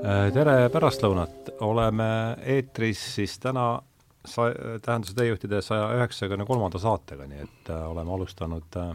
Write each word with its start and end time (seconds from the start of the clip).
Äh, 0.00 0.30
tere 0.32 0.54
pärastlõunat, 0.72 1.50
oleme 1.60 2.06
eetris 2.48 3.00
siis 3.18 3.34
täna 3.42 3.74
sa-, 4.24 4.52
Tähenduse 4.80 5.12
teejuhtide 5.18 5.58
saja 5.60 5.90
üheksakümne 5.98 6.46
kolmanda 6.48 6.80
saatega, 6.80 7.26
nii 7.28 7.42
et 7.44 7.68
äh, 7.68 7.82
oleme 7.84 8.14
alustanud 8.14 8.78
äh, 8.80 8.94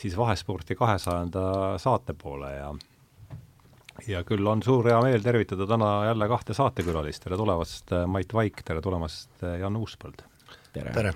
siis 0.00 0.16
Vahesporti 0.16 0.78
kahesajanda 0.80 1.42
saate 1.82 2.16
poole 2.16 2.54
ja 2.54 2.70
ja 4.08 4.22
küll 4.24 4.48
on 4.48 4.62
suur 4.64 4.88
hea 4.88 5.00
meel 5.04 5.20
tervitada 5.22 5.66
täna 5.68 5.90
jälle 6.08 6.28
kahte 6.30 6.56
saatekülalist, 6.56 7.22
tere 7.26 7.36
tulemast, 7.36 7.92
äh, 7.92 8.06
Mait 8.08 8.32
Vaik, 8.32 8.62
tere 8.64 8.80
tulemast, 8.80 9.28
äh, 9.44 9.58
Jan 9.60 9.76
Uuspõld! 9.76 10.24
tere, 10.72 10.94
tere.! 10.96 11.12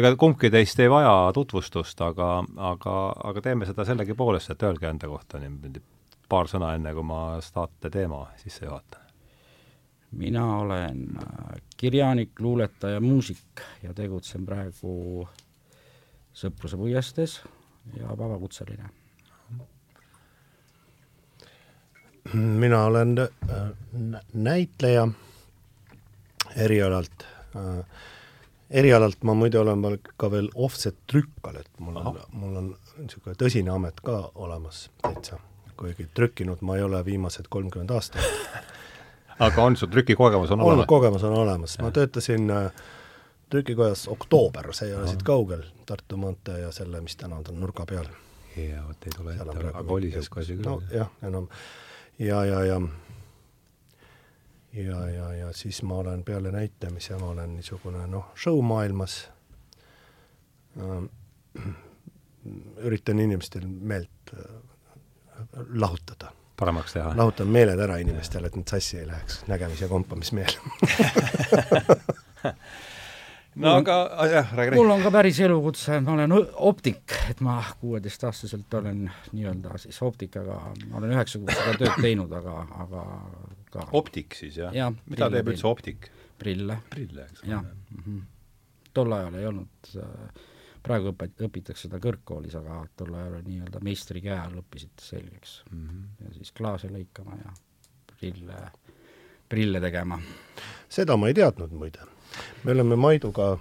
ega 0.00 0.14
kumbki 0.16 0.48
teist 0.50 0.80
ei 0.80 0.88
vaja 0.90 1.12
tutvustust, 1.36 2.00
aga, 2.08 2.40
aga, 2.72 2.96
aga 3.32 3.44
teeme 3.44 3.68
seda 3.68 3.84
sellegipoolest, 3.84 4.54
et 4.56 4.64
öelge 4.64 4.88
enda 4.88 5.12
kohta 5.12 5.42
niimoodi 5.44 5.84
paar 6.28 6.50
sõna, 6.50 6.74
enne 6.76 6.92
kui 6.94 7.06
ma 7.06 7.40
saate 7.44 7.90
teema 7.90 8.26
sisse 8.40 8.66
juhatan. 8.66 9.02
mina 10.16 10.44
olen 10.58 11.06
äh, 11.18 11.56
kirjanik, 11.76 12.40
luuletaja, 12.40 13.00
muusik 13.00 13.60
ja 13.82 13.94
tegutsen 13.94 14.46
praegu 14.46 15.28
Sõpruse 16.36 16.76
puiestees 16.76 17.40
ja 17.96 18.18
vabakutseline. 18.18 18.88
mina 22.34 22.84
olen 22.84 23.14
näitleja 24.34 25.08
erialalt 26.56 27.24
erialalt 28.70 29.22
ma 29.22 29.34
muide 29.34 29.58
olen 29.58 29.84
ka 30.16 30.30
veel 30.30 30.48
offset-trükkal, 30.54 31.60
et 31.60 31.80
mul 31.80 31.98
on, 32.00 32.18
mul 32.32 32.56
on 32.60 32.70
niisugune 32.98 33.36
tõsine 33.38 33.72
amet 33.72 34.00
ka 34.04 34.18
olemas 34.34 34.86
täitsa, 35.02 35.38
kuigi 35.76 36.08
trükkinud 36.14 36.60
ma 36.60 36.76
ei 36.76 36.82
ole 36.82 37.04
viimased 37.04 37.48
kolmkümmend 37.50 37.90
aastat 37.90 38.22
aga 39.38 39.64
on 39.64 39.76
sul 39.76 39.88
trükikogemus 39.88 40.50
on 40.50 40.60
olemas? 40.60 40.86
kogemus 40.86 41.24
on 41.24 41.32
olemas, 41.32 41.78
ma 41.78 41.90
töötasin 41.90 42.50
äh, 42.50 42.72
trükikojas 43.50 44.08
Oktoober, 44.08 44.72
see 44.74 44.88
ei 44.88 44.94
ole 44.94 45.08
siit 45.08 45.22
kaugel, 45.22 45.62
Tartu 45.86 46.16
maantee 46.16 46.60
ja 46.60 46.72
selle, 46.72 47.00
mis 47.00 47.16
tänav 47.16 47.44
ta 47.46 47.52
on, 47.52 47.60
nurga 47.60 47.86
peal. 47.86 48.06
jaa, 48.56 48.86
vot 48.88 49.06
ei 49.06 49.16
tule 49.16 49.34
ette, 49.34 49.68
aga 49.72 49.92
oli 49.92 50.10
niisugune 50.10 50.44
asi 50.44 50.56
küll. 50.56 50.70
nojah, 50.70 51.10
enam 51.22 51.48
ja, 52.18 52.44
ja, 52.44 52.64
ja 52.64 52.80
ja, 54.72 55.08
ja, 55.08 55.32
ja 55.32 55.52
siis 55.52 55.82
ma 55.82 55.98
olen 56.02 56.24
peale 56.24 56.52
näitamise, 56.52 57.18
ma 57.20 57.28
olen 57.32 57.54
niisugune 57.56 58.06
noh, 58.06 58.32
show-maailmas 58.36 59.18
äh,, 60.80 61.66
üritan 62.86 63.18
inimestel 63.20 63.66
meelt 63.66 64.34
äh, 64.34 64.44
lahutada. 65.74 66.32
paremaks 66.56 66.92
teha? 66.96 67.12
lahutan 67.16 67.48
meeled 67.52 67.80
ära 67.80 67.96
inimestele, 68.02 68.46
et 68.46 68.56
nad 68.56 68.68
sassi 68.68 68.98
ei 69.02 69.06
läheks, 69.06 69.42
nägemis- 69.50 69.82
ja 69.82 69.88
kompamismeel 69.88 70.52
no 73.56 73.74
aga, 73.80 73.96
jah, 74.30 74.54
räägi. 74.56 74.76
mul 74.76 74.90
on 74.90 75.02
ka 75.02 75.10
päris 75.14 75.40
elukutse, 75.40 76.00
ma 76.04 76.16
olen 76.16 76.34
optik, 76.70 77.16
et 77.30 77.40
ma 77.44 77.58
kuueteistaastaselt 77.80 78.74
olen 78.80 79.06
nii-öelda 79.32 79.78
siis 79.80 80.00
optikaga, 80.02 80.60
ma 80.90 81.00
olen 81.00 81.16
üheksa 81.16 81.40
kuud 81.40 81.54
seda 81.54 81.76
tööd 81.80 82.02
teinud, 82.02 82.32
aga, 82.40 82.56
aga 82.84 83.06
ka 83.72 83.88
optik 83.96 84.36
siis, 84.38 84.58
jah 84.60 84.74
ja,? 84.76 84.90
mida 85.10 85.30
teeb 85.32 85.52
üldse 85.52 85.68
optik? 85.70 86.10
prille. 86.38 86.80
prille, 86.92 87.28
eks 87.30 87.44
ole. 87.44 87.52
jah 87.52 87.64
-hmm., 87.64 88.20
tol 88.96 89.12
ajal 89.12 89.34
ei 89.40 89.46
olnud, 89.46 89.90
praegu 90.86 91.12
õpet-, 91.12 91.44
õpitakse 91.48 91.88
seda 91.88 92.00
kõrgkoolis, 92.02 92.56
aga 92.58 92.80
tol 92.96 93.14
ajal 93.14 93.38
nii-öelda 93.46 93.82
meistri 93.84 94.22
käe 94.24 94.38
all 94.38 94.60
õppisite 94.62 95.04
selgeks 95.04 95.60
mm. 95.70 95.86
-hmm. 95.86 96.26
ja 96.26 96.34
siis 96.38 96.52
klaase 96.56 96.90
lõikama 96.92 97.38
ja 97.42 97.54
prille, 98.16 98.60
prille 99.48 99.80
tegema. 99.80 100.20
seda 100.88 101.16
ma 101.16 101.32
ei 101.32 101.38
teadnud 101.38 101.74
muide 101.74 102.06
me 102.64 102.74
oleme 102.74 102.98
Maiduga 103.00 103.54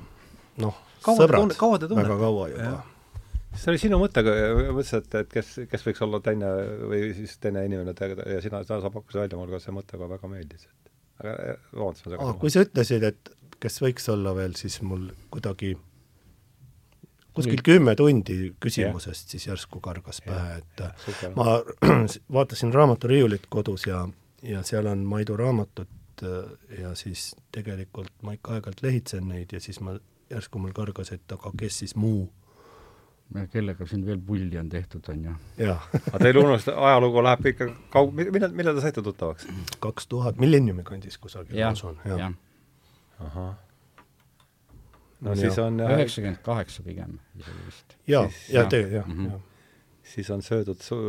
noh, 0.61 0.81
sõbrad 1.05 1.55
kaua 1.59 1.79
te 1.81 1.89
väga 1.91 2.17
kaua 2.19 2.49
juba. 2.51 2.73
see 3.55 3.71
oli 3.73 3.81
sinu 3.81 3.99
mõte, 4.01 4.23
mõtlesin, 4.25 5.03
et, 5.03 5.17
et 5.21 5.31
kes, 5.31 5.51
kes 5.71 5.87
võiks 5.87 6.03
olla 6.05 6.21
teine 6.23 6.51
või 6.91 7.09
siis 7.17 7.37
teine 7.43 7.65
inimene 7.67 7.95
ja 8.35 8.41
sina, 8.43 8.63
sina 8.67 8.81
sa 8.83 8.91
pakkusid 8.93 9.25
välja, 9.25 9.39
mulle 9.39 9.55
ka 9.55 9.63
see 9.63 9.75
mõte 9.75 9.99
ka 9.99 10.09
väga 10.11 10.31
meeldis, 10.31 10.67
et 10.67 10.93
aga 11.23 11.35
eh, 11.35 11.59
vabandust, 11.73 12.07
ma 12.07 12.15
segan. 12.15 12.39
kui 12.41 12.53
sa 12.53 12.65
ütlesid, 12.65 13.09
et 13.11 13.35
kes 13.63 13.81
võiks 13.83 14.09
olla 14.11 14.35
veel, 14.37 14.57
siis 14.59 14.81
mul 14.85 15.07
kuidagi 15.33 15.75
kuskil 17.35 17.61
kümme 17.65 17.95
tundi 17.99 18.53
küsimusest 18.63 19.25
yeah. 19.25 19.31
siis 19.35 19.47
järsku 19.47 19.81
kargas 19.83 20.21
pähe, 20.25 20.61
et 20.61 20.85
Super. 21.05 21.35
ma 21.35 21.59
vaatasin 22.39 22.73
raamaturiiulit 22.73 23.49
kodus 23.49 23.87
ja, 23.87 24.07
ja 24.43 24.63
seal 24.63 24.87
on 24.91 25.05
Maidu 25.07 25.37
raamatud 25.37 25.91
Äh, 26.23 26.79
ja 26.81 26.95
siis 26.95 27.35
tegelikult 27.51 28.11
ma 28.23 28.35
ikka 28.35 28.55
aeg-ajalt 28.55 28.81
lehitsen 28.83 29.27
neid 29.27 29.51
ja 29.51 29.59
siis 29.59 29.81
ma, 29.83 29.97
järsku 30.31 30.59
mul 30.63 30.71
kargas, 30.75 31.11
et 31.11 31.31
aga 31.31 31.51
kes 31.59 31.79
siis 31.83 31.95
muu 31.99 32.29
kellega 33.51 33.87
siin 33.89 34.05
veel 34.05 34.21
pulli 34.21 34.57
on 34.59 34.69
tehtud, 34.69 35.03
on 35.11 35.25
ju. 35.27 35.35
aga 36.13 36.21
teil 36.21 36.39
unust-, 36.39 36.71
ajalugu 36.71 37.23
läheb 37.25 37.51
ikka 37.51 37.67
kaug-, 37.91 38.15
millal, 38.15 38.55
millal 38.55 38.77
te 38.77 38.85
saite 38.85 39.03
tuttavaks? 39.03 39.47
kaks 39.83 40.07
tuhat, 40.07 40.39
Millenniumi 40.39 40.85
kandis 40.87 41.17
kusagil, 41.19 41.57
ma 41.59 41.73
usun, 41.75 41.99
jah 42.05 42.23
ja.. 42.23 42.31
ahah. 43.27 43.53
No 45.25 45.33
ja. 45.33 45.41
siis 45.41 45.59
on 45.61 45.81
üheksakümmend 45.87 46.41
kaheksa 46.45 46.85
pigem 46.85 47.17
isegi 47.39 47.65
vist. 47.65 47.97
jaa, 48.07 48.29
ja 48.53 48.65
tegelikult 48.69 49.01
jah, 49.01 49.09
mhm. 49.09 49.33
jah. 49.33 49.41
siis 50.13 50.29
on 50.35 50.45
söödud 50.45 50.85
su-, 50.85 51.01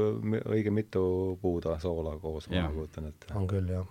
õige 0.44 0.72
mitu 0.74 1.04
puuda 1.42 1.78
soola 1.82 2.16
koos, 2.22 2.48
ma 2.50 2.68
kujutan 2.72 3.12
ette. 3.12 3.30
on 3.36 3.46
küll, 3.50 3.70
jah 3.76 3.86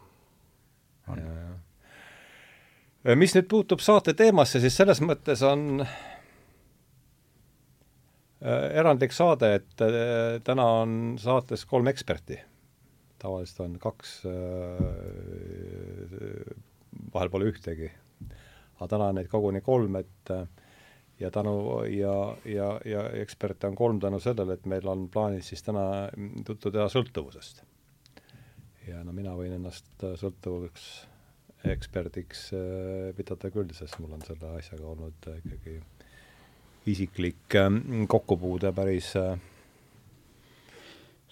mis 3.13 3.35
nüüd 3.37 3.45
puutub 3.51 3.83
saate 3.83 4.15
teemasse, 4.17 4.59
siis 4.63 4.73
selles 4.79 5.01
mõttes 5.05 5.43
on 5.45 5.83
äh, 5.85 5.89
erandlik 8.73 9.13
saade, 9.13 9.51
et 9.59 9.81
äh, 9.85 10.41
täna 10.45 10.65
on 10.81 11.17
saates 11.21 11.65
kolm 11.69 11.87
eksperti. 11.91 12.39
tavaliselt 13.21 13.59
on 13.61 13.77
kaks, 13.81 14.25
äh, 14.25 14.31
vahel 17.13 17.29
pole 17.29 17.45
ühtegi. 17.53 17.91
Aga 18.75 18.87
täna 18.91 19.09
on 19.11 19.19
neid 19.19 19.27
koguni 19.31 19.61
kolm, 19.65 19.95
et 20.01 20.31
ja 21.19 21.31
tänu 21.31 21.83
ja, 21.83 22.37
ja, 22.45 22.79
ja 22.85 23.09
eksperte 23.09 23.67
on 23.67 23.75
kolm 23.75 23.99
tänu 23.99 24.19
sellele, 24.19 24.53
et 24.53 24.65
meil 24.65 24.87
on 24.87 25.07
plaanis 25.09 25.47
siis 25.47 25.63
täna 25.63 25.85
juttu 26.47 26.71
teha 26.71 26.87
sõltuvusest. 26.91 27.63
Ja 28.87 29.01
no 29.03 29.15
mina 29.15 29.33
võin 29.37 29.55
ennast 29.55 29.87
äh, 30.03 30.13
sõltuvaks 30.19 30.85
eksperdiks 31.65 32.49
äh, 32.53 33.15
pidada 33.17 33.49
küll, 33.53 33.71
sest 33.73 33.97
mul 33.99 34.13
on 34.17 34.25
selle 34.27 34.57
asjaga 34.59 34.85
olnud 34.91 35.29
äh, 35.31 35.39
ikkagi 35.41 35.79
isiklik 36.91 37.55
kokkupuude 38.07 38.69
päris 38.77 39.07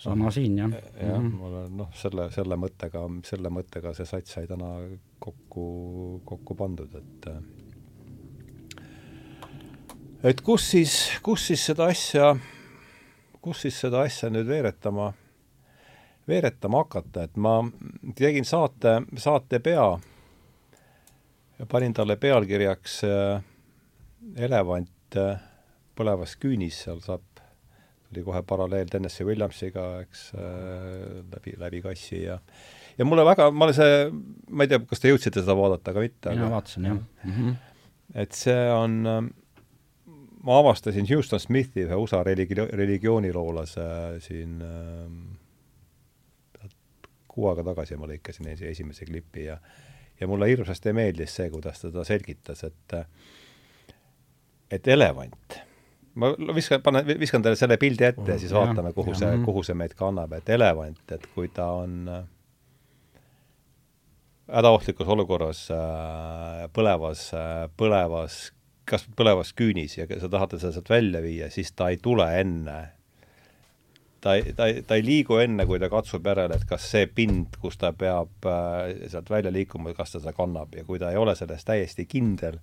sama 0.04 0.32
siin, 0.32 0.58
jah. 0.58 0.72
jah 0.72 1.20
mm 1.20 1.28
-hmm., 1.28 1.36
mul 1.40 1.58
on 1.64 1.78
noh, 1.78 1.90
selle, 1.96 2.30
selle 2.32 2.56
mõttega, 2.60 3.04
selle 3.26 3.50
mõttega 3.50 3.94
see 3.98 4.06
sats 4.06 4.38
sai 4.38 4.48
täna 4.48 4.76
kokku, 5.20 6.22
kokku 6.26 6.56
pandud, 6.56 6.96
et 6.96 7.30
et 10.24 10.42
kus 10.42 10.72
siis, 10.72 10.96
kus 11.24 11.48
siis 11.48 11.66
seda 11.66 11.90
asja, 11.92 12.36
kus 13.42 13.62
siis 13.62 13.80
seda 13.80 14.02
asja 14.08 14.30
nüüd 14.30 14.48
veeretama 14.48 15.14
veeretama 16.28 16.84
hakata, 16.84 17.24
et 17.24 17.38
ma 17.38 17.58
tegin 18.16 18.46
saate, 18.48 19.02
saate 19.20 19.60
pea 19.60 19.88
ja 21.60 21.66
panin 21.70 21.94
talle 21.94 22.16
pealkirjaks 22.16 23.02
äh, 23.08 23.44
elevant 24.36 25.18
äh, 25.20 25.42
põlevas 25.96 26.38
küünis, 26.40 26.80
seal 26.86 27.04
saab, 27.04 27.33
tuli 28.14 28.26
kohe 28.26 28.42
paralleel 28.48 28.90
Tennessee 28.92 29.28
Williamsiga, 29.28 29.84
eks 30.06 30.30
äh,, 30.38 30.42
läbi, 31.34 31.58
läbi 31.60 31.84
kassi 31.86 32.24
ja 32.24 32.40
ja 32.98 33.06
mulle 33.06 33.26
väga, 33.26 33.50
ma 33.52 33.68
olen 33.68 33.78
see, 33.78 33.94
ma 34.54 34.66
ei 34.66 34.72
tea, 34.72 34.82
kas 34.90 35.02
te 35.02 35.12
jõudsite 35.12 35.42
seda 35.42 35.56
vaadata, 35.58 35.94
aga 35.94 36.04
mitte. 36.06 36.36
mina 36.36 36.50
vaatasin, 36.54 36.90
jah 36.92 37.00
mm. 37.00 37.38
-hmm. 37.38 37.54
et 38.24 38.38
see 38.38 38.66
on 38.72 39.00
äh, 39.10 39.22
ma 40.44 40.60
avastasin 40.60 41.08
Houston 41.10 41.40
Smithi, 41.40 41.88
ühe 41.88 41.96
USA 42.00 42.24
religi-, 42.24 42.70
religiooniloolase 42.72 43.88
siin 44.24 44.62
äh, 44.62 46.68
kuu 47.28 47.50
aega 47.50 47.64
tagasi 47.72 47.98
ma 47.98 48.06
lõikasin 48.12 48.46
esimese 48.54 49.10
klipi 49.10 49.50
ja 49.50 49.58
ja 50.20 50.28
mulle 50.30 50.48
hirmsasti 50.48 50.94
meeldis 50.94 51.36
see, 51.36 51.50
kuidas 51.52 51.82
ta 51.82 51.90
seda 51.90 52.04
selgitas, 52.08 52.64
et 52.68 52.94
et 54.74 54.88
elevant, 54.88 55.58
ma 56.20 56.34
viskan, 56.56 56.82
panen, 56.86 57.08
viskan 57.20 57.44
teile 57.46 57.58
selle 57.60 57.78
pildi 57.82 58.06
ette 58.10 58.36
ja 58.36 58.40
siis 58.42 58.54
vaatame, 58.54 58.94
kuhu 58.94 59.16
see, 59.18 59.32
kuhu 59.46 59.64
see 59.66 59.78
meid 59.78 59.96
kannab, 59.98 60.34
et 60.38 60.50
elevant, 60.54 61.04
et 61.16 61.28
kui 61.34 61.50
ta 61.54 61.72
on 61.82 62.10
hädaohtlikus 64.54 65.08
olukorras 65.08 65.68
põlevas, 66.76 67.30
põlevas, 67.80 68.42
kas 68.90 69.06
põlevas 69.18 69.54
küünis 69.58 69.98
ja 69.98 70.08
sa 70.20 70.30
tahad 70.30 70.56
teda 70.56 70.74
sealt 70.76 70.92
välja 70.92 71.24
viia, 71.24 71.50
siis 71.54 71.72
ta 71.72 71.90
ei 71.94 72.02
tule 72.02 72.28
enne. 72.40 72.82
Ta 74.24 74.38
ei, 74.40 74.54
ta 74.56 74.70
ei, 74.72 74.84
ta 74.88 74.96
ei 74.96 75.04
liigu 75.04 75.36
enne, 75.44 75.66
kui 75.68 75.82
ta 75.82 75.90
katsub 75.92 76.24
järele, 76.28 76.56
et 76.56 76.64
kas 76.68 76.86
see 76.94 77.10
pind, 77.12 77.58
kus 77.60 77.76
ta 77.80 77.90
peab 77.92 78.48
äh, 78.48 78.94
sealt 79.12 79.28
välja 79.32 79.52
liikuma, 79.52 79.92
kas 79.98 80.14
ta 80.14 80.22
seda 80.22 80.32
kannab. 80.38 80.72
Ja 80.78 80.86
kui 80.88 81.02
ta 81.02 81.10
ei 81.12 81.20
ole 81.20 81.36
selles 81.36 81.68
täiesti 81.68 82.06
kindel, 82.08 82.62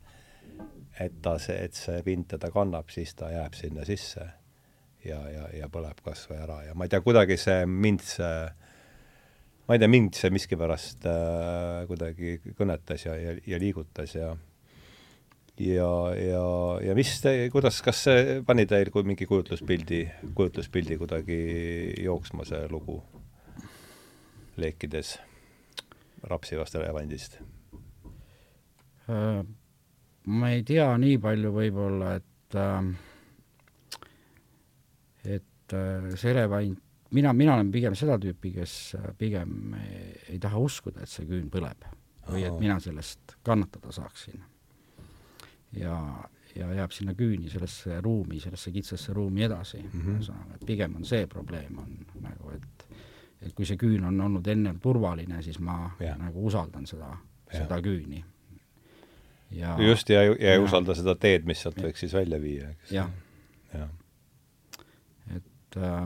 et 1.01 1.21
ta 1.23 1.37
see, 1.41 1.57
et 1.65 1.77
see 1.77 2.03
pind 2.07 2.29
teda 2.35 2.51
kannab, 2.53 2.91
siis 2.93 3.15
ta 3.17 3.31
jääb 3.33 3.57
sinna 3.57 3.87
sisse 3.89 4.27
ja, 5.05 5.21
ja, 5.33 5.47
ja 5.57 5.69
põleb 5.73 6.03
kas 6.05 6.27
või 6.31 6.41
ära 6.43 6.61
ja 6.67 6.75
ma 6.77 6.87
ei 6.87 6.93
tea, 6.93 7.01
kuidagi 7.05 7.39
see 7.41 7.65
mind 7.67 8.05
see 8.05 8.35
ma 9.67 9.77
ei 9.77 9.81
tea, 9.81 9.91
mind 9.91 10.17
see 10.19 10.33
miskipärast 10.35 11.07
äh, 11.09 11.85
kuidagi 11.89 12.39
kõnetas 12.59 13.07
ja, 13.07 13.17
ja, 13.17 13.37
ja 13.47 13.61
liigutas 13.63 14.17
ja 14.17 14.35
ja, 15.61 15.91
ja, 16.17 16.45
ja 16.85 16.97
mis 16.97 17.13
te, 17.21 17.35
kuidas, 17.53 17.81
kas 17.85 18.05
see 18.07 18.41
pani 18.47 18.67
teil 18.69 18.91
kui 18.93 19.05
mingi 19.07 19.29
kujutluspildi, 19.29 20.03
kujutluspildi 20.37 20.97
kuidagi 21.01 21.41
jooksma, 22.01 22.47
see 22.49 22.65
lugu, 22.73 23.01
leekides 24.61 25.19
rapsivast 26.31 26.77
elevandist? 26.81 27.41
Äh, 29.11 29.45
ma 30.31 30.53
ei 30.55 30.63
tea 30.67 30.87
nii 31.01 31.19
palju 31.23 31.53
võib-olla, 31.55 32.15
et 32.21 32.59
äh, 32.59 32.91
et 35.25 35.77
äh, 35.77 36.11
see 36.15 36.33
elevant, 36.35 36.79
mina, 37.17 37.33
mina 37.37 37.57
olen 37.57 37.73
pigem 37.75 37.97
seda 37.99 38.19
tüüpi, 38.23 38.55
kes 38.61 38.77
pigem 39.19 39.75
ei, 39.81 40.39
taha 40.43 40.61
uskuda, 40.63 41.05
et 41.05 41.13
see 41.13 41.27
küün 41.29 41.51
põleb 41.53 41.89
või 42.31 42.45
et 42.47 42.61
mina 42.61 42.77
sellest 42.83 43.35
kannatada 43.47 43.91
saaksin 43.95 44.39
ja, 45.77 45.97
ja 46.55 46.73
jääb 46.75 46.95
sinna 46.95 47.15
küüni 47.19 47.51
sellesse 47.51 48.01
ruumi, 48.05 48.41
sellesse 48.41 48.73
kitsasse 48.75 49.15
ruumi 49.17 49.45
edasi 49.47 49.81
mm, 49.83 49.91
-hmm. 49.91 50.19
ühesõnaga, 50.19 50.59
et 50.59 50.67
pigem 50.67 50.97
on 50.97 51.05
see 51.05 51.27
probleem, 51.27 51.79
on 51.79 51.97
nagu, 52.23 52.55
et 52.55 52.87
et 53.41 53.55
kui 53.57 53.65
see 53.65 53.79
küün 53.81 54.05
on 54.05 54.21
olnud 54.21 54.47
ennem 54.53 54.81
turvaline, 54.81 55.43
siis 55.43 55.59
ma 55.65 55.91
ja. 56.01 56.17
nagu 56.21 56.43
usaldan 56.47 56.87
seda, 56.87 57.15
seda 57.53 57.79
küüni. 57.81 58.25
Ja 59.51 59.77
just, 59.83 60.11
ja, 60.11 60.23
ja, 60.23 60.35
ja 60.39 60.57
ei 60.57 60.63
usalda 60.63 60.95
seda 60.99 61.15
teed, 61.19 61.47
mis 61.49 61.63
sealt 61.63 61.79
võiks 61.83 62.05
siis 62.05 62.15
välja 62.15 62.41
viia, 62.43 62.71
eks. 62.75 62.93
jah 62.95 63.11
ja. 63.75 63.87
ja.. 63.87 63.89
et 65.37 65.81
äh, 65.81 66.03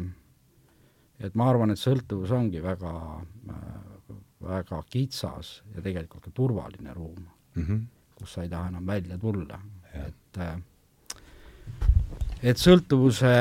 et 1.25 1.35
ma 1.38 1.49
arvan, 1.52 1.73
et 1.73 1.81
sõltuvus 1.81 2.32
ongi 2.35 2.62
väga 2.62 2.94
äh, 3.50 3.82
väga 4.44 4.82
kitsas 4.93 5.58
ja 5.75 5.82
tegelikult 5.85 6.26
ka 6.26 6.32
turvaline 6.35 6.94
ruum 6.94 7.20
mm. 7.25 7.67
-hmm 7.67 7.85
kus 8.14 8.35
sa 8.35 8.43
ei 8.43 8.49
taha 8.49 8.69
enam 8.69 8.87
välja 8.87 9.19
tulla, 9.19 9.58
et 10.06 10.38
äh, 10.38 10.55
et 12.43 12.61
sõltuvuse 12.61 13.32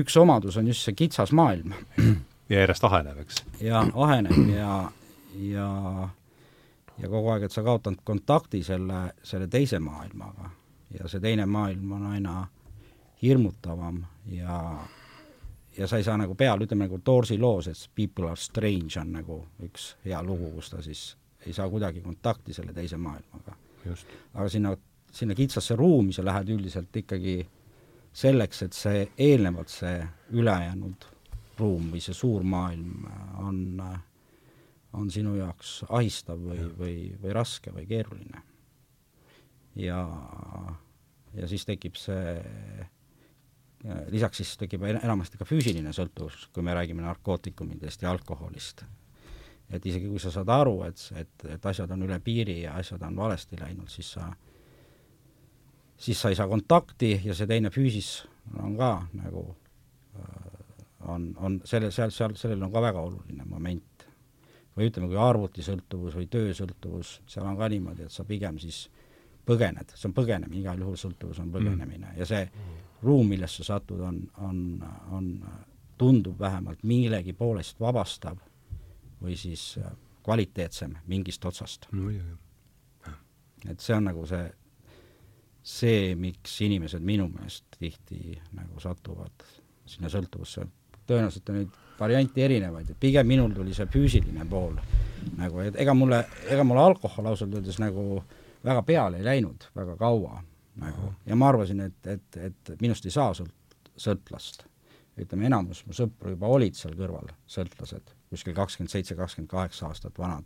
üks 0.00 0.16
omadus 0.16 0.56
on 0.56 0.70
just 0.70 0.86
see 0.86 0.96
kitsas 0.96 1.32
maailm. 1.32 1.74
ja 2.48 2.62
järjest 2.64 2.84
aheneb, 2.88 3.20
eks? 3.24 3.42
ja 3.60 3.84
aheneb 3.94 4.54
ja, 4.54 4.78
ja 5.34 5.68
ja 5.68 5.68
kogu 7.06 7.30
aeg, 7.30 7.46
et 7.46 7.54
sa 7.54 7.62
kaotad 7.62 8.00
kontakti 8.04 8.62
selle, 8.66 9.12
selle 9.22 9.46
teise 9.46 9.78
maailmaga. 9.78 10.50
Ja 10.98 11.08
see 11.08 11.20
teine 11.22 11.46
maailm 11.46 11.92
on 11.92 12.06
aina 12.10 12.46
hirmutavam 13.22 14.00
ja 14.32 14.78
ja 15.78 15.86
sa 15.86 15.96
ei 15.96 16.04
saa 16.04 16.16
nagu 16.18 16.34
peale, 16.34 16.66
ütleme 16.66 16.88
nagu 16.88 16.98
Doorsi 17.06 17.38
loos, 17.38 17.68
et 17.68 17.90
People 17.94 18.26
are 18.26 18.36
strange 18.36 18.98
on 19.00 19.12
nagu 19.14 19.38
üks 19.62 19.92
hea 20.04 20.22
lugu, 20.26 20.50
kus 20.56 20.70
ta 20.72 20.82
siis 20.82 21.16
ei 21.46 21.52
saa 21.52 21.68
kuidagi 21.70 22.00
kontakti 22.02 22.52
selle 22.52 22.74
teise 22.74 22.96
maailmaga. 22.98 23.54
Aga 24.34 24.48
sinna, 24.48 24.74
sinna 25.12 25.36
kitsasse 25.38 25.76
ruumi 25.76 26.12
sa 26.12 26.24
lähed 26.24 26.50
üldiselt 26.56 26.96
ikkagi 26.96 27.38
selleks, 28.12 28.62
et 28.66 28.74
see 28.74 29.04
eelnevalt 29.28 29.70
see 29.70 30.02
ülejäänud 30.34 31.06
ruum 31.58 31.92
või 31.92 32.02
see 32.02 32.14
suur 32.14 32.42
maailm 32.42 33.06
on, 33.38 33.62
on 34.92 35.10
sinu 35.12 35.34
jaoks 35.36 35.82
ahistav 35.88 36.40
või 36.40 36.60
ja., 36.60 36.68
või, 36.78 36.94
või 37.22 37.34
raske 37.36 37.72
või 37.74 37.86
keeruline. 37.88 38.42
ja, 39.76 39.98
ja 41.34 41.48
siis 41.48 41.66
tekib 41.68 41.98
see 42.00 42.38
lisaks 44.10 44.40
siis 44.40 44.56
tekib 44.58 44.82
enamasti 44.88 45.38
ka 45.38 45.46
füüsiline 45.46 45.92
sõltuvus, 45.94 46.48
kui 46.52 46.64
me 46.66 46.74
räägime 46.74 47.04
narkootikumidest 47.04 48.02
ja 48.02 48.10
alkoholist 48.10 48.82
et 49.70 49.86
isegi 49.86 50.08
kui 50.08 50.20
sa 50.22 50.32
saad 50.32 50.48
aru, 50.52 50.80
et, 50.88 51.02
et, 51.20 51.46
et 51.54 51.66
asjad 51.70 51.90
on 51.92 52.04
üle 52.06 52.18
piiri 52.24 52.62
ja 52.62 52.76
asjad 52.80 53.02
on 53.04 53.16
valesti 53.18 53.58
läinud, 53.60 53.90
siis 53.92 54.12
sa, 54.16 54.30
siis 56.00 56.20
sa 56.20 56.32
ei 56.32 56.38
saa 56.38 56.48
kontakti 56.48 57.14
ja 57.24 57.36
see 57.36 57.48
teine 57.50 57.72
füüsis 57.74 58.12
on 58.62 58.78
ka 58.78 58.92
nagu, 59.18 59.44
äh, 60.16 60.48
on, 61.12 61.30
on 61.36 61.60
selle, 61.68 61.92
seal, 61.94 62.14
seal, 62.14 62.36
sellel 62.40 62.64
on 62.64 62.72
ka 62.72 62.82
väga 62.88 63.04
oluline 63.10 63.48
moment. 63.48 63.84
Või 64.78 64.88
ütleme, 64.92 65.10
kui 65.10 65.18
arvutisõltuvus 65.18 66.14
või 66.14 66.28
töösõltuvus, 66.30 67.18
seal 67.26 67.46
on 67.50 67.58
ka 67.58 67.68
niimoodi, 67.72 68.06
et 68.06 68.14
sa 68.14 68.24
pigem 68.28 68.60
siis 68.62 68.84
põgened, 69.48 69.94
see 69.96 70.08
on 70.10 70.14
põgenemine, 70.16 70.60
igal 70.62 70.78
juhul 70.84 70.98
sõltuvus 71.00 71.40
on 71.42 71.50
põgenemine 71.52 72.12
mm. 72.12 72.18
ja 72.20 72.28
see 72.28 72.44
ruum, 73.02 73.28
millesse 73.30 73.64
sa 73.64 73.78
satud, 73.78 74.02
on, 74.04 74.20
on, 74.44 74.60
on, 75.14 75.32
tundub 75.98 76.38
vähemalt 76.38 76.84
millegi 76.86 77.34
poolest 77.34 77.80
vabastav 77.82 78.38
või 79.18 79.34
siis 79.38 79.72
äh, 79.82 79.90
kvaliteetsem 80.22 80.94
mingist 81.10 81.44
otsast 81.44 81.88
no,. 81.92 82.12
et 83.66 83.82
see 83.82 83.96
on 83.96 84.06
nagu 84.06 84.22
see, 84.30 84.44
see, 85.62 86.14
miks 86.14 86.60
inimesed 86.62 87.02
minu 87.02 87.26
meelest 87.32 87.80
tihti 87.80 88.38
nagu 88.54 88.78
satuvad 88.82 89.46
sinna 89.88 90.10
sõltuvusse, 90.12 90.68
tõenäoliselt 91.08 91.50
on 91.50 91.62
neid 91.62 91.78
variante 92.00 92.44
erinevaid, 92.44 92.90
et 92.90 93.00
pigem 93.00 93.26
minul 93.26 93.54
tuli 93.54 93.74
see 93.74 93.88
füüsiline 93.92 94.46
pool 94.50 94.76
nagu, 95.38 95.62
et 95.64 95.78
ega 95.80 95.94
mulle, 95.94 96.22
ega 96.48 96.64
mulle 96.64 96.84
alkohol 96.90 97.32
ausalt 97.32 97.54
öeldes 97.54 97.80
nagu 97.82 98.22
väga 98.64 98.82
peale 98.82 99.20
ei 99.20 99.26
läinud 99.26 99.68
väga 99.76 99.96
kaua 99.96 100.42
nagu 100.78 101.12
ja 101.26 101.36
ma 101.36 101.48
arvasin, 101.52 101.80
et, 101.88 102.06
et, 102.06 102.42
et 102.50 102.74
minust 102.80 103.06
ei 103.06 103.14
saa 103.14 103.32
sõlt-, 103.34 103.88
sõltlast. 103.96 104.64
ütleme, 105.18 105.48
enamus 105.50 105.82
mu 105.86 105.96
sõpru 105.96 106.36
juba 106.36 106.46
olid 106.54 106.78
seal 106.78 106.94
kõrval 106.98 107.32
sõltlased 107.50 108.14
kuskil 108.30 108.54
kakskümmend 108.54 108.92
seitse, 108.92 109.16
kakskümmend 109.16 109.50
kaheksa 109.50 109.88
aastat 109.88 110.18
vanad. 110.18 110.44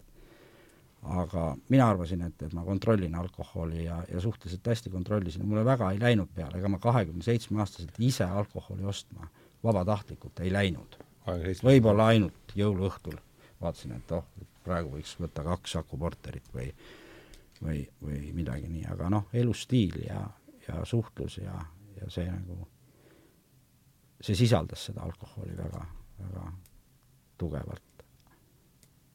aga 1.03 1.57
mina 1.69 1.89
arvasin, 1.91 2.21
et, 2.23 2.43
et 2.47 2.53
ma 2.55 2.63
kontrollin 2.65 3.15
alkoholi 3.19 3.85
ja, 3.85 4.05
ja 4.13 4.21
suhteliselt 4.21 4.67
hästi 4.67 4.91
kontrollisin, 4.91 5.47
mulle 5.47 5.65
väga 5.65 5.91
ei 5.91 5.99
läinud 6.01 6.29
peale, 6.35 6.61
ega 6.61 6.69
ma 6.71 6.79
kahekümne 6.79 7.27
seitsme 7.27 7.59
aastaselt 7.61 7.97
ise 7.99 8.25
alkoholi 8.25 8.85
ostma 8.87 9.27
vabatahtlikult 9.65 10.41
ei 10.41 10.53
läinud. 10.53 10.95
Võib-olla 11.27 12.07
ainult 12.13 12.57
jõuluõhtul 12.57 13.19
vaatasin, 13.61 13.93
et 13.97 14.13
oh, 14.13 14.25
praegu 14.65 14.97
võiks 14.97 15.15
võtta 15.21 15.45
kaks 15.47 15.77
Aku 15.77 15.99
Porterit 15.99 16.49
või 16.55 16.73
või, 17.63 17.83
või 18.03 18.33
midagi 18.35 18.69
nii, 18.71 18.85
aga 18.91 19.09
noh, 19.13 19.29
elustiil 19.37 20.03
ja, 20.07 20.23
ja 20.67 20.83
suhtlus 20.89 21.39
ja, 21.43 21.55
ja 22.01 22.11
see 22.11 22.27
nagu, 22.29 22.59
see 24.23 24.37
sisaldas 24.39 24.89
seda 24.89 25.05
alkoholi 25.07 25.57
väga, 25.59 25.85
väga 26.19 26.45
tugevalt. 27.41 28.05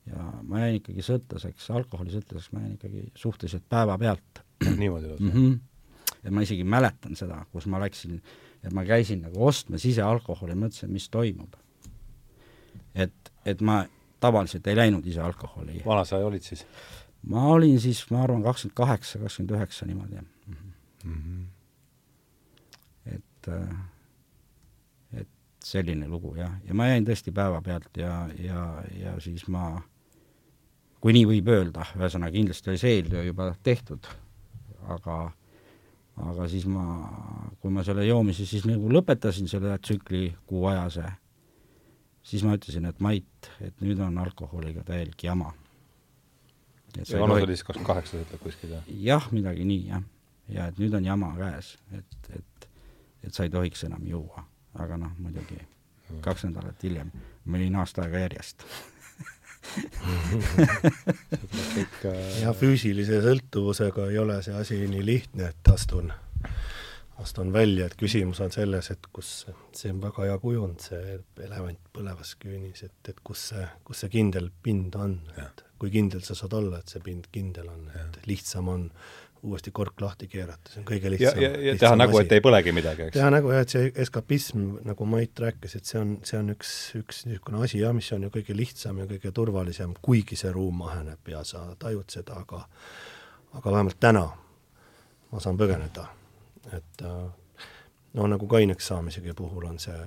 ja 0.08 0.26
ma 0.48 0.64
jäin 0.64 0.80
ikkagi 0.80 1.04
sõltlaseks, 1.04 1.70
alkoholisõltlaseks 1.76 2.54
ma 2.56 2.64
jäin 2.64 2.76
ikkagi 2.78 3.08
suhteliselt 3.16 3.68
päevapealt. 3.70 4.44
niimoodi 4.82 5.08
lausa 5.08 5.24
mm? 5.24 5.32
-hmm. 5.32 5.60
et 6.24 6.32
ma 6.34 6.42
isegi 6.42 6.64
mäletan 6.64 7.16
seda, 7.16 7.44
kus 7.52 7.68
ma 7.68 7.80
läksin, 7.80 8.22
et 8.64 8.74
ma 8.74 8.86
käisin 8.86 9.22
nagu 9.28 9.46
ostmas 9.46 9.86
ise 9.86 10.02
alkoholi, 10.02 10.56
mõtlesin, 10.56 10.90
mis 10.92 11.10
toimub. 11.10 11.56
Et, 12.98 13.34
et 13.46 13.62
ma 13.62 13.84
tavaliselt 14.20 14.68
ei 14.68 14.76
läinud 14.76 15.06
ise 15.06 15.22
alkoholi. 15.22 15.82
vana 15.86 16.06
sa 16.06 16.18
olid 16.26 16.44
siis? 16.44 16.66
ma 17.28 17.48
olin 17.54 17.80
siis, 17.82 18.06
ma 18.12 18.24
arvan, 18.24 18.44
kakskümmend 18.44 18.76
kaheksa, 18.78 19.20
kakskümmend 19.20 19.56
üheksa 19.58 19.86
niimoodi 19.86 20.22
mm. 20.22 20.56
-hmm. 21.04 21.46
et 23.06 23.48
äh, 23.48 23.78
selline 25.68 26.08
lugu 26.08 26.36
jah, 26.38 26.54
ja 26.68 26.76
ma 26.78 26.88
jäin 26.88 27.06
tõesti 27.08 27.34
päevapealt 27.36 28.00
ja, 28.00 28.14
ja, 28.40 28.62
ja 28.96 29.16
siis 29.24 29.48
ma, 29.52 29.82
kui 31.04 31.16
nii 31.16 31.26
võib 31.34 31.52
öelda, 31.52 31.90
ühesõnaga 31.98 32.36
kindlasti 32.38 32.72
oli 32.72 32.82
see 32.82 32.94
eeltöö 33.00 33.26
juba 33.28 33.50
tehtud, 33.64 34.08
aga 34.96 35.18
aga 36.18 36.48
siis 36.50 36.66
ma, 36.72 36.84
kui 37.62 37.74
ma 37.74 37.84
selle 37.86 38.08
joomise 38.08 38.48
siis 38.50 38.64
nagu 38.66 38.90
lõpetasin, 38.90 39.50
selle 39.52 39.76
tsükli 39.78 40.32
kuuajase, 40.50 41.06
siis 42.28 42.44
ma 42.44 42.58
ütlesin, 42.58 42.88
et 42.90 43.00
Mait, 43.04 43.50
et 43.64 43.80
nüüd 43.84 44.02
on 44.04 44.20
alkoholiga 44.22 44.84
täielik 44.88 45.24
jama. 45.24 45.54
ja 46.98 47.22
vanus 47.22 47.44
oli 47.44 47.56
siis 47.56 47.64
kakskümmend 47.64 47.94
kaheksa, 47.94 48.22
ütleb 48.26 48.44
kuskil, 48.44 48.76
jah? 48.78 48.92
jah, 49.12 49.32
midagi 49.32 49.68
nii, 49.68 49.88
jah. 49.94 50.04
ja 50.52 50.68
et 50.72 50.80
nüüd 50.82 50.96
on 50.98 51.08
jama 51.08 51.32
käes, 51.40 51.76
et, 51.96 52.32
et, 52.36 52.70
et 53.24 53.34
sa 53.34 53.48
ei 53.48 53.54
tohiks 53.54 53.88
enam 53.88 54.04
juua 54.08 54.44
aga 54.84 55.00
noh, 55.02 55.16
muidugi 55.22 55.58
kaks 56.24 56.46
nädalat 56.48 56.84
hiljem, 56.84 57.10
ma 57.46 57.58
olin 57.60 57.76
aasta 57.82 58.00
aega 58.06 58.18
järjest 58.26 58.58
ja 62.44 62.50
füüsilise 62.56 63.18
sõltuvusega 63.26 64.02
ei 64.12 64.18
ole 64.22 64.38
see 64.46 64.56
asi 64.56 64.76
nii 64.88 65.04
lihtne, 65.06 65.44
et 65.52 65.64
astun, 65.74 66.08
astun 67.22 67.54
välja, 67.54 67.88
et 67.88 67.96
küsimus 67.98 68.40
on 68.44 68.52
selles, 68.54 68.92
et 68.94 69.08
kus, 69.14 69.32
see 69.76 69.94
on 69.94 70.02
väga 70.04 70.28
hea 70.28 70.40
kujund, 70.42 70.82
see 70.86 71.20
elevant 71.46 71.80
põlevas 71.94 72.36
küünis, 72.42 72.84
et, 72.86 72.98
et 73.10 73.22
kus 73.26 73.50
see, 73.52 73.64
kus 73.88 74.04
see 74.04 74.12
kindel 74.14 74.52
pind 74.64 74.96
on, 75.00 75.18
et 75.42 75.64
kui 75.82 75.94
kindel 75.94 76.22
sa 76.26 76.38
saad 76.38 76.54
olla, 76.58 76.82
et 76.82 76.94
see 76.94 77.02
pind 77.06 77.30
kindel 77.34 77.72
on, 77.74 77.88
et 77.98 78.20
lihtsam 78.30 78.70
on 78.74 78.86
uuesti 79.48 79.72
kork 79.72 80.02
lahti 80.02 80.28
keerata, 80.30 80.72
see 80.74 80.82
on 80.82 80.88
kõige 80.88 81.12
lihtsam. 81.14 81.40
ja, 81.42 81.50
ja, 81.50 81.62
ja 81.70 81.76
teha 81.82 81.98
nägu, 81.98 82.18
et 82.22 82.34
ei 82.38 82.44
põlegi 82.44 82.74
midagi, 82.76 83.08
eks? 83.08 83.18
teha 83.18 83.30
nägu 83.34 83.54
jah, 83.54 83.66
et 83.66 83.74
see 83.74 83.92
eskapism, 84.06 84.66
nagu 84.86 85.10
Mait 85.10 85.42
rääkis, 85.42 85.78
et 85.78 85.90
see 85.90 86.02
on, 86.02 86.16
see 86.28 86.40
on 86.42 86.54
üks, 86.54 86.74
üks 86.98 87.24
niisugune 87.30 87.62
asi 87.66 87.82
jah, 87.82 87.94
mis 87.98 88.10
on 88.18 88.28
ju 88.28 88.34
kõige 88.34 88.58
lihtsam 88.58 89.02
ja 89.02 89.08
kõige 89.10 89.34
turvalisem, 89.34 89.94
kuigi 90.06 90.38
see 90.40 90.54
ruum 90.54 90.82
aheneb 90.90 91.34
ja 91.34 91.44
sa 91.48 91.68
tajud 91.80 92.14
seda, 92.14 92.42
aga 92.46 92.66
aga 93.58 93.72
vähemalt 93.72 94.02
täna 94.02 94.26
ma 95.32 95.42
saan 95.42 95.58
põgeneda 95.60 96.08
et 96.74 97.04
äh, 97.06 97.68
no 98.14 98.28
nagu 98.28 98.48
kaineks 98.48 98.88
saamisegi 98.88 99.34
puhul 99.34 99.66
on 99.70 99.80
see 99.80 100.00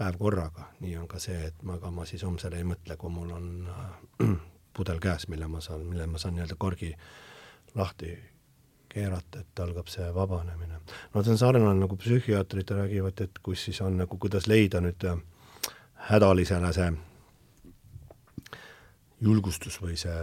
päev 0.00 0.16
korraga, 0.18 0.70
nii 0.80 0.96
on 0.96 1.08
ka 1.08 1.18
see, 1.20 1.36
et 1.50 1.62
ma, 1.62 1.76
ega 1.76 1.90
ma 1.92 2.06
siis 2.08 2.24
homsele 2.24 2.56
ei 2.60 2.64
mõtle, 2.64 2.96
kui 2.96 3.12
mul 3.12 3.32
on 3.36 3.48
äh, 3.68 4.30
pudel 4.76 5.00
käes, 5.02 5.28
mille 5.28 5.48
ma 5.48 5.60
saan, 5.64 5.84
mille 5.90 6.06
ma 6.08 6.18
saan 6.18 6.36
nii-öelda 6.36 6.56
korgi 6.58 6.94
lahti 7.74 8.14
keerata, 8.90 9.44
et 9.44 9.60
algab 9.62 9.90
see 9.92 10.06
vabanemine. 10.14 10.80
no 11.14 11.22
see 11.22 11.34
on 11.34 11.38
sarnane, 11.38 11.76
nagu 11.82 11.96
psühhiaatrid 12.00 12.72
räägivad, 12.74 13.20
et 13.26 13.38
kus 13.42 13.64
siis 13.68 13.80
on 13.86 14.00
nagu, 14.00 14.18
kuidas 14.18 14.48
leida 14.50 14.80
nüüd 14.80 15.04
äh, 15.06 15.20
hädalisele 16.10 16.72
see 16.74 16.90
julgustus 19.20 19.76
või 19.82 19.98
see 20.00 20.16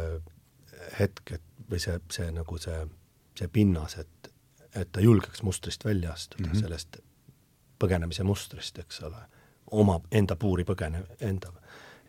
hetk, 0.98 1.38
et 1.38 1.44
või 1.70 1.80
see, 1.84 2.00
see 2.12 2.32
nagu 2.34 2.58
see, 2.62 2.80
see 3.38 3.48
pinnas, 3.54 3.98
et 4.02 4.27
et 4.78 4.92
ta 4.92 5.02
julgeks 5.02 5.44
mustrist 5.44 5.86
välja 5.86 6.12
astuda 6.14 6.48
mm, 6.48 6.54
-hmm. 6.54 6.60
sellest 6.60 6.98
põgenemise 7.80 8.24
mustrist, 8.24 8.80
eks 8.80 9.02
ole, 9.02 9.20
oma, 9.72 10.00
enda 10.12 10.36
puuri 10.36 10.64
põgene, 10.64 11.04
enda, 11.22 11.52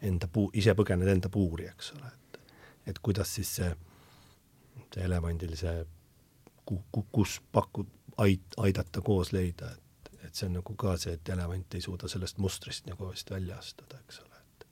enda 0.02 0.28
puu, 0.32 0.50
ise 0.54 0.74
põgened 0.74 1.08
enda 1.08 1.28
puuri, 1.28 1.68
eks 1.68 1.92
ole, 1.96 2.06
et 2.06 2.40
et 2.88 2.98
kuidas 3.02 3.34
siis 3.34 3.50
see, 3.56 3.68
see 4.94 5.04
elevandil 5.04 5.54
see, 5.56 5.84
ku-, 6.64 7.04
kus 7.12 7.40
pakud, 7.52 7.90
ait-, 8.24 8.56
aidata 8.64 9.02
koos 9.04 9.32
leida, 9.36 9.70
et, 9.74 10.12
et 10.24 10.34
see 10.34 10.48
on 10.48 10.58
nagu 10.60 10.76
ka 10.78 10.96
see, 10.96 11.18
et 11.18 11.32
elevant 11.34 11.76
ei 11.76 11.84
suuda 11.84 12.08
sellest 12.08 12.40
mustrist 12.42 12.88
nagu 12.88 13.10
vist 13.10 13.30
välja 13.30 13.58
astuda, 13.60 14.00
eks 14.00 14.22
ole, 14.24 14.40
et 14.46 14.66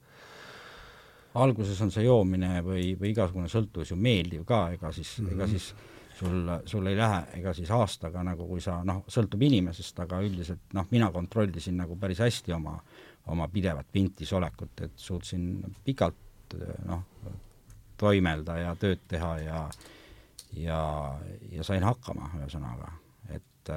alguses 1.43 1.81
on 1.85 1.93
see 1.93 2.07
joomine 2.07 2.55
või, 2.65 2.89
või 2.99 3.13
igasugune 3.13 3.51
sõltuvus 3.51 3.93
ju 3.93 3.99
meeldiv 4.01 4.47
ka, 4.49 4.63
ega 4.73 4.91
siis 4.95 5.19
mm, 5.19 5.27
-hmm. 5.27 5.35
ega 5.35 5.45
mhm. 5.45 5.51
siis 5.51 5.73
sul, 6.19 6.51
sul 6.65 6.87
ei 6.89 6.97
lähe 6.97 7.21
ega 7.39 7.53
siis 7.53 7.71
aastaga 7.73 8.23
nagu, 8.25 8.47
kui 8.49 8.61
sa 8.63 8.79
noh, 8.87 9.03
sõltub 9.11 9.43
inimesest, 9.47 9.99
aga 10.05 10.21
üldiselt 10.25 10.73
noh, 10.77 10.87
mina 10.91 11.11
kontrollisin 11.13 11.77
nagu 11.81 11.97
päris 11.99 12.21
hästi 12.25 12.55
oma, 12.57 12.77
oma 13.33 13.47
pidevat 13.53 13.89
pintis 13.91 14.33
olekut, 14.33 14.73
et 14.85 14.97
suutsin 15.01 15.49
pikalt 15.85 16.57
noh, 16.87 17.03
toimelda 17.97 18.57
ja 18.61 18.75
tööd 18.79 19.05
teha 19.09 19.31
ja 19.43 19.63
ja, 20.57 20.81
ja 21.51 21.65
sain 21.67 21.83
hakkama, 21.83 22.31
ühesõnaga, 22.39 22.93
et 23.35 23.73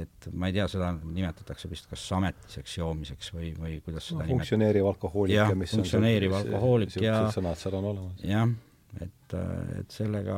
et 0.00 0.26
ma 0.38 0.46
ei 0.46 0.54
tea, 0.54 0.68
seda 0.70 0.92
nimetatakse 0.94 1.68
vist 1.70 1.88
kas 1.90 2.04
ametiseks 2.14 2.76
joomiseks 2.78 3.32
või, 3.34 3.50
või 3.58 3.80
kuidas 3.82 4.06
seda 4.06 4.22
no, 4.22 4.30
funktsioneeriv 4.30 4.86
alkohoolik 4.86 5.34
ja, 5.34 5.48
mis 5.58 5.74
funktsioneeriv 5.74 6.36
alkohoolik 6.38 6.94
ja 7.02 7.24
sõnad 7.34 7.58
seal 7.58 7.74
on 7.80 7.88
olemas. 7.90 8.22
jah 8.22 8.46
et, 8.98 9.34
et 9.80 9.94
sellega, 9.94 10.36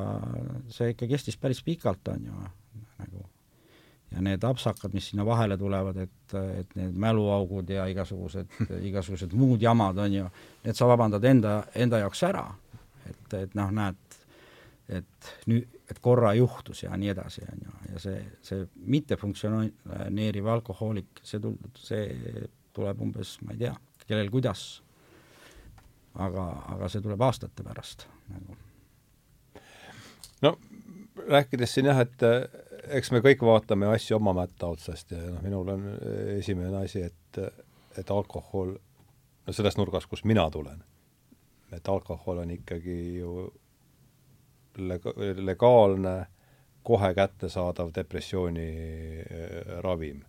see 0.73 0.93
ikka 0.93 1.09
kestis 1.11 1.39
päris 1.41 1.63
pikalt, 1.65 2.13
on 2.13 2.27
ju, 2.29 2.49
nagu. 3.01 3.29
Ja 4.13 4.21
need 4.21 4.43
apsakad, 4.45 4.93
mis 4.93 5.07
sinna 5.09 5.25
vahele 5.25 5.57
tulevad, 5.57 5.97
et, 6.03 6.35
et 6.61 6.75
need 6.77 6.97
mäluaugud 7.01 7.71
ja 7.73 7.87
igasugused, 7.89 8.59
igasugused 8.91 9.33
muud 9.33 9.63
jamad, 9.63 9.99
on 10.05 10.19
ju, 10.19 10.27
need 10.67 10.77
sa 10.77 10.89
vabandad 10.91 11.25
enda, 11.25 11.55
enda 11.75 12.03
jaoks 12.03 12.27
ära. 12.29 12.45
et, 13.09 13.39
et 13.41 13.55
noh, 13.59 13.73
näed, 13.75 14.19
et 14.93 15.31
nüüd, 15.49 15.81
et 15.91 15.99
korra 16.05 16.35
juhtus 16.37 16.85
ja 16.85 16.97
nii 16.97 17.11
edasi, 17.13 17.43
on 17.49 17.65
ju, 17.67 17.75
ja 17.93 18.03
see, 18.05 18.21
see 18.45 18.67
mittefunktsioneeriv 18.95 20.53
alkohoolik, 20.55 21.25
see 21.25 21.41
tul-, 21.43 21.59
see 21.81 22.47
tuleb 22.77 23.01
umbes, 23.05 23.39
ma 23.45 23.57
ei 23.57 23.65
tea, 23.65 23.75
kellel 24.07 24.31
kuidas, 24.33 24.83
aga, 26.15 26.47
aga 26.75 26.89
see 26.89 27.01
tuleb 27.05 27.23
aastate 27.23 27.65
pärast 27.65 28.07
nagu. 28.33 28.57
no 30.43 30.57
rääkides 31.29 31.75
siin 31.75 31.87
jah, 31.87 32.01
et 32.01 32.23
eh, 32.23 32.43
eks 32.99 33.13
me 33.13 33.21
kõik 33.25 33.45
vaatame 33.47 33.89
asju 33.93 34.17
oma 34.17 34.35
mätta 34.37 34.73
otsast 34.73 35.13
ja 35.15 35.21
noh, 35.23 35.43
minul 35.45 35.69
on 35.75 35.87
eh, 35.95 36.39
esimene 36.39 36.85
asi, 36.85 37.05
et, 37.09 37.41
et 37.99 38.11
alkohol, 38.11 38.75
no 39.47 39.55
sellest 39.55 39.81
nurgast, 39.81 40.11
kust 40.11 40.27
mina 40.29 40.49
tulen, 40.51 40.83
et 41.73 41.89
alkohol 41.89 42.43
on 42.45 42.51
ikkagi 42.57 42.99
ju 43.21 43.47
lega-, 44.79 45.17
legaalne, 45.39 46.17
kohe 46.83 47.13
kättesaadav 47.15 47.93
depressiooni 47.95 48.69
eh, 49.23 49.81
ravim. 49.85 50.25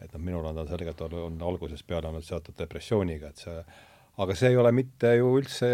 et 0.00 0.12
noh, 0.14 0.20
minul 0.24 0.46
on 0.48 0.56
ta 0.56 0.64
selgelt 0.66 1.00
on 1.04 1.42
algusest 1.42 1.86
peale 1.86 2.08
olnud 2.08 2.24
seotud 2.24 2.56
depressiooniga, 2.58 3.28
et 3.28 3.42
see 3.44 3.62
aga 4.20 4.36
see 4.36 4.52
ei 4.52 4.58
ole 4.60 4.72
mitte 4.76 5.14
ju 5.16 5.32
üldse 5.38 5.70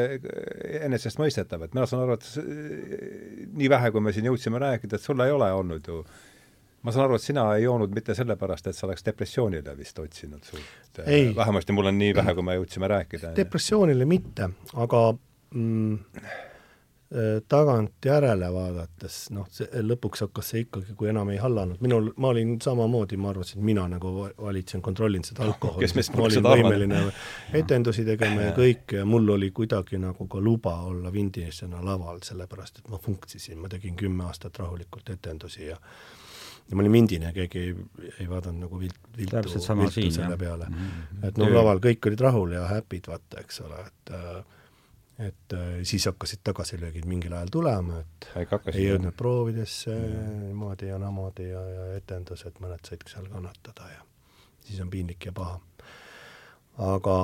enesestmõistetav, 0.86 1.66
et 1.66 1.74
mina 1.74 1.86
saan 1.90 2.04
aru, 2.04 2.16
et 2.16 3.52
nii 3.58 3.70
vähe, 3.72 3.90
kui 3.94 4.04
me 4.04 4.14
siin 4.14 4.28
jõudsime 4.30 4.60
rääkida, 4.62 4.98
et 4.98 5.04
sul 5.04 5.20
ei 5.24 5.34
ole 5.34 5.50
olnud 5.56 5.90
ju 5.90 6.02
ma 6.86 6.94
saan 6.94 7.08
aru, 7.08 7.18
et 7.18 7.24
sina 7.24 7.46
ei 7.56 7.64
joonud 7.64 7.94
mitte 7.94 8.14
sellepärast, 8.14 8.70
et 8.70 8.78
sa 8.78 8.86
oleks 8.86 9.04
depressioonile 9.06 9.74
vist 9.78 9.98
otsinud 9.98 10.44
suurt. 10.46 11.00
vähemasti 11.36 11.74
mul 11.74 11.90
on 11.90 11.98
nii 11.98 12.14
vähe, 12.14 12.34
kui 12.34 12.46
me 12.46 12.54
jõudsime 12.60 12.90
rääkida. 12.92 13.32
depressioonile 13.36 14.06
mitte, 14.06 14.50
aga 14.86 15.02
mm, 15.50 15.98
tagantjärele 17.48 18.48
vaadates, 18.50 19.18
noh, 19.30 19.46
see 19.54 19.82
lõpuks 19.84 20.24
hakkas 20.24 20.48
see 20.50 20.64
ikkagi, 20.64 20.96
kui 20.98 21.10
enam 21.12 21.28
ei 21.30 21.38
hallanud, 21.38 21.78
minul, 21.84 22.08
ma 22.18 22.32
olin 22.32 22.56
samamoodi, 22.62 23.18
ma 23.22 23.30
arvasin, 23.30 23.60
et 23.60 23.68
mina 23.68 23.84
nagu 23.92 24.10
valitsen, 24.42 24.82
kontrollin 24.82 25.22
seda 25.26 25.44
alkoholi, 25.46 25.86
sest 25.86 26.16
ma 26.18 26.26
olin 26.26 26.48
võimeline 26.48 27.04
etendusi 27.60 28.02
tegema 28.08 28.48
ja 28.48 28.56
kõike 28.56 29.04
ja 29.04 29.06
mul 29.06 29.30
oli 29.36 29.52
kuidagi 29.54 30.00
nagu 30.02 30.26
ka 30.26 30.42
luba 30.42 30.74
olla 30.88 31.12
vindisena 31.14 31.84
laval, 31.86 32.18
sellepärast 32.26 32.82
et 32.82 32.90
ma 32.90 32.98
funktsisin, 32.98 33.60
ma 33.62 33.70
tegin 33.70 33.94
kümme 33.96 34.26
aastat 34.26 34.58
rahulikult 34.64 35.14
etendusi 35.14 35.70
ja 35.70 35.78
ja 36.66 36.74
ma 36.74 36.82
olin 36.82 36.92
vindine, 36.92 37.30
keegi 37.30 37.60
ei, 37.62 37.74
ei 38.20 38.24
vaadanud 38.26 38.64
nagu 38.64 38.78
vilt, 38.80 38.98
viltu, 39.14 39.38
viltu 39.38 40.10
selle 40.10 40.36
peale. 40.36 40.66
Mm. 40.66 40.74
-hmm. 40.74 41.26
et 41.28 41.38
no 41.38 41.46
laval 41.54 41.78
kõik 41.78 42.10
olid 42.10 42.20
rahul 42.26 42.56
ja 42.56 42.66
happy'd, 42.66 43.06
vaata, 43.06 43.40
eks 43.46 43.60
ole, 43.62 43.78
et 43.86 44.14
äh, 44.18 44.40
et 45.18 45.52
äh, 45.52 45.80
siis 45.82 46.06
hakkasid 46.06 46.42
tagasilöögid 46.44 47.06
mingil 47.08 47.32
ajal 47.32 47.52
tulema, 47.52 48.02
et 48.02 48.28
ei 48.74 48.84
jõudnud 48.84 49.16
proovidesse 49.16 49.94
niimoodi 49.96 50.90
ja 50.90 50.98
naamoodi 51.00 51.48
ja, 51.48 51.62
ja 51.72 51.86
etendused, 51.96 52.60
mõned 52.60 52.84
said 52.84 53.06
seal 53.08 53.28
kannatada 53.32 53.88
ja 53.94 54.04
siis 54.66 54.80
on 54.84 54.90
piinlik 54.92 55.28
ja 55.28 55.32
paha. 55.32 55.56
aga 56.92 57.16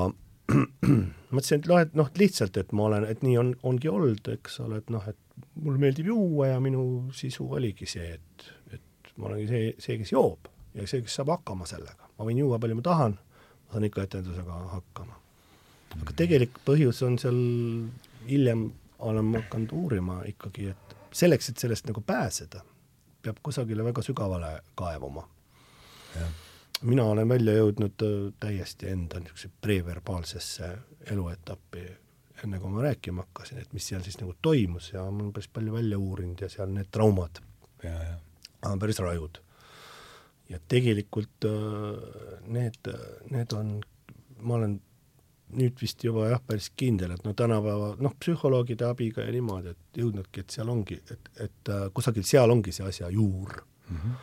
mõtlesin, 1.35 1.61
et 1.61 1.69
noh, 1.69 1.83
et 1.85 1.95
noh, 1.99 2.09
lihtsalt, 2.19 2.57
et 2.57 2.73
ma 2.73 2.89
olen, 2.89 3.07
et 3.09 3.23
nii 3.25 3.37
on, 3.41 3.55
ongi 3.69 3.93
olnud, 3.93 4.33
eks 4.39 4.61
ole, 4.65 4.81
et 4.81 4.91
noh, 4.93 5.05
et 5.09 5.19
mulle 5.61 5.81
meeldib 5.81 6.09
juua 6.09 6.55
ja 6.55 6.61
minu 6.65 6.85
sisu 7.17 7.51
oligi 7.59 7.89
see, 7.89 8.17
et, 8.17 8.51
et 8.73 9.15
ma 9.17 9.29
olengi 9.29 9.49
see, 9.53 9.73
see, 9.79 10.01
kes 10.01 10.17
joob 10.17 10.49
ja 10.79 10.89
see, 10.89 11.05
kes 11.05 11.21
saab 11.21 11.35
hakkama 11.37 11.69
sellega. 11.69 12.09
ma 12.17 12.29
võin 12.29 12.41
juua 12.41 12.61
palju 12.63 12.79
ma 12.81 12.89
tahan, 12.89 13.19
ma 13.19 13.77
saan 13.77 13.89
ikka 13.89 14.09
etendusega 14.09 14.63
hakkama 14.73 15.22
aga 16.01 16.15
tegelik 16.17 16.59
põhjus 16.67 17.03
on 17.07 17.19
seal, 17.21 17.39
hiljem 18.29 18.69
olen 19.03 19.31
ma 19.33 19.43
hakanud 19.43 19.73
uurima 19.77 20.21
ikkagi, 20.31 20.69
et 20.73 20.97
selleks, 21.13 21.51
et 21.51 21.63
sellest 21.63 21.89
nagu 21.91 22.03
pääseda, 22.07 22.63
peab 23.23 23.41
kusagile 23.43 23.85
väga 23.85 24.03
sügavale 24.03 24.53
kaevuma. 24.79 25.29
mina 26.83 27.05
olen 27.05 27.29
välja 27.29 27.53
jõudnud 27.55 28.03
äh, 28.03 28.33
täiesti 28.41 28.89
enda 28.91 29.21
niisuguse 29.21 29.49
preverbaalsesse 29.61 30.71
eluetappi, 31.11 31.85
enne 32.45 32.59
kui 32.59 32.71
ma 32.71 32.83
rääkima 32.83 33.23
hakkasin, 33.23 33.61
et 33.63 33.73
mis 33.73 33.87
seal 33.87 34.03
siis 34.03 34.19
nagu 34.19 34.35
toimus 34.43 34.91
ja 34.93 35.05
ma 35.05 35.23
olen 35.23 35.33
päris 35.33 35.49
palju 35.49 35.73
välja 35.73 35.99
uurinud 35.99 36.43
ja 36.43 36.49
seal 36.51 36.75
need 36.75 36.91
traumad 36.91 37.39
on 38.67 38.79
päris 38.79 38.99
rajud. 38.99 39.39
ja 40.49 40.59
tegelikult 40.69 41.45
äh, 41.45 42.41
need, 42.47 42.91
need 43.31 43.53
on, 43.57 43.81
ma 44.41 44.55
olen 44.55 44.81
nüüd 45.59 45.79
vist 45.81 46.03
juba 46.05 46.29
jah, 46.31 46.43
päris 46.47 46.71
kindel, 46.79 47.15
et 47.17 47.25
no 47.27 47.35
tänapäeva 47.37 47.93
noh, 48.03 48.15
psühholoogide 48.21 48.87
abiga 48.89 49.25
ja 49.27 49.33
niimoodi, 49.35 49.75
et 49.75 50.03
jõudnudki, 50.03 50.45
et 50.45 50.55
seal 50.57 50.71
ongi, 50.73 50.99
et, 51.13 51.33
et 51.47 51.73
äh, 51.73 51.89
kusagil 51.95 52.27
seal 52.29 52.53
ongi 52.55 52.75
see 52.75 52.87
asja 52.89 53.11
juur 53.13 53.59
mm. 53.89 53.97
-hmm. 53.97 54.15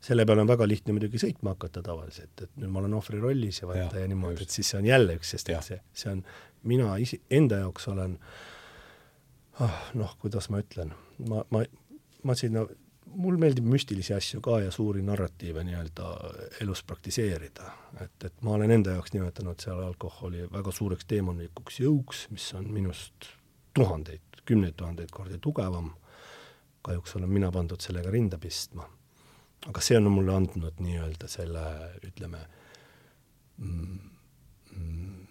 selle 0.00 0.26
peale 0.26 0.44
on 0.44 0.52
väga 0.52 0.68
lihtne 0.68 0.96
muidugi 0.96 1.20
sõitma 1.22 1.56
hakata 1.56 1.82
tavaliselt, 1.82 2.34
et 2.42 2.56
nüüd 2.56 2.72
ma 2.72 2.80
olen 2.80 2.94
ohvri 2.94 3.20
rollis 3.20 3.62
ja 3.62 3.68
vaata 3.68 3.98
ja, 3.98 4.06
ja 4.06 4.08
niimoodi, 4.08 4.42
et 4.42 4.50
siis 4.50 4.70
see 4.70 4.78
on 4.78 4.86
jälle 4.86 5.18
üks, 5.20 5.34
sest 5.36 5.50
et 5.50 5.68
see, 5.68 5.80
see 5.92 6.12
on, 6.12 6.24
mina 6.62 6.96
isi-, 6.96 7.22
enda 7.30 7.62
jaoks 7.64 7.88
olen 7.88 8.18
ah, 9.60 9.90
noh, 9.94 10.16
kuidas 10.20 10.48
ma 10.50 10.62
ütlen, 10.62 10.94
ma, 11.28 11.44
ma, 11.50 11.64
ma 12.22 12.34
sinna 12.34 12.66
mul 13.14 13.36
meeldib 13.36 13.66
müstilisi 13.68 14.14
asju 14.14 14.40
ka 14.40 14.60
ja 14.60 14.70
suuri 14.70 15.02
narratiive 15.02 15.64
nii-öelda 15.64 16.10
elus 16.60 16.82
praktiseerida. 16.84 17.70
et, 18.00 18.24
et 18.24 18.42
ma 18.42 18.54
olen 18.56 18.70
enda 18.70 18.96
jaoks 18.96 19.12
nimetanud 19.12 19.60
seal 19.60 19.82
alkoholi 19.82 20.46
väga 20.52 20.72
suureks 20.72 21.04
teemantlik 21.08 21.74
jõuks, 21.80 22.26
mis 22.30 22.54
on 22.54 22.70
minust 22.72 23.28
tuhandeid, 23.74 24.40
kümneid 24.44 24.74
tuhandeid 24.76 25.10
kordi 25.10 25.38
tugevam, 25.38 25.92
kahjuks 26.82 27.16
olen 27.16 27.30
mina 27.30 27.52
pandud 27.52 27.80
sellega 27.80 28.10
rinda 28.10 28.38
pistma. 28.38 28.88
aga 29.66 29.80
see 29.80 29.96
on 29.96 30.10
mulle 30.10 30.34
andnud 30.34 30.80
nii-öelda 30.82 31.28
selle, 31.28 31.60
ütleme 32.06 32.38
mm,, 33.58 33.98
mm, 34.76 35.26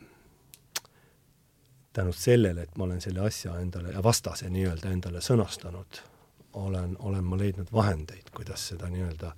tänu 1.94 2.14
sellele, 2.14 2.62
et 2.62 2.78
ma 2.78 2.84
olen 2.84 3.02
selle 3.02 3.26
asja 3.28 3.60
endale 3.60 4.04
vastase 4.04 4.50
nii-öelda 4.50 4.92
endale 4.92 5.22
sõnastanud 5.22 6.00
olen, 6.54 6.96
olen 7.00 7.24
ma 7.24 7.38
leidnud 7.40 7.72
vahendeid, 7.74 8.32
kuidas 8.36 8.68
seda 8.74 8.90
nii-öelda 8.92 9.32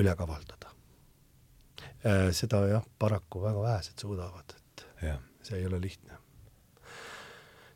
üle 0.00 0.16
kavaldada. 0.16 0.72
Äh, 2.06 2.28
seda 2.36 2.66
jah, 2.70 2.84
paraku 2.98 3.42
väga 3.42 3.62
vähesed 3.62 4.00
suudavad, 4.00 4.54
et 4.56 4.86
ja. 5.02 5.16
see 5.42 5.58
ei 5.60 5.66
ole 5.66 5.80
lihtne. 5.80 6.12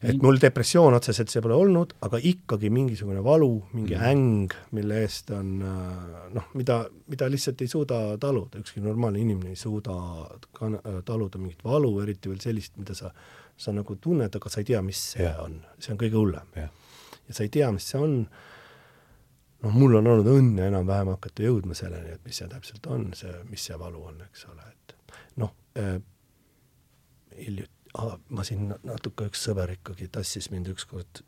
et 0.00 0.22
mul 0.24 0.38
depressioon 0.40 0.94
otseselt 0.96 1.28
see 1.28 1.42
pole 1.44 1.52
olnud, 1.60 1.90
aga 2.06 2.16
ikkagi 2.24 2.70
mingisugune 2.72 3.20
valu, 3.24 3.50
mingi 3.74 3.98
mm. 3.98 4.04
äng, 4.08 4.54
mille 4.72 5.02
eest 5.02 5.28
on 5.36 5.50
äh, 5.60 6.30
noh, 6.32 6.46
mida, 6.56 6.78
mida 7.12 7.28
lihtsalt 7.28 7.60
ei 7.60 7.68
suuda 7.68 7.98
taluda, 8.20 8.62
ükski 8.62 8.80
normaalne 8.80 9.20
inimene 9.20 9.52
ei 9.52 9.60
suuda 9.60 9.96
kan-, 10.56 10.78
taluda 11.04 11.40
mingit 11.42 11.60
valu, 11.64 11.92
eriti 12.00 12.32
veel 12.32 12.40
sellist, 12.40 12.78
mida 12.80 12.96
sa, 12.96 13.12
sa 13.60 13.76
nagu 13.76 13.98
tunned, 14.00 14.32
aga 14.40 14.52
sa 14.52 14.62
ei 14.64 14.70
tea, 14.72 14.80
mis 14.84 15.02
see 15.16 15.26
ja. 15.26 15.36
on, 15.44 15.60
see 15.76 15.92
on 15.92 16.00
kõige 16.00 16.16
hullem 16.16 16.56
ja 17.30 17.36
sa 17.36 17.46
ei 17.46 17.52
tea, 17.54 17.70
mis 17.74 17.86
see 17.92 18.00
on, 18.02 18.14
noh, 19.62 19.74
mul 19.76 19.98
on 20.00 20.10
olnud 20.10 20.30
õnne 20.34 20.68
enam-vähem 20.70 21.12
hakata 21.14 21.46
jõudma 21.46 21.76
selleni, 21.78 22.16
et 22.16 22.24
mis 22.26 22.42
see 22.42 22.50
täpselt 22.50 22.86
on, 22.90 23.10
see, 23.18 23.32
mis 23.50 23.66
see 23.70 23.78
valu 23.78 24.02
on, 24.10 24.22
eks 24.26 24.46
ole, 24.50 24.66
et 24.74 24.96
noh 25.40 25.54
äh,, 25.78 25.98
hiljuti 27.38 27.94
ah,, 27.98 28.16
ma 28.34 28.46
siin 28.46 28.72
natuke, 28.86 29.28
üks 29.30 29.44
sõber 29.48 29.76
ikkagi 29.76 30.10
tassis 30.12 30.50
mind 30.52 30.72
ükskord 30.74 31.22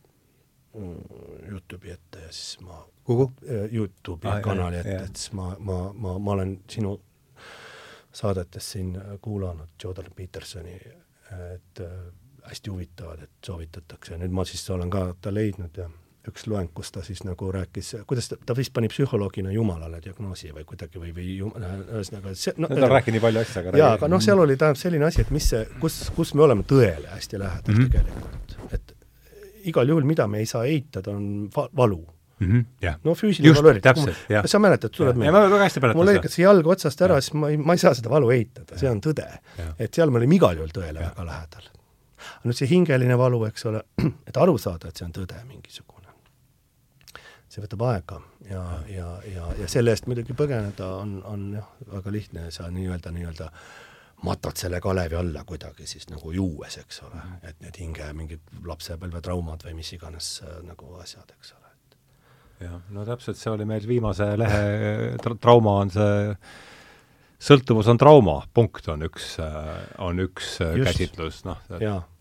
mm, 0.75 1.21
Youtube'i 1.53 1.95
ette 1.95 2.27
ja 2.27 2.33
siis 2.35 2.59
ma 2.67 2.83
kuhu? 3.07 3.31
Äh, 3.47 3.69
Youtube'i 3.73 4.35
ah, 4.37 4.43
kanali 4.45 4.83
ette, 4.83 4.99
et 5.07 5.23
siis 5.23 5.35
ma, 5.39 5.53
ma, 5.59 5.85
ma, 5.95 6.17
ma 6.19 6.37
olen 6.37 6.59
sinu 6.71 6.97
saadetes 8.13 8.75
siin 8.75 8.97
kuulanud 9.25 9.79
Jordan 9.83 10.11
Petersoni, 10.17 10.75
et 11.55 11.81
äh, 11.81 12.03
hästi 12.49 12.71
huvitavad, 12.71 13.23
et 13.23 13.47
soovitatakse, 13.47 14.17
nüüd 14.19 14.33
ma 14.35 14.45
siis 14.49 14.65
olen 14.71 14.91
ka 14.91 15.13
ta 15.21 15.35
leidnud 15.35 15.77
ja 15.79 15.89
üks 16.31 16.47
loeng, 16.47 16.71
kus 16.75 16.93
ta 16.95 17.03
siis 17.03 17.25
nagu 17.27 17.49
rääkis, 17.55 17.97
kuidas 18.07 18.29
ta, 18.31 18.39
ta 18.47 18.55
vist 18.55 18.73
pani 18.75 18.91
psühholoogina 18.91 19.51
Jumalale 19.55 19.99
diagnoosi 20.05 20.53
või 20.55 20.65
kuidagi 20.69 21.01
või, 21.03 21.11
või 21.17 21.35
ühesõnaga 21.43 22.35
see 22.39 22.55
no, 22.63 22.71
ta 22.71 22.79
on 22.79 22.95
rääkinud 22.95 23.19
nii 23.19 23.25
palju 23.25 23.43
asju, 23.43 23.63
aga 23.63 23.83
jaa, 23.83 23.91
aga 23.99 24.11
noh, 24.13 24.23
seal 24.23 24.43
oli 24.43 24.57
tähendab 24.61 24.79
selline 24.79 25.09
asi, 25.09 25.25
et 25.25 25.33
mis 25.35 25.49
see, 25.55 25.65
kus, 25.83 25.99
kus 26.15 26.35
me 26.39 26.47
oleme 26.47 26.67
tõele 26.69 27.11
hästi 27.11 27.43
lähedal 27.43 27.75
mm 27.75 27.81
-hmm. 27.81 27.91
tegelikult, 27.97 28.57
et 28.79 28.97
igal 29.73 29.95
juhul, 29.95 30.07
mida 30.07 30.29
me 30.31 30.43
ei 30.43 30.47
saa 30.47 30.65
eitada, 30.71 31.11
on 31.11 31.51
va-, 31.57 31.69
valu 31.77 32.01
mm. 32.39 32.47
-hmm, 32.47 32.65
jah. 32.87 33.03
no 33.05 33.15
füüsiline 33.19 33.57
valu 33.59 33.75
eriti. 33.75 34.17
sa 34.47 34.59
mäletad, 34.59 34.95
tuleb 34.95 35.17
meelde? 35.17 35.95
mul 35.95 36.07
lõikas 36.07 36.39
jalg 36.39 36.67
otsast 36.67 37.03
ära, 37.03 37.21
siis 37.21 37.35
ma 37.35 37.51
ei, 37.51 37.59
ma 37.59 37.75
ei 37.75 37.83
saa 37.83 37.95
seda 37.99 38.11
valu 38.11 38.31
eitada, 38.31 38.79
see 38.79 38.91
on 38.91 39.03
tõde. 39.03 39.27
et 39.79 39.95
seal 39.95 40.11
me 40.11 40.23
olime 40.23 40.39
igal 40.39 40.55
juhul 40.55 40.71
tõele 40.71 41.03
ja. 41.03 41.11
väga 41.11 41.27
lähedal 41.27 41.73
nüüd 42.45 42.59
see 42.59 42.71
hingeline 42.71 43.19
valu, 43.19 43.45
eks 43.49 43.67
ole, 43.71 43.83
et 44.29 44.37
aru 44.37 44.59
saada, 44.59 44.89
et 44.89 44.99
see 44.99 45.07
on 45.09 45.15
tõde 45.17 45.39
mingisugune, 45.49 46.13
see 47.49 47.63
võtab 47.65 47.87
aega 47.91 48.21
ja, 48.49 48.65
ja, 48.89 49.09
ja, 49.29 49.47
ja 49.61 49.71
selle 49.71 49.95
eest 49.95 50.09
muidugi 50.11 50.37
põgeneda 50.37 50.89
on, 51.03 51.17
on 51.29 51.49
jah, 51.59 51.73
väga 51.93 52.15
lihtne, 52.15 52.51
sa 52.55 52.69
nii-öelda, 52.73 53.13
nii-öelda 53.15 53.51
matad 54.23 54.57
selle 54.57 54.81
kalevi 54.81 55.19
alla 55.19 55.43
kuidagi 55.45 55.87
siis 55.87 56.07
nagu 56.11 56.33
juues, 56.33 56.79
eks 56.79 57.03
ole, 57.07 57.19
mhm. 57.19 57.41
et 57.49 57.65
need 57.65 57.81
hinge 57.83 58.13
mingid 58.19 58.53
lapsepõlvetraumad 58.67 59.67
või 59.67 59.77
mis 59.81 59.93
iganes 59.97 60.37
äh, 60.47 60.61
nagu 60.67 60.95
asjad, 61.03 61.35
eks 61.39 61.55
ole. 61.57 61.73
jah, 62.69 62.79
no 62.95 63.07
täpselt, 63.09 63.41
see 63.41 63.51
oli 63.51 63.67
meil 63.67 63.87
viimase 63.89 64.33
lehe 64.39 65.17
tra 65.23 65.35
trauma 65.35 65.81
on 65.83 65.91
see 65.91 66.37
sõltuvus 67.43 67.89
on 67.91 67.99
trauma, 67.99 68.37
punkt 68.55 68.87
on 68.93 69.03
üks, 69.07 69.35
on 70.03 70.21
üks 70.23 70.55
Just. 70.61 70.85
käsitlus, 70.87 71.41
noh, 71.47 71.59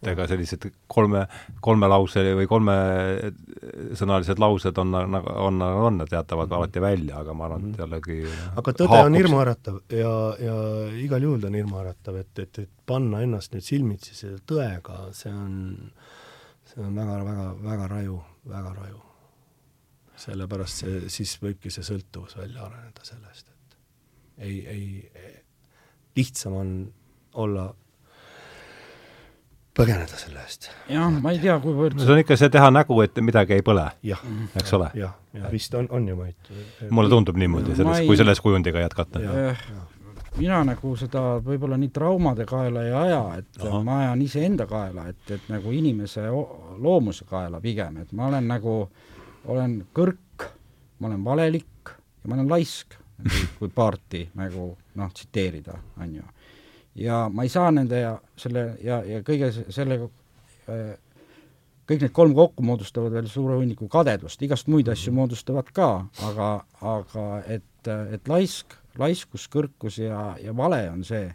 ega 0.08 0.26
sellised 0.30 0.66
kolme, 0.92 1.26
kolmelause 1.64 2.24
või 2.40 2.48
kolmesõnalised 2.50 4.42
laused 4.42 4.82
on, 4.82 4.96
on, 4.98 5.20
on, 5.20 5.62
on, 5.62 6.02
teatavad 6.10 6.48
mm 6.48 6.54
-hmm. 6.54 6.58
alati 6.58 6.82
välja, 6.82 7.20
aga 7.22 7.36
ma 7.38 7.46
arvan, 7.46 7.68
et 7.70 7.78
mhm. 7.78 7.82
jällegi 7.84 8.18
aga 8.56 8.74
tõde 8.74 8.90
haakub. 8.90 9.12
on 9.12 9.20
hirmuäratav 9.20 9.80
ja, 10.00 10.16
ja 10.48 10.58
igal 11.04 11.30
juhul 11.30 11.40
ta 11.40 11.52
on 11.52 11.60
hirmuäratav, 11.62 12.18
et, 12.24 12.40
et, 12.40 12.60
et 12.66 12.74
panna 12.86 13.22
ennast 13.22 13.54
nüüd 13.54 13.68
silmitsi 13.68 14.16
selle 14.16 14.42
tõega, 14.48 15.06
see 15.14 15.34
on, 15.34 15.78
see 16.66 16.82
on 16.82 16.98
väga, 16.98 17.22
väga, 17.30 17.48
väga 17.70 17.94
raju, 17.94 18.20
väga 18.50 18.76
raju. 18.82 19.02
sellepärast 20.22 20.84
see, 20.84 21.00
siis 21.10 21.38
võibki 21.42 21.70
see 21.74 21.86
sõltuvus 21.86 22.38
välja 22.38 22.66
areneda 22.66 23.06
sellest 23.06 23.51
ei, 24.38 24.68
ei, 24.68 25.12
lihtsam 26.16 26.54
on 26.54 26.74
olla 27.34 27.70
põgeneda 29.78 30.20
selle 30.20 30.42
eest. 30.44 30.70
jah, 30.92 31.08
ma 31.24 31.32
ei 31.34 31.40
tea, 31.42 31.56
kuivõrd 31.64 32.00
see 32.02 32.14
on 32.14 32.22
ikka 32.22 32.38
see 32.40 32.52
teha 32.54 32.72
nägu, 32.74 32.98
et 33.06 33.22
midagi 33.24 33.56
ei 33.58 33.66
põle, 33.66 33.88
eks 34.60 34.74
ole? 34.78 34.92
jah, 35.00 35.16
ja 35.38 35.52
vist 35.54 35.76
on, 35.80 35.88
on 35.96 36.08
ju 36.12 36.18
Mait. 36.20 36.52
mulle 36.90 37.12
tundub 37.12 37.40
niimoodi, 37.40 37.76
selles, 37.80 38.04
kui 38.08 38.20
selles 38.20 38.44
kujundiga 38.44 38.84
jätkata. 38.84 39.22
mina 40.38 40.62
nagu 40.68 40.94
seda 41.00 41.24
võib-olla 41.44 41.80
nii 41.80 41.92
traumade 41.96 42.46
kaela 42.50 42.86
ei 42.88 42.96
aja, 43.04 43.22
et 43.40 43.64
Aha. 43.64 43.84
ma 43.88 44.00
ajan 44.06 44.26
iseenda 44.28 44.68
kaela, 44.68 45.08
et, 45.12 45.24
et 45.32 45.50
nagu 45.52 45.72
inimese 45.76 46.28
loomuse 46.32 47.28
kaela 47.30 47.62
pigem, 47.64 48.02
et 48.04 48.12
ma 48.12 48.28
olen 48.32 48.48
nagu, 48.52 48.76
olen 49.52 49.80
kõrk, 49.96 50.50
ma 51.00 51.12
olen 51.12 51.24
valelik 51.24 51.96
ja 51.96 52.30
ma 52.30 52.38
olen 52.40 52.52
laisk 52.52 53.01
kui 53.60 53.70
paarti 53.74 54.26
nagu 54.40 54.72
noh, 54.96 55.14
tsiteerida, 55.14 55.78
on 56.02 56.16
ju. 56.16 56.24
ja 56.96 57.24
ma 57.32 57.44
ei 57.44 57.50
saa 57.50 57.72
nende 57.72 58.00
ja 58.00 58.16
selle 58.38 58.76
ja, 58.84 59.02
ja 59.08 59.22
kõige 59.28 59.52
sellega 59.70 60.10
äh, 60.70 60.98
kõik 61.92 62.06
need 62.06 62.16
kolm 62.16 62.34
kokku 62.38 62.64
moodustavad 62.64 63.14
veel 63.16 63.28
suure 63.32 63.58
hunniku 63.60 63.90
kadedust, 63.92 64.42
igast 64.46 64.70
muid 64.72 64.90
asju 64.92 65.14
moodustavad 65.16 65.72
ka, 65.76 65.90
aga, 66.28 66.50
aga 66.88 67.28
et, 67.52 67.92
et 68.16 68.32
laisk, 68.32 68.78
laiskus, 69.02 69.48
kõrkus 69.52 70.00
ja, 70.00 70.32
ja 70.40 70.56
vale 70.56 70.84
on 70.92 71.04
see, 71.08 71.26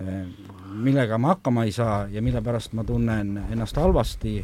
äh, 0.00 0.20
millega 0.72 1.18
ma 1.20 1.34
hakkama 1.34 1.66
ei 1.68 1.74
saa 1.76 2.06
ja 2.12 2.22
mille 2.24 2.42
pärast 2.44 2.76
ma 2.78 2.84
tunnen 2.88 3.36
ennast 3.48 3.76
halvasti 3.76 4.38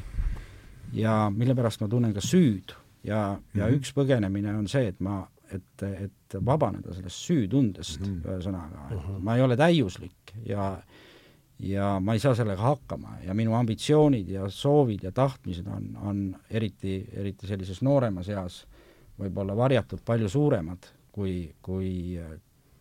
ja 0.94 1.30
mille 1.34 1.56
pärast 1.56 1.80
ma 1.80 1.88
tunnen 1.88 2.14
ka 2.14 2.24
süüd 2.24 2.74
ja, 3.04 3.38
ja 3.54 3.66
mhm. 3.66 3.78
üks 3.78 3.94
põgenemine 3.96 4.56
on 4.58 4.68
see, 4.70 4.88
et 4.92 5.00
ma 5.00 5.22
et, 5.52 5.82
et 5.82 6.36
vabaneda 6.44 6.94
sellest 6.94 7.26
süütundest 7.28 8.00
mm 8.00 8.06
-hmm. 8.06 8.28
ühesõnaga 8.28 8.86
mm, 8.90 8.98
-hmm. 8.98 9.18
ma 9.20 9.36
ei 9.36 9.42
ole 9.42 9.56
täiuslik 9.56 10.34
ja 10.46 10.76
ja 11.58 12.00
ma 12.00 12.12
ei 12.12 12.18
saa 12.18 12.34
sellega 12.34 12.62
hakkama 12.62 13.18
ja 13.22 13.34
minu 13.34 13.54
ambitsioonid 13.54 14.28
ja 14.28 14.48
soovid 14.48 15.02
ja 15.02 15.12
tahtmised 15.12 15.66
on, 15.66 15.98
on 16.02 16.36
eriti, 16.50 17.08
eriti 17.12 17.46
sellises 17.46 17.82
nooremas 17.82 18.28
eas 18.28 18.66
võib-olla 19.18 19.56
varjatult 19.56 20.04
palju 20.04 20.28
suuremad, 20.28 20.86
kui, 21.12 21.54
kui, 21.62 22.18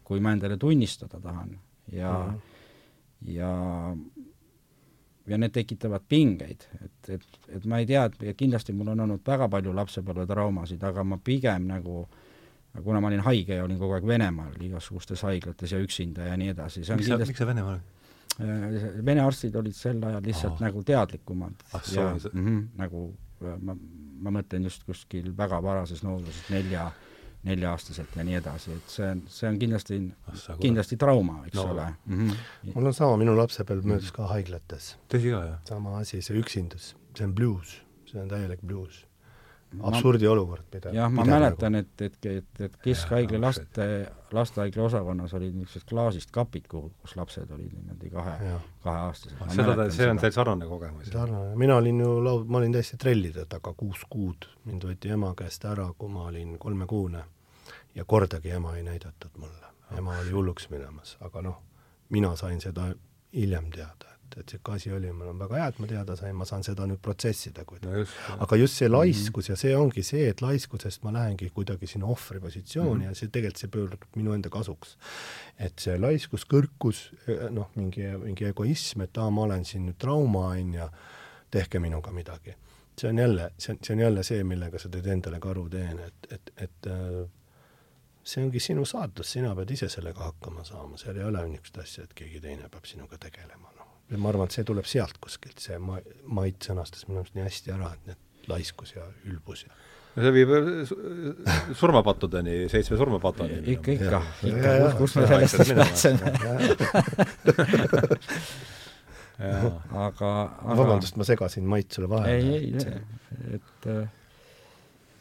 kui 0.04 0.20
ma 0.20 0.32
endale 0.32 0.58
tunnistada 0.58 1.20
tahan 1.20 1.60
ja 1.92 2.14
mm, 2.14 2.34
-hmm. 2.34 2.40
ja 3.32 3.96
ja 5.28 5.38
need 5.38 5.52
tekitavad 5.52 6.02
pingeid, 6.10 6.66
et, 6.84 7.10
et, 7.10 7.28
et 7.48 7.66
ma 7.66 7.78
ei 7.78 7.86
tea, 7.86 8.06
et 8.06 8.38
kindlasti 8.38 8.74
mul 8.74 8.88
on 8.88 9.00
olnud 9.00 9.22
väga 9.28 9.48
palju 9.50 9.76
lapsepõlvetraumasid, 9.76 10.84
aga 10.84 11.04
ma 11.04 11.18
pigem 11.18 11.68
nagu 11.68 12.02
äh, 12.02 12.18
aga 12.74 12.84
kuna 12.84 13.02
ma 13.02 13.08
olin 13.12 13.22
haige 13.26 13.58
ja 13.60 13.64
olin 13.64 13.80
kogu 13.80 13.94
aeg 13.98 14.08
Venemaal 14.08 14.56
igasugustes 14.66 15.22
haiglates 15.28 15.72
ja 15.76 15.82
üksinda 15.82 16.30
ja 16.30 16.38
nii 16.38 16.54
edasi, 16.56 16.84
see 16.84 16.94
on 16.94 17.02
miks 17.02 17.10
kindlasti... 17.10 17.26
sa, 17.26 17.32
miks 17.34 17.44
sa 17.44 17.50
Venemaal 17.50 17.76
olid? 17.76 17.92
Äh, 18.42 19.06
Vene 19.06 19.22
arstid 19.22 19.56
olid 19.56 19.76
sel 19.78 20.02
ajal 20.02 20.24
lihtsalt 20.26 20.58
oh. 20.58 20.64
nagu 20.66 20.82
teadlikumad 20.84 21.66
ah, 21.74 21.84
ja 21.94 22.08
mm 22.16 22.46
-hmm, 22.46 22.62
nagu 22.82 23.04
äh, 23.46 23.60
ma, 23.62 23.76
ma 24.26 24.34
mõtlen 24.40 24.66
just 24.66 24.84
kuskil 24.90 25.30
väga 25.38 25.62
varases 25.62 26.02
nooruses, 26.04 26.50
nelja, 26.50 26.88
nelja-aastaselt 27.44 28.16
ja 28.16 28.24
nii 28.24 28.40
edasi, 28.42 28.74
et 28.74 28.90
see 28.90 29.12
on, 29.12 29.22
see 29.28 29.50
on 29.50 29.60
kindlasti 29.60 30.02
ah,, 30.26 30.58
kindlasti 30.60 30.98
trauma, 30.98 31.44
eks 31.46 31.62
no. 31.62 31.70
ole 31.72 31.88
mm. 32.06 32.30
-hmm. 32.30 32.74
mul 32.74 32.86
on 32.86 32.94
sama, 32.94 33.18
minu 33.18 33.38
lapsepõlv 33.38 33.86
möödus 33.86 34.12
ka 34.12 34.28
haiglates. 34.34 34.96
tõsi 35.14 35.30
ka, 35.30 35.46
jah? 35.46 35.60
sama 35.70 35.98
asi, 36.00 36.22
see 36.22 36.40
üksindus, 36.42 36.96
see 37.14 37.30
on 37.30 37.36
bluus, 37.36 37.82
see 38.10 38.22
on 38.22 38.28
täielik 38.34 38.66
bluus 38.66 39.06
absurdi 39.82 40.28
olukord, 40.28 40.66
mida 40.74 40.92
jah, 40.94 41.12
ma 41.12 41.26
mäletan, 41.28 41.76
et, 41.76 42.02
et, 42.02 42.18
et, 42.26 42.62
et 42.68 42.78
keskhaigla 42.84 43.40
laste, 43.42 43.88
lastehaigla 44.36 44.84
osakonnas 44.84 45.34
olid 45.38 45.56
niisugused 45.58 45.88
klaasist 45.90 46.32
kapid, 46.36 46.68
kuhu, 46.72 46.92
kus 47.02 47.16
lapsed 47.18 47.52
olid 47.56 47.72
niimoodi 47.74 48.12
kahe, 48.14 48.54
kaheaastased. 48.84 49.42
seda, 49.56 49.90
see 49.96 50.10
on 50.10 50.22
teil 50.22 50.36
sarnane 50.36 50.70
kogemus? 50.70 51.12
sarnane, 51.14 51.56
mina 51.60 51.78
olin 51.82 52.00
ju 52.06 52.16
lau-, 52.26 52.46
ma 52.46 52.62
olin 52.62 52.76
täiesti 52.78 53.00
trellide 53.02 53.48
taga 53.50 53.74
kuus 53.78 54.06
kuud, 54.10 54.50
mind 54.70 54.88
võeti 54.90 55.14
ema 55.18 55.34
käest 55.38 55.66
ära, 55.70 55.90
kui 55.98 56.12
ma 56.14 56.28
olin 56.32 56.58
kolmekuune. 56.60 57.26
Ja 57.94 58.06
kordagi 58.10 58.50
ema 58.50 58.72
ei 58.78 58.84
näidatud 58.84 59.38
mulle. 59.38 59.70
ema 59.98 60.16
oli 60.20 60.32
hulluks 60.34 60.70
minemas, 60.72 61.18
aga 61.22 61.42
noh, 61.46 61.60
mina 62.10 62.36
sain 62.36 62.62
seda 62.62 62.88
hiljem 63.34 63.70
teada 63.72 64.13
et, 64.38 64.40
et 64.42 64.54
niisugune 64.54 64.76
asi 64.76 64.92
oli, 64.92 65.12
mul 65.16 65.32
on 65.32 65.40
väga 65.40 65.60
hea, 65.60 65.68
et 65.72 65.80
ma 65.82 65.90
teada 65.90 66.16
sain, 66.20 66.36
ma 66.36 66.46
saan 66.50 66.66
seda 66.66 66.88
nüüd 66.90 67.02
protsessida 67.04 67.66
kuidagi 67.70 68.04
no. 68.04 68.38
aga 68.46 68.60
just 68.60 68.80
see 68.80 68.90
laiskus 68.90 69.50
ja 69.50 69.58
see 69.60 69.76
ongi 69.78 70.04
see, 70.06 70.28
et 70.32 70.42
laiskusest 70.42 71.04
ma 71.06 71.14
lähengi 71.16 71.50
kuidagi 71.54 71.90
sinna 71.90 72.10
ohvri 72.14 72.40
positsiooni 72.44 72.90
mm 72.90 73.02
-hmm. 73.02 73.10
ja 73.10 73.16
see 73.16 73.28
tegelikult, 73.28 73.62
see 73.62 73.74
pöördub 73.76 74.16
minu 74.16 74.34
enda 74.34 74.50
kasuks. 74.50 74.98
et 75.60 75.80
see 75.80 75.98
laiskus, 76.00 76.46
kõrkus, 76.46 77.14
noh, 77.52 77.70
mingi, 77.76 78.04
mingi 78.24 78.46
egoism, 78.46 79.02
et 79.02 79.18
aa, 79.18 79.30
ma 79.30 79.42
olen 79.42 79.66
siin 79.66 79.86
nüüd 79.86 79.98
trauma, 80.00 80.48
on 80.48 80.74
ju, 80.74 80.90
tehke 81.52 81.80
minuga 81.80 82.12
midagi. 82.12 82.56
see 83.02 83.10
on 83.10 83.18
jälle, 83.18 83.52
see 83.58 83.74
on, 83.74 83.80
see 83.84 83.94
on 83.94 84.00
jälle 84.00 84.24
see, 84.24 84.44
millega 84.44 84.80
sa 84.80 84.90
teed 84.90 85.06
endale 85.06 85.40
karu 85.40 85.70
teen, 85.70 86.00
et, 86.00 86.28
et, 86.32 86.52
et 86.58 86.88
äh, 86.88 87.30
see 88.24 88.44
ongi 88.44 88.60
sinu 88.60 88.86
saatus, 88.86 89.32
sina 89.36 89.56
pead 89.56 89.72
ise 89.76 89.90
sellega 89.90 90.30
hakkama 90.30 90.64
saama, 90.64 90.98
seal 91.02 91.18
ei 91.18 91.26
ole 91.28 91.42
niisugust 91.48 91.80
asja, 91.84 92.04
et 92.08 92.14
keegi 92.14 92.42
teine 92.44 92.70
peab 92.70 92.86
sinuga 92.86 93.18
tegelema 93.18 93.73
ja 94.12 94.20
ma 94.20 94.30
arvan, 94.34 94.50
et 94.50 94.58
see 94.58 94.68
tuleb 94.68 94.88
sealt 94.90 95.18
kuskilt, 95.24 95.60
see 95.64 95.80
ma-, 95.82 96.04
Mait 96.34 96.60
sõnastas 96.68 97.08
minu 97.08 97.22
arust 97.22 97.36
nii 97.38 97.48
hästi 97.48 97.74
ära, 97.76 97.94
et 97.96 98.12
need 98.12 98.50
laiskus 98.52 98.96
ja 98.96 99.06
ülbus 99.30 99.66
ja 99.68 99.72
no 100.14 100.26
see 100.26 100.34
viib 100.36 100.50
surmapattudeni, 101.80 102.68
seitsme 102.72 103.00
surmapatoni. 103.00 103.62
ikka, 103.76 103.96
ikka, 103.98 104.20
ikka, 104.50 104.74
kus 105.00 105.16
me 105.18 105.28
sellest 105.30 105.56
siis 105.62 105.74
pääseme. 105.80 106.26
aga, 109.44 110.10
aga 110.14 110.78
vabandust, 110.78 111.18
ma 111.18 111.26
segasin 111.28 111.66
Mait 111.70 111.90
sulle 111.92 112.10
vahele. 112.12 112.36
ei, 112.38 112.44
ei, 112.60 112.74
et 112.78 113.58
et, 113.58 113.88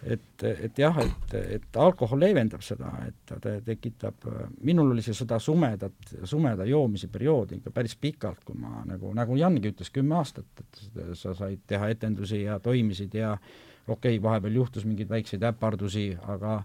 et 0.02 0.78
jah, 0.78 0.96
et, 0.98 1.34
et 1.56 1.76
alkohol 1.78 2.20
leevendab 2.22 2.62
seda, 2.64 2.90
et 3.06 3.18
ta 3.28 3.54
tekitab, 3.64 4.26
minul 4.66 4.90
oli 4.94 5.04
see 5.04 5.14
seda 5.14 5.38
sumedat, 5.42 6.14
sumeda 6.28 6.66
joomise 6.66 7.10
perioodi 7.12 7.60
ikka 7.60 7.70
päris 7.74 7.94
pikalt, 8.00 8.42
kui 8.46 8.58
ma 8.58 8.82
nagu, 8.88 9.12
nagu 9.14 9.38
Jangi 9.38 9.70
ütles, 9.70 9.92
kümme 9.94 10.18
aastat, 10.18 10.48
et 10.58 10.82
sa 11.18 11.36
said 11.38 11.62
teha 11.70 11.92
etendusi 11.94 12.42
ja 12.42 12.58
toimisid 12.62 13.14
ja 13.14 13.36
okei 13.36 14.16
okay,, 14.16 14.22
vahepeal 14.22 14.58
juhtus 14.62 14.86
mingeid 14.88 15.10
väikseid 15.10 15.46
äpardusi, 15.52 16.10
aga 16.34 16.62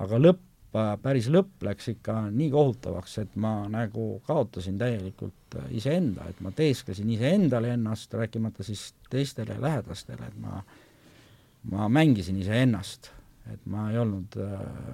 aga 0.00 0.18
lõpp, 0.18 0.40
päris 1.04 1.28
lõpp 1.30 1.62
läks 1.68 1.92
ikka 1.92 2.16
nii 2.34 2.48
kohutavaks, 2.50 3.18
et 3.22 3.36
ma 3.38 3.60
nagu 3.70 4.22
kaotasin 4.26 4.80
täielikult 4.80 5.58
iseenda, 5.70 6.26
et 6.32 6.40
ma 6.42 6.50
teesklesin 6.50 7.12
iseendale 7.14 7.76
ennast, 7.76 8.16
rääkimata 8.16 8.66
siis 8.66 8.88
teistele 9.12 9.60
lähedastele, 9.60 10.32
et 10.32 10.40
ma 10.42 10.56
äh, 10.58 10.80
ma 11.70 11.88
mängisin 11.88 12.36
iseennast, 12.42 13.10
et 13.52 13.66
ma 13.66 13.90
ei 13.90 13.98
olnud, 13.98 14.36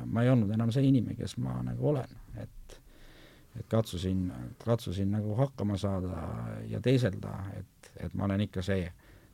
ma 0.07 0.23
ei 0.23 0.31
olnud 0.31 0.51
enam 0.55 0.71
see 0.75 0.87
inimene, 0.87 1.17
kes 1.19 1.37
ma 1.43 1.61
nagu 1.67 1.89
olen, 1.93 2.17
et 2.43 2.81
et 3.59 3.67
katsusin, 3.69 4.33
katsusin 4.65 5.11
nagu 5.11 5.35
hakkama 5.35 5.79
saada 5.79 6.27
ja 6.71 6.81
teeselda, 6.81 7.33
et, 7.59 7.91
et 7.97 8.15
ma 8.15 8.29
olen 8.29 8.45
ikka 8.47 8.63
see, 8.63 8.85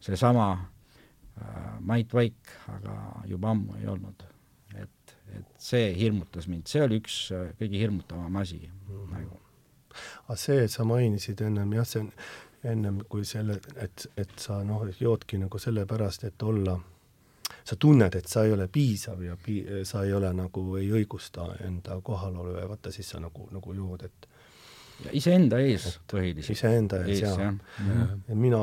seesama 0.01 0.46
äh, 0.57 1.77
Mait 1.81 2.14
Vaik, 2.14 2.55
aga 2.72 2.96
juba 3.29 3.53
ammu 3.53 3.77
ei 3.81 3.87
olnud. 3.92 4.25
et, 4.77 5.14
et 5.37 5.53
see 5.59 5.92
hirmutas 5.96 6.49
mind, 6.49 6.66
see 6.68 6.83
oli 6.85 7.01
üks 7.01 7.20
äh, 7.33 7.53
kõige 7.61 7.79
hirmutavam 7.81 8.37
asi 8.37 8.59
mm 8.59 8.96
-hmm. 8.96 9.12
nagu. 9.12 9.38
aga 10.25 10.37
see, 10.37 10.64
et 10.64 10.70
sa 10.70 10.85
mainisid 10.85 11.40
ennem 11.40 11.72
jah, 11.72 11.87
see 11.87 12.01
on 12.01 12.12
ennem 12.64 13.01
kui 13.09 13.25
selle, 13.25 13.61
et, 13.77 14.07
et 14.16 14.38
sa 14.38 14.64
noh, 14.64 14.83
joodki 15.01 15.38
nagu 15.38 15.59
sellepärast, 15.59 16.25
et 16.25 16.42
olla 16.42 16.81
sa 17.66 17.76
tunned, 17.81 18.14
et 18.14 18.31
sa 18.31 18.44
ei 18.46 18.55
ole 18.55 18.68
piisav 18.72 19.22
ja 19.24 19.37
pi-, 19.42 19.64
sa 19.88 20.05
ei 20.07 20.14
ole 20.14 20.31
nagu, 20.37 20.64
ei 20.79 20.90
õigusta 21.00 21.48
enda 21.66 21.98
kohalolu 22.05 22.57
ja 22.61 22.66
vaata, 22.70 22.92
siis 22.94 23.11
sa 23.11 23.20
nagu, 23.22 23.48
nagu 23.52 23.74
jood, 23.74 24.07
et 24.07 24.29
ja 25.05 25.12
iseenda 25.16 25.61
ees 25.61 25.96
põhiliselt. 26.11 26.57
iseenda 26.57 27.02
ees, 27.05 27.20
ees, 27.20 27.24
jaa. 27.26 27.52
ja.. 27.88 28.07
ja 28.29 28.37
mina 28.38 28.62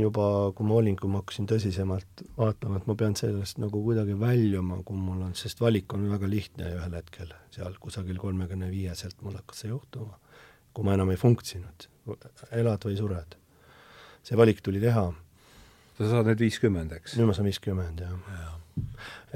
juba, 0.00 0.52
kui 0.56 0.66
ma 0.66 0.78
olin, 0.80 0.96
kui 0.98 1.10
ma 1.10 1.20
hakkasin 1.22 1.48
tõsisemalt 1.50 2.24
vaatama, 2.36 2.80
et 2.80 2.86
ma 2.90 2.96
pean 2.98 3.16
sellest 3.18 3.60
nagu 3.62 3.82
kuidagi 3.84 4.16
väljuma, 4.18 4.80
kui 4.86 4.98
mul 4.98 5.24
on, 5.28 5.34
sest 5.38 5.60
valik 5.62 5.94
on 5.94 6.08
väga 6.10 6.30
lihtne 6.30 6.70
ühel 6.74 6.96
hetkel, 6.98 7.32
seal 7.54 7.76
kusagil 7.82 8.18
kolmekümne 8.20 8.70
viieselt 8.72 9.20
mul 9.22 9.36
hakkas 9.38 9.64
see 9.64 9.70
juhtuma, 9.72 10.18
kui 10.74 10.86
ma 10.86 10.96
enam 10.96 11.12
ei 11.14 11.20
funksinud, 11.20 11.88
elad 12.56 12.88
või 12.88 12.98
sured. 12.98 13.38
see 14.26 14.38
valik 14.38 14.60
tuli 14.64 14.82
teha 14.82 15.06
sa 15.96 16.08
saad 16.10 16.28
nüüd 16.30 16.42
viiskümmend, 16.44 16.92
eks? 16.98 17.16
nüüd 17.18 17.30
ma 17.30 17.36
saan 17.36 17.48
viiskümmend, 17.48 18.02
jah 18.04 18.32
ja. 18.32 18.56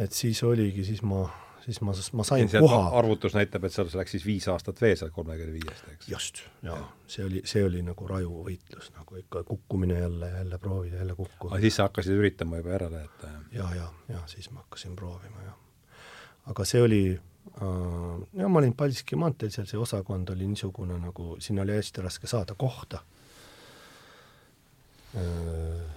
et 0.04 0.16
siis 0.16 0.42
oligi, 0.44 0.84
siis 0.84 1.00
ma, 1.06 1.22
siis 1.64 1.80
ma, 1.84 1.94
ma 2.18 2.26
sain 2.26 2.50
koha. 2.52 2.80
arvutus 2.98 3.36
näitab, 3.36 3.64
et 3.66 3.74
seal 3.74 3.88
läks 4.00 4.16
siis 4.16 4.26
viis 4.26 4.48
aastat 4.52 4.82
veel 4.82 4.96
sealt 5.00 5.14
kolmekümne 5.16 5.54
viiest, 5.56 5.86
eks? 5.94 6.10
just, 6.10 6.42
jaa 6.66 6.76
ja.. 6.76 6.90
see 7.10 7.24
oli, 7.26 7.42
see 7.48 7.64
oli 7.64 7.80
nagu 7.86 8.08
raju 8.10 8.44
võitlus, 8.48 8.90
nagu 8.98 9.20
ikka 9.22 9.44
kukkumine 9.48 10.00
jälle, 10.02 10.30
jälle 10.36 10.60
proovida, 10.60 11.00
jälle 11.00 11.16
kukkuda. 11.16 11.54
aga 11.54 11.62
siis 11.64 11.80
sa 11.80 11.88
hakkasid 11.88 12.20
üritama 12.20 12.60
juba 12.60 12.76
järele, 12.76 13.04
et 13.08 13.26
ja, 13.56 13.72
ja, 13.76 13.88
ja 14.12 14.22
siis 14.30 14.50
ma 14.52 14.64
hakkasin 14.64 14.96
proovima, 14.98 15.46
jah. 15.46 15.56
aga 16.52 16.66
see 16.68 16.82
oli 16.84 17.04
äh, 17.14 18.42
ja 18.42 18.50
ma 18.52 18.60
olin 18.60 18.76
Paldiski 18.76 19.16
maanteel, 19.16 19.54
seal 19.54 19.70
see 19.70 19.80
osakond 19.80 20.34
oli 20.36 20.50
niisugune 20.50 21.00
nagu, 21.00 21.38
sinna 21.40 21.64
oli 21.64 21.78
hästi 21.78 22.04
raske 22.04 22.28
saada 22.28 22.58
kohta 22.58 23.00
äh, 25.16 25.96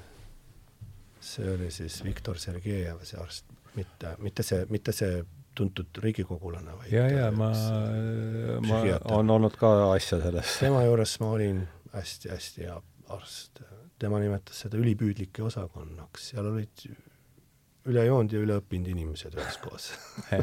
see 1.23 1.53
oli 1.53 1.69
siis 1.71 2.01
Viktor 2.03 2.39
Sergejev, 2.39 3.03
see 3.07 3.19
arst, 3.21 3.47
mitte, 3.77 4.15
mitte 4.23 4.45
see, 4.45 4.65
mitte 4.73 4.95
see 4.95 5.21
tuntud 5.53 6.01
riigikogulane, 6.01 6.73
vaid 6.79 6.93
ja, 6.93 7.05
ja 7.11 7.29
ma, 7.35 7.51
ma, 8.65 8.81
on 9.13 9.29
olnud 9.35 9.55
ka 9.59 9.69
asja 9.93 10.19
sellest. 10.23 10.59
tema 10.63 10.81
juures 10.87 11.13
ma 11.21 11.31
olin 11.37 11.63
hästi-hästi 11.93 12.67
hea 12.67 12.77
arst. 13.13 13.63
tema 14.01 14.19
nimetas 14.19 14.63
seda 14.65 14.79
ülipüüdlike 14.81 15.43
osakonnaks, 15.45 16.31
seal 16.33 16.49
olid 16.49 16.87
üle 17.91 18.05
joonud 18.07 18.33
ja 18.33 18.39
üle 18.39 18.57
õppinud 18.61 18.89
inimesed 18.93 19.35
üheskoos. 19.35 19.89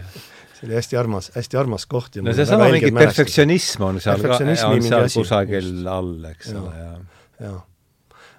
See 0.61 0.69
oli 0.69 0.77
hästi 0.77 0.99
armas, 1.01 1.31
hästi 1.33 1.57
armas 1.57 1.87
koht 1.89 2.19
ja 2.19 2.25
no 2.25 2.35
seesama 2.37 2.69
mingi 2.69 2.93
perfektsionism 2.93 3.87
on 3.87 4.01
seal 4.05 4.21
ka, 4.21 4.37
on 4.45 4.85
seal 4.85 5.09
kusagil 5.15 5.89
all, 5.89 6.19
eks 6.31 6.53
ole, 6.53 6.75
ja, 6.77 6.91
ja 7.41 7.55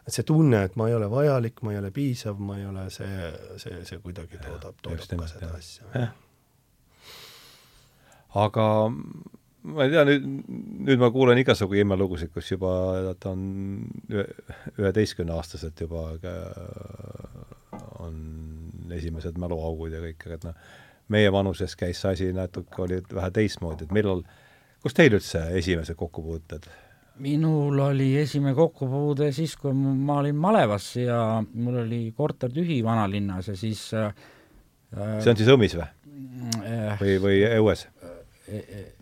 et 0.07 0.15
see 0.15 0.25
tunne, 0.27 0.63
et 0.65 0.75
ma 0.79 0.89
ei 0.89 0.95
ole 0.97 1.09
vajalik, 1.11 1.61
ma 1.65 1.75
ei 1.75 1.79
ole 1.81 1.91
piisav, 1.95 2.39
ma 2.41 2.57
ei 2.57 2.65
ole 2.65 2.87
see, 2.93 3.29
see, 3.61 3.83
see 3.87 4.01
kuidagi 4.01 4.41
toodab, 4.41 4.77
toodab 4.81 5.21
ka 5.21 5.29
seda 5.29 5.51
asja. 5.57 6.07
aga 8.41 8.67
ma 9.61 9.85
ei 9.85 9.93
tea, 9.93 10.05
nüüd, 10.09 10.27
nüüd 10.89 11.01
ma 11.01 11.11
kuulen 11.13 11.41
igasugu 11.41 11.77
imelugusid, 11.83 12.31
kus 12.33 12.49
juba 12.53 12.71
ta 13.21 13.33
on 13.35 13.43
üheteistkümneaastaselt 14.81 15.85
juba 15.85 16.07
on 18.01 18.15
esimesed 18.91 19.37
mäluaugud 19.39 19.93
ja 19.93 20.01
kõik, 20.03 20.25
aga 20.25 20.39
et 20.39 20.47
noh, 20.49 20.71
meie 21.11 21.31
vanuses 21.33 21.75
käis 21.77 22.01
see 22.01 22.15
asi 22.15 22.29
natuke, 22.35 22.81
oli 22.83 23.01
vähe 23.13 23.29
teistmoodi, 23.35 23.85
et 23.85 23.93
millal, 23.95 24.23
kus 24.81 24.97
teil 24.97 25.13
üldse 25.17 25.43
esimesed 25.59 25.97
kokkupuuted 25.99 26.67
minul 27.19 27.79
oli 27.79 28.13
esimene 28.21 28.55
kokkupuude 28.55 29.31
siis, 29.35 29.55
kui 29.59 29.73
ma 29.75 30.19
olin 30.21 30.35
malevas 30.35 30.95
ja 31.01 31.41
mul 31.53 31.81
oli 31.83 32.03
korter 32.17 32.51
tühi 32.53 32.81
vanalinnas 32.83 33.51
ja 33.51 33.57
siis 33.57 33.89
äh, 33.93 34.13
see 35.19 35.33
on 35.33 35.41
siis 35.41 35.51
Õmmis 35.51 35.75
või 35.77 35.87
äh,? 35.87 36.95
või, 37.01 37.17
või 37.25 37.43
õues 37.59 37.85
äh,? 37.87 38.17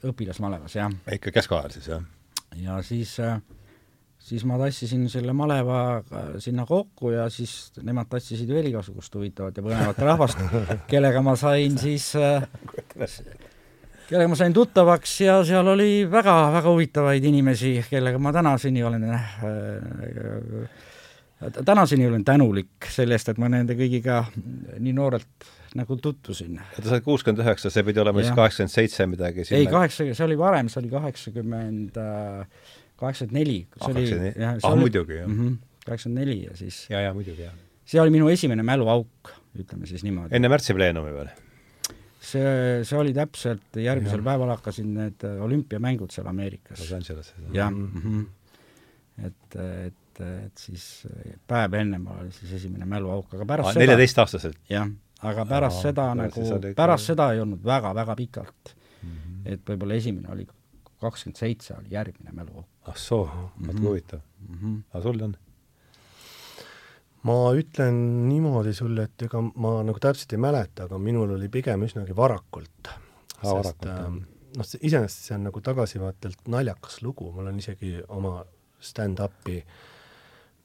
õpilasmalevas, 0.09 0.75
jah. 0.77 0.91
ikka 1.15 1.33
keskajal 1.39 1.71
siis, 1.73 1.87
jah? 1.93 2.03
ja 2.59 2.81
siis 2.85 3.15
äh, 3.23 3.39
siis 4.19 4.45
ma 4.45 4.59
tassisin 4.59 5.07
selle 5.09 5.33
maleva 5.33 6.01
sinna 6.43 6.65
kokku 6.69 7.13
ja 7.15 7.29
siis 7.33 7.71
nemad 7.81 8.09
tassisid 8.11 8.49
veel 8.51 8.69
igasugust 8.71 9.15
huvitavat 9.15 9.57
ja 9.57 9.65
põnevat 9.65 10.01
rahvast, 10.05 10.41
kellega 10.91 11.23
ma 11.25 11.35
sain 11.39 11.77
siis 11.81 12.11
äh, 12.19 12.43
kellega 14.09 14.29
ma 14.31 14.37
sain 14.37 14.53
tuttavaks 14.53 15.21
ja 15.21 15.39
seal 15.45 15.67
oli 15.75 16.03
väga-väga 16.11 16.69
huvitavaid 16.71 17.23
inimesi, 17.29 17.75
kellega 17.89 18.17
ma 18.21 18.33
tänaseni 18.33 18.83
olen 18.83 19.05
äh, 19.13 19.21
tänaseni 21.65 22.07
olen 22.07 22.25
tänulik 22.25 22.89
selle 22.89 23.15
eest, 23.15 23.29
et 23.31 23.39
ma 23.39 23.49
nende 23.51 23.77
kõigiga 23.79 24.23
nii 24.79 24.93
noorelt 24.97 25.47
nagu 25.77 25.97
tutvusin. 26.01 26.57
sa 26.81 26.95
oled 26.95 27.05
kuuskümmend 27.05 27.43
üheksa, 27.45 27.69
see 27.73 27.85
pidi 27.85 28.01
olema 28.01 28.23
siis 28.23 28.35
kaheksakümmend 28.35 28.73
seitse 28.73 29.07
midagi 29.07 29.45
sinna. 29.45 29.59
ei, 29.61 29.69
kaheksa, 29.69 30.07
see 30.09 30.25
oli 30.25 30.37
varem, 30.39 30.71
see 30.73 30.81
oli 30.81 30.91
kaheksakümmend, 30.93 31.99
äh, 32.01 32.71
kaheksakümmend 32.99 33.37
neli. 33.39 33.59
ah, 33.79 34.75
muidugi, 34.75 35.19
jah. 35.21 35.29
Mhm, 35.29 35.59
kaheksakümmend 35.85 36.25
neli 36.25 36.39
ja 36.47 36.57
siis 36.57 36.87
ja, 36.89 37.05
ja 37.05 37.13
muidugi, 37.13 37.45
jah. 37.45 37.53
see 37.85 38.01
oli 38.01 38.15
minu 38.17 38.33
esimene 38.33 38.65
mäluauk 38.65 39.35
ütleme 39.59 39.85
siis 39.89 40.03
niimoodi. 40.07 40.35
enne 40.35 40.51
märtsipleenumi 40.51 41.13
veel? 41.13 41.31
See, 42.29 42.49
see 42.87 42.99
oli 42.99 43.13
täpselt, 43.15 43.79
järgmisel 43.81 44.21
ja. 44.21 44.27
päeval 44.31 44.53
hakkasid 44.55 44.89
need 44.89 45.25
olümpiamängud 45.45 46.13
seal 46.13 46.29
Ameerikas. 46.31 46.79
Los 46.79 46.93
Angeleses. 46.97 47.33
jah 47.53 47.71
mm 47.71 47.91
-hmm., 47.95 48.27
et, 49.27 49.55
et, 49.87 50.21
et 50.45 50.57
siis 50.57 51.07
päev 51.47 51.73
ennem 51.79 52.07
oli 52.07 52.31
siis 52.31 52.53
esimene 52.61 52.85
mäluauk, 52.85 53.33
aga 53.33 53.45
pärast 53.45 53.69
ah, 53.69 53.73
seda 53.73 53.85
neljateistaastaselt? 53.85 54.61
jah, 54.69 54.87
aga 55.21 55.45
pärast 55.45 55.81
Aa, 55.81 55.87
seda 55.89 56.07
nagu, 56.15 56.45
pärast 56.75 57.11
seda 57.11 57.31
ei 57.33 57.43
olnud 57.43 57.65
väga-väga 57.65 58.15
pikalt 58.15 58.73
mm. 58.75 59.09
-hmm. 59.09 59.41
et 59.53 59.69
võib-olla 59.69 59.99
esimene 59.99 60.31
oli 60.31 60.47
kakskümmend 60.99 61.39
seitse 61.39 61.75
oli 61.75 61.93
järgmine 61.95 62.31
mäluauk. 62.31 62.67
ah 62.87 62.95
soo, 62.95 63.25
vaat 63.25 63.75
kui 63.75 63.85
huvitav. 63.85 64.19
Mhm. 64.47 64.75
aga 64.91 65.03
sul 65.03 65.21
on? 65.23 65.37
Ma 67.27 67.37
ütlen 67.57 67.99
niimoodi 68.29 68.73
sulle, 68.75 69.09
et 69.09 69.27
ega 69.27 69.41
ma 69.41 69.79
nagu 69.85 69.99
täpselt 70.01 70.35
ei 70.35 70.41
mäleta, 70.41 70.87
aga 70.87 70.99
minul 71.01 71.35
oli 71.35 71.49
pigem 71.51 71.83
üsnagi 71.87 72.15
varakult. 72.15 72.91
sest 73.39 73.85
äh, 73.87 74.05
noh, 74.57 74.71
iseenesest 74.81 75.29
see 75.29 75.35
on 75.37 75.47
nagu 75.49 75.61
tagasivaatelt 75.63 76.47
naljakas 76.51 77.01
lugu, 77.03 77.31
mul 77.35 77.51
on 77.51 77.59
isegi 77.59 77.97
oma 78.07 78.39
stand-up'i 78.79 79.59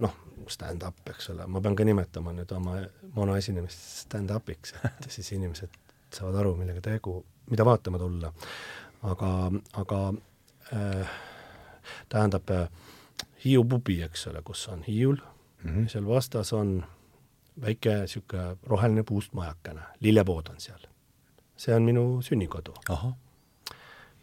noh, 0.02 0.14
stand-up, 0.50 1.02
eks 1.10 1.30
ole, 1.34 1.46
ma 1.46 1.62
pean 1.62 1.76
ka 1.78 1.86
nimetama 1.86 2.34
nüüd 2.34 2.50
oma 2.56 2.78
monoesinemist 3.14 3.84
stand-up'iks, 4.04 4.74
et 4.90 5.10
siis 5.10 5.30
inimesed 5.36 5.78
saavad 6.14 6.40
aru, 6.42 6.54
millega 6.58 6.82
tegu, 6.84 7.20
mida 7.50 7.66
vaatama 7.66 7.98
tulla. 7.98 8.32
aga, 9.10 9.30
aga 9.82 10.00
äh, 10.72 11.20
tähendab 12.08 12.50
äh, 12.50 12.66
Hiiu 13.44 13.60
pubi, 13.68 13.98
eks 14.00 14.28
ole, 14.30 14.40
kus 14.42 14.62
on 14.72 14.82
Hiiul 14.86 15.18
mm, 15.64 15.70
-hmm. 15.70 15.88
seal 15.88 16.06
vastas 16.06 16.52
on 16.52 16.84
väike 17.60 17.98
niisugune 18.00 18.56
roheline 18.66 19.02
puust 19.02 19.32
majakene, 19.32 19.80
lillepood 20.00 20.50
on 20.50 20.60
seal. 20.60 20.86
see 21.56 21.74
on 21.74 21.82
minu 21.82 22.22
sünnikodu. 22.22 22.74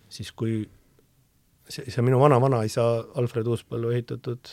siis 0.09 0.31
kui 0.31 0.69
see, 1.69 1.85
see 1.87 2.01
on 2.01 2.05
minu 2.05 2.19
vana-vanaisa 2.19 2.83
Alfred 3.15 3.47
Uuspõllu 3.47 3.93
ehitatud, 3.95 4.51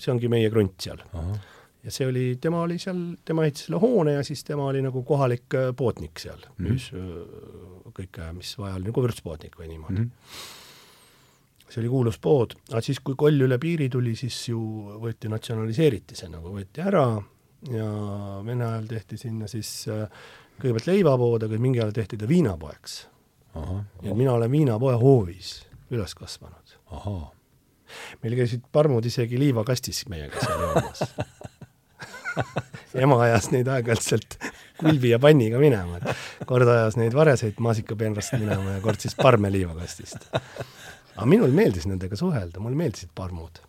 see 0.00 0.12
ongi 0.12 0.28
meie 0.28 0.50
krunt 0.50 0.80
seal. 0.82 1.02
ja 1.84 1.94
see 1.94 2.06
oli, 2.06 2.26
tema 2.40 2.62
oli 2.66 2.78
seal, 2.82 3.00
tema 3.24 3.46
ehitas 3.46 3.68
selle 3.68 3.80
hoone 3.80 4.16
ja 4.18 4.24
siis 4.26 4.44
tema 4.44 4.66
oli 4.66 4.82
nagu 4.82 5.02
kohalik 5.02 5.54
äh, 5.54 5.72
poodnik 5.76 6.18
seal 6.18 6.38
mm, 6.38 6.52
-hmm. 6.52 6.70
müüs 6.70 6.90
äh, 6.92 7.92
kõike, 7.96 8.32
mis 8.32 8.58
vaja 8.58 8.74
oli, 8.74 8.90
nagu 8.90 9.02
vürtspoodnik 9.02 9.58
või 9.58 9.68
niimoodi 9.74 10.00
mm. 10.00 10.10
-hmm 10.10 10.64
see 11.68 11.82
oli 11.82 11.90
kuulus 11.90 12.18
pood, 12.22 12.54
aga 12.70 12.82
siis, 12.84 13.00
kui 13.04 13.16
koll 13.18 13.46
üle 13.46 13.58
piiri 13.62 13.88
tuli, 13.92 14.14
siis 14.18 14.36
ju 14.48 14.60
võeti, 15.02 15.30
natsionaliseeriti 15.32 16.18
see 16.18 16.30
nagu, 16.30 16.52
võeti 16.54 16.84
ära 16.84 17.06
ja 17.72 17.86
Vene 18.46 18.66
ajal 18.66 18.86
tehti 18.90 19.18
sinna 19.18 19.48
siis 19.50 19.70
äh, 19.90 20.04
kõigepealt 20.60 20.90
leivapood, 20.90 21.46
aga 21.46 21.58
mingi 21.60 21.80
ajal 21.80 21.94
tehti 21.96 22.18
ta 22.20 22.28
viinapoeks. 22.28 23.06
ja 24.02 24.14
mina 24.14 24.32
olen 24.32 24.50
viinapoe 24.50 24.94
hoovis 25.00 25.62
üles 25.90 26.14
kasvanud. 26.14 26.76
meil 28.22 28.36
käisid 28.36 28.62
parmud 28.72 29.04
isegi 29.04 29.38
liivakastis 29.38 30.06
meiega 30.08 30.40
seal 30.40 30.60
joomas. 30.60 31.02
Ema 33.06 33.16
ajas 33.24 33.50
neid 33.52 33.68
aeg-ajalt 33.68 34.04
sealt 34.04 34.36
kulbi 34.78 35.10
ja 35.10 35.18
panniga 35.18 35.58
minema, 35.60 35.98
et 35.98 36.44
kord 36.48 36.68
ajas 36.68 36.96
neid 37.00 37.14
varjaseid 37.16 37.60
maasikapeenrast 37.64 38.36
minema 38.36 38.76
ja 38.76 38.80
kord 38.84 39.00
siis 39.00 39.16
parme 39.16 39.50
liivakastist 39.52 40.28
aga 41.16 41.28
minul 41.30 41.54
meeldis 41.56 41.88
nendega 41.88 42.18
suhelda, 42.18 42.60
mulle 42.62 42.78
meeldisid 42.78 43.12
parmud. 43.16 43.62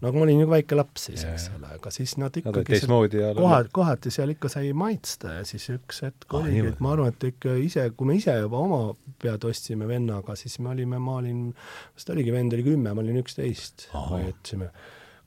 no 0.00 0.10
aga 0.10 0.18
ma 0.18 0.24
olin 0.26 0.40
ju 0.42 0.48
väike 0.50 0.76
laps 0.76 1.06
siis, 1.08 1.22
eks 1.28 1.46
ole, 1.54 1.68
aga 1.78 1.92
siis 1.94 2.16
nad 2.20 2.34
ikkagi 2.36 2.80
no, 2.90 2.98
kohad, 3.38 3.70
kohati 3.72 4.12
seal 4.12 4.34
ikka 4.34 4.50
sai 4.52 4.72
maitsta 4.76 5.38
ja 5.38 5.44
siis 5.48 5.68
üks 5.72 6.02
hetk 6.04 6.26
ah, 6.28 6.42
oligi, 6.42 6.64
et 6.72 6.82
ma 6.84 6.92
arvan, 6.96 7.14
et 7.14 7.28
ikka 7.30 7.54
ise, 7.62 7.86
kui 7.96 8.10
me 8.10 8.18
ise 8.18 8.34
juba 8.40 8.60
oma 8.60 8.82
pead 9.22 9.46
ostsime 9.48 9.88
vennaga, 9.88 10.36
siis 10.36 10.58
me 10.60 10.74
olime, 10.74 11.00
ma 11.00 11.20
olin, 11.22 11.46
vist 11.94 12.10
oligi, 12.12 12.34
vend 12.34 12.58
oli 12.58 12.66
kümme, 12.66 12.92
ma 12.92 13.04
olin 13.04 13.22
üksteist, 13.22 13.88
hoiatasime 13.94 14.72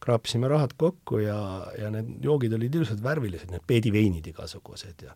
kraapisime 0.04 0.46
rahad 0.52 0.76
kokku 0.78 1.24
ja, 1.24 1.40
ja 1.80 1.90
need 1.92 2.22
joogid 2.24 2.54
olid 2.54 2.76
ilusad 2.78 3.02
värvilised, 3.04 3.50
need 3.50 3.66
peediveinid 3.68 4.28
igasugused 4.30 5.08
ja 5.08 5.16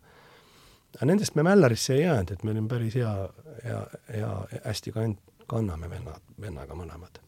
aga 0.96 1.08
nendest 1.08 1.36
me 1.38 1.44
Mällarisse 1.46 1.94
ei 1.96 2.02
jäänud, 2.02 2.34
et 2.34 2.42
me 2.44 2.52
olime 2.52 2.68
päris 2.68 2.96
hea, 2.98 3.12
hea, 3.64 3.80
hea, 4.12 4.32
hästi 4.66 4.92
kand-, 4.92 5.20
kanname 5.52 5.90
venna, 5.90 6.16
vennaga 6.40 6.76
mõlemad. 6.78 7.20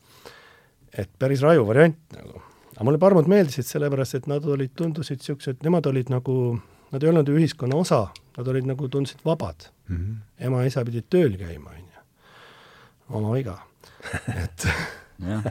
et 0.99 1.11
päris 1.19 1.43
raju 1.43 1.67
variant 1.69 2.17
nagu. 2.17 2.43
aga 2.75 2.87
mulle 2.89 3.01
parmud 3.03 3.29
meeldisid 3.31 3.69
sellepärast, 3.69 4.21
et 4.21 4.27
nad 4.31 4.45
olid, 4.57 4.73
tundusid 4.77 5.23
niisugused, 5.23 5.63
nemad 5.67 5.87
olid 5.91 6.13
nagu, 6.13 6.59
nad 6.93 7.03
ei 7.03 7.13
olnud 7.13 7.29
ju 7.29 7.39
ühiskonna 7.39 7.79
osa, 7.79 8.07
nad 8.39 8.51
olid 8.51 8.69
nagu, 8.71 8.89
tundusid 8.89 9.25
vabad 9.27 9.69
mm. 9.89 9.97
-hmm. 9.97 10.47
ema 10.49 10.63
ja 10.63 10.73
isa 10.73 10.85
pidid 10.85 11.09
tööl 11.11 11.39
käima, 11.41 11.71
on 11.71 11.89
ju. 11.95 12.05
oma 13.21 13.33
viga. 13.39 13.59
et 14.45 14.69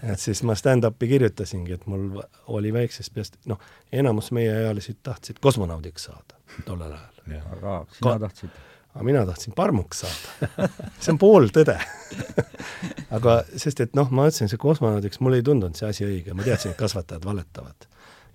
et 0.04 0.20
siis 0.20 0.44
ma 0.44 0.56
stand-up'i 0.60 1.08
kirjutasingi, 1.08 1.74
et 1.74 1.86
mul 1.88 2.22
oli 2.52 2.74
väiksest 2.74 3.14
peast, 3.14 3.38
noh, 3.46 3.60
enamus 3.92 4.32
meieealised 4.36 5.00
tahtsid 5.04 5.40
kosmonaudiks 5.42 6.10
saada 6.10 6.40
tollel 6.66 6.92
ajal. 6.92 7.48
aga 7.56 7.86
sina 7.92 8.12
Ka 8.12 8.20
tahtsid? 8.28 8.50
Aga 8.94 9.06
mina 9.08 9.26
tahtsin 9.26 9.56
parmuks 9.58 10.04
saada 10.04 10.70
see 11.00 11.14
on 11.14 11.22
pooltõde 11.22 11.78
aga 13.18 13.40
sest, 13.56 13.82
et 13.84 13.98
noh, 13.98 14.12
ma 14.14 14.28
ütlesin, 14.30 14.52
see 14.52 14.62
kosmonaudiks, 14.62 15.22
mulle 15.24 15.40
ei 15.42 15.46
tundunud 15.46 15.78
see 15.78 15.90
asi 15.90 16.06
õige, 16.08 16.36
ma 16.38 16.46
teadsin, 16.46 16.74
et 16.74 16.80
kasvatajad 16.80 17.26
valetavad 17.26 17.90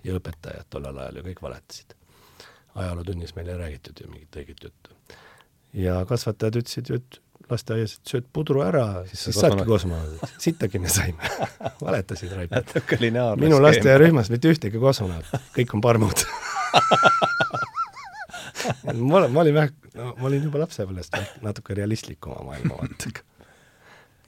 ja 0.05 0.17
õpetajad 0.19 0.69
tollel 0.71 0.99
ajal 1.03 1.19
ju 1.19 1.25
kõik 1.29 1.41
valetasid. 1.43 1.95
ajalootunnis 2.79 3.35
meile 3.35 3.55
ei 3.55 3.63
räägitud 3.63 4.03
ju 4.03 4.11
mingit 4.11 4.35
õiget 4.41 4.63
juttu. 4.63 4.95
ja 5.73 6.03
kasvatajad 6.09 6.61
ütlesid 6.61 6.91
ju, 6.91 7.01
et 7.01 7.21
lasteaias, 7.49 7.95
et 7.97 8.11
sööd 8.13 8.27
pudru 8.33 8.61
ära, 8.61 9.05
siis 9.09 9.39
saadki 9.39 9.65
kosmonaudiks. 9.67 10.35
sittagi 10.37 10.79
me 10.79 10.89
saime 10.89 11.31
valetasid 11.87 12.35
raipad. 12.35 12.75
minu 13.41 13.61
lasteaiarühmas 13.61 14.31
mitte 14.33 14.53
ühtegi 14.53 14.79
kosmonauti, 14.79 15.43
kõik 15.57 15.75
on 15.75 15.83
parmud 15.83 16.23
ma 19.09 19.19
olen, 19.21 19.33
ma 19.33 19.43
olin 19.43 19.57
vähe, 19.57 19.73
no 19.97 20.13
ma 20.19 20.29
olin 20.29 20.45
juba 20.47 20.63
lapsepõlvest 20.63 21.17
natuke 21.45 21.75
realistlikuma 21.77 22.43
maailmavaatega. 22.47 23.25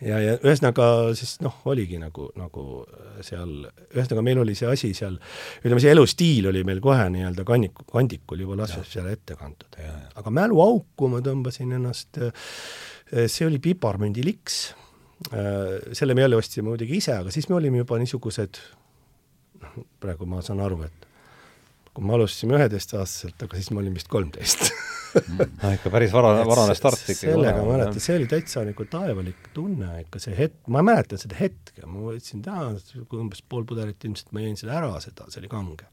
ja, 0.07 0.19
ja 0.23 0.35
ühesõnaga 0.39 0.87
siis 1.17 1.37
noh, 1.45 1.59
oligi 1.71 1.99
nagu, 2.01 2.29
nagu 2.39 2.65
seal, 3.25 3.53
ühesõnaga 3.93 4.25
meil 4.25 4.41
oli 4.43 4.55
see 4.57 4.69
asi 4.71 4.93
seal, 4.97 5.17
ütleme, 5.61 5.83
see 5.83 5.93
elustiil 5.93 6.49
oli 6.51 6.63
meil 6.67 6.81
kohe 6.83 7.07
nii-öelda 7.13 7.45
kanniku, 7.47 7.85
kandikul 7.91 8.45
juba 8.45 8.59
lapsest 8.63 8.97
peale 8.97 9.15
ette 9.17 9.37
kantud. 9.39 9.79
aga 10.15 10.35
mäluauku 10.41 11.11
ma 11.11 11.21
tõmbasin 11.25 11.77
ennast, 11.79 12.21
see 13.11 13.47
oli 13.47 13.61
piparmündiliks, 13.63 14.61
selle 15.29 16.17
me 16.17 16.25
jälle 16.25 16.39
ostsime 16.39 16.71
muidugi 16.71 16.97
ise, 16.97 17.13
aga 17.19 17.33
siis 17.33 17.47
me 17.49 17.59
olime 17.59 17.83
juba 17.83 17.99
niisugused, 18.01 18.57
noh, 19.61 19.79
praegu 20.01 20.25
ma 20.25 20.41
saan 20.45 20.63
aru, 20.65 20.81
et 20.87 21.10
kui 21.91 22.07
me 22.07 22.15
alustasime 22.15 22.55
üheteistaastaselt, 22.59 23.43
aga 23.43 23.59
siis 23.59 23.71
ma 23.75 23.83
olin 23.83 23.95
vist 23.97 24.11
kolmteist 24.11 24.69
no 25.61 25.71
ikka 25.75 25.91
päris 25.91 26.13
vara, 26.13 26.31
varane 26.47 26.75
start 26.77 27.01
ikkagi. 27.03 27.31
sellega 27.33 27.63
ma 27.63 27.75
mäletan, 27.75 28.03
see 28.03 28.17
oli 28.19 28.27
täitsa 28.31 28.63
nagu 28.67 28.85
taevalik 28.91 29.51
tunne 29.55 29.89
ikka, 30.05 30.21
see 30.23 30.35
hetk, 30.37 30.61
ma 30.71 30.83
mäletan 30.85 31.21
seda 31.21 31.37
hetke, 31.39 31.83
ma 31.85 32.05
võtsin 32.07 32.43
täna 32.45 32.71
umbes 33.19 33.43
pool 33.43 33.65
pudelit, 33.67 33.99
ilmselt 34.07 34.31
ma 34.35 34.45
jõin 34.45 34.59
selle 34.59 34.77
ära, 34.77 34.93
seda, 35.03 35.27
see 35.33 35.43
oli 35.43 35.51
kange. 35.51 35.89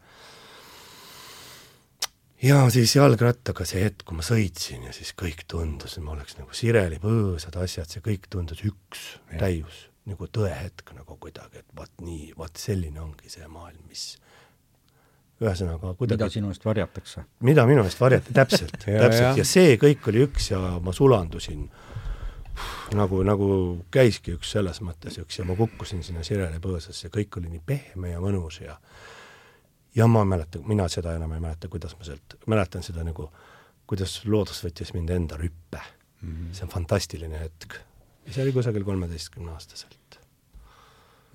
ja 2.46 2.62
siis 2.74 2.94
jalgrattaga 2.96 3.66
see 3.68 3.82
hetk, 3.88 4.06
kui 4.06 4.20
ma 4.20 4.26
sõitsin 4.26 4.86
ja 4.86 4.94
siis 4.96 5.14
kõik 5.18 5.44
tundus, 5.50 5.98
et 5.98 6.06
ma 6.06 6.14
oleks 6.14 6.38
nagu 6.38 6.54
sireli 6.54 7.00
põõsad 7.02 7.58
asjad, 7.58 7.90
see 7.90 8.04
kõik 8.04 8.30
tundus 8.30 8.62
üks, 8.68 9.10
täius, 9.34 9.88
nagu 10.08 10.30
tõehetk 10.30 10.94
nagu 10.96 11.18
kuidagi, 11.20 11.64
et 11.64 11.76
vaat 11.76 11.92
nii, 12.04 12.32
vaat 12.38 12.60
selline 12.60 13.02
ongi 13.02 13.32
see 13.32 13.50
maailm, 13.50 13.82
mis 13.90 14.14
ühesõnaga 15.42 15.92
kuidagi 15.98 16.18
mida 16.18 16.30
sinu 16.34 16.52
eest 16.52 16.64
varjatakse? 16.66 17.24
mida 17.46 17.66
minu 17.68 17.84
eest 17.86 18.00
varjati, 18.00 18.34
täpselt 18.34 18.78
täpselt, 19.04 19.38
ja. 19.38 19.46
see 19.46 19.76
kõik 19.80 20.08
oli 20.10 20.24
üks 20.26 20.50
ja 20.52 20.60
ma 20.82 20.94
sulandusin 20.94 21.68
nagu, 22.98 23.20
nagu 23.26 23.50
käiski 23.94 24.34
üks 24.38 24.54
selles 24.56 24.82
mõttes 24.84 25.20
üks 25.22 25.38
ja 25.38 25.46
ma 25.48 25.56
kukkusin 25.58 26.02
sinna 26.06 26.24
sirele 26.26 26.58
põõsasse, 26.62 27.10
kõik 27.14 27.38
oli 27.40 27.52
nii 27.54 27.62
pehme 27.66 28.14
ja 28.14 28.22
mõnus 28.24 28.62
ja 28.64 28.78
ja 29.94 30.06
ma 30.06 30.24
mäletan, 30.24 30.62
mina 30.68 30.88
seda 30.92 31.14
enam 31.16 31.32
ei 31.34 31.42
mäleta, 31.42 31.70
kuidas 31.70 31.96
ma 31.98 32.06
sealt, 32.06 32.38
mäletan 32.46 32.84
seda 32.86 33.04
nagu, 33.06 33.30
kuidas 33.88 34.20
loodus 34.26 34.60
võttis 34.64 34.92
mind 34.94 35.10
enda 35.14 35.38
rüppe 35.40 35.80
mm. 35.80 36.28
-hmm. 36.28 36.52
see 36.52 36.66
on 36.66 36.74
fantastiline 36.74 37.40
hetk. 37.40 37.78
ja 38.26 38.32
see 38.32 38.42
oli 38.42 38.52
kusagil 38.52 38.84
kolmeteistkümneaastaselt 38.84 40.07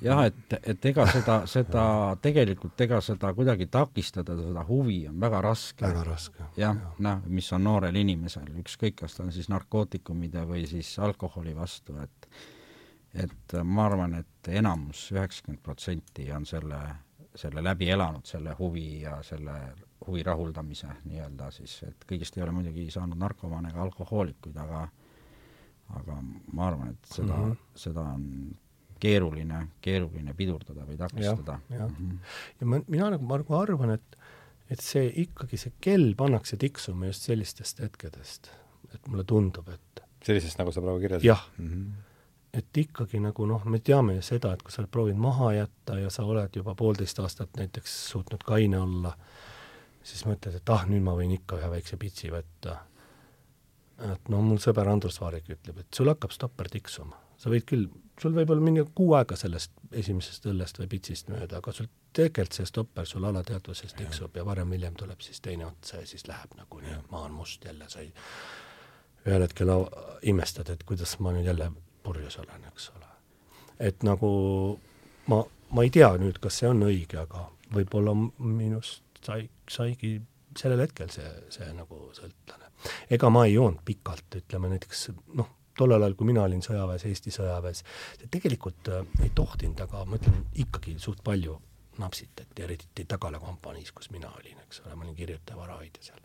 jah, 0.02 0.24
et, 0.26 0.56
et 0.64 0.86
ega 0.86 1.06
seda, 1.12 1.38
seda 1.50 1.86
tegelikult, 2.22 2.80
ega 2.86 3.00
seda 3.04 3.34
kuidagi 3.36 3.68
takistada, 3.72 4.36
seda 4.40 4.66
huvi 4.68 5.04
on 5.10 5.20
väga 5.22 5.42
raske. 5.42 5.86
väga 5.86 6.04
raske. 6.08 6.50
jah 6.58 6.76
ja., 6.76 6.92
noh, 7.06 7.24
mis 7.28 7.52
on 7.54 7.64
noorel 7.64 7.96
inimesel, 8.02 8.50
ükskõik, 8.64 8.98
kas 9.04 9.18
ta 9.18 9.24
on 9.24 9.32
siis 9.36 9.50
narkootikumide 9.54 10.46
või 10.50 10.66
siis 10.70 10.98
alkoholi 11.00 11.56
vastu, 11.56 11.98
et 12.04 12.30
et 13.14 13.54
ma 13.64 13.86
arvan, 13.86 14.16
et 14.18 14.48
enamus, 14.50 15.12
üheksakümmend 15.14 15.62
protsenti 15.62 16.32
on 16.34 16.48
selle, 16.50 16.80
selle 17.38 17.62
läbi 17.62 17.92
elanud, 17.94 18.26
selle 18.26 18.56
huvi 18.58 19.04
ja 19.04 19.20
selle 19.24 19.54
huvi 20.08 20.24
rahuldamise 20.26 20.90
nii-öelda 21.06 21.52
siis, 21.54 21.78
et 21.88 22.08
kõigist 22.10 22.38
ei 22.38 22.44
ole 22.44 22.56
muidugi 22.56 22.90
saanud 22.92 23.20
narkomaane 23.22 23.70
ega 23.70 23.84
alkohoolikuid, 23.86 24.58
aga 24.58 24.88
aga 25.94 26.18
ma 26.54 26.68
arvan, 26.68 26.94
et 26.96 27.10
seda 27.12 27.36
mm, 27.36 27.52
-hmm. 27.52 27.58
seda 27.76 28.02
on 28.02 28.26
keeruline, 29.04 29.66
keeruline 29.84 30.36
pidurdada 30.38 30.88
või 30.88 30.98
takistada. 31.00 31.60
ja, 31.70 31.88
mm 31.88 31.96
-hmm. 31.96 32.38
ja 32.62 32.70
ma, 32.72 32.82
mina 32.88 33.12
nagu, 33.16 33.28
ma 33.28 33.42
nagu 33.42 33.60
arvan, 33.60 33.98
et 34.00 34.20
et 34.72 34.82
see 34.82 35.10
ikkagi, 35.26 35.60
see 35.60 35.74
kell 35.84 36.14
pannakse 36.18 36.58
tiksuma 36.58 37.12
just 37.12 37.28
sellistest 37.28 37.84
hetkedest, 37.84 38.50
et 38.94 39.12
mulle 39.12 39.26
tundub, 39.28 39.68
et 39.70 40.04
sellisest, 40.24 40.58
nagu 40.58 40.72
sa 40.72 40.82
praegu 40.82 41.04
kirjeldasid? 41.04 41.30
jah 41.30 41.46
mm. 41.58 41.70
-hmm 41.70 42.10
et 42.54 42.78
ikkagi 42.78 43.20
nagu 43.20 43.46
noh, 43.50 43.64
me 43.66 43.80
teame 43.80 44.14
ju 44.20 44.22
seda, 44.22 44.54
et 44.54 44.62
kui 44.62 44.72
sa 44.72 44.84
oled 44.84 44.92
proovinud 44.94 45.22
maha 45.22 45.54
jätta 45.56 45.98
ja 45.98 46.10
sa 46.14 46.26
oled 46.30 46.54
juba 46.56 46.76
poolteist 46.78 47.20
aastat 47.20 47.58
näiteks 47.58 47.96
suutnud 48.12 48.44
kaine 48.46 48.78
olla, 48.78 49.14
siis 50.04 50.26
mõtled, 50.30 50.60
et 50.60 50.70
ah, 50.70 50.86
nüüd 50.90 51.02
ma 51.06 51.16
võin 51.18 51.34
ikka 51.34 51.58
ühe 51.58 51.70
väikse 51.72 51.98
pitsi 51.98 52.30
võtta. 52.34 52.78
Et 54.12 54.32
no 54.32 54.42
mul 54.44 54.62
sõber 54.64 54.90
Andrus 54.92 55.20
Vaarik 55.22 55.50
ütleb, 55.54 55.84
et 55.84 55.96
sul 55.96 56.12
hakkab 56.12 56.34
stopper 56.36 56.70
tiksuma, 56.72 57.20
sa 57.40 57.52
võid 57.54 57.66
küll, 57.70 57.88
sul 58.20 58.36
võib 58.36 58.52
olla 58.54 58.64
minna 58.64 58.86
kuu 58.96 59.14
aega 59.18 59.38
sellest 59.40 59.72
esimesest 59.92 60.48
õllest 60.52 60.80
või 60.82 60.90
pitsist 60.92 61.32
mööda, 61.32 61.62
aga 61.62 61.74
sul 61.76 61.90
tegelikult 62.14 62.60
see 62.60 62.70
stopper 62.70 63.08
sul 63.10 63.26
alateadvuses 63.30 63.96
tiksub 63.98 64.36
ja 64.38 64.46
varem-hiljem 64.46 64.98
tuleb 65.00 65.24
siis 65.26 65.42
teine 65.42 65.66
ots 65.66 65.96
ja 65.96 66.04
siis 66.08 66.28
läheb 66.30 66.54
nagu 66.60 66.82
nii, 66.84 67.00
maa 67.12 67.26
on 67.28 67.34
must 67.38 67.66
jälle, 67.66 67.90
sa 67.90 68.04
ei 68.04 68.12
ühel 69.26 69.46
hetkel 69.46 69.72
imestad, 70.30 70.70
et 70.70 70.84
kuidas 70.84 71.16
ma 71.24 71.34
nüüd 71.34 71.48
jälle 71.48 71.72
purjus 72.04 72.38
olen, 72.44 72.68
eks 72.70 72.92
ole. 72.98 73.10
et 73.80 74.04
nagu 74.04 74.30
ma, 75.32 75.42
ma 75.72 75.86
ei 75.86 75.90
tea 75.94 76.12
nüüd, 76.20 76.40
kas 76.44 76.60
see 76.62 76.70
on 76.70 76.84
õige, 76.86 77.24
aga 77.24 77.48
võib-olla 77.74 78.14
minust 78.38 79.04
sai, 79.26 79.48
saigi 79.70 80.20
sellel 80.60 80.86
hetkel 80.86 81.12
see, 81.14 81.30
see 81.54 81.68
nagu 81.76 82.08
sõltlane. 82.16 82.72
ega 83.16 83.30
ma 83.34 83.46
ei 83.48 83.56
joonud 83.56 83.84
pikalt, 83.86 84.40
ütleme 84.42 84.72
näiteks 84.74 85.08
noh, 85.40 85.52
tollel 85.78 86.02
ajal, 86.02 86.16
kui 86.18 86.30
mina 86.30 86.44
olin 86.46 86.62
sõjaväes, 86.64 87.06
Eesti 87.10 87.34
sõjaväes, 87.34 87.84
tegelikult 88.32 88.90
äh, 88.94 89.08
ei 89.24 89.32
tohtinud, 89.36 89.80
aga 89.86 90.04
ma 90.06 90.20
ütlen, 90.20 90.44
ikkagi 90.66 90.98
suht 91.02 91.24
palju 91.26 91.58
napsitati, 92.02 92.64
eriti 92.66 93.06
Tagala 93.10 93.40
kompaniis, 93.42 93.92
kus 93.94 94.10
mina 94.14 94.32
olin, 94.34 94.60
eks 94.66 94.82
ole, 94.86 94.96
ma 94.96 95.06
olin 95.06 95.18
kirjutaja 95.18 95.58
varahoidja 95.58 96.08
seal. 96.10 96.22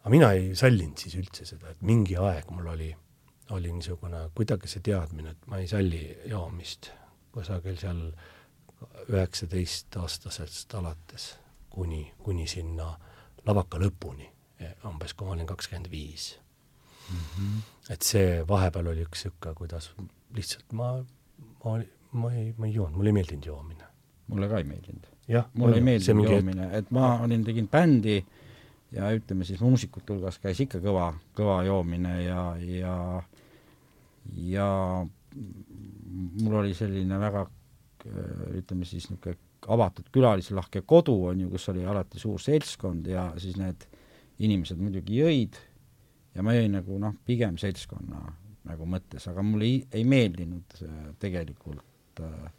aga 0.00 0.14
mina 0.14 0.32
ei 0.34 0.54
sallinud 0.58 0.98
siis 0.98 1.18
üldse 1.18 1.46
seda, 1.46 1.74
et 1.74 1.82
mingi 1.86 2.16
aeg 2.16 2.50
mul 2.54 2.70
oli, 2.74 2.88
oli 3.54 3.72
niisugune 3.72 4.28
kuidagi 4.34 4.70
see 4.70 4.82
teadmine, 4.84 5.34
et 5.34 5.46
ma 5.50 5.62
ei 5.62 5.68
salli 5.70 6.02
joomist 6.30 6.90
kusagil 7.34 7.78
seal 7.78 8.02
üheksateist-aastasest 9.10 10.74
alates 10.78 11.32
kuni, 11.70 12.02
kuni 12.22 12.46
sinna 12.46 12.92
lavaka 13.46 13.80
lõpuni, 13.80 14.28
umbes 14.88 15.14
kui 15.14 15.26
ma 15.26 15.36
olin 15.36 15.46
kakskümmend 15.46 15.90
viis. 15.90 16.38
-hmm. 17.08 17.60
et 17.90 18.02
see 18.02 18.42
vahepeal 18.48 18.86
oli 18.86 19.04
üks 19.06 19.24
niisugune, 19.24 19.54
kuidas 19.54 19.92
lihtsalt 20.36 20.72
ma, 20.72 20.90
ma, 21.64 21.78
ma 22.12 22.32
ei, 22.32 22.52
ma 22.58 22.66
ei 22.66 22.74
joonud, 22.74 22.96
mulle 22.96 23.08
ei 23.08 23.18
meeldinud 23.20 23.46
joomine. 23.46 23.84
mulle 24.26 24.48
ka 24.48 24.58
ei 24.58 24.64
meeldinud. 24.64 25.06
mulle 25.54 25.76
ei 25.76 25.82
meeldinud 25.82 26.30
joomine, 26.30 26.68
et 26.78 26.90
ma 26.90 27.14
olin, 27.22 27.44
tegin 27.44 27.68
bändi 27.68 28.18
ja 28.92 29.10
ütleme 29.12 29.44
siis 29.44 29.60
muusikute 29.60 30.12
hulgas 30.12 30.38
käis 30.38 30.60
ikka 30.60 30.80
kõva, 30.84 31.12
kõva 31.36 31.62
joomine 31.66 32.22
ja, 32.22 32.42
ja 32.60 33.22
ja 34.36 34.68
mul 36.42 36.54
oli 36.60 36.74
selline 36.74 37.20
väga 37.20 37.46
ütleme 38.56 38.84
siis 38.84 39.08
niisugune 39.10 39.36
avatud 39.68 40.10
külalislahke 40.14 40.82
kodu, 40.88 41.14
on 41.30 41.44
ju, 41.44 41.52
kus 41.52 41.68
oli 41.72 41.86
alati 41.86 42.20
suur 42.20 42.40
seltskond 42.42 43.08
ja 43.10 43.30
siis 43.40 43.58
need 43.60 43.86
inimesed 44.44 44.80
muidugi 44.80 45.18
jõid. 45.20 45.58
Ja 46.36 46.44
ma 46.46 46.54
jõin 46.54 46.76
nagu 46.76 46.98
noh, 47.02 47.16
pigem 47.26 47.56
seltskonna 47.58 48.22
nagu 48.68 48.86
mõttes, 48.86 49.24
aga 49.30 49.42
mulle 49.42 49.66
ei, 49.66 49.78
ei 50.00 50.04
meeldinud 50.06 50.80
äh, 50.84 50.96
tegelikult 51.20 52.20
äh, 52.22 52.50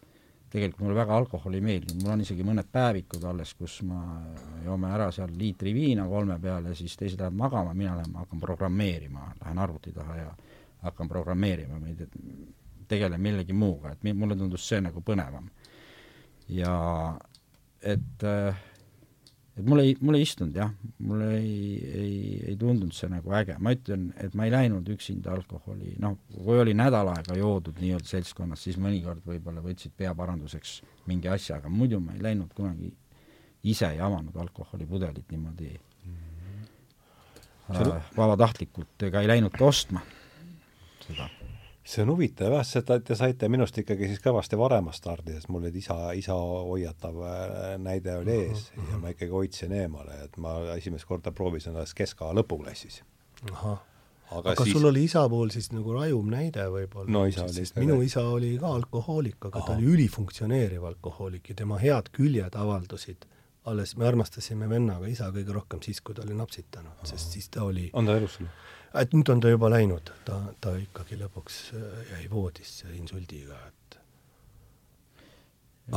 tegelikult 0.49 0.81
mulle 0.81 0.97
väga 0.97 1.17
alkohol 1.17 1.53
ei 1.57 1.61
meeldinud, 1.61 2.01
mul 2.03 2.15
on 2.15 2.23
isegi 2.23 2.45
mõned 2.45 2.69
päevikud 2.73 3.25
alles, 3.29 3.53
kus 3.57 3.79
ma 3.85 3.99
joome 4.65 4.89
ära 4.95 5.09
seal 5.13 5.31
liitri 5.37 5.73
viina 5.75 6.07
kolme 6.09 6.39
peale, 6.41 6.73
siis 6.77 6.95
teised 6.97 7.21
lähevad 7.21 7.37
magama, 7.37 7.75
mina 7.77 7.95
lähen, 7.99 8.15
hakkan 8.17 8.41
programmeerima, 8.41 9.27
lähen 9.43 9.61
arvuti 9.61 9.93
taha 9.93 10.17
ja 10.17 10.31
hakkan 10.87 11.11
programmeerima, 11.11 11.79
ma 11.79 11.91
ei 11.91 12.07
tegele 12.89 13.19
millegi 13.21 13.53
muuga, 13.53 13.93
et 13.93 14.09
mulle 14.13 14.37
tundus 14.37 14.65
see 14.65 14.81
nagu 14.81 15.03
põnevam. 15.05 15.49
Ja 16.49 16.73
et 17.81 18.25
äh, 18.25 18.57
et 19.59 19.65
mulle 19.67 19.83
ei, 19.83 19.95
mulle 19.99 20.19
ei 20.19 20.25
istunud 20.25 20.55
jah, 20.55 20.69
mulle 21.03 21.29
ei, 21.38 21.55
ei, 21.83 22.19
ei 22.51 22.55
tundunud 22.59 22.95
see 22.95 23.09
nagu 23.12 23.33
äge, 23.35 23.57
ma 23.59 23.73
ütlen, 23.75 24.07
et 24.23 24.35
ma 24.38 24.47
ei 24.47 24.53
läinud 24.53 24.88
üksinda 24.93 25.33
alkoholi, 25.35 25.95
noh, 25.99 26.15
kui 26.31 26.59
oli 26.62 26.75
nädal 26.77 27.12
aega 27.12 27.35
joodud 27.38 27.81
nii-öelda 27.81 28.07
seltskonnas, 28.07 28.63
siis 28.63 28.79
mõnikord 28.81 29.25
võib-olla 29.27 29.63
võtsid 29.65 29.95
peaparanduseks 29.99 30.79
mingi 31.12 31.31
asja, 31.31 31.59
aga 31.59 31.71
muidu 31.73 31.99
ma 32.03 32.15
ei 32.15 32.23
läinud 32.29 32.53
kunagi 32.55 32.93
ise 33.67 33.89
ei 33.91 33.99
avanud 33.99 34.35
alkoholipudelit 34.39 35.31
niimoodi 35.33 35.73
mm 35.73 36.15
-hmm. 36.15 37.81
äh, 37.81 38.12
vabatahtlikult 38.17 39.09
ega 39.09 39.21
ei 39.21 39.27
läinudki 39.27 39.63
ostma 39.63 40.01
seda 41.03 41.27
see 41.89 42.04
on 42.06 42.13
huvitav 42.13 42.54
jah, 42.54 42.65
seda 42.67 42.99
te 43.02 43.17
saite 43.17 43.49
minust 43.49 43.78
ikkagi 43.82 44.12
siis 44.12 44.21
kõvasti 44.21 44.58
varem 44.60 44.91
stardida, 44.93 45.39
sest 45.39 45.49
mul 45.49 45.63
olid 45.63 45.78
isa, 45.82 45.97
isa 46.17 46.36
hoiatav 46.38 47.21
äh, 47.25 47.75
näide 47.82 48.19
oli 48.21 48.36
ees 48.45 48.69
uh 48.69 48.78
-huh. 48.78 48.91
ja 48.91 49.04
ma 49.04 49.13
ikkagi 49.15 49.32
hoidsin 49.32 49.73
eemale, 49.73 50.23
et 50.23 50.38
ma 50.38 50.60
esimest 50.75 51.10
korda 51.10 51.32
proovisin 51.32 51.75
alles 51.75 51.93
keska 51.93 52.34
lõpuklassis. 52.34 53.02
ahah 53.52 53.80
aga, 54.32 54.52
aga 54.52 54.63
siis... 54.63 54.73
sul 54.78 54.86
oli 54.86 55.04
isa 55.04 55.23
puhul 55.30 55.49
siis 55.54 55.71
nagu 55.73 55.93
rajum 55.95 56.30
näide 56.32 56.65
võib-olla 56.73 57.12
no,? 57.12 57.25
minu 57.82 58.02
isa 58.06 58.23
oli 58.30 58.56
ka 58.62 58.73
alkohoolik, 58.78 59.39
aga 59.41 59.60
Aha. 59.60 59.67
ta 59.67 59.78
oli 59.78 59.91
ülifunktsioneeriv 59.95 60.86
alkohoolik 60.91 61.49
ja 61.49 61.56
tema 61.63 61.80
head 61.82 62.12
küljed 62.15 62.56
avaldusid 62.56 63.25
alles, 63.69 63.95
me 63.97 64.08
armastasime 64.08 64.69
vennaga 64.69 65.08
isa 65.12 65.30
kõige 65.36 65.54
rohkem 65.54 65.82
siis, 65.86 66.02
kui 66.02 66.15
ta 66.15 66.23
oli 66.25 66.38
napsitanud, 66.38 67.02
sest 67.04 67.36
siis 67.36 67.49
ta 67.54 67.65
oli 67.67 67.89
on 67.93 68.08
ta 68.08 68.17
elus 68.17 68.39
sul? 68.39 68.49
Et 68.93 69.13
nüüd 69.13 69.30
on 69.30 69.41
ta 69.43 69.52
juba 69.52 69.69
läinud, 69.69 70.12
ta, 70.25 70.39
ta 70.62 70.73
ikkagi 70.80 71.19
lõpuks 71.19 71.60
äh, 71.78 72.13
jäi 72.13 72.30
voodisse 72.32 72.89
insuldiga, 72.97 73.58
et 73.67 73.99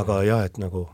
aga 0.03 0.19
jah, 0.27 0.45
et 0.49 0.59
nagu 0.61 0.85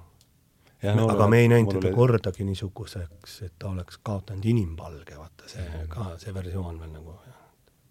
ja, 0.83 0.95
no, 0.95 1.09
aga 1.13 1.29
me 1.31 1.43
ei 1.43 1.51
näinud 1.51 1.75
teda 1.79 1.91
oli... 1.91 1.97
kordagi 1.97 2.47
niisuguseks, 2.47 3.41
et 3.49 3.57
ta 3.59 3.73
oleks 3.73 4.01
kaotanud 4.07 4.47
inimpalge, 4.47 5.17
vaata 5.19 5.51
see 5.51 5.65
mm. 5.65 5.91
ka, 5.93 6.13
see 6.23 6.35
versioon 6.35 6.79
veel 6.81 6.95
nagu, 6.95 7.17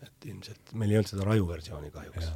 et 0.06 0.32
ilmselt 0.32 0.74
meil 0.80 0.94
ei 0.94 1.02
olnud 1.02 1.12
seda 1.12 1.28
raju 1.28 1.50
versiooni 1.52 1.92
kahjuks. 1.92 2.32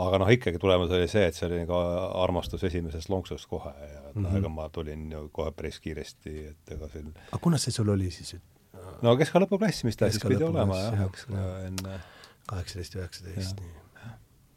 aga 0.00 0.22
noh, 0.22 0.30
ikkagi 0.36 0.62
tulemus 0.62 0.94
oli 0.96 1.08
see, 1.10 1.26
et 1.26 1.36
see 1.36 1.48
oli 1.48 1.64
nagu 1.64 1.76
armastus 2.22 2.64
esimesest 2.70 3.10
lonksust 3.10 3.50
kohe 3.50 3.74
ja 3.74 4.06
mm 4.14 4.24
-hmm. 4.24 4.38
ega 4.38 4.48
ma 4.48 4.68
tulin 4.68 5.10
ju 5.12 5.28
kohe 5.32 5.50
päris 5.50 5.80
kiiresti, 5.80 6.46
et 6.54 6.72
ega 6.78 6.88
siin 6.88 7.12
aga 7.28 7.42
kunas 7.42 7.66
see 7.66 7.72
sul 7.72 7.88
oli 7.88 8.10
siis, 8.10 8.34
et 8.34 8.59
no 9.02 9.14
keska 9.20 9.42
lõpuklass, 9.44 9.84
mis 9.88 9.98
ta 10.00 10.10
siis 10.10 10.24
pidi 10.24 10.44
olema 10.46 10.78
jah, 10.78 11.06
eks 11.06 11.26
enne 11.66 12.00
kaheksateist, 12.50 12.98
üheksateist, 12.98 13.62
nii. 13.62 13.76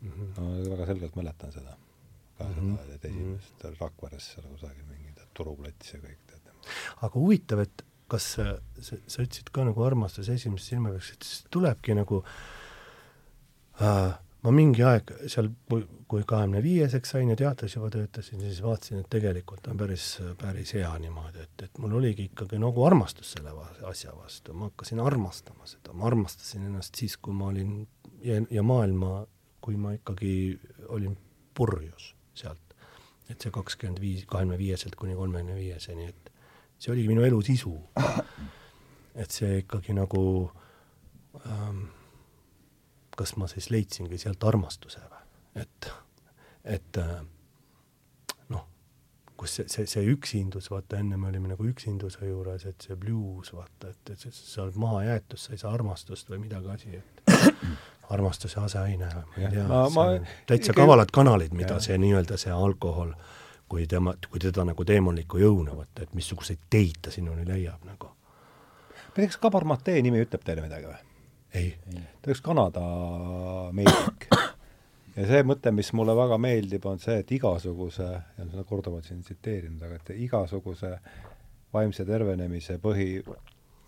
Mhm. 0.04 0.34
no 0.38 0.74
väga 0.74 0.90
selgelt 0.92 1.16
mäletan 1.16 1.54
seda. 1.56 1.78
ka 2.38 2.50
seda 2.50 2.62
mm 2.62 2.76
-hmm. 2.76 3.08
esimest 3.10 3.66
Rakveres 3.80 4.34
seal 4.34 4.48
kusagil 4.52 4.86
mingi 4.90 5.14
turuplats 5.34 5.94
ja 5.94 6.00
kõik, 6.00 6.20
tead. 6.28 6.42
aga 7.02 7.14
huvitav, 7.14 7.60
et 7.60 7.86
kas 8.08 8.28
sa, 8.36 8.46
sa, 8.82 8.98
sa 9.08 9.24
ütlesid 9.24 9.50
ka 9.54 9.66
nagu 9.66 9.84
armastus 9.86 10.30
esimese 10.30 10.74
silma 10.74 10.92
peaks, 10.94 11.14
et 11.16 11.24
siis 11.24 11.46
tulebki 11.54 11.96
nagu 11.98 12.24
äh, 13.82 14.14
ma 14.44 14.52
mingi 14.52 14.84
aeg 14.84 15.12
seal, 15.32 15.50
kui 16.12 16.26
kahekümne 16.28 16.62
viieseks 16.64 17.14
sain 17.16 17.32
ja 17.32 17.38
teatris 17.40 17.78
juba 17.78 17.90
töötasin, 17.94 18.42
siis 18.44 18.60
vaatasin, 18.64 19.02
et 19.02 19.10
tegelikult 19.12 19.68
on 19.72 19.80
päris, 19.80 20.08
päris 20.42 20.74
hea 20.78 20.92
niimoodi, 21.02 21.46
et, 21.48 21.66
et 21.68 21.80
mul 21.82 21.96
oligi 22.00 22.28
ikkagi 22.30 22.60
nagu 22.62 22.86
armastus 22.86 23.34
selle 23.38 23.54
asja 23.90 24.14
vastu, 24.18 24.56
ma 24.58 24.70
hakkasin 24.70 25.02
armastama 25.04 25.68
seda, 25.70 25.96
ma 25.98 26.10
armastasin 26.12 26.68
ennast 26.70 27.00
siis, 27.00 27.16
kui 27.18 27.36
ma 27.38 27.50
olin 27.54 27.80
ja, 28.24 28.42
ja 28.52 28.66
maailma, 28.68 29.24
kui 29.64 29.80
ma 29.80 29.96
ikkagi 29.96 30.36
olin 30.92 31.16
purjus 31.56 32.12
sealt. 32.36 32.60
et 33.32 33.40
see 33.42 33.54
kakskümmend 33.56 34.02
viis, 34.04 34.26
kahekümne 34.30 34.58
viieselt 34.60 34.96
kuni 35.00 35.16
kolmekümne 35.16 35.56
viieseni, 35.56 36.10
et 36.12 36.32
see 36.78 36.92
oligi 36.92 37.08
minu 37.08 37.24
elu 37.24 37.40
sisu. 37.48 37.74
et 39.22 39.32
see 39.32 39.62
ikkagi 39.64 39.96
nagu 39.96 40.24
ähm, 41.48 41.86
kas 43.18 43.36
ma 43.38 43.48
siis 43.52 43.70
leidsingi 43.74 44.18
sealt 44.22 44.44
armastuse 44.48 45.02
või, 45.04 45.22
et, 45.64 45.90
et 46.76 47.00
äh, 47.02 47.14
noh, 48.54 48.66
kus 49.38 49.58
see, 49.60 49.68
see, 49.72 49.88
see 49.90 50.06
üksindus, 50.14 50.70
vaata 50.74 51.00
enne 51.02 51.20
me 51.22 51.30
olime 51.30 51.54
nagu 51.54 51.68
üksinduse 51.70 52.26
juures, 52.30 52.66
et 52.70 52.88
see 52.88 52.98
blues, 53.00 53.54
vaata, 53.54 53.94
et, 53.94 54.16
et 54.16 54.28
sa 54.34 54.66
oled 54.66 54.80
maha 54.82 55.04
jäetud, 55.10 55.42
sa 55.42 55.54
ei 55.54 55.62
saa 55.62 55.74
armastust 55.76 56.34
või 56.34 56.44
midagi 56.48 56.74
asi, 56.74 56.98
et 56.98 57.64
armastuse 58.16 58.60
aseaine, 58.64 59.14
ma 59.14 59.46
ei 59.46 59.54
tea, 59.54 60.26
täitsa 60.50 60.76
kavalad 60.78 61.14
kanalid, 61.14 61.56
mida 61.58 61.78
ja. 61.78 61.88
see 61.88 61.98
nii-öelda 62.02 62.38
see 62.42 62.54
alkohol 62.54 63.14
kui 63.70 63.88
tema, 63.90 64.14
kui 64.30 64.42
teda 64.42 64.66
nagu 64.68 64.86
teemantliku 64.86 65.40
jõuna 65.42 65.74
võtta, 65.78 66.04
et 66.04 66.12
missuguseid 66.18 66.68
teid 66.70 67.00
ta 67.02 67.14
sinuni 67.14 67.46
leiab 67.48 67.86
nagu. 67.88 68.12
ma 68.12 69.16
ei 69.16 69.24
tea, 69.24 69.32
kas 69.32 69.42
Kabar 69.42 69.66
Matee 69.66 70.02
nimi 70.02 70.22
ütleb 70.22 70.44
teile 70.46 70.66
midagi 70.66 70.90
või? 70.90 71.13
Ei. 71.54 71.76
ta 72.22 72.34
üks 72.34 72.42
Kanada 72.42 72.84
meedik. 73.76 74.28
ja 75.18 75.28
see 75.30 75.44
mõte, 75.48 75.72
mis 75.76 75.94
mulle 75.94 76.16
väga 76.18 76.40
meeldib, 76.42 76.86
on 76.90 77.00
see, 77.04 77.20
et 77.24 77.32
igasuguse, 77.38 78.10
ja 78.38 78.50
seda 78.50 78.66
korduvalt 78.68 79.08
siin 79.10 79.22
tsiteerinud, 79.22 79.82
aga 79.86 80.02
et 80.02 80.14
igasuguse 80.26 80.96
vaimse 81.74 82.06
tervenemise 82.06 82.78
põhi, 82.82 83.16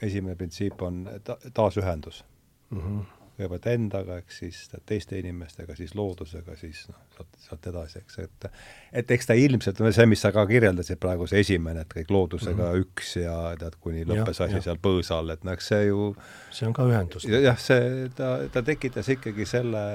esimene 0.02 0.38
printsiip 0.40 0.82
on 0.86 1.06
ta-, 1.24 1.40
taasühendus 1.54 2.24
mm. 2.70 2.80
-hmm 2.80 3.15
kõigepealt 3.36 3.68
endaga, 3.68 4.18
eks 4.22 4.38
siis 4.42 4.60
teiste 4.88 5.18
inimestega, 5.20 5.76
siis 5.76 5.92
loodusega, 5.98 6.56
siis 6.60 6.86
noh, 6.88 7.02
sealt, 7.16 7.38
sealt 7.44 7.68
edasi, 7.72 8.02
eks, 8.02 8.20
et 8.24 8.48
et 9.02 9.12
eks 9.12 9.30
ta 9.30 9.36
ilmselt, 9.40 9.82
see, 9.98 10.08
mis 10.10 10.24
sa 10.24 10.32
ka 10.36 10.46
kirjeldasid 10.48 11.00
praegu, 11.04 11.28
see 11.28 11.44
esimene, 11.44 11.84
et 11.84 11.92
kõik 11.92 12.14
loodusega 12.16 12.56
mm 12.56 12.72
-hmm. 12.72 12.86
üks 12.86 13.16
ja 13.20 13.36
tead, 13.60 13.76
kuni 13.84 14.06
lõppes 14.08 14.42
asi 14.46 14.62
seal 14.64 14.80
põõsa 14.80 15.20
all, 15.20 15.36
et 15.36 15.44
noh, 15.44 15.54
eks 15.54 15.68
see 15.74 15.86
ju 15.90 16.10
see 16.52 16.68
on 16.68 16.74
ka 16.74 16.88
ühendus. 16.88 17.28
jah, 17.28 17.60
see, 17.60 18.10
ta, 18.16 18.34
ta 18.52 18.64
tekitas 18.64 19.10
ikkagi 19.10 19.46
selle, 19.46 19.86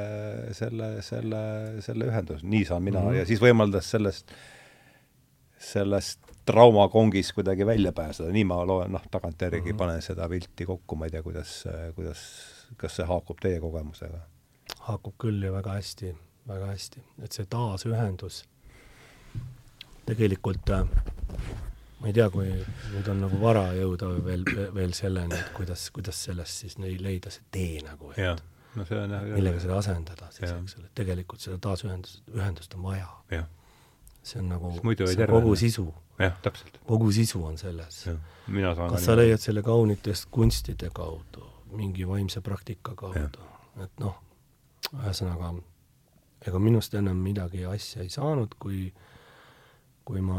selle, 0.53 0.93
selle, 1.03 1.43
selle 1.81 2.11
ühenduse, 2.13 2.47
nii 2.47 2.65
saan 2.65 2.83
mina 2.83 3.01
mm, 3.01 3.07
-hmm. 3.07 3.21
ja 3.23 3.27
siis 3.27 3.41
võimaldas 3.41 3.91
sellest, 3.91 4.37
sellest 5.59 6.21
traumakongis 6.45 7.33
kuidagi 7.33 7.67
välja 7.67 7.93
pääseda, 7.93 8.33
nii 8.33 8.45
ma 8.45 8.63
loen, 8.67 8.93
noh, 8.93 9.03
tagantjärgi 9.11 9.61
mm 9.61 9.75
-hmm. 9.75 9.79
panen 9.79 10.03
seda 10.03 10.29
pilti 10.29 10.67
kokku, 10.67 10.97
ma 10.97 11.07
ei 11.07 11.11
tea, 11.11 11.23
kuidas, 11.23 11.65
kuidas 11.95 12.21
kas 12.77 12.97
see 12.99 13.07
haakub 13.07 13.41
teie 13.43 13.61
kogemusega? 13.61 14.21
haakub 14.91 15.17
küll 15.19 15.43
ja 15.43 15.53
väga 15.53 15.79
hästi, 15.79 16.15
väga 16.49 16.71
hästi, 16.73 17.03
et 17.25 17.33
see 17.33 17.49
taasühendus 17.51 18.45
tegelikult 20.07 20.71
äh, 20.75 20.87
ma 22.01 22.09
ei 22.09 22.15
tea, 22.17 22.29
kui 22.33 22.49
nüüd 22.49 23.09
on 23.13 23.21
nagu 23.27 23.41
vara 23.41 23.67
jõuda 23.77 24.09
veel, 24.25 24.47
veel 24.75 24.95
selleni, 24.97 25.37
et 25.37 25.53
kuidas, 25.57 25.89
kuidas 25.95 26.23
sellest 26.29 26.65
siis 26.65 26.79
leida 26.81 27.33
see 27.33 27.45
tee 27.53 27.83
nagu, 27.85 28.15
et 28.17 28.43
no 28.77 28.87
see 28.89 28.99
on 28.99 29.15
jah 29.17 29.25
millega 29.35 29.63
seda 29.63 29.79
asendada 29.81 30.29
siis, 30.35 30.51
eks 30.51 30.77
ole, 30.79 30.91
tegelikult 30.97 31.43
seda 31.43 31.59
taasühendust, 31.63 32.23
ühendust 32.35 32.77
on 32.79 32.87
vaja. 32.87 33.09
see 34.23 34.41
on 34.41 34.51
nagu, 34.53 34.73
see 34.81 35.27
on 35.27 35.33
kogu 35.35 35.55
sisu. 35.57 35.87
jah, 36.21 36.37
täpselt. 36.43 36.81
kogu 36.87 37.13
sisu 37.13 37.45
on 37.45 37.59
selles. 37.59 38.03
kas 38.81 39.05
sa 39.05 39.17
leiad 39.17 39.43
selle 39.43 39.63
kaunitest 39.67 40.29
kunstide 40.31 40.91
kaudu, 40.95 41.45
mingi 41.77 42.07
vaimse 42.09 42.41
praktika 42.45 42.95
kaudu, 42.99 43.47
et 43.85 44.03
noh, 44.03 44.17
ühesõnaga, 44.95 45.53
ega 46.47 46.61
minust 46.63 46.95
enam 46.99 47.21
midagi 47.23 47.65
asja 47.69 48.05
ei 48.05 48.13
saanud, 48.13 48.57
kui, 48.63 48.89
kui 50.09 50.23
ma 50.25 50.39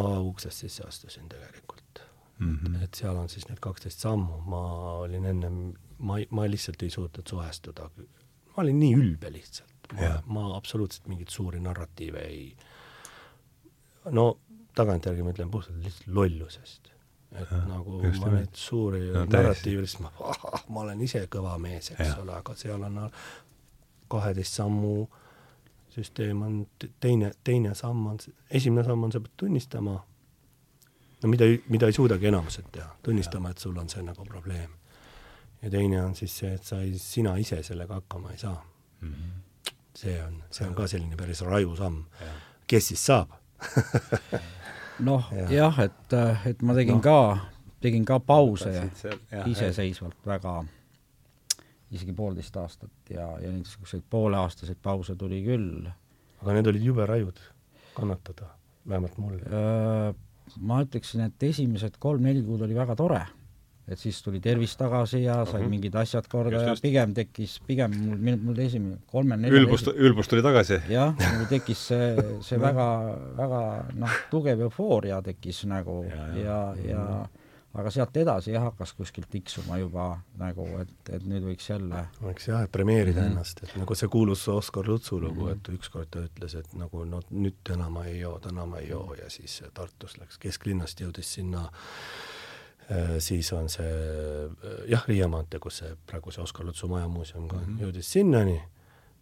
A-uksest 0.00 0.64
sisse 0.64 0.86
astusin 0.86 1.28
tegelikult. 1.28 1.82
Mm. 2.38 2.56
-hmm. 2.56 2.82
et 2.84 2.94
seal 2.94 3.16
on 3.16 3.28
siis 3.32 3.46
need 3.48 3.60
kaksteist 3.64 4.02
sammu, 4.04 4.42
ma 4.44 4.62
olin 5.06 5.24
ennem, 5.24 5.54
ma, 5.98 6.18
ma 6.30 6.44
lihtsalt 6.44 6.82
ei 6.82 6.90
suutnud 6.90 7.26
suhestuda, 7.26 7.88
ma 7.96 8.62
olin 8.62 8.76
nii 8.78 8.94
ülbe 8.94 9.30
lihtsalt, 9.32 9.88
ma, 9.92 10.10
ma 10.26 10.56
absoluutselt 10.56 11.08
mingeid 11.08 11.32
suuri 11.32 11.60
narratiive 11.64 12.26
ei, 12.28 12.50
no 14.10 14.26
tagantjärgi 14.76 15.24
ma 15.24 15.32
ütlen 15.32 15.50
puhtalt 15.50 15.80
lihtsalt 15.80 16.12
lollusest 16.12 16.92
et 17.42 17.50
ja, 17.50 17.60
nagu 17.68 18.00
ma 18.00 18.32
neid 18.32 18.56
suuri 18.56 19.04
no, 19.12 19.24
narratiive, 19.30 19.86
siis 19.86 20.00
ma, 20.00 20.10
ma 20.68 20.80
olen 20.86 21.00
ise 21.04 21.26
kõva 21.32 21.56
mees, 21.62 21.90
eks 21.94 22.08
ja. 22.08 22.16
ole, 22.22 22.34
aga 22.38 22.56
seal 22.58 22.82
on 22.86 22.98
kaheteist 24.08 24.60
sammu 24.60 24.96
süsteem 25.96 26.42
on 26.42 26.66
teine, 27.00 27.32
teine 27.44 27.74
samm 27.74 28.06
on, 28.06 28.18
esimene 28.50 28.84
samm 28.84 29.06
on, 29.06 29.12
sa 29.12 29.20
pead 29.24 29.32
tunnistama, 29.40 29.94
no 31.22 31.30
mida, 31.32 31.48
mida 31.72 31.88
ei 31.88 31.96
suudagi 31.96 32.28
enamused 32.28 32.68
teha, 32.72 32.90
tunnistama, 33.02 33.52
et 33.52 33.62
sul 33.64 33.78
on 33.80 33.88
see 33.88 34.04
nagu 34.04 34.24
probleem. 34.28 34.74
ja 35.62 35.70
teine 35.72 36.02
on 36.02 36.14
siis 36.14 36.34
see, 36.38 36.52
et 36.54 36.64
sa 36.64 36.82
ei, 36.84 36.98
sina 37.00 37.36
ise 37.40 37.62
sellega 37.64 37.96
hakkama 37.96 38.30
ei 38.30 38.38
saa 38.38 38.66
mm. 39.00 39.12
-hmm. 39.12 39.72
see 39.94 40.22
on, 40.24 40.42
see 40.50 40.66
on 40.68 40.74
ka 40.74 40.86
selline 40.86 41.16
päris 41.16 41.40
raju 41.40 41.76
samm. 41.76 42.04
kes 42.66 42.88
siis 42.88 43.06
saab 43.06 43.30
noh 45.04 45.28
ja., 45.34 45.46
jah, 45.52 45.78
et, 45.84 46.16
et 46.50 46.62
ma 46.66 46.76
tegin 46.76 46.98
no. 46.98 47.04
ka, 47.04 47.18
tegin 47.84 48.04
ka 48.08 48.18
pause 48.24 48.72
iseseisvalt 49.46 50.18
väga, 50.26 50.58
isegi 51.94 52.14
poolteist 52.16 52.56
aastat 52.60 53.12
ja, 53.12 53.28
ja 53.42 53.52
niisuguseid 53.52 54.06
pooleaastaseid 54.10 54.80
pause 54.82 55.16
tuli 55.18 55.42
küll. 55.46 55.88
aga 56.42 56.56
need 56.56 56.70
olid 56.72 56.86
jube 56.90 57.06
rajud 57.08 57.40
kannatada, 57.96 58.50
vähemalt 58.88 59.18
mul. 59.18 59.38
Ma 60.62 60.78
ütleksin, 60.84 61.24
et 61.26 61.42
esimesed 61.42 61.96
kolm-neli 61.98 62.44
kuud 62.46 62.62
oli 62.62 62.76
väga 62.76 62.94
tore 62.96 63.24
et 63.88 63.98
siis 63.98 64.18
tuli 64.22 64.40
tervis 64.42 64.74
tagasi 64.76 65.22
ja 65.22 65.44
said 65.44 65.60
mm 65.60 65.66
-hmm. 65.66 65.70
mingid 65.70 65.94
asjad 65.94 66.28
korda 66.28 66.56
just, 66.56 66.66
just. 66.68 66.84
ja 66.84 66.88
pigem 66.88 67.14
tekkis, 67.14 67.60
pigem 67.66 67.96
mul, 67.96 68.36
mul 68.42 68.58
esimene 68.58 68.98
kolme-nelja 69.06 69.60
ülbus, 69.60 69.86
ülbus 69.94 70.28
tuli 70.28 70.42
tagasi? 70.42 70.80
jah, 70.98 71.14
mul 71.38 71.46
tekkis 71.50 71.86
see, 71.88 72.28
see 72.40 72.60
väga, 72.60 72.86
väga 73.36 73.62
noh, 73.94 74.20
tugev 74.30 74.60
eufooria 74.60 75.22
tekkis 75.22 75.64
nagu 75.70 76.04
ja, 76.10 76.28
ja, 76.34 76.60
ja, 76.84 76.92
ja 76.92 77.28
aga 77.76 77.90
sealt 77.92 78.16
edasi 78.16 78.54
jah, 78.54 78.64
hakkas 78.70 78.94
kuskilt 78.96 79.28
tiksuma 79.30 79.78
juba 79.78 80.20
nagu, 80.40 80.66
et, 80.80 81.10
et 81.12 81.26
nüüd 81.28 81.44
võiks 81.44 81.70
jälle 81.70 82.06
võiks 82.22 82.48
jah, 82.48 82.64
premeerida 82.72 83.20
mm 83.20 83.26
-hmm. 83.26 83.30
ennast, 83.30 83.62
et 83.62 83.76
nagu 83.76 83.94
see 83.94 84.08
kuulus 84.08 84.48
Oskar 84.48 84.88
Lutsu 84.88 85.20
lugu 85.20 85.44
mm, 85.44 85.48
-hmm. 85.48 85.52
et 85.52 85.68
ükskord 85.78 86.08
ta 86.10 86.24
ütles, 86.24 86.58
et 86.58 86.74
nagu 86.74 87.04
no 87.04 87.20
nüüd 87.30 87.54
täna 87.64 87.90
ma 87.90 88.04
ei 88.04 88.20
joo, 88.20 88.38
täna 88.38 88.66
ma 88.66 88.78
ei 88.78 88.88
joo 88.88 89.14
ja 89.14 89.30
siis 89.30 89.62
Tartus 89.74 90.18
läks 90.18 90.38
kesklinnast, 90.38 91.00
jõudis 91.00 91.34
sinna 91.34 91.70
Äh, 91.70 92.35
siis 93.18 93.52
on 93.52 93.68
see 93.68 93.90
äh, 93.90 94.70
jah, 94.90 95.04
Riia 95.08 95.28
maantee, 95.28 95.60
kus 95.62 95.82
see 95.82 95.96
praegu 96.06 96.30
see 96.30 96.42
Oskar 96.42 96.66
Lutsu 96.66 96.88
majamuuseum 96.88 97.48
ka 97.48 97.56
mm 97.56 97.64
-hmm. 97.64 97.82
jõudis 97.82 98.12
sinnani, 98.12 98.62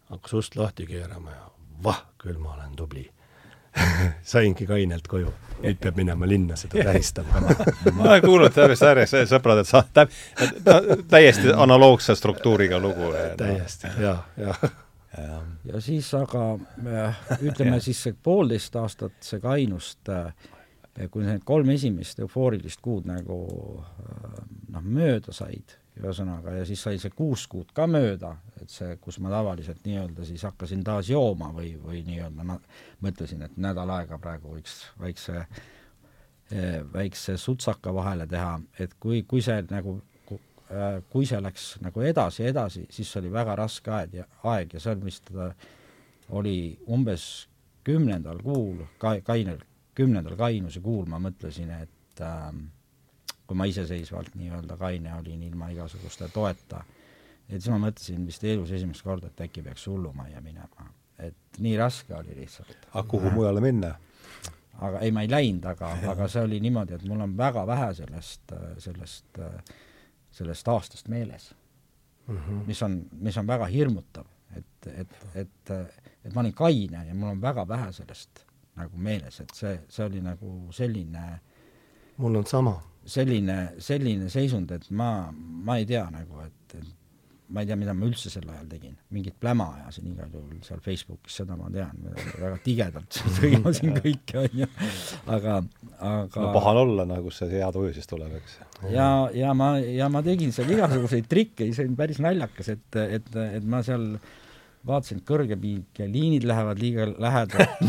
hakkas 0.09 0.33
ust 0.33 0.55
lahti 0.55 0.85
keerama 0.85 1.31
ja 1.31 1.49
vah, 1.83 2.05
küll 2.17 2.37
ma 2.37 2.53
olen 2.53 2.75
tubli 2.75 3.11
saingi 4.33 4.65
kainelt 4.65 5.07
koju, 5.07 5.33
nüüd 5.63 5.79
peab 5.81 5.97
minema 5.97 6.27
linna 6.27 6.55
seda 6.55 6.83
tähistama 6.83 7.41
ma 7.97 8.03
olen 8.03 8.21
kuulnud 8.21 8.53
täiesti 8.53 8.85
äärest 8.85 9.17
sõbrad, 9.33 9.59
et 9.59 9.67
sa 9.67 9.83
tä-, 9.93 10.07
täiesti 11.07 11.53
analoogse 11.55 12.15
struktuuriga 12.15 12.79
lugu. 12.79 13.13
täiesti, 13.37 13.87
jaa, 13.99 14.23
jaa 14.37 14.55
ja. 15.17 15.41
ja 15.65 15.81
siis 15.81 16.13
aga 16.13 16.59
äh, 16.87 17.17
ütleme 17.41 17.79
siis 17.79 18.03
see 18.03 18.15
poolteist 18.23 18.75
aastat 18.75 19.13
see 19.23 19.39
kainust 19.39 20.09
äh, 20.09 20.33
kui 21.11 21.25
need 21.25 21.43
kolm 21.47 21.69
esimest 21.73 22.21
eufoorilist 22.23 22.79
kuud 22.83 23.07
nagu 23.09 23.39
äh, 23.83 24.37
noh, 24.71 24.85
mööda 24.85 25.33
said, 25.35 25.75
ühesõnaga, 25.99 26.53
ja 26.59 26.65
siis 26.67 26.81
sai 26.83 26.99
see 26.99 27.11
kuus 27.15 27.45
kuud 27.51 27.71
ka 27.75 27.87
mööda, 27.87 28.33
et 28.61 28.71
see, 28.71 28.95
kus 29.03 29.19
ma 29.23 29.31
tavaliselt 29.31 29.83
nii-öelda 29.87 30.27
siis 30.27 30.43
hakkasin 30.47 30.83
taas 30.87 31.09
jooma 31.11 31.51
või, 31.55 31.73
või 31.79 32.01
nii-öelda 32.07 32.47
mõtlesin, 33.03 33.43
et 33.47 33.55
nädal 33.59 33.91
aega 33.97 34.19
praegu 34.23 34.55
võiks 34.55 34.81
väikse, 34.99 35.45
eh, 36.51 36.81
väikse 36.93 37.37
sutsaka 37.39 37.93
vahele 37.95 38.27
teha, 38.31 38.57
et 38.79 38.95
kui, 38.99 39.23
kui 39.27 39.43
see 39.43 39.61
nagu 39.71 39.97
äh, 40.71 41.01
kui 41.11 41.27
see 41.27 41.43
läks 41.43 41.69
nagu 41.83 42.07
edasi, 42.07 42.47
edasi, 42.51 42.87
siis 42.91 43.11
oli 43.19 43.31
väga 43.31 43.59
raske 43.59 43.91
aeg 43.99 44.19
ja, 44.21 44.27
aeg 44.47 44.75
ja 44.75 44.83
on 44.91 45.05
vist, 45.07 45.31
oli 46.35 46.57
umbes 46.87 47.47
kümnendal 47.85 48.39
kuul 48.43 48.83
ka-, 48.99 49.19
kainel 49.23 49.59
kümnendal 49.95 50.35
kainuse 50.39 50.81
kuul 50.83 51.05
ma 51.09 51.19
mõtlesin, 51.23 51.71
et 51.83 52.21
äh, 52.23 52.49
kui 53.45 53.57
ma 53.57 53.67
iseseisvalt 53.69 54.35
nii-öelda 54.35 54.77
kaine 54.77 55.13
olin 55.19 55.43
ilma 55.45 55.69
igasuguste 55.73 56.29
toeta, 56.33 56.81
et 57.47 57.59
siis 57.59 57.71
ma 57.73 57.79
mõtlesin 57.87 58.25
vist 58.27 58.43
elus 58.43 58.73
esimest 58.75 59.05
korda, 59.05 59.29
et 59.29 59.45
äkki 59.47 59.63
peaks 59.65 59.87
hullumajja 59.87 60.41
minema. 60.41 60.91
et 61.19 61.59
nii 61.63 61.77
raske 61.77 62.15
oli 62.15 62.35
lihtsalt. 62.35 62.87
aga 62.93 63.07
kuhu 63.07 63.31
mujale 63.31 63.61
minna? 63.61 63.93
aga 64.81 64.99
ei, 64.99 65.11
ma 65.11 65.21
ei 65.23 65.29
läinud, 65.31 65.65
aga, 65.65 65.93
aga 66.11 66.27
see 66.27 66.41
oli 66.43 66.59
niimoodi, 66.59 66.97
et 66.97 67.05
mul 67.07 67.21
on 67.23 67.37
väga 67.37 67.67
vähe 67.67 67.93
sellest, 67.93 68.51
sellest, 68.83 69.39
sellest 70.31 70.67
aastast 70.67 71.07
meeles 71.07 71.53
mm. 72.27 72.37
-hmm. 72.37 72.65
mis 72.67 72.83
on, 72.83 73.05
mis 73.11 73.37
on 73.37 73.47
väga 73.47 73.65
hirmutav, 73.65 74.25
et, 74.57 74.87
et, 74.87 75.15
et, 75.35 75.71
et 76.25 76.33
ma 76.33 76.41
olin 76.41 76.53
kaine 76.53 77.05
ja 77.07 77.15
mul 77.15 77.29
on 77.29 77.41
väga 77.41 77.67
vähe 77.67 77.91
sellest 77.93 78.44
nagu 78.75 78.97
meeles, 78.97 79.39
et 79.41 79.55
see, 79.55 79.77
see 79.89 80.05
oli 80.05 80.21
nagu 80.23 80.55
selline 80.75 81.25
mul 82.17 82.35
on 82.41 82.45
sama. 82.45 82.75
selline, 83.05 83.57
selline 83.77 84.29
seisund, 84.33 84.71
et 84.73 84.85
ma, 84.89 85.29
ma 85.35 85.77
ei 85.77 85.85
tea 85.85 86.05
nagu, 86.09 86.39
et, 86.41 86.77
et 86.79 86.93
ma 87.53 87.61
ei 87.61 87.67
tea, 87.69 87.75
mida 87.77 87.93
ma 87.93 88.07
üldse 88.07 88.31
sel 88.33 88.47
ajal 88.49 88.65
tegin, 88.69 88.95
mingit 89.13 89.35
pläma 89.37 89.67
ajasin 89.75 90.07
igal 90.09 90.31
juhul 90.33 90.61
seal 90.65 90.79
Facebookis, 90.81 91.35
seda 91.41 91.57
ma 91.59 91.69
tean, 91.73 92.07
väga 92.41 92.55
tigedalt 92.65 93.19
sõimasin 93.37 93.93
kõike, 93.99 94.39
onju, 94.47 94.69
aga, 95.35 95.59
aga 95.99 96.47
no 96.47 96.53
paha 96.55 96.73
on 96.73 96.81
olla, 96.85 97.05
nagu 97.11 97.33
see 97.33 97.51
hea 97.53 97.67
tuju 97.75 97.93
siis 97.97 98.09
tuleb, 98.09 98.33
eks. 98.39 98.57
ja, 98.89 99.09
ja 99.37 99.53
ma, 99.57 99.75
ja 99.77 100.09
ma 100.09 100.23
tegin 100.25 100.55
seal 100.55 100.73
igasuguseid 100.73 101.29
trikke, 101.29 101.69
see 101.77 101.85
on 101.91 101.99
päris 101.99 102.23
naljakas, 102.25 102.73
et, 102.73 103.01
et, 103.19 103.29
et 103.59 103.69
ma 103.69 103.83
seal 103.85 104.15
vaatasin, 104.85 105.19
et 105.19 105.27
kõrgepingeliinid 105.27 106.45
lähevad 106.47 106.81
liiga 106.81 107.07
lähedalt 107.09 107.79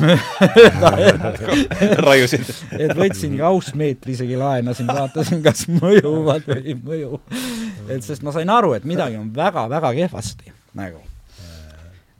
raiusid 2.07 2.47
et 2.78 2.94
võtsin 2.97 3.36
kausmeetri 3.40 4.16
isegi 4.16 4.38
laenasin, 4.40 4.88
vaatasin, 4.88 5.42
kas 5.44 5.66
mõjuvad 5.70 6.47
või 6.49 6.62
ei 6.62 6.78
mõju. 6.78 7.20
et 7.92 8.07
sest 8.07 8.24
ma 8.26 8.32
sain 8.34 8.51
aru, 8.53 8.72
et 8.76 8.88
midagi 8.88 9.20
on 9.20 9.28
väga-väga 9.36 9.92
kehvasti 10.01 10.53
nagu. 10.78 11.03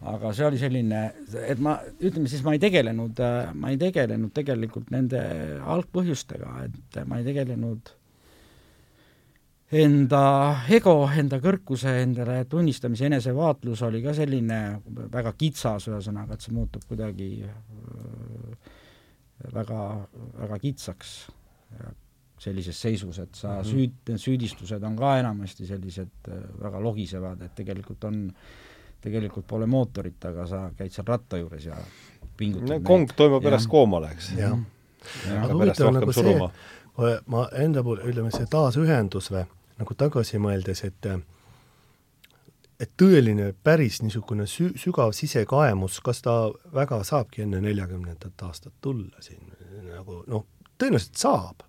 aga 0.07 0.33
see 0.37 0.47
oli 0.47 0.61
selline, 0.61 1.03
et 1.47 1.61
ma, 1.63 1.79
ütleme 1.99 2.31
siis 2.31 2.45
ma 2.47 2.55
ei 2.57 2.63
tegelenud, 2.63 3.23
ma 3.57 3.73
ei 3.73 3.81
tegelenud 3.81 4.35
tegelikult 4.37 4.93
nende 4.95 5.23
algpõhjustega, 5.65 6.53
et 6.69 7.01
ma 7.09 7.21
ei 7.21 7.27
tegelenud 7.27 7.97
enda 9.75 10.23
ego, 10.71 11.01
enda 11.11 11.41
kõrkuse 11.43 11.97
endale 12.05 12.45
tunnistamise 12.51 13.09
enesevaatlus 13.09 13.83
oli 13.89 14.03
ka 14.05 14.15
selline 14.15 14.61
väga 15.13 15.33
kitsas, 15.39 15.89
ühesõnaga, 15.91 16.37
et 16.37 16.47
see 16.47 16.55
muutub 16.55 16.85
kuidagi 16.87 17.31
äh, 17.43 18.77
väga, 19.55 19.81
väga 20.43 20.61
kitsaks. 20.63 21.17
Sellises 22.37 22.77
seisus, 22.77 23.19
et 23.19 23.35
sa 23.35 23.49
mm 23.49 23.63
-hmm. 23.63 23.71
süüd, 23.71 24.19
süüdistused 24.21 24.83
on 24.85 24.97
ka 24.97 25.19
enamasti 25.19 25.67
sellised 25.67 26.29
äh, 26.29 26.43
väga 26.63 26.81
logisevad, 26.81 27.43
et 27.43 27.55
tegelikult 27.55 28.05
on, 28.05 28.33
tegelikult 29.01 29.47
pole 29.47 29.67
mootorit, 29.67 30.25
aga 30.25 30.47
sa 30.47 30.71
käid 30.77 30.93
seal 30.93 31.07
ratta 31.07 31.37
juures 31.37 31.65
ja 31.65 31.77
pingutad 32.37 32.79
no, 32.79 32.81
kong 32.85 33.13
toimub 33.17 33.43
pärast 33.43 33.69
koomale, 33.69 34.11
eks. 34.13 34.33
aga 35.33 35.55
huvitav 35.55 35.93
nagu 35.93 36.13
see, 36.13 36.39
ma 37.27 37.49
enda 37.53 37.83
puhul, 37.85 38.03
ütleme 38.09 38.31
see 38.33 38.47
taasühendus 38.51 39.31
või, 39.33 39.45
nagu 39.81 39.97
tagasi 39.99 40.41
mõeldes, 40.43 40.85
et 40.89 41.09
et 42.81 42.93
tõeline 43.01 43.53
päris 43.65 44.03
niisugune 44.03 44.45
sü-, 44.51 44.75
sügav 44.81 45.15
sisekaemus, 45.17 46.01
kas 46.05 46.21
ta 46.25 46.35
väga 46.75 47.01
saabki 47.09 47.47
enne 47.47 47.61
neljakümnendat 47.65 48.43
aastat 48.45 48.75
tulla 48.85 49.23
siin, 49.25 49.41
nagu 49.89 50.23
noh, 50.29 50.45
tõenäoliselt 50.77 51.21
saab, 51.21 51.65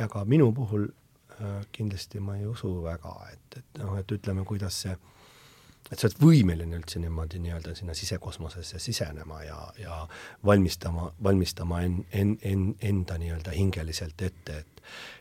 aga 0.00 0.24
minu 0.30 0.50
puhul 0.54 0.86
äh, 0.86 1.60
kindlasti 1.74 2.22
ma 2.22 2.36
ei 2.38 2.46
usu 2.46 2.76
väga, 2.84 3.14
et, 3.32 3.58
et 3.58 3.82
noh, 3.82 3.96
et 3.98 4.14
ütleme, 4.14 4.44
kuidas 4.46 4.82
see, 4.84 4.94
et 5.90 5.98
sa 5.98 6.06
oled 6.06 6.20
võimeline 6.22 6.78
üldse 6.78 7.00
niimoodi 7.02 7.40
nii-öelda 7.42 7.74
sinna 7.74 7.94
sisekosmosesse 7.98 8.78
sisenema 8.78 9.42
ja, 9.42 9.58
ja 9.78 9.96
valmistama, 10.46 11.10
valmistama 11.22 11.82
en-, 11.82 12.04
en-, 12.12 12.38
en-, 12.42 12.74
enda 12.82 13.18
nii-öelda 13.18 13.56
hingeliselt 13.56 14.22
ette, 14.22 14.58
et 14.58 14.80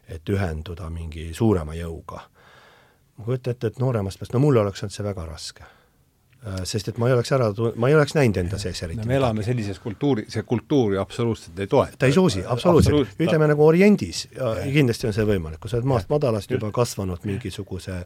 et 0.10 0.30
ühenduda 0.30 0.88
mingi 0.90 1.28
suurema 1.38 1.76
jõuga. 1.78 2.22
ma 3.18 3.26
kujutan 3.26 3.52
ette, 3.52 3.68
et 3.68 3.80
nooremast 3.80 4.20
peast, 4.20 4.34
no 4.34 4.40
mul 4.40 4.58
oleks 4.58 4.82
olnud 4.84 4.96
see 4.96 5.06
väga 5.06 5.26
raske 5.28 5.68
sest 6.64 6.88
et 6.88 7.00
ma 7.02 7.10
ei 7.10 7.14
oleks 7.18 7.34
ära, 7.36 7.50
ma 7.76 7.90
ei 7.90 7.96
oleks 7.98 8.14
näinud 8.16 8.38
enda 8.40 8.58
sees 8.62 8.80
eriti 8.86 9.04
me 9.08 9.18
elame 9.18 9.42
midagi. 9.42 9.50
sellises 9.50 9.80
kultuuri, 9.84 10.24
see 10.32 10.46
kultuuri 10.48 10.98
absoluutselt 11.02 11.60
ei 11.60 11.68
toeta. 11.68 11.98
ta 12.00 12.08
ei 12.08 12.16
soosi, 12.16 12.44
absoluutselt, 12.48 13.12
ütleme 13.20 13.50
nagu 13.52 13.66
Oriendis 13.66 14.22
ja, 14.32 14.54
ja 14.62 14.70
kindlasti 14.72 15.10
on 15.10 15.16
see 15.18 15.26
võimalik, 15.28 15.60
kui 15.60 15.72
sa 15.72 15.82
oled 15.82 15.90
maast 15.92 16.08
madalast 16.12 16.54
juba 16.56 16.72
kasvanud 16.76 17.28
mingisuguse 17.28 17.98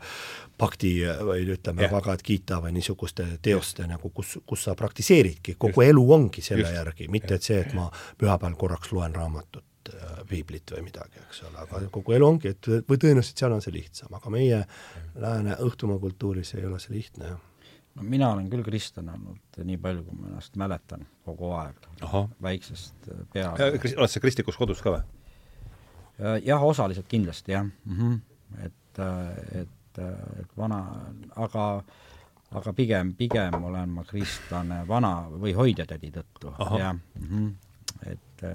pakti 0.58 0.96
või 1.30 1.46
ütleme, 1.46 1.86
Bhagavad 1.92 2.26
Gita 2.26 2.58
või 2.64 2.74
niisuguste 2.80 3.28
teoste 3.46 3.86
nagu, 3.90 4.10
kus, 4.10 4.40
kus 4.50 4.66
sa 4.66 4.74
praktiseeridki, 4.82 5.54
kogu 5.54 5.86
Just. 5.86 5.94
elu 5.94 6.08
ongi 6.18 6.42
selle 6.42 6.66
Just. 6.66 6.80
järgi, 6.80 7.10
mitte 7.14 7.38
et 7.38 7.46
see, 7.52 7.62
et 7.62 7.78
ma 7.78 7.86
pühapäeval 8.18 8.58
korraks 8.58 8.96
loen 8.98 9.14
raamatut 9.14 9.94
äh, 9.94 10.20
piiblit 10.30 10.74
või 10.74 10.88
midagi, 10.90 11.22
eks 11.28 11.46
ole, 11.46 11.68
aga 11.68 11.86
kogu 11.94 12.18
elu 12.18 12.34
ongi, 12.34 12.58
et 12.58 12.74
või 12.90 12.98
tõenäoliselt 12.98 13.46
seal 13.46 13.54
on 13.54 13.62
see 13.62 13.78
lihtsam, 13.78 14.14
aga 14.18 14.34
meie 14.34 14.66
lääne 15.22 15.62
õhtumaa 15.62 16.02
kultuuris 16.02 16.56
ei 16.58 16.66
ole 16.66 16.82
see 16.82 16.98
lihtne, 16.98 17.36
jah 17.36 17.50
no 17.96 18.04
mina 18.04 18.30
olen 18.34 18.50
küll 18.52 18.66
kristlane 18.66 19.14
olnud 19.14 19.60
nii 19.70 19.80
palju, 19.82 20.06
kui 20.08 20.20
ma 20.20 20.32
ennast 20.32 20.58
mäletan, 20.60 21.06
kogu 21.26 21.52
aeg, 21.58 21.90
väiksest 22.44 23.10
äh, 23.12 23.26
peale. 23.34 23.70
oled 23.98 24.14
sa 24.14 24.24
kristlikus 24.24 24.58
kodus 24.60 24.82
ka 24.84 24.96
või? 24.96 25.04
Äh, 26.20 26.40
jah, 26.48 26.64
osaliselt 26.64 27.10
kindlasti 27.12 27.56
jah 27.56 27.66
mm, 27.66 28.00
-hmm. 28.00 28.66
et, 28.66 29.00
äh, 29.00 29.62
et, 29.62 30.02
et 30.44 30.58
vana, 30.58 30.82
aga 31.36 31.68
aga 32.54 32.74
pigem, 32.74 33.16
pigem 33.18 33.64
olen 33.64 33.90
ma 33.90 34.04
kristlane 34.06 34.84
vana 34.88 35.16
või 35.30 35.56
hoidjatädi 35.58 36.12
tõttu, 36.14 36.54
jah 36.78 36.94
mm, 36.94 37.30
-hmm. 37.30 37.54
et 38.12 38.48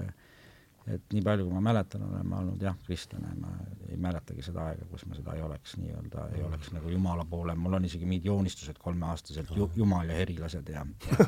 et 0.89 1.13
nii 1.13 1.23
palju, 1.25 1.45
kui 1.45 1.55
ma 1.55 1.63
mäletan, 1.69 2.03
olen 2.07 2.27
ma 2.27 2.39
olnud 2.41 2.61
jah, 2.63 2.75
kristlane, 2.85 3.33
ma 3.39 3.51
ei 3.89 3.97
mäletagi 4.01 4.43
seda 4.45 4.69
aega, 4.69 4.87
kus 4.89 5.05
ma 5.09 5.17
seda 5.17 5.35
ei 5.37 5.43
oleks 5.45 5.75
nii-öelda, 5.81 6.27
ei 6.37 6.45
oleks 6.45 6.71
nagu 6.75 6.91
Jumala 6.93 7.25
poole, 7.29 7.55
mul 7.55 7.77
on 7.79 7.85
isegi 7.85 8.09
mingid 8.09 8.29
joonistused 8.29 8.79
kolmeaastaselt, 8.81 9.51
ju-, 9.55 9.71
Jumal 9.77 10.09
ja 10.09 10.17
herilased 10.21 10.69
ja 10.73 10.85
ja, 11.11 11.25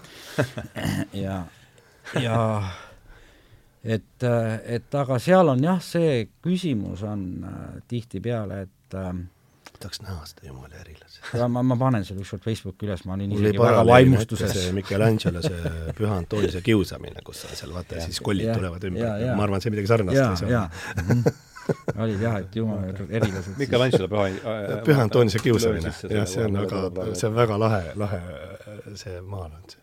ja, 1.26 1.38
ja 2.22 2.40
et, 3.84 4.24
et 4.66 4.98
aga 5.04 5.20
seal 5.22 5.54
on 5.54 5.64
jah, 5.64 5.82
see 5.84 6.26
küsimus 6.44 7.04
on 7.08 7.28
äh, 7.46 7.62
tihtipeale, 7.90 8.62
et 8.68 8.98
äh, 8.98 9.14
tahaks 9.84 10.02
näha 10.06 10.26
seda 10.30 10.48
jumala 10.48 10.80
erilast. 10.82 11.20
ja 11.38 11.48
ma, 11.52 11.64
ma 11.66 11.78
panen 11.80 12.06
selle 12.08 12.24
ükskord 12.26 12.44
Facebooki 12.46 12.88
üles, 12.88 13.04
ma 13.08 13.18
olin 13.18 13.36
isegi 13.36 13.62
väga 13.62 13.84
vaimustuses. 13.90 14.56
see 14.56 14.74
Michelangelo, 14.78 15.44
see 15.46 15.76
Püha 15.98 16.18
Antonise 16.22 16.64
kiusamine, 16.66 17.26
kus 17.28 17.44
sa 17.46 17.56
seal 17.58 17.76
vaata 17.76 18.00
ja 18.00 18.08
siis 18.08 18.22
kollid 18.24 18.50
ja, 18.50 18.58
tulevad 18.58 18.90
ümber, 18.92 19.28
ma 19.36 19.48
arvan, 19.48 19.64
see 19.64 19.74
midagi 19.74 19.92
sarnast 19.92 20.22
ei 20.22 20.58
saa. 20.58 21.36
olid 22.06 22.24
jah, 22.24 22.40
et 22.42 22.56
jumala 22.58 22.96
erilased. 23.10 23.54
Michelangelo 23.60 24.10
Püha 24.12 24.32
äh, 24.32 24.74
Püha 24.88 25.06
Antonise 25.10 25.44
kiusamine, 25.44 25.94
jah, 26.18 26.28
see 26.30 26.48
on 26.48 26.64
väga, 26.64 26.88
see 27.14 27.30
on 27.30 27.38
väga 27.38 27.62
lahe, 27.66 27.86
lahe 28.06 28.26
see 28.96 29.22
maal 29.22 29.50
on 29.52 29.64
see 29.70 29.81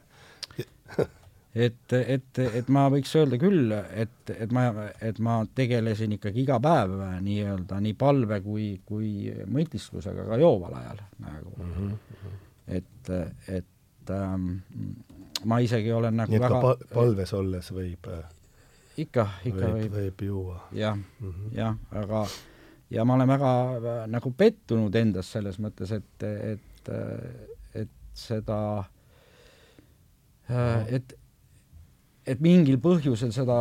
et, 1.59 1.93
et, 1.93 2.41
et 2.61 2.69
ma 2.73 2.85
võiks 2.93 3.13
öelda 3.19 3.39
küll, 3.41 3.73
et, 3.73 4.33
et 4.35 4.53
ma, 4.55 4.69
et 5.05 5.19
ma 5.25 5.41
tegelesin 5.59 6.15
ikkagi 6.19 6.45
iga 6.45 6.59
päev 6.63 6.95
nii-öelda 7.25 7.81
nii 7.85 7.97
palve 7.99 8.41
kui, 8.45 8.69
kui 8.87 9.33
mõtisklusega 9.51 10.27
ka 10.29 10.39
jooval 10.41 10.77
ajal 10.79 11.03
nagu 11.25 11.55
mm. 11.57 11.73
-hmm. 11.79 12.37
et, 12.79 13.13
et 13.61 14.15
ähm, 14.15 14.51
ma 15.45 15.61
isegi 15.65 15.93
olen 15.93 16.21
nagu 16.23 16.33
nii 16.33 16.41
et 16.41 16.47
väga 16.47 16.61
ka 16.63 16.93
palves 16.95 17.35
olles 17.35 17.73
võib 17.73 18.11
ikka, 18.99 19.27
ikka 19.45 19.73
võib, 19.73 19.81
võib, 19.81 19.99
võib 19.99 20.25
juua. 20.31 20.61
jah 20.73 20.97
mm 20.97 21.33
-hmm., 21.33 21.57
jah, 21.59 21.77
aga 21.91 22.27
ja 22.91 23.05
ma 23.05 23.15
olen 23.15 23.29
väga 23.29 23.53
nagu 24.07 24.33
pettunud 24.37 24.95
endas 24.95 25.33
selles 25.33 25.59
mõttes, 25.59 25.93
et, 25.93 26.23
et, 26.23 26.91
et 27.75 27.91
seda, 28.15 28.85
et 30.89 31.19
et 32.29 32.41
mingil 32.45 32.79
põhjusel 32.83 33.31
seda 33.35 33.57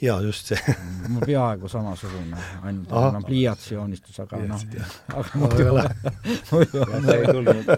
jaa, 0.00 0.16
just 0.24 0.52
see. 0.52 0.74
Mul 1.12 1.24
peaaegu 1.28 1.68
samasugune, 1.70 2.38
ainult 2.62 2.90
mul 2.90 3.08
on 3.20 3.26
pliiatsijoonistus, 3.26 4.20
aga 4.24 4.40
noh, 4.48 4.64
aga 5.12 5.40
muidu 5.42 5.66
muidu 6.50 6.84
see 7.06 7.16
ei 7.16 7.26
tulnud, 7.30 7.72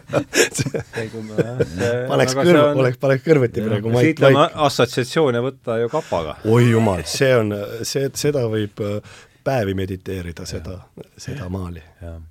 see 0.59 0.83
ei 1.03 1.11
tulnud 1.13 1.43
jah. 1.43 1.63
paneks 2.13 2.37
kõrv, 2.39 2.63
oleks, 2.83 3.01
paneks 3.03 3.27
kõrvuti 3.27 3.65
praegu 3.67 3.95
Mait 3.95 4.23
Laik. 4.23 4.59
assotsiatsioone 4.69 5.43
võtta 5.45 5.81
ju 5.83 5.91
kapaga. 5.93 6.39
oi 6.49 6.71
jumal, 6.71 7.05
see 7.09 7.33
on, 7.39 7.57
see, 7.83 8.07
seda 8.19 8.47
võib 8.51 8.83
äh, 8.85 9.19
päevi 9.49 9.75
mediteerida, 9.79 10.47
seda, 10.49 10.79
seda 11.19 11.51
maali. 11.53 11.83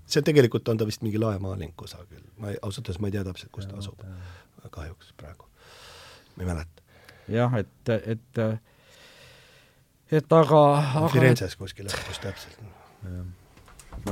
see 0.07 0.23
tegelikult 0.25 0.69
on 0.71 0.79
ta 0.79 0.87
vist 0.87 1.03
mingi 1.05 1.19
laemaaling 1.21 1.75
kusagil, 1.79 2.23
ma 2.41 2.53
ei, 2.53 2.59
ausalt 2.61 2.87
öeldes 2.87 3.03
ma 3.03 3.11
ei 3.11 3.17
tea 3.17 3.27
täpselt, 3.27 3.53
kus 3.55 3.69
ta 3.69 3.79
asub. 3.79 4.03
kahjuks 4.67 5.13
praegu, 5.19 5.47
ma 6.35 6.43
ei 6.43 6.51
mäleta 6.51 6.86
jah, 7.31 7.59
et, 7.59 7.93
et 7.97 8.41
et 10.07 10.33
aga, 10.33 10.63
aga 11.01 11.11
Firenzes 11.11 11.55
kuskil 11.59 11.89
õppus 11.91 12.21
täpselt. 12.23 12.59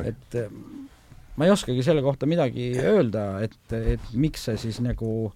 et 0.03 0.39
ma 1.35 1.47
ei 1.47 1.53
oskagi 1.53 1.83
selle 1.85 2.03
kohta 2.03 2.27
midagi 2.29 2.73
öelda, 2.81 3.27
et, 3.45 3.59
et 3.75 4.13
miks 4.19 4.47
see 4.47 4.59
siis 4.59 4.81
nagu, 4.83 5.31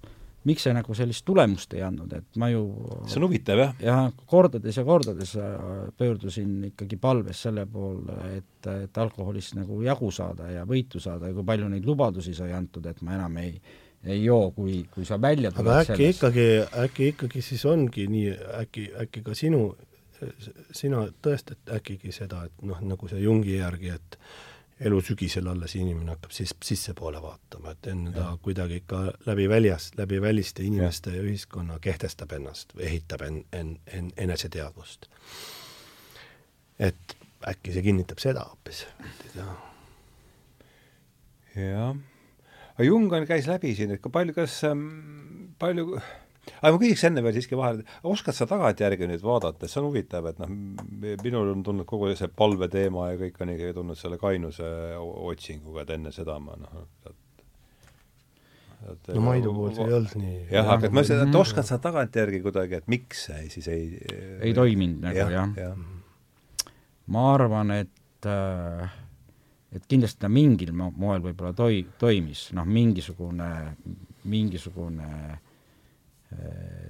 miks 0.48 0.66
see 0.68 0.76
nagu 0.76 0.96
sellist 0.96 1.24
tulemust 1.28 1.76
ei 1.78 1.84
andnud, 1.88 2.14
et 2.16 2.40
ma 2.42 2.50
ju 2.52 2.64
see 3.08 3.20
on 3.22 3.28
huvitav, 3.30 3.64
jah? 3.64 3.76
jah, 3.84 4.06
kordades 4.30 4.80
ja 4.80 4.86
kordades 4.88 5.36
pöördusin 6.00 6.72
ikkagi 6.72 7.00
palves 7.00 7.44
selle 7.48 7.66
poole, 7.72 8.18
et, 8.40 8.72
et 8.88 9.04
alkoholist 9.04 9.56
nagu 9.60 9.82
jagu 9.86 10.12
saada 10.16 10.52
ja 10.54 10.66
võitu 10.68 11.04
saada 11.04 11.32
ja 11.32 11.38
kui 11.38 11.48
palju 11.48 11.72
neid 11.72 11.88
lubadusi 11.88 12.36
sai 12.36 12.52
antud, 12.56 12.88
et 12.92 13.00
ma 13.06 13.16
enam 13.20 13.40
ei 13.44 13.56
ei 14.04 14.24
joo, 14.24 14.52
kui, 14.52 14.84
kui 14.92 15.06
sa 15.06 15.22
välja 15.22 15.52
tuled 15.52 15.68
aga 15.68 15.80
äkki 15.84 15.96
sellest. 15.96 16.18
ikkagi, 16.18 16.48
äkki 16.84 17.08
ikkagi 17.14 17.42
siis 17.44 17.66
ongi 17.66 18.08
nii, 18.08 18.36
äkki, 18.62 18.86
äkki 19.04 19.24
ka 19.26 19.36
sinu, 19.36 19.64
sina 20.76 21.04
tõestad 21.24 21.74
äkki 21.76 22.14
seda, 22.16 22.46
et 22.48 22.64
noh, 22.68 22.80
nagu 22.86 23.10
see 23.12 23.20
Jungi 23.24 23.58
järgi, 23.58 23.92
et 23.96 24.20
elu 24.88 25.02
sügisel 25.04 25.48
alles 25.52 25.76
inimene 25.76 26.14
hakkab 26.14 26.32
siis 26.32 26.54
sissepoole 26.64 27.20
vaatama, 27.22 27.74
et 27.76 27.90
enne 27.92 28.14
ta 28.16 28.30
kuidagi 28.42 28.80
ikka 28.80 29.02
läbi 29.28 29.50
väljas, 29.52 29.92
läbi 30.00 30.22
väliste 30.24 30.64
inimeste 30.64 31.12
ja, 31.12 31.20
ja 31.20 31.28
ühiskonna 31.28 31.80
kehtestab 31.84 32.32
ennast 32.38 32.72
või 32.78 32.88
ehitab 32.94 33.26
en-, 33.28 33.44
en-, 33.52 33.78
en-, 33.88 34.14
eneseteadvust. 34.18 35.10
et 36.80 37.18
äkki 37.48 37.76
see 37.76 37.84
kinnitab 37.84 38.24
seda 38.24 38.48
hoopis, 38.48 38.86
et 39.04 39.26
ei 39.28 39.36
tea. 39.36 39.50
jah 41.60 42.09
aga 42.80 42.88
Jung 42.88 43.12
on, 43.12 43.28
käis 43.28 43.50
läbi 43.52 43.74
siin, 43.76 43.92
et 43.92 44.04
kui 44.04 44.14
palju, 44.14 44.38
kas 44.38 44.62
ähm, 44.70 44.86
palju 45.60 45.98
aga 46.58 46.74
ma 46.74 46.80
küsiks 46.82 47.06
enne 47.10 47.22
veel 47.26 47.36
siiski 47.36 47.58
vahele, 47.60 47.84
oskad 48.08 48.36
sa 48.38 48.46
tagantjärgi 48.50 49.06
nüüd 49.10 49.24
vaadata, 49.26 49.68
see 49.68 49.80
on 49.82 49.88
huvitav, 49.90 50.24
et 50.32 50.38
noh, 50.42 50.50
minul 51.24 51.48
on 51.54 51.64
tulnud 51.66 51.88
kogu 51.90 52.06
see 52.18 52.30
palve 52.32 52.68
teema 52.72 53.02
ja 53.12 53.16
kõik 53.20 53.36
on 53.44 53.50
ikkagi 53.56 53.74
tulnud 53.78 53.98
selle 54.00 54.18
kainuse 54.22 54.68
otsinguga, 55.00 55.80
et 55.84 55.92
enne 55.98 56.12
seda 56.16 56.36
ma 56.44 56.54
noh, 56.60 56.74
et 57.04 57.16
no 59.12 59.22
Maidu 59.26 59.52
puhul 59.52 59.74
see 59.76 59.86
ei 59.90 59.96
olnud 59.98 60.16
nii 60.22 60.38
jah, 60.54 60.66
aga 60.78 60.88
et 60.88 60.94
ma 60.96 61.02
seda, 61.04 61.28
et 61.28 61.36
oskad 61.36 61.66
sa 61.68 61.76
tagantjärgi 61.84 62.40
kuidagi, 62.46 62.80
et 62.80 62.88
miks 62.92 63.18
see 63.28 63.42
siis 63.52 63.68
ei 63.74 63.84
ei 64.40 64.54
toiminud 64.56 65.04
nagu 65.04 65.20
jah, 65.20 65.30
jah. 65.36 65.50
ja. 65.60 65.72
ma 67.12 67.22
arvan, 67.34 67.68
et 67.76 68.30
äh, 68.30 68.96
et 69.72 69.86
kindlasti 69.86 70.24
ta 70.24 70.30
mingil 70.30 70.72
moel 70.74 71.22
võib-olla 71.22 71.54
toi-, 71.54 71.86
toimis, 72.02 72.50
noh, 72.58 72.66
mingisugune, 72.66 73.50
mingisugune 74.30 75.10
äh, 75.34 76.88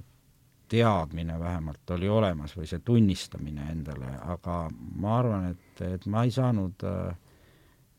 teadmine 0.70 1.38
vähemalt 1.40 1.90
oli 1.96 2.08
olemas 2.08 2.54
või 2.56 2.68
see 2.70 2.80
tunnistamine 2.84 3.72
endale, 3.72 4.14
aga 4.32 4.62
ma 4.72 5.18
arvan, 5.18 5.50
et, 5.50 5.82
et 5.82 6.06
ma 6.06 6.24
ei 6.24 6.32
saanud 6.34 6.86
äh, 6.86 7.10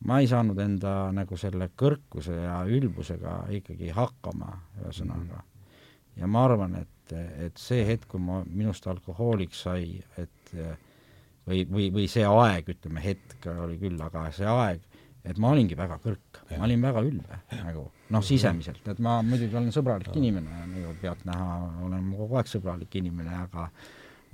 ma 0.08 0.18
ei 0.20 0.28
saanud 0.30 0.58
enda 0.58 0.94
nagu 1.14 1.36
selle 1.38 1.68
kõrkuse 1.78 2.34
ja 2.34 2.62
ülbusega 2.66 3.36
ikkagi 3.58 3.92
hakkama, 3.94 4.50
ühesõnaga. 4.80 5.42
-hmm. 5.42 6.16
ja 6.20 6.26
ma 6.26 6.44
arvan, 6.44 6.74
et, 6.80 7.14
et 7.46 7.56
see 7.56 7.84
hetk, 7.86 8.08
kui 8.08 8.20
ma, 8.20 8.42
minust 8.46 8.86
alkohooliks 8.86 9.62
sai, 9.68 10.02
et 10.18 10.54
või, 11.48 11.62
või, 11.70 11.88
või 11.94 12.08
see 12.10 12.26
aeg, 12.28 12.68
ütleme, 12.74 13.02
hetk 13.04 13.48
oli 13.52 13.78
küll, 13.80 14.00
aga 14.02 14.26
see 14.34 14.48
aeg, 14.48 14.84
et 15.22 15.38
ma 15.38 15.52
olingi 15.54 15.78
väga 15.78 15.98
kõrk, 16.02 16.42
ma 16.56 16.66
olin 16.66 16.82
väga 16.82 17.02
ülbe 17.06 17.40
nagu, 17.62 17.86
noh, 18.14 18.24
sisemiselt, 18.26 18.86
et 18.90 19.02
ma 19.02 19.20
muidugi 19.26 19.58
olen 19.58 19.74
sõbralik 19.74 20.14
inimene, 20.18 20.62
nagu 20.72 20.94
pealtnäha 21.02 21.58
olen 21.86 22.06
ma 22.10 22.22
kogu 22.22 22.40
aeg 22.40 22.54
sõbralik 22.56 23.00
inimene, 23.02 23.36
aga 23.46 23.68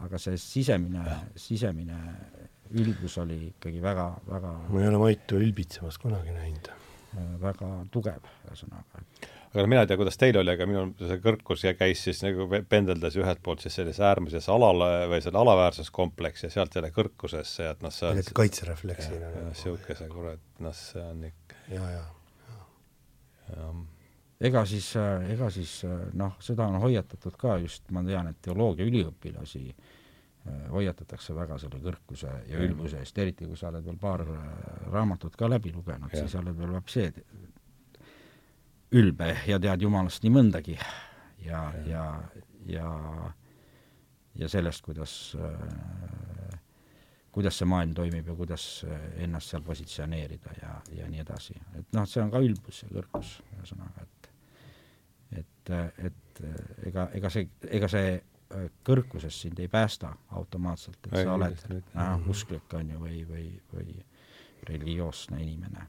aga 0.04 0.18
see 0.22 0.38
sisemine, 0.38 1.02
sisemine 1.38 1.96
ülbus 2.78 3.16
oli 3.22 3.38
ikkagi 3.52 3.80
väga, 3.82 4.10
väga 4.28 4.52
ma 4.68 4.82
ei 4.82 4.90
ole 4.90 5.00
Maitu 5.00 5.40
ülbitsemas 5.40 5.98
kunagi 5.98 6.34
näinud. 6.36 6.70
Äh, 7.16 7.34
väga 7.42 7.70
tugev, 7.94 8.28
ühesõnaga. 8.46 9.02
Aga 9.58 9.70
mina 9.70 9.82
ei 9.84 9.90
tea, 9.90 9.98
kuidas 10.00 10.18
teil 10.20 10.38
oli, 10.40 10.54
aga 10.54 10.68
minul 10.70 10.92
see 10.98 11.18
kõrgus 11.24 11.64
käis 11.78 12.04
siis 12.06 12.22
nagu 12.24 12.46
pendeldas 12.70 13.18
ühelt 13.18 13.42
poolt 13.44 13.64
siis 13.64 13.76
sellises 13.78 14.00
äärmises 14.04 14.48
alale 14.52 15.08
või 15.10 15.20
selle 15.24 15.42
alaväärsuskompleksi 15.42 16.48
ja 16.48 16.54
sealt 16.54 16.78
jälle 16.78 16.92
kõrgusesse, 16.94 17.68
et 17.72 17.84
noh, 17.84 17.94
see 17.94 18.08
on 18.08 18.22
kaitserefleksina. 18.40 19.34
niisuguse 19.50 20.08
kurat, 20.12 20.42
noh, 20.64 20.76
see 20.76 21.04
on 21.04 21.28
ikka 21.30 21.62
ja, 21.74 21.92
ja, 21.98 22.02
ja, 22.48 22.64
ja 23.56 23.70
ega 24.48 24.64
siis, 24.70 24.92
ega 25.34 25.50
siis 25.50 25.80
noh, 26.14 26.38
seda 26.44 26.70
on 26.70 26.80
hoiatatud 26.82 27.38
ka 27.38 27.58
just, 27.62 27.88
ma 27.90 28.04
tean, 28.06 28.30
et 28.30 28.42
teoloogia 28.44 28.86
üliõpilasi 28.86 29.64
äh, 29.66 29.96
Äh, 30.48 30.70
hoiatatakse 30.72 31.34
väga 31.36 31.58
selle 31.58 31.80
kõrkuse 31.82 32.30
ja 32.48 32.60
ülbuse 32.62 33.00
eest, 33.02 33.18
eriti 33.18 33.46
kui 33.48 33.56
sa 33.58 33.72
oled 33.72 33.84
veel 33.88 33.98
paar 34.00 34.22
äh, 34.22 34.42
raamatut 34.92 35.36
ka 35.36 35.48
läbi 35.50 35.72
lugenud, 35.74 36.12
siis 36.14 36.36
oled 36.38 36.56
veel 36.58 36.74
vapsee 36.76 37.08
ülbe. 38.92 39.32
Ja 39.46 39.58
tead 39.60 39.82
Jumalast 39.82 40.24
nii 40.24 40.32
mõndagi. 40.34 40.78
Ja, 41.44 41.62
ja, 41.86 42.04
ja, 42.66 42.92
ja 44.38 44.48
sellest, 44.48 44.82
kuidas 44.86 45.12
äh, 45.38 46.56
kuidas 47.32 47.60
see 47.60 47.68
maailm 47.70 47.92
toimib 47.94 48.26
ja 48.26 48.34
kuidas 48.34 48.64
ennast 49.22 49.52
seal 49.52 49.62
positsioneerida 49.62 50.54
ja, 50.62 50.72
ja 50.96 51.06
nii 51.08 51.20
edasi. 51.22 51.54
et 51.78 51.92
noh, 51.94 52.08
see 52.08 52.22
on 52.24 52.32
ka 52.32 52.40
ülbus 52.42 52.82
ja 52.82 52.88
kõrgus, 52.90 53.36
ühesõnaga, 53.58 54.02
et 54.02 54.32
et, 55.38 55.70
et 56.08 56.40
ega, 56.88 57.04
ega 57.14 57.30
see, 57.30 57.46
ega 57.76 57.88
see 57.92 58.16
Äh, 58.48 58.70
kõrgusest 58.80 59.44
sind 59.44 59.58
ei 59.60 59.68
päästa 59.68 60.14
automaatselt, 60.32 61.02
et 61.04 61.18
sa 61.20 61.34
oled 61.34 61.64
äh, 61.68 62.28
usklik, 62.32 62.72
on 62.78 62.94
ju, 62.94 63.00
või, 63.02 63.18
või, 63.28 63.48
või 63.74 63.96
religioosne 64.70 65.42
inimene. 65.42 65.84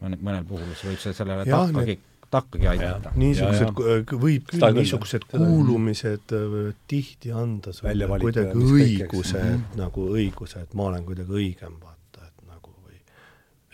Mõnel 0.00 0.46
puhul 0.48 0.70
võib 0.70 1.00
see 1.00 1.12
sellele 1.16 1.44
ja, 1.48 1.60
takkagi, 1.66 1.96
takkagi 2.30 2.68
aidata. 2.70 3.12
niisugused, 3.20 3.82
võib 4.22 4.46
küll 4.50 4.78
niisugused 4.78 5.26
kuulumised 5.30 6.36
äh, 6.36 6.56
tihti 6.90 7.34
anda 7.36 7.74
sulle 7.76 8.08
kuidagi 8.22 8.64
õiguse, 8.78 9.42
et 9.56 9.76
nagu 9.80 10.06
õiguse, 10.14 10.64
et 10.64 10.74
ma 10.78 10.88
olen 10.92 11.04
kuidagi 11.08 11.36
õigem, 11.42 11.76
vaata, 11.82 12.30
et 12.30 12.48
nagu 12.48 12.74
või 12.86 12.98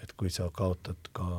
et 0.03 0.17
kui 0.17 0.33
sa 0.33 0.51
kaotad 0.53 1.13
ka 1.17 1.31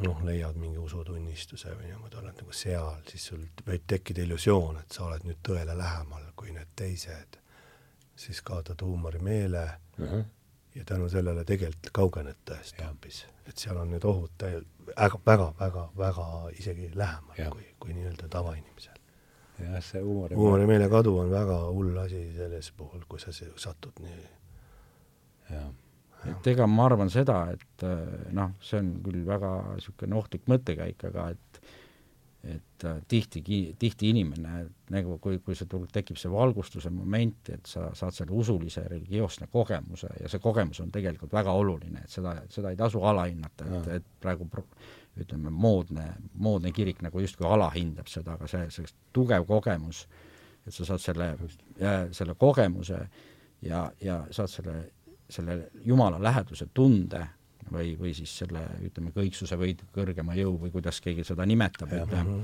noh, 0.00 0.24
leiad 0.24 0.56
mingi 0.56 0.80
usutunnistuse 0.80 1.74
või 1.76 1.90
niimoodi, 1.90 2.16
oled 2.22 2.38
nagu 2.38 2.54
seal, 2.56 3.02
siis 3.10 3.26
sul 3.32 3.42
võib 3.66 3.84
tekkida 3.86 4.24
illusioon, 4.24 4.80
et 4.80 4.94
sa 4.94 5.04
oled 5.08 5.26
nüüd 5.28 5.42
tõele 5.44 5.76
lähemal 5.76 6.30
kui 6.36 6.54
need 6.54 6.70
teised, 6.76 7.38
siis 8.16 8.40
kaotad 8.46 8.80
huumorimeele. 8.82 9.66
Uh 9.98 10.06
-huh. 10.06 10.24
Ja 10.74 10.84
tänu 10.88 11.08
sellele 11.12 11.44
tegelikult 11.44 11.90
kaugened 11.92 12.40
tõest 12.48 12.80
hoopis. 12.82 13.26
et 13.48 13.58
seal 13.58 13.76
on 13.76 13.90
need 13.90 14.04
ohud 14.04 14.30
täie-, 14.38 14.62
väga, 14.96 15.20
väga, 15.26 15.52
väga, 15.60 15.86
väga 15.98 16.26
isegi 16.58 16.90
lähemal 16.94 17.38
ja. 17.38 17.50
kui, 17.50 17.66
kui 17.78 17.94
nii-öelda 17.96 18.28
tavainimesel. 18.28 18.98
jah, 19.58 19.78
see 19.84 20.00
huumorimeele 20.00 20.40
huumorimeele 20.40 20.88
kadu 20.88 21.18
on 21.18 21.30
väga 21.30 21.58
hull 21.68 21.96
asi 22.04 22.24
selles 22.36 22.72
puhul, 22.76 23.04
kui 23.08 23.20
sa 23.20 23.32
satud 23.34 24.04
nii 24.04 24.20
jah 25.50 25.70
et 26.30 26.46
ega 26.52 26.66
ma 26.70 26.86
arvan 26.86 27.10
seda, 27.10 27.38
et 27.54 27.84
äh, 27.86 28.30
noh, 28.36 28.54
see 28.62 28.80
on 28.82 28.92
küll 29.04 29.24
väga 29.26 29.52
niisugune 29.74 30.18
ohtlik 30.18 30.46
mõttekäik, 30.50 31.06
aga 31.10 31.30
et 31.34 31.61
et 32.44 32.84
äh, 32.84 32.96
tihti, 33.08 33.42
tihti 33.78 34.08
inimene 34.10 34.64
nagu 34.90 35.18
kui, 35.22 35.38
kui 35.44 35.54
see 35.54 35.68
tuleb, 35.70 35.90
tekib 35.94 36.18
see 36.18 36.30
valgustuse 36.32 36.90
moment, 36.90 37.52
et 37.54 37.68
sa 37.70 37.90
saad 37.94 38.16
selle 38.16 38.34
usulise 38.34 38.82
religioosne 38.90 39.46
kogemuse 39.52 40.10
ja 40.20 40.30
see 40.30 40.42
kogemus 40.42 40.80
on 40.82 40.90
tegelikult 40.94 41.32
väga 41.32 41.54
oluline, 41.54 42.02
et 42.02 42.10
seda, 42.10 42.34
seda 42.50 42.72
ei 42.72 42.80
tasu 42.80 43.04
alahinnata, 43.06 43.68
et, 43.78 43.92
et 43.98 44.08
praegu 44.20 44.48
ütleme, 45.22 45.52
moodne, 45.52 46.08
moodne 46.34 46.72
kirik 46.74 47.04
nagu 47.04 47.20
justkui 47.22 47.46
alahindab 47.46 48.10
seda, 48.10 48.34
aga 48.34 48.48
see, 48.50 48.66
see 48.74 48.90
tugev 49.14 49.46
kogemus, 49.46 50.06
et 50.66 50.74
sa 50.74 50.88
saad 50.88 51.04
selle, 51.04 51.30
selle 52.16 52.34
kogemuse 52.40 52.98
ja, 53.62 53.86
ja 54.00 54.24
saad 54.30 54.50
selle 54.50 54.76
selle 55.32 55.70
Jumala 55.84 56.22
läheduse 56.22 56.66
tunde 56.74 57.26
või, 57.72 57.94
või 57.98 58.12
siis 58.16 58.32
selle, 58.42 58.62
ütleme, 58.86 59.12
kõiksuse 59.14 59.58
või 59.58 59.74
kõrgema 59.94 60.36
jõu 60.38 60.56
või 60.60 60.72
kuidas 60.74 61.00
keegi 61.04 61.24
seda 61.26 61.46
nimetab, 61.46 61.92
et 61.92 62.14
mhm. 62.18 62.40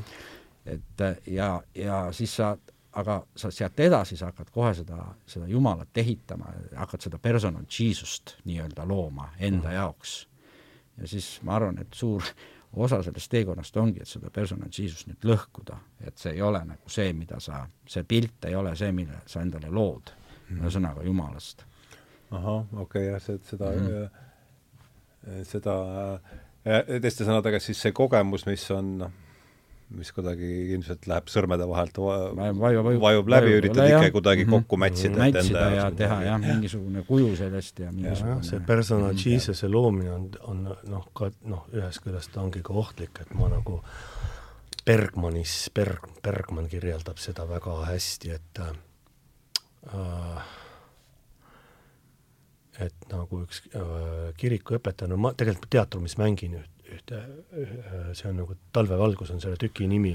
et 0.67 1.05
ja, 1.33 1.63
ja 1.75 2.01
siis 2.13 2.35
sa, 2.37 2.53
aga 2.93 3.21
sa 3.37 3.51
sealt 3.55 3.81
edasi, 3.81 4.17
sa 4.17 4.31
hakkad 4.33 4.51
kohe 4.53 4.75
seda, 4.75 4.99
seda 5.27 5.49
Jumalat 5.49 5.97
ehitama, 5.97 6.53
hakkad 6.77 7.09
seda 7.09 7.19
personal 7.19 7.65
Jesus't 7.71 8.37
nii-öelda 8.45 8.87
looma 8.89 9.33
enda 9.39 9.69
mm. 9.69 9.75
jaoks. 9.75 10.29
ja 10.99 11.09
siis 11.09 11.39
ma 11.43 11.57
arvan, 11.57 11.79
et 11.79 11.95
suur 11.95 12.25
osa 12.85 13.03
sellest 13.03 13.31
teekonnast 13.31 13.77
ongi, 13.77 14.03
et 14.03 14.09
seda 14.09 14.31
personal 14.31 14.69
Jesus't 14.69 15.09
nüüd 15.09 15.25
lõhkuda, 15.33 15.79
et 16.05 16.19
see 16.19 16.37
ei 16.37 16.43
ole 16.43 16.65
nagu 16.65 16.91
see, 16.91 17.13
mida 17.13 17.41
sa, 17.41 17.67
see 17.87 18.05
pilt 18.05 18.45
ei 18.45 18.55
ole 18.55 18.77
see, 18.77 18.93
mille 18.93 19.23
sa 19.27 19.43
endale 19.43 19.71
lood 19.73 20.13
mm., 20.49 20.61
ühesõnaga 20.61 21.05
Jumalast 21.07 21.65
ahah, 22.31 22.65
okei 22.73 22.81
okay,, 22.83 23.05
jah, 23.13 23.23
see, 23.23 23.39
seda 23.51 23.71
mm, 23.71 23.87
-hmm. 23.87 24.25
Seda 25.49 25.79
teiste 26.65 27.25
sõnadega 27.25 27.61
siis 27.63 27.81
see 27.81 27.95
kogemus, 27.97 28.45
mis 28.49 28.65
on 28.75 28.93
noh, 29.05 29.17
mis 29.97 30.11
kuidagi 30.13 30.49
ilmselt 30.75 31.07
läheb 31.09 31.31
sõrmede 31.33 31.65
vahelt 31.69 31.97
vajub, 31.97 32.59
vajub, 32.61 32.89
vajub 33.01 33.31
läbi, 33.33 33.55
üritad 33.57 33.89
ikka 33.89 34.11
kuidagi 34.13 34.45
mm 34.45 34.51
-hmm. 34.51 34.65
kokku 34.67 34.77
mätsida. 34.77 35.17
mätsida 35.17 35.71
ja 35.75 35.91
teha 35.91 36.19
jah, 36.27 36.41
mingisugune 36.41 37.05
kuju 37.09 37.37
sellest 37.37 37.79
ja 37.79 37.93
mingisugune 37.93 38.37
ja, 38.37 38.43
see 38.51 38.61
persona 38.61 39.13
Jesus'e 39.13 39.71
loomine 39.73 40.13
on, 40.13 40.29
on 40.43 40.77
noh, 40.89 41.09
ka 41.15 41.31
noh, 41.45 41.65
ühest 41.73 42.05
küljest 42.05 42.37
ongi 42.37 42.63
ka 42.63 42.73
ohtlik, 42.73 43.21
et 43.21 43.35
ma 43.35 43.49
nagu 43.49 43.83
Bergmanis, 44.87 45.71
Berg, 45.75 46.05
Bergman 46.23 46.69
kirjeldab 46.69 47.19
seda 47.21 47.49
väga 47.49 47.85
hästi, 47.87 48.31
et 48.31 48.61
äh, 48.61 48.77
et 52.85 53.07
nagu 53.11 53.43
üks 53.45 53.63
äh, 53.75 54.33
kirikuõpetaja, 54.39 55.11
no 55.11 55.19
ma 55.21 55.33
tegelikult 55.37 55.71
teatrumis 55.75 56.17
mängin 56.21 56.59
üht, 56.61 56.75
ühte, 56.89 57.21
see 58.17 58.29
on 58.31 58.39
nagu 58.43 58.57
Talvevalgus 58.73 59.33
on 59.35 59.43
selle 59.43 59.59
tüki 59.61 59.89
nimi, 59.91 60.15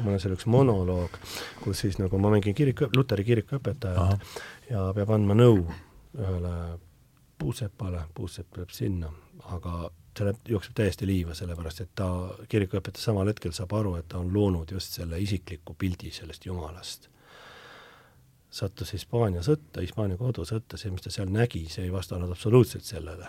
mul 0.00 0.16
on 0.16 0.22
seal 0.22 0.34
üks 0.36 0.48
monoloog, 0.50 1.16
kus 1.62 1.84
siis 1.84 2.00
nagu 2.00 2.20
ma 2.20 2.32
mängin 2.34 2.56
kirik, 2.56 2.82
luteri 2.96 3.24
kirikuõpetajat 3.28 4.40
ja 4.70 4.84
peab 4.96 5.14
andma 5.16 5.36
nõu 5.38 5.62
ühele 6.18 6.54
puusepale, 7.40 8.04
puusepp 8.14 8.52
tuleb 8.52 8.74
sinna, 8.74 9.08
aga 9.54 9.88
see 10.10 10.26
läheb, 10.26 10.42
jookseb 10.52 10.76
täiesti 10.76 11.08
liiva, 11.08 11.36
sellepärast 11.38 11.84
et 11.84 11.94
ta, 11.96 12.10
kirikuõpetaja 12.50 13.06
samal 13.06 13.30
hetkel 13.30 13.54
saab 13.56 13.72
aru, 13.78 13.94
et 14.00 14.10
ta 14.10 14.20
on 14.20 14.32
loonud 14.34 14.74
just 14.74 14.98
selle 14.98 15.20
isikliku 15.22 15.78
pildi 15.78 16.12
sellest 16.14 16.46
Jumalast 16.50 17.09
sattus 18.50 18.92
Hispaania 18.92 19.42
sõtta, 19.46 19.82
Hispaania 19.84 20.18
kodusõtta, 20.18 20.78
see, 20.80 20.90
mis 20.90 21.04
ta 21.04 21.12
seal 21.14 21.30
nägi, 21.32 21.62
see 21.70 21.86
ei 21.86 21.92
vastanud 21.94 22.30
absoluutselt 22.30 22.84
sellele. 22.84 23.28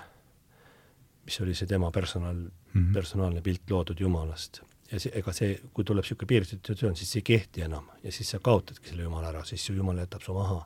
mis 1.26 1.38
oli 1.42 1.54
see 1.54 1.68
tema 1.70 1.92
personaal 1.92 2.36
mm. 2.36 2.50
-hmm. 2.74 2.94
personaalne 2.94 3.42
pilt 3.42 3.70
loodud 3.70 4.00
Jumalast. 4.00 4.62
ja 4.92 5.00
see, 5.00 5.12
ega 5.16 5.34
see, 5.34 5.60
kui 5.74 5.84
tuleb 5.84 6.04
niisugune 6.04 6.28
piiritud 6.28 6.58
situatsioon, 6.58 6.96
siis 6.96 7.12
see 7.12 7.20
ei 7.20 7.24
kehti 7.24 7.62
enam 7.62 7.90
ja 8.04 8.12
siis 8.12 8.30
sa 8.30 8.40
kaotadki 8.40 8.90
selle 8.90 9.04
Jumala 9.04 9.30
ära, 9.30 9.46
siis 9.46 9.66
su 9.66 9.74
Jumal 9.74 9.98
jätab 9.98 10.22
su 10.22 10.34
maha. 10.34 10.66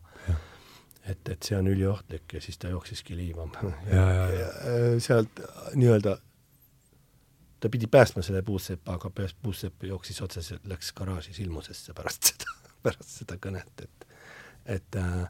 et, 1.05 1.29
et 1.29 1.43
see 1.43 1.57
on 1.57 1.67
üliohtlik 1.67 2.33
ja 2.33 2.41
siis 2.41 2.57
ta 2.57 2.69
jooksiski 2.69 3.15
liimama. 3.15 3.73
Ja, 3.91 4.11
ja, 4.13 4.29
ja. 4.31 4.47
äh, 4.71 4.95
sealt 4.99 5.41
nii-öelda 5.75 6.17
ta 7.59 7.69
pidi 7.69 7.87
päästma 7.87 8.21
selle 8.21 8.41
puusepa, 8.41 8.93
aga 8.93 9.11
puusepp 9.41 9.83
jooksis 9.83 10.21
otseselt, 10.21 10.65
läks 10.65 10.93
garaaži 10.93 11.33
silmusesse 11.33 11.93
pärast 11.93 12.31
seda, 12.31 12.57
pärast 12.83 13.09
seda 13.19 13.37
kõnet, 13.41 13.83
et 13.83 14.05
et 14.65 14.97
äh, 14.99 15.25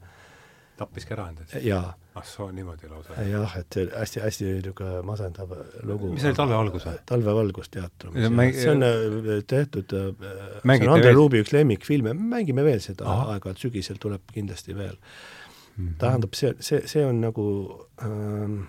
tappiski 0.78 1.16
ära 1.16 1.30
endid? 1.32 1.54
jaa. 1.64 1.94
ah 2.16 2.26
soo, 2.28 2.50
niimoodi 2.56 2.90
lausa? 2.92 3.16
jah, 3.28 3.56
et 3.60 3.78
see 3.78 3.88
hästi-hästi 3.92 4.50
niisugune 4.50 5.02
masendav 5.08 5.56
lugu. 5.88 6.12
mis 6.14 6.26
oli 6.28 6.38
Talvevalgus 6.38 6.88
või? 6.88 7.00
talvevalgusteater. 7.12 8.14
Mäng... 8.30 8.56
see 8.58 8.72
on 8.74 8.88
äh, 8.88 9.42
tehtud, 9.48 9.96
see 9.96 10.78
on 10.82 10.94
Andre. 10.98 11.16
Luubi 11.16 11.44
üks 11.44 11.56
lemmikfilme, 11.56 12.16
mängime 12.36 12.66
veel 12.68 12.84
seda 12.84 13.08
aeg-ajalt, 13.12 13.62
sügisel 13.62 14.00
tuleb 14.02 14.36
kindlasti 14.36 14.76
veel 14.78 14.96
mm. 14.96 15.88
-hmm. 15.88 15.98
tähendab, 16.04 16.34
see, 16.38 16.56
see, 16.60 16.84
see 16.88 17.06
on 17.06 17.22
nagu 17.24 17.48
ähm, 18.04 18.64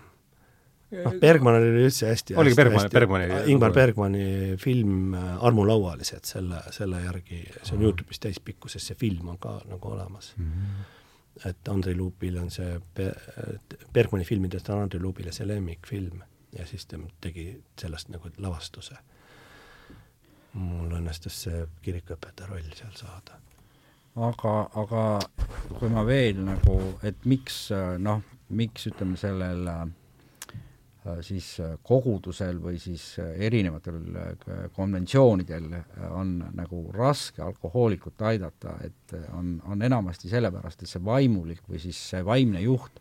noh, 0.94 1.16
Bergmanil 1.20 1.70
oli 1.72 1.86
üldse 1.88 2.10
hästi 2.10 2.36
oligi 2.38 2.58
Bergman, 2.58 2.90
Bergmani 2.92 3.30
Ingmar 3.52 3.72
Bergmani 3.74 4.26
film 4.62 5.14
äh, 5.14 5.32
Armulauvalised 5.44 6.28
selle, 6.28 6.60
selle 6.74 7.02
järgi, 7.04 7.42
see 7.62 7.74
on 7.78 7.86
Youtube'is 7.86 8.22
täispikkuses, 8.22 8.86
see 8.86 8.98
film 8.98 9.32
on 9.34 9.40
ka 9.42 9.58
nagu 9.70 9.96
olemas 9.96 10.34
mm. 10.36 10.52
-hmm 10.52 10.92
et 11.44 11.68
Andrei 11.68 11.94
Luupil 11.94 12.38
on 12.40 12.50
see, 12.50 12.78
Bergmani 13.92 14.24
filmidest 14.24 14.68
on 14.72 14.86
Andrei 14.86 15.02
Luupile 15.02 15.32
see 15.32 15.44
lemmikfilm 15.48 16.22
ja 16.58 16.66
siis 16.66 16.86
ta 16.86 16.98
tegi 17.20 17.50
sellest 17.80 18.08
nagu 18.08 18.30
lavastuse. 18.38 18.96
mul 20.56 20.92
õnnestus 20.96 21.42
see 21.44 21.66
kirikuõpetaja 21.84 22.48
roll 22.48 22.70
seal 22.74 22.94
saada. 22.96 23.36
aga, 24.16 24.54
aga 24.82 25.02
kui 25.78 25.90
ma 25.92 26.06
veel 26.06 26.40
nagu, 26.44 26.78
et 27.02 27.24
miks 27.24 27.68
noh, 27.98 28.22
miks 28.48 28.86
ütleme 28.88 29.20
sellel 29.20 29.68
äh, 29.68 29.84
siis 31.20 31.56
kogudusel 31.86 32.58
või 32.62 32.78
siis 32.82 33.02
erinevatel 33.20 33.98
konventsioonidel 34.74 35.68
on 36.10 36.32
nagu 36.56 36.80
raske 36.94 37.42
alkohoolikut 37.42 38.22
aidata, 38.26 38.76
et 38.86 39.14
on, 39.36 39.56
on 39.70 39.82
enamasti 39.82 40.30
sellepärast, 40.32 40.82
et 40.82 40.90
see 40.90 41.04
vaimulik 41.04 41.62
või 41.68 41.82
siis 41.82 42.00
see 42.10 42.24
vaimne 42.26 42.64
juht 42.64 43.00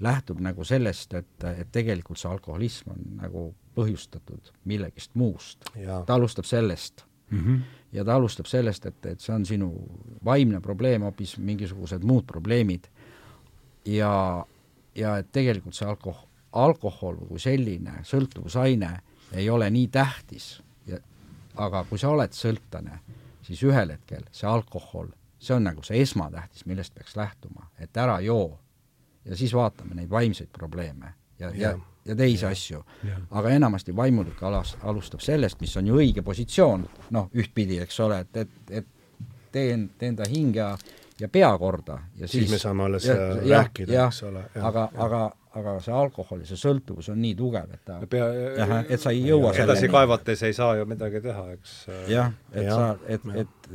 lähtub 0.00 0.40
nagu 0.44 0.64
sellest, 0.64 1.14
et, 1.14 1.44
et 1.44 1.68
tegelikult 1.72 2.20
see 2.20 2.30
alkoholism 2.30 2.92
on 2.92 3.04
nagu 3.20 3.46
põhjustatud 3.76 4.52
millegist 4.68 5.14
muust. 5.14 5.64
ta 6.06 6.14
alustab 6.14 6.44
sellest 6.44 7.04
mm. 7.30 7.38
-hmm. 7.38 7.60
ja 7.92 8.04
ta 8.04 8.14
alustab 8.14 8.46
sellest, 8.46 8.86
et, 8.86 9.06
et 9.06 9.20
see 9.20 9.34
on 9.34 9.46
sinu 9.46 9.72
vaimne 10.24 10.60
probleem, 10.60 11.02
hoopis 11.02 11.38
mingisugused 11.38 12.02
muud 12.04 12.26
probleemid. 12.26 12.88
ja, 13.84 14.46
ja 14.94 15.16
et 15.16 15.32
tegelikult 15.32 15.74
see 15.74 15.88
alkohol 15.88 16.25
alkohol 16.56 17.18
kui 17.28 17.40
selline 17.42 18.00
sõltuvusaine 18.04 18.92
ei 19.36 19.50
ole 19.50 19.68
nii 19.70 19.88
tähtis 19.92 20.54
aga 21.56 21.84
kui 21.88 21.98
sa 22.00 22.10
oled 22.12 22.34
sõltlane, 22.36 23.00
siis 23.46 23.62
ühel 23.66 23.94
hetkel 23.94 24.24
see 24.34 24.48
alkohol, 24.50 25.08
see 25.40 25.56
on 25.56 25.68
nagu 25.68 25.84
see 25.86 26.00
esmatähtis, 26.02 26.66
millest 26.68 26.94
peaks 26.94 27.16
lähtuma, 27.16 27.70
et 27.80 27.96
ära 27.96 28.18
joo. 28.24 28.58
ja 29.24 29.36
siis 29.36 29.54
vaatame 29.54 29.94
neid 29.94 30.10
vaimseid 30.10 30.52
probleeme 30.52 31.14
ja, 31.38 31.50
ja, 31.50 31.70
ja, 31.70 31.78
ja 32.04 32.16
teisi 32.16 32.44
ja, 32.44 32.50
asju. 32.50 32.84
aga 33.30 33.50
enamasti 33.50 33.96
vaimulik 33.96 34.42
alas, 34.42 34.76
alustab 34.82 35.20
sellest, 35.20 35.60
mis 35.60 35.76
on 35.76 35.86
ju 35.86 35.96
õige 35.96 36.22
positsioon, 36.22 36.86
noh, 37.10 37.30
ühtpidi, 37.34 37.80
eks 37.82 38.00
ole, 38.00 38.20
et, 38.20 38.36
et, 38.36 38.70
et 38.70 38.86
teen, 39.52 39.90
teen 39.98 40.16
ta 40.16 40.28
hing 40.30 40.56
ja 40.56 40.76
ja 41.20 41.30
pea 41.32 41.48
korda 41.58 41.94
ja 42.16 42.28
siis, 42.28 42.42
siis 42.44 42.50
me 42.50 42.58
saame 42.60 42.82
alles 42.84 43.06
ja, 43.08 43.14
rääkida, 43.40 44.02
eks 44.04 44.22
ole. 44.28 44.42
aga, 44.60 44.90
aga 45.00 45.20
aga 45.56 45.76
see 45.84 45.94
alkohol 45.96 46.42
ja 46.42 46.48
see 46.48 46.60
sõltuvus 46.60 47.10
on 47.12 47.20
nii 47.22 47.36
tugev, 47.38 47.70
et 47.76 47.84
ta 47.86 47.98
pea, 48.10 48.26
jah, 48.58 48.74
et 48.84 49.02
sa 49.02 49.12
ei 49.14 49.22
jõua 49.26 49.54
edasi 49.64 49.88
kaevates 49.92 50.42
ei 50.48 50.56
saa 50.56 50.76
ju 50.80 50.88
midagi 50.88 51.22
teha, 51.24 51.46
eks. 51.56 51.76
jah, 52.12 52.34
et 52.52 52.68
ja, 52.68 52.74
sa, 52.76 52.90
et, 53.08 53.30
et, 53.42 53.70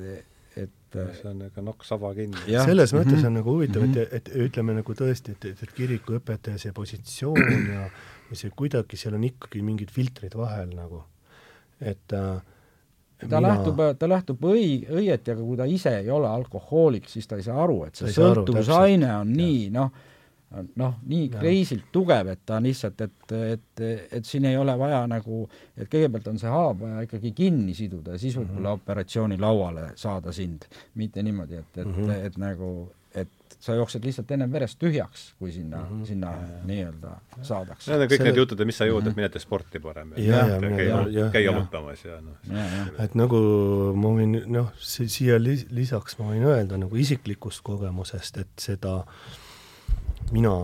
et 0.62 1.00
see 1.18 1.30
on 1.32 1.42
ega 1.48 1.64
nokk 1.66 1.86
saba 1.88 2.14
kinni. 2.18 2.44
selles 2.52 2.94
mõttes 2.94 3.16
mm 3.16 3.18
-hmm. 3.18 3.28
on 3.28 3.38
nagu 3.40 3.56
huvitav, 3.56 3.88
et, 3.88 4.14
et 4.20 4.32
ütleme 4.48 4.78
nagu 4.78 4.94
tõesti, 4.94 5.38
et, 5.38 5.50
et, 5.54 5.64
et 5.64 5.74
kirikuõpetaja 5.78 6.62
see 6.62 6.74
positsioon 6.76 7.68
ja, 7.74 7.90
ja 8.30 8.40
see 8.44 8.54
kuidagi, 8.56 8.98
seal 8.98 9.18
on 9.18 9.24
ikkagi 9.24 9.62
mingid 9.66 9.92
filtrid 9.92 10.36
vahel 10.38 10.76
nagu, 10.76 11.04
et 11.80 12.14
äh, 12.14 12.42
ta 13.30 13.40
mina... 13.40 13.48
lähtub, 13.48 13.82
ta 13.98 14.10
lähtub 14.10 14.46
õi-, 14.52 14.86
õieti, 14.90 15.34
aga 15.34 15.42
kui 15.42 15.58
ta 15.58 15.66
ise 15.70 15.98
ei 16.00 16.10
ole 16.10 16.30
alkohoolik, 16.30 17.10
siis 17.10 17.28
ta 17.28 17.40
ei 17.40 17.46
saa 17.46 17.64
aru, 17.64 17.84
et 17.88 17.96
see 17.96 18.14
sõltuvusaine 18.16 19.12
on 19.22 19.34
nii, 19.34 19.70
noh, 19.74 19.92
noh, 20.52 20.96
nii 21.08 21.28
kreisilt 21.32 21.90
tugev, 21.96 22.32
et 22.34 22.42
ta 22.46 22.58
on 22.60 22.68
lihtsalt, 22.68 23.02
et, 23.06 23.34
et, 23.56 23.84
et 24.20 24.28
siin 24.28 24.46
ei 24.50 24.58
ole 24.60 24.74
vaja 24.80 25.02
nagu, 25.10 25.44
et 25.78 25.88
kõigepealt 25.92 26.32
on 26.34 26.40
see 26.42 26.52
haav 26.52 26.80
vaja 26.82 27.04
ikkagi 27.08 27.34
kinni 27.36 27.76
siduda 27.78 28.18
ja 28.18 28.22
siis 28.22 28.36
võib-olla 28.40 28.60
mm 28.60 28.66
-hmm. 28.66 28.82
operatsioonilauale 28.84 29.92
saada 29.96 30.32
sind. 30.32 30.68
mitte 30.96 31.24
niimoodi, 31.24 31.56
et, 31.56 31.78
et 31.78 31.88
mm, 31.88 31.94
-hmm. 31.94 32.26
et, 32.26 32.38
nagu, 32.38 32.92
et 33.16 33.30
sa 33.60 33.76
jooksed 33.76 34.04
lihtsalt 34.04 34.32
ennem 34.32 34.52
verest 34.52 34.80
tühjaks, 34.80 35.34
kui 35.40 35.52
sinna 35.52 35.78
mm, 35.78 36.02
-hmm. 36.02 36.06
sinna 36.06 36.34
nii-öelda 36.66 37.12
saadakse. 37.42 37.92
Need 37.92 38.02
on 38.02 38.08
kõik 38.08 38.18
Selle... 38.18 38.30
need 38.30 38.38
jutud, 38.38 38.60
et 38.60 38.66
mis 38.66 38.78
sa 38.78 38.86
jood, 38.86 39.08
et 39.08 39.16
mine 39.16 39.30
tee 39.30 39.40
sporti 39.40 39.80
parem. 39.80 40.14
käi 41.32 41.44
jalutamas 41.44 42.06
ja 42.06 42.22
noh. 42.22 42.36
et 43.00 43.16
nagu 43.16 43.38
ma 43.96 44.08
võin, 44.18 44.42
noh, 44.48 44.74
siia 44.80 45.40
lisaks 45.70 46.20
ma 46.20 46.34
võin 46.34 46.44
öelda 46.44 46.78
nagu 46.78 46.96
isiklikust 46.96 47.62
kogemusest, 47.64 48.38
et 48.38 48.52
seda 48.58 48.98
äh, 48.98 49.41
mina, 50.32 50.56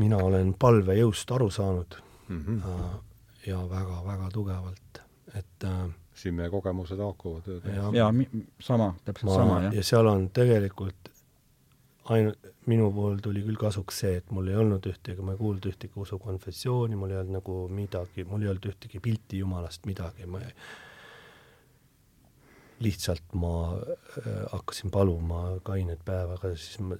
mina 0.00 0.18
olen 0.24 0.54
palvejõust 0.58 1.30
aru 1.36 1.50
saanud 1.50 1.96
mm 2.28 2.42
-hmm. 2.44 2.98
ja 3.46 3.60
väga-väga 3.70 4.30
tugevalt, 4.32 5.02
et 5.34 5.64
äh, 5.64 5.88
siin 6.14 6.34
meie 6.34 6.50
kogemused 6.50 6.98
haakuvad. 6.98 7.42
ja, 7.64 7.90
ja 7.92 8.12
sama, 8.60 8.94
täpselt 9.04 9.30
ma, 9.30 9.34
sama, 9.34 9.62
jah. 9.62 9.74
ja 9.74 9.84
seal 9.84 10.06
on 10.06 10.30
tegelikult 10.30 11.10
ainult, 12.04 12.38
minu 12.66 12.90
puhul 12.92 13.18
tuli 13.22 13.42
küll 13.46 13.58
kasuks 13.60 14.02
see, 14.02 14.16
et 14.20 14.30
mul 14.34 14.48
ei 14.50 14.56
olnud 14.56 14.86
ühtegi, 14.86 15.22
ma 15.22 15.32
ei 15.32 15.38
kuulnud 15.38 15.66
ühtegi 15.70 16.00
usukonfessiooni, 16.04 16.96
mul 16.96 17.14
ei 17.14 17.20
olnud 17.22 17.36
nagu 17.38 17.56
midagi, 17.68 18.24
mul 18.24 18.42
ei 18.42 18.52
olnud 18.52 18.70
ühtegi 18.72 19.00
pilti 19.00 19.38
Jumalast, 19.38 19.86
midagi, 19.86 20.26
ma 20.26 20.42
ei, 20.44 20.54
lihtsalt 22.80 23.34
ma 23.36 23.54
äh, 23.76 24.28
hakkasin 24.52 24.90
paluma 24.90 25.42
kainet 25.62 26.00
päeva, 26.04 26.38
aga 26.38 26.54
siis 26.56 26.80
ma, 26.80 26.96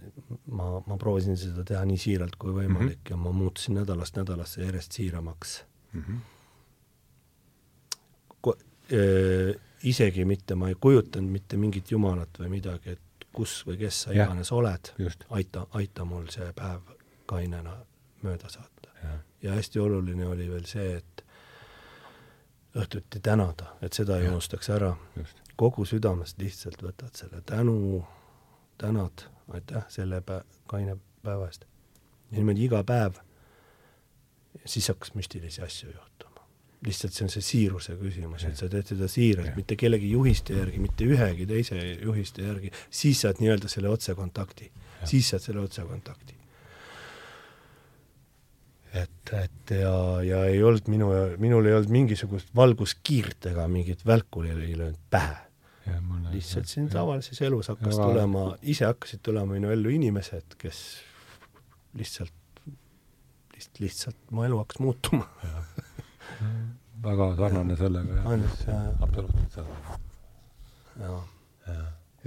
ma, 0.47 0.69
ma 0.87 0.99
proovisin 1.01 1.39
seda 1.41 1.65
teha 1.67 1.85
nii 1.89 2.01
siiralt 2.01 2.37
kui 2.41 2.53
võimalik 2.53 3.01
mm 3.01 3.07
-hmm. 3.07 3.11
ja 3.11 3.17
ma 3.17 3.33
muutusin 3.33 3.81
nädalast 3.81 4.17
nädalasse 4.17 4.63
järjest 4.63 4.93
siiramaks 4.93 5.65
mm. 5.93 6.03
-hmm. 6.03 6.19
Ko, 8.41 8.57
äh, 8.93 9.57
isegi 9.83 10.25
mitte, 10.25 10.55
ma 10.55 10.69
ei 10.69 10.77
kujutanud 10.81 11.31
mitte 11.31 11.57
mingit 11.57 11.91
jumalat 11.91 12.39
või 12.39 12.49
midagi, 12.49 12.91
et 12.91 13.27
kus 13.33 13.63
või 13.67 13.79
kes 13.79 14.03
sa 14.03 14.13
iganes 14.13 14.53
oled, 14.53 14.93
aita, 15.31 15.67
aita 15.71 16.05
mul 16.05 16.27
see 16.29 16.53
päev 16.53 16.81
kainena 17.27 17.77
mööda 18.23 18.49
saata. 18.49 18.91
ja 19.43 19.53
hästi 19.53 19.81
oluline 19.81 20.27
oli 20.27 20.51
veel 20.51 20.65
see, 20.69 20.97
et 20.97 21.25
õhtuti 22.77 23.21
tänada, 23.23 23.75
et 23.83 23.93
seda 23.93 24.19
ei 24.21 24.29
unustaks 24.29 24.69
ära. 24.71 24.95
Kogu 25.61 25.85
südamest 25.89 26.41
lihtsalt 26.41 26.81
võtad 26.85 27.17
selle 27.19 27.43
tänu, 27.47 28.01
tänad, 28.81 29.27
aitäh 29.53 29.85
selle 29.93 30.23
pä-, 30.25 30.45
kaine 30.71 30.97
päeva 31.25 31.51
eest. 31.51 31.67
ja 32.31 32.39
niimoodi 32.39 32.65
iga 32.65 32.81
päev, 32.87 33.21
siis 34.65 34.89
hakkas 34.89 35.15
müstilisi 35.19 35.63
asju 35.67 35.91
juhtuma. 35.91 36.47
lihtsalt 36.87 37.13
see 37.13 37.27
on 37.27 37.33
see 37.35 37.45
siiruse 37.45 37.97
küsimus, 38.01 38.47
et 38.49 38.57
sa 38.57 38.71
teed 38.73 38.95
seda 38.95 39.09
siiralt, 39.09 39.53
mitte 39.57 39.77
kellegi 39.77 40.11
juhiste 40.15 40.57
järgi, 40.57 40.81
mitte 40.81 41.05
ühegi 41.05 41.47
teise 41.47 41.81
juhiste 42.01 42.47
järgi, 42.47 42.73
siis 42.91 43.21
saad 43.21 43.43
nii-öelda 43.43 43.69
selle 43.69 43.93
otsekontakti, 43.93 44.71
siis 45.05 45.29
saad 45.29 45.45
selle 45.45 45.61
otsekontakti 45.67 46.41
et, 48.95 49.33
et 49.43 49.75
ja, 49.81 49.95
ja 50.27 50.41
ei 50.49 50.63
olnud 50.63 50.89
minu, 50.91 51.11
minul 51.43 51.69
ei 51.69 51.77
olnud 51.77 51.93
mingisugust 51.95 52.51
valguskiirt 52.57 53.51
ega 53.53 53.69
mingit 53.71 54.03
välku 54.07 54.43
ei 54.47 54.75
löönud 54.79 54.99
pähe. 55.11 55.50
Lihtsalt 56.33 56.67
siin 56.67 56.89
tavalises 56.89 57.41
elus 57.43 57.69
hakkas 57.73 57.97
ja, 57.97 58.05
tulema, 58.05 58.45
ise 58.63 58.87
hakkasid 58.89 59.23
tulema 59.23 59.55
minu 59.55 59.71
ellu 59.73 59.93
inimesed, 59.95 60.57
kes 60.59 60.81
lihtsalt, 61.99 62.33
lihtsalt, 63.55 63.81
lihtsalt 63.81 64.31
mu 64.31 64.45
elu 64.45 64.61
hakkas 64.63 64.79
muutuma. 64.85 65.27
Väga 67.05 67.31
sarnane 67.37 67.77
sellega, 67.77 68.21
jah. 68.21 69.03
absoluutselt. 69.03 69.67
jaa. 71.01 71.25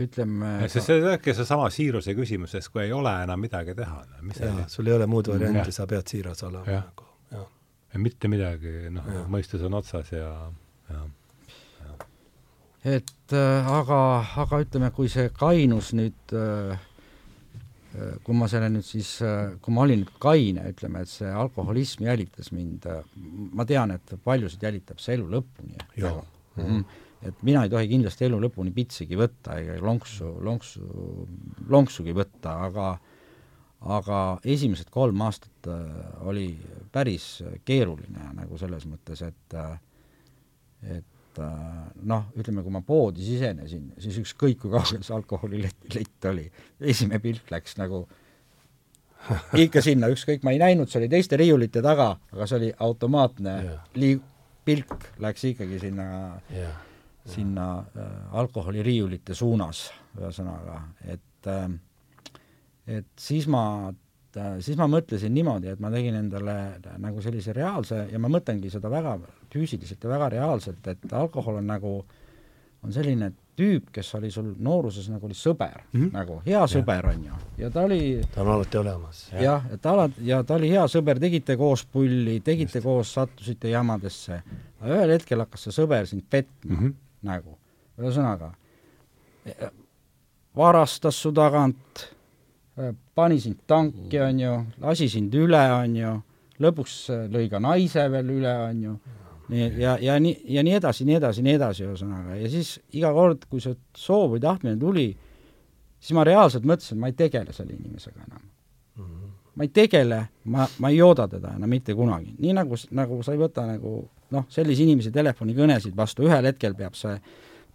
Ütleme 0.03 0.55
see, 0.73 0.81
see 0.81 1.03
ongi 1.05 1.33
seesama 1.37 1.67
siiruse 1.69 2.15
küsimus, 2.17 2.55
sest 2.55 2.71
kui 2.73 2.87
ei 2.87 2.93
ole 2.95 3.11
enam 3.27 3.41
midagi 3.43 3.75
teha, 3.77 3.99
mis 4.25 4.39
jaa, 4.41 4.63
sul 4.71 4.89
ei 4.89 4.95
ole 4.95 5.05
muud 5.09 5.29
varianti, 5.29 5.75
sa 5.75 5.85
pead 5.89 6.09
siiras 6.09 6.41
olema 6.47 6.79
nagu, 6.79 7.05
jah. 7.29 7.51
mitte 8.01 8.31
midagi, 8.31 8.89
noh, 8.95 9.11
mõistus 9.29 9.61
on 9.67 9.77
otsas 9.77 10.09
ja, 10.15 10.31
ja 10.89 11.03
et 12.83 13.31
äh, 13.31 13.67
aga, 13.71 13.99
aga 14.43 14.59
ütleme, 14.63 14.89
kui 14.95 15.11
see 15.11 15.29
kainus 15.35 15.93
nüüd 15.95 16.33
äh, 16.35 16.73
äh, 17.95 18.17
kui 18.25 18.35
ma 18.35 18.49
selle 18.51 18.67
nüüd 18.73 18.85
siis, 18.85 19.15
kui 19.63 19.75
ma 19.75 19.85
olin 19.85 20.03
kaine, 20.21 20.65
ütleme, 20.73 21.05
et 21.05 21.11
see 21.11 21.31
alkoholism 21.31 22.03
jälitas 22.09 22.51
mind, 22.55 22.89
ma 23.55 23.65
tean, 23.69 23.95
et 23.95 24.15
paljusid 24.25 24.63
jälitab 24.67 25.01
see 25.03 25.15
elu 25.17 25.29
lõpuni. 25.37 25.79
Jaa. 25.97 26.19
Mm 26.57 26.65
-hmm. 26.67 26.83
et 27.25 27.39
mina 27.41 27.63
ei 27.63 27.69
tohi 27.69 27.87
kindlasti 27.87 28.25
elu 28.25 28.37
lõpuni 28.43 28.73
pitsigi 28.75 29.17
võtta 29.17 29.55
ega 29.57 29.79
lonksu, 29.81 30.35
lonksu, 30.43 30.83
lonksugi 31.69 32.13
võtta, 32.13 32.59
aga 32.67 32.97
aga 33.83 34.39
esimesed 34.47 34.87
kolm 34.89 35.21
aastat 35.21 35.67
oli 36.23 36.57
päris 36.91 37.43
keeruline 37.65 38.29
nagu 38.33 38.57
selles 38.57 38.85
mõttes, 38.87 39.21
et 39.27 39.55
et 40.83 41.12
et 41.33 41.39
äh, 41.41 41.85
noh, 42.05 42.27
ütleme, 42.37 42.61
kui 42.63 42.73
ma 42.73 42.83
poodi 42.85 43.25
sisenesin, 43.25 43.93
siis 44.01 44.19
ükskõik, 44.21 44.59
kui 44.61 44.73
kaugel 44.73 45.01
see 45.01 45.15
alkoholilett 45.15 45.95
lett 45.95 46.27
oli, 46.29 46.45
esimene 46.81 47.21
pilk 47.23 47.49
läks 47.53 47.77
nagu 47.79 48.03
ikka 49.65 49.81
sinna, 49.81 50.09
ükskõik, 50.13 50.43
ma 50.45 50.53
ei 50.53 50.61
näinud, 50.61 50.91
see 50.91 51.01
oli 51.01 51.09
teiste 51.11 51.39
riiulite 51.39 51.81
taga, 51.85 52.13
aga 52.33 52.47
see 52.49 52.59
oli 52.59 52.71
automaatne 52.85 53.55
yeah. 53.55 53.81
lii-, 53.97 54.21
pilk 54.65 55.09
läks 55.23 55.47
ikkagi 55.53 55.79
sinna 55.81 56.05
yeah., 56.53 56.75
sinna 57.25 57.67
äh, 57.79 58.07
alkoholiriiulite 58.35 59.35
suunas, 59.37 59.87
ühesõnaga, 60.19 60.81
et 61.07 61.47
äh, 61.47 61.67
et 62.83 63.07
siis 63.19 63.47
ma 63.47 63.63
äh, 64.35 64.57
siis 64.59 64.77
ma 64.77 64.89
mõtlesin 64.91 65.31
niimoodi, 65.33 65.71
et 65.71 65.79
ma 65.79 65.91
tegin 65.93 66.19
endale 66.19 66.57
nagu 66.99 67.23
sellise 67.23 67.55
reaalse 67.55 68.09
ja 68.11 68.19
ma 68.19 68.31
mõtlengi 68.31 68.71
seda 68.73 68.91
väga 68.91 69.15
füüsiliselt 69.53 70.03
ja 70.03 70.11
väga 70.11 70.29
reaalselt, 70.37 70.87
et 70.87 71.13
alkohol 71.13 71.61
on 71.61 71.67
nagu, 71.69 71.93
on 72.83 72.93
selline 72.93 73.31
tüüp, 73.57 73.89
kes 73.93 74.09
oli 74.17 74.31
sul 74.33 74.53
nooruses 74.65 75.07
nagu 75.11 75.27
oli 75.27 75.35
sõber 75.37 75.83
mm, 75.83 75.99
-hmm. 75.99 76.09
nagu 76.13 76.39
hea 76.45 76.61
sõber, 76.69 77.05
on 77.11 77.25
ju, 77.27 77.39
ja 77.61 77.69
ta 77.73 77.83
oli 77.85 78.21
ta 78.33 78.41
on 78.41 78.49
alati 78.55 78.77
olemas. 78.77 79.27
jah, 79.41 79.65
et 79.73 79.85
alati, 79.85 80.25
ja 80.27 80.43
ta 80.43 80.55
oli 80.55 80.71
hea 80.71 80.85
sõber, 80.89 81.19
tegite 81.19 81.57
koos 81.57 81.85
pulli, 81.85 82.39
tegite 82.39 82.79
Just. 82.79 82.85
koos, 82.85 83.13
sattusite 83.13 83.69
jamadesse, 83.69 84.41
aga 84.81 84.97
ühel 84.97 85.15
hetkel 85.17 85.45
hakkas 85.45 85.67
see 85.67 85.77
sõber 85.77 86.09
sind 86.09 86.25
petma 86.29 86.71
mm, 86.71 86.79
-hmm. 86.79 86.93
nagu, 87.29 87.57
ühesõnaga, 87.99 88.53
varastas 90.55 91.21
su 91.21 91.31
tagant, 91.31 92.07
pani 93.15 93.39
sind 93.39 93.59
tanki, 93.67 94.19
on 94.19 94.39
ju, 94.39 94.65
lasi 94.81 95.09
sind 95.09 95.33
üle, 95.33 95.65
on 95.73 95.95
ju, 95.95 96.21
lõpuks 96.59 96.95
lõi 97.29 97.49
ka 97.49 97.59
naise 97.59 98.09
veel 98.09 98.29
üle, 98.29 98.55
on 98.69 98.81
ju 98.83 98.99
nii, 99.49 99.67
ja, 99.81 99.97
ja 100.01 100.17
nii, 100.19 100.41
ja 100.55 100.63
nii 100.63 100.73
edasi, 100.79 101.05
nii 101.05 101.19
edasi, 101.19 101.43
nii 101.45 101.57
edasi, 101.57 101.85
ühesõnaga, 101.87 102.37
ja 102.39 102.49
siis 102.51 102.75
iga 102.95 103.11
kord, 103.15 103.45
kui 103.51 103.63
see 103.63 103.75
soov 103.97 104.35
või 104.35 104.41
tahtmine 104.43 104.77
tuli, 104.79 105.07
siis 105.99 106.15
ma 106.17 106.25
reaalselt 106.27 106.67
mõtlesin, 106.67 106.97
et 106.97 107.03
ma 107.03 107.11
ei 107.11 107.17
tegele 107.19 107.55
selle 107.55 107.75
inimesega 107.75 108.19
enam 108.25 108.41
mm. 108.41 109.05
-hmm. 109.05 109.31
ma 109.55 109.67
ei 109.67 109.71
tegele, 109.73 110.19
ma, 110.45 110.67
ma 110.79 110.89
ei 110.89 110.97
jooda 110.97 111.27
teda 111.27 111.55
enam 111.57 111.69
mitte 111.69 111.95
kunagi. 111.95 112.35
nii 112.39 112.53
nagu, 112.53 112.79
nagu 112.91 113.23
sa 113.23 113.33
ei 113.33 113.41
võta 113.41 113.67
nagu 113.67 113.95
noh, 114.31 114.45
sellise 114.49 114.83
inimese 114.83 115.11
telefonikõnesid 115.11 115.95
vastu, 115.95 116.27
ühel 116.27 116.45
hetkel 116.45 116.75
peab 116.75 116.95
see 116.95 117.17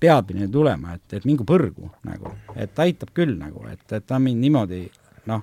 teadmine 0.00 0.48
tulema, 0.48 0.94
et, 0.94 1.12
et 1.12 1.24
mingu 1.24 1.44
põrgu 1.44 1.90
nagu, 2.06 2.32
et 2.56 2.78
aitab 2.78 3.10
küll 3.14 3.34
nagu, 3.38 3.66
et, 3.68 3.92
et 3.92 4.06
ta 4.06 4.16
on 4.16 4.22
mind 4.22 4.40
niimoodi 4.40 4.84
noh, 5.26 5.42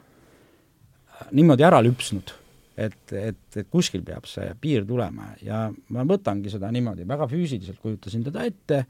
niimoodi 1.31 1.63
ära 1.63 1.81
lüpsnud 1.83 2.33
et, 2.77 3.13
et, 3.13 3.41
et 3.55 3.67
kuskil 3.71 4.03
peab 4.05 4.27
see 4.27 4.47
piir 4.61 4.85
tulema 4.87 5.31
ja 5.43 5.65
ma 5.95 6.05
võtangi 6.07 6.51
seda 6.51 6.71
niimoodi, 6.75 7.07
väga 7.07 7.27
füüsiliselt 7.31 7.79
kujutasin 7.81 8.25
teda 8.27 8.45
ette 8.47 8.81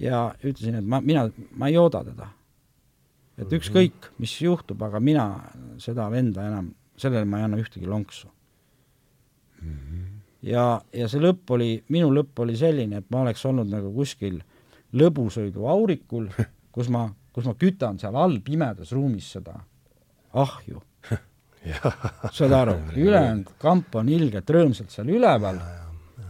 ja 0.00 0.26
ütlesin, 0.42 0.80
et 0.80 0.86
ma, 0.86 1.00
mina, 1.00 1.26
ma 1.56 1.70
ei 1.70 1.76
jooda 1.78 2.02
teda. 2.04 2.28
et 3.36 3.46
mhm. 3.46 3.54
ükskõik, 3.58 4.10
mis 4.20 4.34
juhtub, 4.40 4.82
aga 4.82 5.00
mina 5.00 5.26
seda 5.82 6.08
venda 6.12 6.46
enam, 6.48 6.72
sellele 6.96 7.28
ma 7.28 7.40
ei 7.40 7.48
anna 7.48 7.60
ühtegi 7.60 7.88
lonksu 7.88 8.28
mm. 9.62 9.72
-hmm. 9.72 10.04
ja, 10.52 10.66
ja 10.92 11.08
see 11.08 11.20
lõpp 11.20 11.50
oli, 11.56 11.70
minu 11.88 12.12
lõpp 12.12 12.44
oli 12.44 12.56
selline, 12.56 13.00
et 13.00 13.10
ma 13.10 13.24
oleks 13.24 13.44
olnud 13.44 13.68
nagu 13.72 13.92
kuskil 13.94 14.42
lõbusõiduaurikul, 14.96 16.28
kus 16.74 16.92
ma, 16.92 17.08
kus 17.32 17.48
ma 17.48 17.56
kütan 17.56 17.98
seal 17.98 18.16
all 18.16 18.40
pimedas 18.44 18.92
ruumis 18.92 19.32
seda 19.36 19.56
ahju 20.36 20.82
saad 22.32 22.52
aru, 22.52 22.76
ülejäänud 23.06 23.56
kamp 23.62 23.98
on 24.00 24.08
ilgelt 24.12 24.50
rõõmsalt 24.50 24.94
seal 24.94 25.10
üleval 25.12 25.60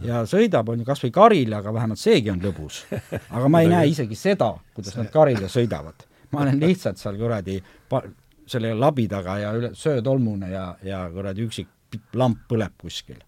ja 0.05 0.23
sõidab, 0.29 0.69
on 0.71 0.81
ju, 0.81 0.87
kas 0.87 1.01
või 1.05 1.13
karile, 1.13 1.57
aga 1.59 1.73
vähemalt 1.73 2.01
seegi 2.01 2.31
on 2.33 2.41
lõbus. 2.43 2.83
aga 3.29 3.47
ma 3.49 3.63
ei 3.63 3.71
näe 3.75 3.91
isegi 3.93 4.17
seda, 4.17 4.53
kuidas 4.77 4.97
nad 4.99 5.11
karile 5.13 5.49
sõidavad. 5.51 6.07
ma 6.31 6.43
olen 6.43 6.59
lihtsalt 6.59 6.99
seal 6.99 7.17
kuradi 7.19 7.61
selle 8.47 8.73
labi 8.75 9.07
taga 9.11 9.37
ja 9.41 9.53
üle, 9.55 9.71
söötolmune 9.75 10.51
ja, 10.51 10.67
ja 10.83 11.05
kuradi 11.13 11.47
üksik 11.47 11.67
lamp 12.15 12.45
põleb 12.49 12.75
kuskil 12.81 13.19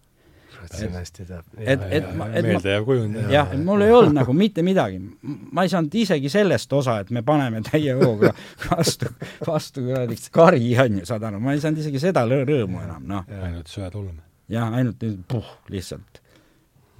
siin 0.68 0.94
hästi 0.94 1.26
teab. 1.26 1.46
et, 1.58 1.82
et 1.92 2.08
ma, 2.16 2.28
et 2.34 2.46
meeldejääv 2.46 2.86
kujund. 2.86 3.18
jah, 3.32 3.52
et 3.54 3.64
mul 3.64 3.84
ei 3.86 3.94
olnud 3.94 4.16
nagu 4.16 4.34
mitte 4.36 4.64
midagi. 4.66 5.00
ma 5.52 5.66
ei 5.66 5.72
saanud 5.72 5.96
isegi 6.02 6.30
sellest 6.32 6.74
osa, 6.74 7.00
et 7.04 7.12
me 7.16 7.24
paneme 7.26 7.62
täie 7.66 7.96
hooga 8.00 8.34
vastu, 8.70 9.12
vastu 9.48 9.84
kuradi 9.88 10.18
kari, 10.36 10.64
on 10.84 11.02
ju, 11.02 11.10
saad 11.10 11.28
aru, 11.30 11.42
ma 11.44 11.56
ei 11.56 11.64
saanud 11.64 11.84
isegi 11.84 12.02
seda 12.04 12.26
rõõmu 12.30 12.84
enam, 12.84 13.04
noh. 13.10 13.36
ainult 13.50 13.72
söetulm. 13.72 14.16
jah, 14.52 14.74
ainult 14.80 15.06
puh, 15.28 15.52
lihtsalt. 15.74 16.22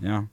jah. 0.06 0.28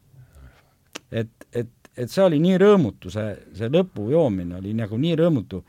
et, 1.10 1.32
et, 1.52 1.72
et 1.96 2.10
see 2.10 2.24
oli 2.24 2.40
nii 2.42 2.58
rõõmutu, 2.62 3.12
see, 3.14 3.30
see 3.58 3.70
lõpu 3.72 4.10
joomine 4.14 4.60
oli 4.60 4.74
nagu 4.76 4.98
nii 5.00 5.16
rõõmutu, 5.22 5.62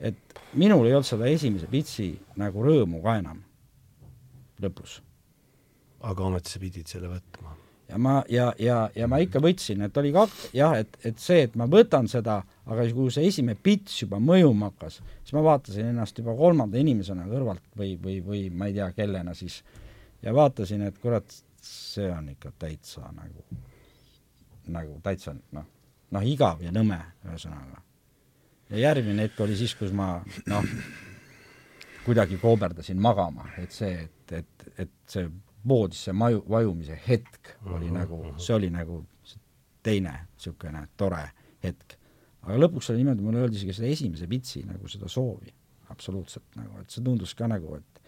et 0.00 0.40
minul 0.58 0.86
ei 0.86 0.96
olnud 0.96 1.08
seda 1.08 1.28
esimese 1.30 1.68
pitsi 1.70 2.12
nagu 2.38 2.64
rõõmu 2.64 3.02
ka 3.04 3.18
enam 3.22 3.44
lõpus 4.62 4.98
aga 6.06 6.28
ometi 6.28 6.52
sa 6.52 6.60
pidid 6.62 6.90
selle 6.90 7.10
võtma. 7.10 7.54
ja 7.88 7.98
ma, 7.98 8.18
ja, 8.30 8.50
ja, 8.60 8.78
ja 8.94 9.08
ma 9.08 9.18
ikka 9.24 9.40
võtsin, 9.42 9.82
et 9.86 9.96
oli 9.96 10.12
kaks, 10.12 10.50
jah, 10.56 10.76
et, 10.78 10.98
et 11.08 11.18
see, 11.22 11.46
et 11.46 11.56
ma 11.56 11.66
võtan 11.70 12.08
seda, 12.10 12.42
aga 12.68 12.84
kui 12.94 13.10
see 13.14 13.30
esimene 13.30 13.58
pits 13.62 14.02
juba 14.02 14.20
mõjuma 14.20 14.68
hakkas, 14.70 15.00
siis 15.22 15.34
ma 15.36 15.42
vaatasin 15.46 15.88
ennast 15.94 16.20
juba 16.20 16.36
kolmanda 16.36 16.78
inimesena 16.78 17.26
kõrvalt 17.30 17.64
või, 17.78 17.96
või, 18.02 18.20
või 18.24 18.44
ma 18.52 18.68
ei 18.68 18.76
tea, 18.76 18.90
kellena 18.96 19.34
siis, 19.38 19.62
ja 20.22 20.36
vaatasin, 20.36 20.84
et 20.90 21.00
kurat, 21.02 21.40
see 21.64 22.06
on 22.12 22.28
ikka 22.34 22.52
täitsa 22.60 23.08
nagu, 23.16 23.58
nagu 24.68 25.00
täitsa 25.02 25.34
noh, 25.56 25.66
noh, 26.14 26.24
igav 26.28 26.62
ja 26.62 26.72
nõme, 26.74 27.00
ühesõnaga. 27.26 27.82
ja 28.70 28.84
järgmine 28.84 29.26
hetk 29.26 29.40
oli 29.40 29.56
siis, 29.56 29.74
kus 29.80 29.96
ma 29.96 30.18
noh, 30.46 30.72
kuidagi 32.04 32.38
kooberdasin 32.40 33.00
magama, 33.00 33.48
et 33.60 33.72
see, 33.72 33.96
et, 34.04 34.32
et, 34.44 34.70
et 34.84 34.92
see 35.08 35.26
voodisse 35.68 36.12
maju, 36.12 36.44
vajumise 36.50 36.98
hetk 37.08 37.54
oli 37.66 37.84
mm 37.84 37.90
-hmm. 37.90 37.98
nagu, 37.98 38.34
see 38.36 38.54
oli 38.56 38.70
nagu 38.70 39.04
teine 39.82 40.12
niisugune 40.32 40.88
tore 40.96 41.30
hetk. 41.62 41.96
aga 42.42 42.58
lõpuks 42.58 42.90
oli 42.90 43.02
niimoodi, 43.02 43.22
mulle 43.22 43.40
öeldi 43.40 43.56
isegi 43.56 43.72
seda 43.72 43.88
esimese 43.88 44.26
pitsi 44.26 44.62
nagu 44.66 44.88
seda 44.88 45.08
soovi, 45.08 45.54
absoluutselt 45.90 46.56
nagu, 46.56 46.80
et 46.80 46.90
see 46.90 47.04
tundus 47.04 47.34
ka 47.34 47.48
nagu, 47.48 47.74
et 47.76 48.02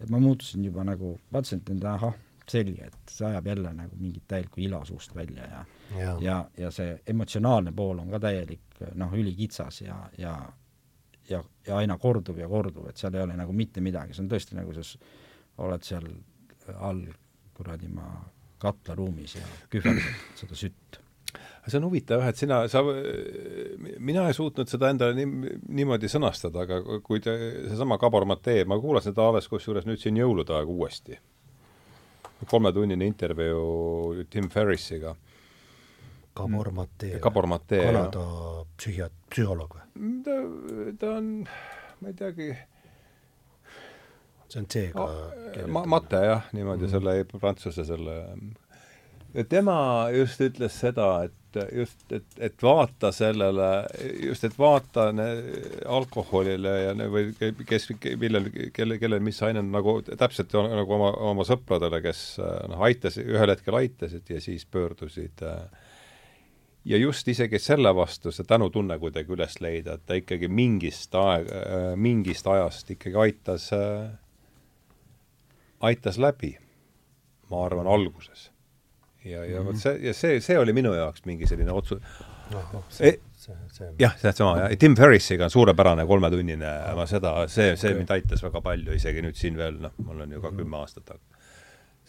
et 0.00 0.10
ma 0.10 0.18
muutusin 0.18 0.64
juba 0.64 0.84
nagu, 0.84 1.18
vaatasin, 1.32 1.60
et 1.62 1.70
nüüd 1.70 1.84
ahah, 1.86 2.14
selge, 2.50 2.86
et 2.86 3.10
see 3.10 3.26
ajab 3.26 3.46
jälle 3.46 3.70
nagu 3.74 3.96
mingit 3.96 4.24
täielikku 4.28 4.60
ila 4.60 4.84
suust 4.84 5.14
välja 5.14 5.46
ja 5.46 5.64
ja, 5.98 6.16
ja, 6.20 6.50
ja 6.58 6.70
see 6.70 6.98
emotsionaalne 7.06 7.72
pool 7.72 7.98
on 7.98 8.10
ka 8.10 8.18
täielik 8.18 8.82
noh, 8.94 9.14
ülikitsas 9.14 9.80
ja, 9.80 10.10
ja 10.18 10.34
ja, 11.30 11.44
ja 11.66 11.76
aina 11.76 11.98
korduv 11.98 12.38
ja 12.38 12.48
korduv, 12.48 12.88
et 12.88 12.96
seal 12.96 13.14
ei 13.14 13.22
ole 13.22 13.36
nagu 13.38 13.52
mitte 13.52 13.80
midagi, 13.80 14.14
see 14.14 14.24
on 14.24 14.30
tõesti 14.32 14.58
nagu 14.58 14.74
sa 14.74 14.82
oled 15.62 15.86
seal 15.86 16.08
all 16.78 17.04
kuradi 17.56 17.88
ma 17.92 18.08
katlaruumis 18.62 19.36
ja 19.36 19.46
kühverdad 19.70 20.04
seda 20.40 20.58
sütt. 20.58 21.00
see 21.66 21.78
on 21.78 21.86
huvitav 21.86 22.20
jah, 22.22 22.30
et 22.32 22.38
sina, 22.40 22.60
sa, 22.68 22.82
mina 24.02 24.26
ei 24.28 24.34
suutnud 24.36 24.70
seda 24.70 24.90
endale 24.92 25.14
nii, 25.14 25.58
niimoodi 25.78 26.10
sõnastada, 26.10 26.64
aga 26.66 27.00
kui 27.06 27.22
te, 27.22 27.34
seesama 27.68 27.98
Gabor 28.02 28.26
Matee, 28.28 28.64
ma 28.68 28.78
kuulasin 28.82 29.14
ta 29.14 29.28
alles 29.30 29.46
kusjuures 29.50 29.86
nüüd 29.86 30.02
siin 30.02 30.18
jõulude 30.18 30.56
aega 30.56 30.74
uuesti. 30.74 31.18
kolmetunnine 32.50 33.06
intervjuu 33.06 34.24
Tim 34.30 34.48
Ferrisiga. 34.50 35.14
Gabor 36.34 36.72
Matee. 36.74 37.20
Gabor 37.22 37.46
Matee. 37.46 37.84
Kanada 37.86 38.26
psühhiaat-, 38.76 39.22
psühholoog 39.30 39.78
või? 39.78 40.10
ta, 40.26 40.36
ta 40.98 41.14
on, 41.20 41.32
ma 42.00 42.10
ei 42.10 42.18
teagi 42.18 42.50
see 44.52 44.62
on 44.62 44.68
C-ga 44.72 45.06
oh, 45.06 45.68
ma-, 45.72 45.86
Mate 45.96 46.24
jah, 46.26 46.50
niimoodi 46.52 46.86
mm. 46.86 46.92
selle 46.92 47.16
prantsuse 47.32 47.86
selle 47.88 48.18
ja 49.32 49.44
tema 49.48 49.76
just 50.12 50.40
ütles 50.44 50.76
seda, 50.82 51.08
et 51.26 51.38
just, 51.76 52.04
et, 52.12 52.26
et 52.40 52.64
vaata 52.64 53.12
sellele, 53.12 53.68
just, 54.26 54.44
et 54.44 54.56
vaata 54.58 55.08
alkoholile 55.88 56.74
ja 56.86 56.94
ne, 56.96 57.08
või 57.12 57.30
kes, 57.68 57.90
millel, 58.20 58.48
kelle, 58.74 58.98
kellel 59.00 59.24
mis 59.24 59.40
aine 59.44 59.64
nagu 59.66 59.98
täpselt 60.08 60.52
nagu 60.56 60.96
oma, 60.96 61.12
oma 61.32 61.46
sõpradele, 61.48 62.02
kes 62.04 62.22
noh, 62.72 62.84
aitas, 62.88 63.18
ühel 63.20 63.52
hetkel 63.52 63.80
aitasid 63.82 64.32
ja 64.32 64.40
siis 64.44 64.64
pöördusid 64.68 65.44
ja 66.84 66.98
just 66.98 67.28
isegi 67.28 67.60
selle 67.62 67.92
vastu 67.94 68.32
see 68.34 68.48
tänutunne 68.48 68.98
kuidagi 69.00 69.32
üles 69.36 69.60
leida, 69.62 69.96
et 69.96 70.06
ta 70.08 70.18
ikkagi 70.18 70.48
mingist 70.50 71.14
aeg, 71.18 71.52
mingist 72.00 72.48
ajast 72.48 72.96
ikkagi 72.96 73.20
aitas, 73.26 73.70
aitas 75.82 76.18
läbi, 76.22 76.54
ma 77.50 77.64
arvan, 77.66 77.90
alguses 77.90 78.50
ja, 79.24 79.44
ja 79.44 79.62
vot 79.62 79.74
mhm. 79.74 79.80
see, 79.82 79.98
ja 80.06 80.14
see, 80.14 80.40
see 80.44 80.58
oli 80.58 80.74
minu 80.76 80.94
jaoks 80.96 81.26
mingi 81.28 81.48
selline 81.50 81.72
otsus 81.74 82.00
no,. 82.52 82.84
see, 82.88 83.14
see, 83.38 83.56
see 83.72 83.90
jah, 84.00 84.16
seesama, 84.20 84.56
jah, 84.64 84.74
Tim 84.78 84.96
Ferrisiga 84.98 85.46
on 85.48 85.54
suurepärane 85.54 86.06
kolmetunnine, 86.06 86.72
ma 86.96 87.06
seda, 87.10 87.36
see, 87.48 87.74
see 87.76 87.92
okay. 87.92 88.00
mind 88.00 88.16
aitas 88.16 88.42
väga 88.44 88.64
palju, 88.64 88.96
isegi 88.98 89.24
nüüd 89.24 89.38
siin 89.38 89.58
veel, 89.58 89.78
noh, 89.82 89.94
mul 90.02 90.26
on 90.26 90.34
ju 90.34 90.40
ka 90.40 90.50
mm 90.50 90.54
-hmm. 90.54 90.64
kümme 90.64 90.82
aastat 90.82 91.14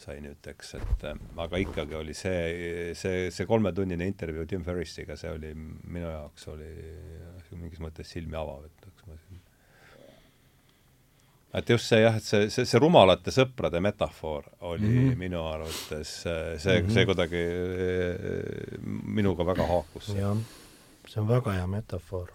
sai 0.04 0.18
nüüd, 0.24 0.48
eks, 0.50 0.74
et 0.80 1.06
aga 1.38 1.60
ikkagi 1.62 1.96
oli 1.96 2.16
see, 2.18 2.94
see, 2.98 3.30
see 3.32 3.46
kolmetunnine 3.48 4.08
intervjuu 4.10 4.46
Tim 4.50 4.64
Ferrisiga, 4.66 5.16
see 5.16 5.32
oli 5.32 5.54
minu 5.54 6.10
jaoks 6.10 6.48
oli 6.52 6.72
mingis 7.54 7.80
mõttes 7.80 8.10
silmi 8.10 8.36
avav, 8.36 8.66
et 8.66 8.93
et 11.54 11.70
just 11.70 11.90
see 11.90 12.02
jah, 12.02 12.18
et 12.18 12.26
see, 12.26 12.50
see, 12.54 12.66
see 12.70 12.82
rumalate 12.82 13.34
sõprade 13.34 13.82
metafoor 13.84 14.48
oli 14.72 14.90
mm 14.90 15.00
-hmm. 15.00 15.18
minu 15.22 15.44
arvates 15.48 16.14
see, 16.24 16.58
see 16.60 16.80
mm, 16.82 16.88
-hmm. 16.88 16.94
see 16.94 17.06
kuidagi 17.06 17.44
eh, 17.44 18.78
minuga 19.20 19.46
väga 19.46 19.68
haakus. 19.68 20.10
jah, 20.18 20.38
see 21.08 21.22
on 21.22 21.28
väga 21.28 21.54
hea 21.60 21.68
metafoor. 21.68 22.32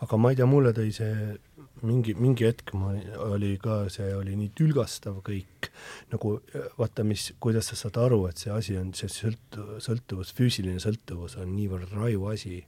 aga 0.00 0.16
ma 0.16 0.30
ei 0.30 0.36
tea, 0.36 0.46
mulle 0.46 0.72
tõi 0.72 0.92
see 0.92 1.38
mingi, 1.82 2.14
mingi 2.14 2.46
hetk 2.46 2.72
ma, 2.74 2.94
oli 3.28 3.56
ka, 3.62 3.88
see 3.92 4.14
oli 4.16 4.36
nii 4.36 4.52
tülgastav 4.56 5.20
kõik, 5.24 5.70
nagu 6.12 6.40
vaata, 6.78 7.04
mis, 7.04 7.32
kuidas 7.40 7.68
sa 7.68 7.76
saad 7.76 7.96
aru, 7.96 8.22
et 8.28 8.40
see 8.40 8.52
asi 8.52 8.76
on, 8.80 8.94
see 8.94 9.08
sõlt-, 9.12 9.60
sõltuvus, 9.84 10.32
füüsiline 10.32 10.80
sõltuvus 10.80 11.36
on 11.36 11.52
niivõrd 11.56 11.92
raju 11.92 12.32
asi 12.32 12.64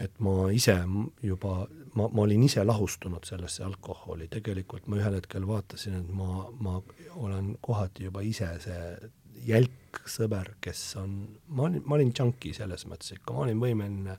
et 0.00 0.20
ma 0.24 0.48
ise 0.52 0.76
juba, 1.22 1.66
ma, 1.94 2.08
ma 2.08 2.22
olin 2.24 2.44
ise 2.46 2.64
lahustunud 2.64 3.26
sellesse 3.28 3.64
alkoholi, 3.66 4.28
tegelikult 4.32 4.88
ma 4.88 5.00
ühel 5.00 5.18
hetkel 5.18 5.46
vaatasin, 5.48 5.98
et 6.00 6.12
ma, 6.16 6.46
ma 6.60 6.78
olen 7.20 7.54
kohati 7.64 8.08
juba 8.08 8.24
ise 8.26 8.48
see 8.64 9.10
jälk 9.48 10.00
sõber, 10.08 10.54
kes 10.64 10.80
on, 11.00 11.20
ma 11.48 11.68
olin, 11.68 11.84
ma 11.86 11.98
olin 11.98 12.12
junkie 12.16 12.54
selles 12.56 12.86
mõttes 12.88 13.14
ikka, 13.16 13.34
ma 13.34 13.46
olin 13.46 13.60
võimeline 13.60 14.16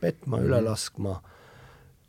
petma 0.00 0.36
mm, 0.36 0.42
-hmm. 0.42 0.48
üle 0.48 0.60
laskma, 0.64 1.14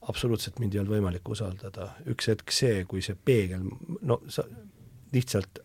absoluutselt 0.07 0.59
mind 0.59 0.75
ei 0.75 0.81
olnud 0.81 0.97
võimalik 0.97 1.29
usaldada, 1.29 1.93
üks 2.07 2.27
hetk 2.31 2.51
see, 2.51 2.83
kui 2.85 3.03
see 3.03 3.15
peegel, 3.15 3.67
no 4.01 4.21
sa 4.31 4.45
lihtsalt 5.13 5.63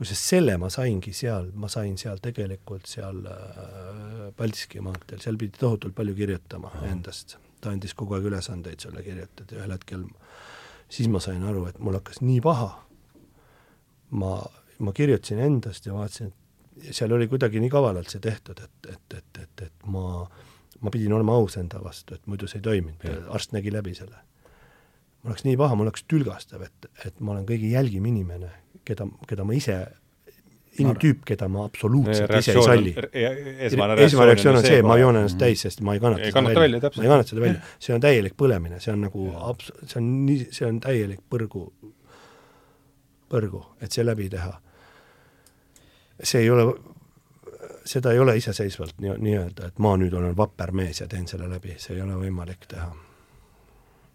kusjuures 0.00 0.24
selle 0.32 0.56
ma 0.56 0.70
saingi 0.72 1.12
seal, 1.12 1.50
ma 1.60 1.68
sain 1.68 1.98
seal 2.00 2.20
tegelikult 2.24 2.88
seal 2.88 3.20
äh, 3.28 4.30
Paldiski 4.36 4.80
maanteel, 4.84 5.20
seal 5.20 5.36
pidi 5.40 5.60
tohutult 5.60 5.94
palju 5.96 6.16
kirjutama 6.16 6.72
Aha. 6.72 6.86
endast. 6.94 7.36
ta 7.60 7.74
andis 7.74 7.92
kogu 7.92 8.16
aeg 8.16 8.24
ülesandeid 8.24 8.80
sulle 8.80 9.02
kirjutada 9.04 9.52
ja 9.52 9.60
ühel 9.60 9.74
hetkel 9.74 10.06
siis 10.90 11.08
ma 11.08 11.20
sain 11.20 11.42
aru, 11.46 11.66
et 11.68 11.78
mul 11.78 11.98
hakkas 11.98 12.22
nii 12.24 12.40
paha. 12.44 12.70
ma, 14.10 14.30
ma 14.78 14.92
kirjutasin 14.92 15.38
endast 15.44 15.86
ja 15.86 15.94
vaatasin, 15.94 16.32
et 16.80 16.96
seal 16.96 17.12
oli 17.12 17.28
kuidagi 17.28 17.60
nii 17.60 17.70
kavalalt 17.70 18.10
see 18.10 18.22
tehtud, 18.24 18.58
et, 18.64 18.88
et, 18.94 19.18
et, 19.18 19.42
et, 19.42 19.66
et 19.66 19.86
ma, 19.86 20.24
ma 20.80 20.90
pidin 20.90 21.12
olema 21.12 21.36
aus 21.38 21.60
enda 21.60 21.78
vastu, 21.84 22.16
et 22.16 22.26
muidu 22.26 22.48
see 22.50 22.58
ei 22.58 22.66
toiminud, 22.66 23.06
arst 23.30 23.52
nägi 23.54 23.72
läbi 23.72 23.94
selle. 23.94 24.18
Mul 25.22 25.34
läks 25.34 25.46
nii 25.46 25.56
paha, 25.60 25.76
mul 25.78 25.90
läks 25.90 26.04
tülgastav, 26.08 26.64
et, 26.66 26.90
et 27.04 27.20
ma 27.20 27.34
olen 27.34 27.48
kõige 27.48 27.70
jälgim 27.72 28.06
inimene, 28.08 28.52
keda, 28.88 29.08
keda 29.28 29.44
ma 29.46 29.56
ise 29.56 29.82
inimtüüp, 30.78 31.22
keda 31.26 31.48
ma 31.50 31.64
absoluutselt 31.66 32.32
ise 32.38 32.54
ei 32.54 32.64
salli. 32.64 32.92
esmane 33.66 33.96
reaktsioon 33.98 34.60
on 34.60 34.66
see, 34.66 34.82
ma 34.86 34.96
joon 35.00 35.18
ennast 35.20 35.38
täis, 35.40 35.64
sest 35.66 35.82
ma 35.86 35.96
ei 35.96 36.02
kannata 36.02 36.26
ei 36.26 36.32
seda 36.32 36.44
välja, 36.46 36.60
välja, 36.60 36.92
ma 36.96 37.04
ei 37.04 37.12
kannata 37.12 37.32
seda 37.32 37.44
välja, 37.44 37.62
see 37.86 37.96
on 37.96 38.04
täielik 38.04 38.36
põlemine, 38.38 38.80
see 38.82 38.94
on 38.94 39.02
nagu 39.06 39.26
abs-, 39.50 39.72
see 39.84 39.98
on 40.00 40.10
nii, 40.28 40.46
see 40.54 40.68
on 40.68 40.78
täielik 40.84 41.22
põrgu, 41.32 41.64
põrgu, 43.32 43.64
et 43.82 43.96
see 43.96 44.06
läbi 44.06 44.28
teha. 44.32 44.54
see 46.22 46.44
ei 46.44 46.50
ole, 46.54 46.68
seda 47.88 48.14
ei 48.14 48.22
ole 48.22 48.36
iseseisvalt 48.38 49.00
nii, 49.02 49.16
nii-öelda, 49.26 49.72
et 49.72 49.82
ma 49.82 49.96
nüüd 50.00 50.14
olen 50.14 50.36
vapper 50.38 50.74
mees 50.76 51.02
ja 51.02 51.08
teen 51.10 51.26
selle 51.30 51.50
läbi, 51.50 51.76
see 51.82 51.96
ei 51.98 52.04
ole 52.06 52.18
võimalik 52.20 52.70
teha. 52.70 52.92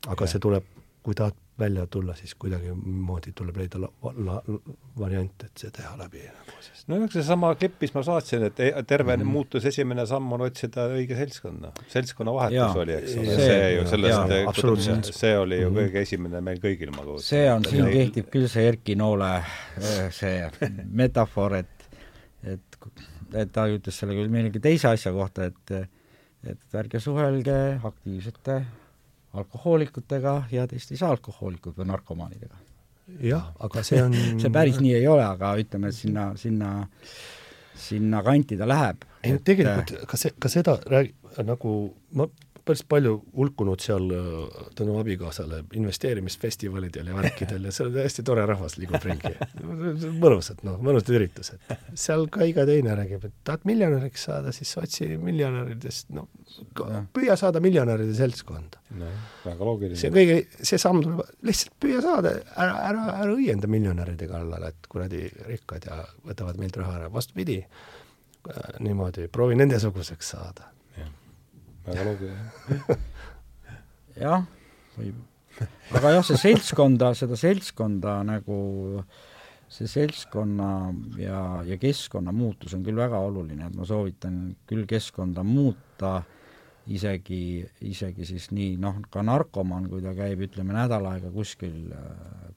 aga 0.08 0.24
ja. 0.24 0.32
see 0.32 0.40
tuleb, 0.40 0.75
kui 1.06 1.14
tahad 1.18 1.38
välja 1.60 1.86
tulla, 1.88 2.16
siis 2.16 2.34
kuidagimoodi 2.36 3.32
tuleb 3.36 3.58
leida 3.62 3.80
la, 3.80 3.88
la, 4.28 4.36
variant, 5.00 5.44
et 5.46 5.62
see 5.62 5.72
teha 5.72 5.94
läbi 6.00 6.24
nagu 6.26 6.58
sest 6.66 6.90
no 6.92 6.98
eks 7.06 7.16
seesama 7.16 7.54
klipp, 7.60 7.78
mis 7.84 7.94
ma 7.96 8.04
saatsin, 8.04 8.44
et 8.50 8.60
e-, 8.60 8.72
terve 8.88 9.16
mm 9.16 9.22
-hmm. 9.22 9.38
muutus, 9.38 9.68
esimene 9.72 10.06
samm 10.10 10.34
on 10.36 10.44
otsida 10.48 10.88
õige 10.98 11.16
seltskonna. 11.16 11.72
seltskonnavahetus 11.94 12.76
oli, 12.84 12.98
eks 12.98 13.16
ole, 13.22 13.36
see 13.40 13.72
ju 13.76 13.88
sellest, 13.88 15.14
see 15.14 15.38
oli 15.38 15.62
ju 15.62 15.70
-hmm. 15.70 15.80
kõige 15.80 16.02
esimene 16.02 16.42
meil 16.42 16.60
kõigil, 16.60 16.92
ma 16.92 17.08
kujutan 17.08 17.30
see 17.30 17.52
on, 17.54 17.66
siin 17.70 17.92
kehtib 17.92 18.32
küll 18.36 18.48
see 18.52 18.68
Erki 18.68 18.96
Noole 18.96 19.34
äh, 19.36 20.12
see 20.12 20.50
metafoor, 21.04 21.56
et 21.62 21.90
et, 22.44 22.80
et 23.34 23.52
ta 23.52 23.68
ütles 23.68 24.00
selle 24.00 24.14
küll 24.14 24.30
millegi 24.30 24.60
teise 24.60 24.88
asja 24.88 25.14
kohta, 25.14 25.46
et 25.46 25.72
et 26.46 26.76
ärge 26.78 27.00
suhelge 27.00 27.80
aktiivsete 27.84 28.66
alkohoolikutega 29.42 30.36
ja 30.52 30.68
teist 30.68 30.94
ei 30.94 31.02
saa 31.02 31.12
alkohoolikud 31.16 31.78
või 31.80 31.90
narkomaanidega. 31.92 32.62
jah, 33.22 33.52
aga 33.60 33.84
see 33.86 34.02
on 34.04 34.16
see 34.42 34.54
päris 34.54 34.80
nii 34.82 34.96
ei 35.00 35.08
ole, 35.08 35.26
aga 35.26 35.56
ütleme, 35.62 35.92
et 35.92 35.98
sinna, 35.98 36.32
sinna, 36.40 36.72
sinna 37.88 38.24
kanti 38.26 38.58
ta 38.58 38.68
läheb. 38.68 39.06
ei, 39.24 39.38
tegelikult 39.44 39.96
ka 40.10 40.20
see, 40.20 40.34
ka 40.40 40.52
seda 40.52 40.78
räägi-, 40.90 41.16
nagu 41.46 41.76
ma 42.16 42.30
päris 42.66 42.82
palju 42.90 43.14
hulkunud 43.36 43.82
seal 43.84 44.10
äh, 44.16 44.62
tänu 44.78 44.98
abikaasale 45.00 45.64
investeerimisfestivalidel 45.78 47.12
ja 47.12 47.18
värkidel 47.18 47.68
ja 47.70 47.74
seal 47.76 47.94
hästi 47.96 48.26
tore 48.26 48.46
rahvas 48.50 48.78
liigub 48.80 49.06
ringi. 49.06 49.34
mõnusad, 50.24 50.64
noh, 50.66 50.80
mõnusad 50.82 51.14
üritused. 51.16 51.62
seal 51.94 52.28
ka 52.34 52.48
iga 52.50 52.66
teine 52.66 52.96
räägib, 52.98 53.28
et 53.30 53.36
tahad 53.48 53.68
miljonäriks 53.70 54.26
saada, 54.30 54.54
siis 54.56 54.74
otsi 54.82 55.10
miljonäridest, 55.22 56.10
no 56.16 56.28
püüa 57.14 57.38
saada 57.40 57.62
miljonäride 57.64 58.14
seltskonda 58.18 58.82
no,. 59.00 59.14
väga 59.46 59.70
loogiline. 59.70 60.00
see 60.00 60.14
kõige, 60.14 60.40
see 60.62 60.82
samm 60.82 61.02
tuleb, 61.06 61.24
lihtsalt 61.46 61.76
püüa 61.86 62.04
saada, 62.06 62.36
ära, 62.56 62.78
ära, 62.90 63.08
ära 63.22 63.34
õienda 63.34 63.70
miljonäride 63.72 64.30
kallal, 64.32 64.70
et 64.70 64.90
kuradi 64.90 65.28
rikkad 65.46 65.90
ja 65.90 66.02
võtavad 66.26 66.62
meilt 66.62 66.78
raha 66.82 67.02
ära, 67.02 67.12
vastupidi, 67.14 67.62
äh, 67.62 68.80
niimoodi, 68.80 69.30
proovi 69.30 69.60
nendesuguseks 69.62 70.34
saada 70.34 70.72
väga 71.86 72.06
loogiline. 72.08 72.98
jah, 74.26 74.46
võib. 74.98 75.24
aga 75.96 76.14
jah, 76.18 76.28
see 76.28 76.42
seltskonda, 76.42 77.14
seda 77.18 77.38
seltskonda 77.40 78.20
nagu, 78.28 78.60
see 79.72 79.90
seltskonna 79.90 80.70
ja, 81.20 81.42
ja 81.68 81.80
keskkonna 81.82 82.34
muutus 82.36 82.76
on 82.78 82.86
küll 82.86 83.00
väga 83.00 83.20
oluline, 83.28 83.70
et 83.70 83.78
ma 83.78 83.88
soovitan 83.88 84.40
küll 84.70 84.88
keskkonda 84.90 85.46
muuta, 85.48 86.18
isegi, 86.92 87.66
isegi 87.88 88.28
siis 88.30 88.52
nii 88.54 88.76
noh, 88.82 89.00
ka 89.12 89.24
narkomaan, 89.26 89.88
kui 89.90 90.04
ta 90.06 90.14
käib, 90.18 90.44
ütleme, 90.46 90.76
nädal 90.76 91.08
aega 91.10 91.32
kuskil, 91.34 91.88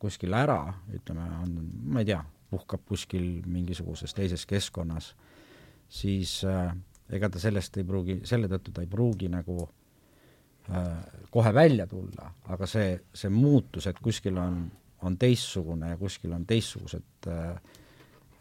kuskil 0.02 0.36
ära, 0.36 0.60
ütleme, 0.94 1.24
on, 1.44 1.54
ma 1.88 2.04
ei 2.04 2.10
tea, 2.10 2.20
puhkab 2.52 2.84
kuskil 2.88 3.42
mingisuguses 3.48 4.14
teises 4.16 4.44
keskkonnas, 4.48 5.12
siis 5.92 6.40
äh, 6.48 6.72
ega 7.12 7.30
ta 7.32 7.40
sellest 7.40 7.78
ei 7.80 7.86
pruugi, 7.88 8.20
selle 8.28 8.50
tõttu 8.50 8.74
ta 8.74 8.84
ei 8.84 8.90
pruugi 8.90 9.30
nagu 9.32 9.58
äh, 9.64 10.88
kohe 11.30 11.52
välja 11.54 11.86
tulla, 11.90 12.30
aga 12.52 12.68
see, 12.68 12.98
see 13.14 13.32
muutus, 13.32 13.88
et 13.90 14.00
kuskil 14.02 14.38
on, 14.40 14.64
on 15.06 15.18
teistsugune 15.20 15.94
ja 15.94 16.00
kuskil 16.00 16.34
on 16.36 16.44
teistsugused 16.48 17.28
äh, 17.32 17.46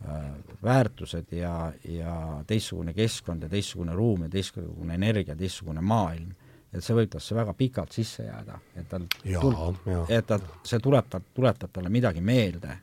äh, 0.08 0.26
väärtused 0.64 1.32
ja, 1.38 1.54
ja 1.88 2.18
teistsugune 2.48 2.96
keskkond 2.98 3.48
ja 3.48 3.52
teistsugune 3.52 3.96
ruum 3.96 4.28
ja 4.28 4.34
teistsugune 4.34 5.00
energia, 5.00 5.36
teistsugune 5.36 5.82
maailm, 5.82 6.34
et 6.74 6.84
see 6.84 6.98
võib 6.98 7.14
tasse 7.14 7.36
väga 7.36 7.54
pikalt 7.58 7.96
sisse 7.96 8.28
jääda, 8.28 8.60
et 8.76 8.90
tal 8.92 9.08
tul-, 9.08 9.80
et 10.12 10.28
ta, 10.28 10.40
see 10.68 10.84
tuleb, 10.84 11.08
ta 11.10 11.22
tuletab 11.22 11.72
talle 11.74 11.94
midagi 11.94 12.22
meelde. 12.24 12.82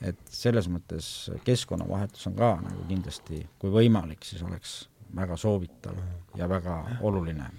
Et 0.00 0.20
selles 0.32 0.64
mõttes 0.72 1.04
keskkonnavahetus 1.44 2.30
on 2.30 2.36
ka 2.38 2.54
nagu 2.62 2.86
kindlasti, 2.88 3.42
kui 3.60 3.68
võimalik, 3.74 4.24
siis 4.24 4.40
oleks 4.46 4.78
väga 5.16 5.36
soovitav 5.36 5.96
ja 6.36 6.48
väga 6.48 6.76
oluline. 7.00 7.50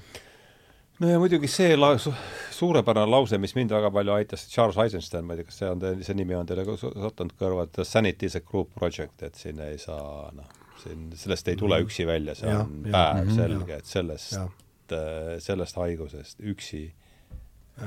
no 0.99 1.10
ja 1.10 1.20
muidugi 1.20 1.49
see 1.49 1.76
la-, 1.78 1.97
su-, 1.97 2.14
suurepärane 2.52 3.12
lause, 3.12 3.38
mis 3.41 3.56
mind 3.58 3.74
väga 3.74 3.91
palju 3.91 4.16
aitas, 4.16 4.47
Charles 4.49 4.78
Eisenstein, 4.78 5.26
ma 5.26 5.34
ei 5.34 5.41
tea, 5.41 5.49
kas 5.49 5.62
see 5.64 5.70
on 5.70 5.84
teil, 5.84 6.04
see 6.06 6.18
nimi 6.18 6.38
on 6.38 6.49
teile 6.49 6.66
sattunud 6.78 7.36
kõrva, 7.39 7.68
et 7.68 7.82
sanity 7.88 8.30
is 8.30 8.38
a 8.38 8.43
group 8.45 8.74
project, 8.78 9.24
et 9.28 9.39
siin 9.39 9.62
ei 9.66 9.78
saa 9.82 10.30
noh, 10.36 10.58
siin, 10.84 11.10
sellest 11.18 11.52
ei 11.52 11.60
tule 11.60 11.80
mhm. 11.80 11.89
üksi 11.89 12.08
välja, 12.10 12.38
see 12.38 12.52
ja, 12.52 12.64
on 12.66 12.89
päevselge, 12.89 13.82
et 13.82 13.89
sellest, 13.89 14.38
äh, 14.38 15.38
sellest 15.43 15.80
haigusest 15.82 16.45
üksi 16.54 16.86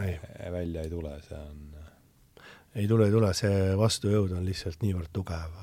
ei. 0.02 0.18
välja 0.50 0.82
ei 0.82 0.90
tule, 0.90 1.14
see 1.22 1.38
on 1.38 1.74
ei 2.74 2.88
tule, 2.88 3.06
ei 3.06 3.14
tule, 3.14 3.30
see 3.36 3.74
vastujõud 3.78 4.34
on 4.34 4.46
lihtsalt 4.46 4.82
niivõrd 4.82 5.12
tugev, 5.14 5.58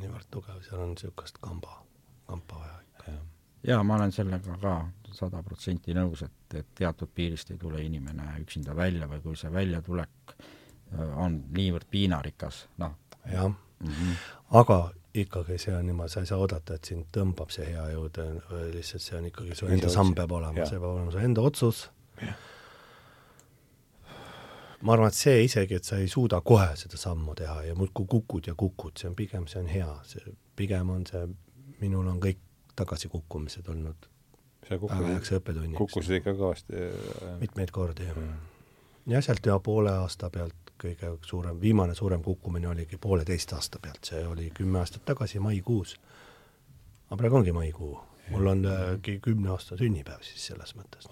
niivõrd 0.00 0.26
tugev, 0.34 0.58
seal 0.66 0.82
on 0.82 0.94
niisugust 0.96 1.38
kamba, 1.42 1.80
kampa 2.26 2.58
vaja. 2.58 2.79
Jaa, 3.66 3.82
ma 3.84 3.96
olen 3.96 4.12
sellega 4.12 4.56
ka 4.62 4.76
sada 5.12 5.42
protsenti 5.42 5.94
nõus, 5.96 6.22
et, 6.22 6.54
et 6.54 6.70
teatud 6.78 7.10
piirist 7.14 7.50
ei 7.50 7.58
tule 7.58 7.82
inimene 7.82 8.32
üksinda 8.40 8.76
välja 8.76 9.08
või 9.10 9.20
kui 9.24 9.36
see 9.36 9.52
väljatulek 9.52 10.34
äh, 10.36 11.18
on 11.18 11.42
niivõrd 11.56 11.90
piinarikas, 11.90 12.66
noh. 12.78 12.96
jah 13.26 13.48
mm, 13.50 13.88
-hmm. 13.88 14.16
aga 14.60 14.80
ikkagi 15.14 15.58
see 15.58 15.74
on 15.74 15.86
niimoodi, 15.86 16.12
sa 16.12 16.20
ei 16.20 16.26
saa 16.26 16.38
oodata, 16.38 16.74
et 16.74 16.84
sind 16.84 17.08
tõmbab 17.14 17.50
see 17.50 17.66
hea 17.66 17.88
jõud, 17.94 18.20
lihtsalt 18.74 19.02
see 19.02 19.18
on 19.18 19.26
ikkagi 19.30 19.56
su 19.58 19.66
enda 19.66 19.90
samm 19.90 20.14
peab 20.14 20.32
olema, 20.32 20.66
see 20.66 20.78
peab 20.78 20.92
olema 20.92 21.10
su 21.10 21.18
enda 21.18 21.42
otsus. 21.42 21.88
ma 24.80 24.92
arvan, 24.92 25.08
et 25.08 25.18
see 25.18 25.42
isegi, 25.44 25.74
et 25.74 25.84
sa 25.84 25.98
ei 25.98 26.08
suuda 26.08 26.40
kohe 26.40 26.76
seda 26.76 26.96
sammu 26.96 27.34
teha 27.34 27.62
ja 27.64 27.74
muudkui 27.74 28.06
kukud 28.06 28.46
ja 28.46 28.54
kukud, 28.54 28.96
see 28.96 29.10
on 29.10 29.16
pigem, 29.16 29.46
see 29.50 29.60
on 29.60 29.66
hea, 29.68 29.90
see 30.04 30.36
pigem 30.56 30.90
on 30.90 31.04
see, 31.06 31.26
minul 31.80 32.06
on 32.06 32.20
kõik 32.22 32.38
tagasikukkumised 32.80 33.68
olnud. 33.72 34.08
Väga 34.70 35.00
heaks 35.08 35.32
õppetunniks. 35.38 35.78
kukkusid 35.80 36.20
ikka 36.20 36.34
kõvasti? 36.38 36.88
mitmeid 37.40 37.72
kordi, 37.74 38.06
jah. 38.06 38.18
Mm.. 38.18 38.50
ja 39.14 39.22
sealt 39.24 39.46
ja 39.46 39.56
poole 39.64 39.94
aasta 40.02 40.30
pealt 40.30 40.70
kõige 40.80 41.10
suurem, 41.26 41.60
viimane 41.60 41.94
suurem 41.94 42.22
kukkumine 42.22 42.68
oligi 42.70 42.98
pooleteist 43.00 43.52
aasta 43.56 43.80
pealt, 43.82 44.04
see 44.06 44.22
oli 44.26 44.50
kümme 44.56 44.80
aastat 44.80 45.04
tagasi 45.08 45.40
maikuus. 45.42 45.96
aga 47.08 47.18
praegu 47.20 47.40
ongi 47.40 47.52
maikuu, 47.52 47.92
mul 48.30 48.52
on 48.54 48.66
äh, 48.70 49.12
kümne 49.22 49.50
aasta 49.56 49.76
sünnipäev 49.80 50.22
siis 50.26 50.46
selles 50.52 50.74
mõttes. 50.78 51.08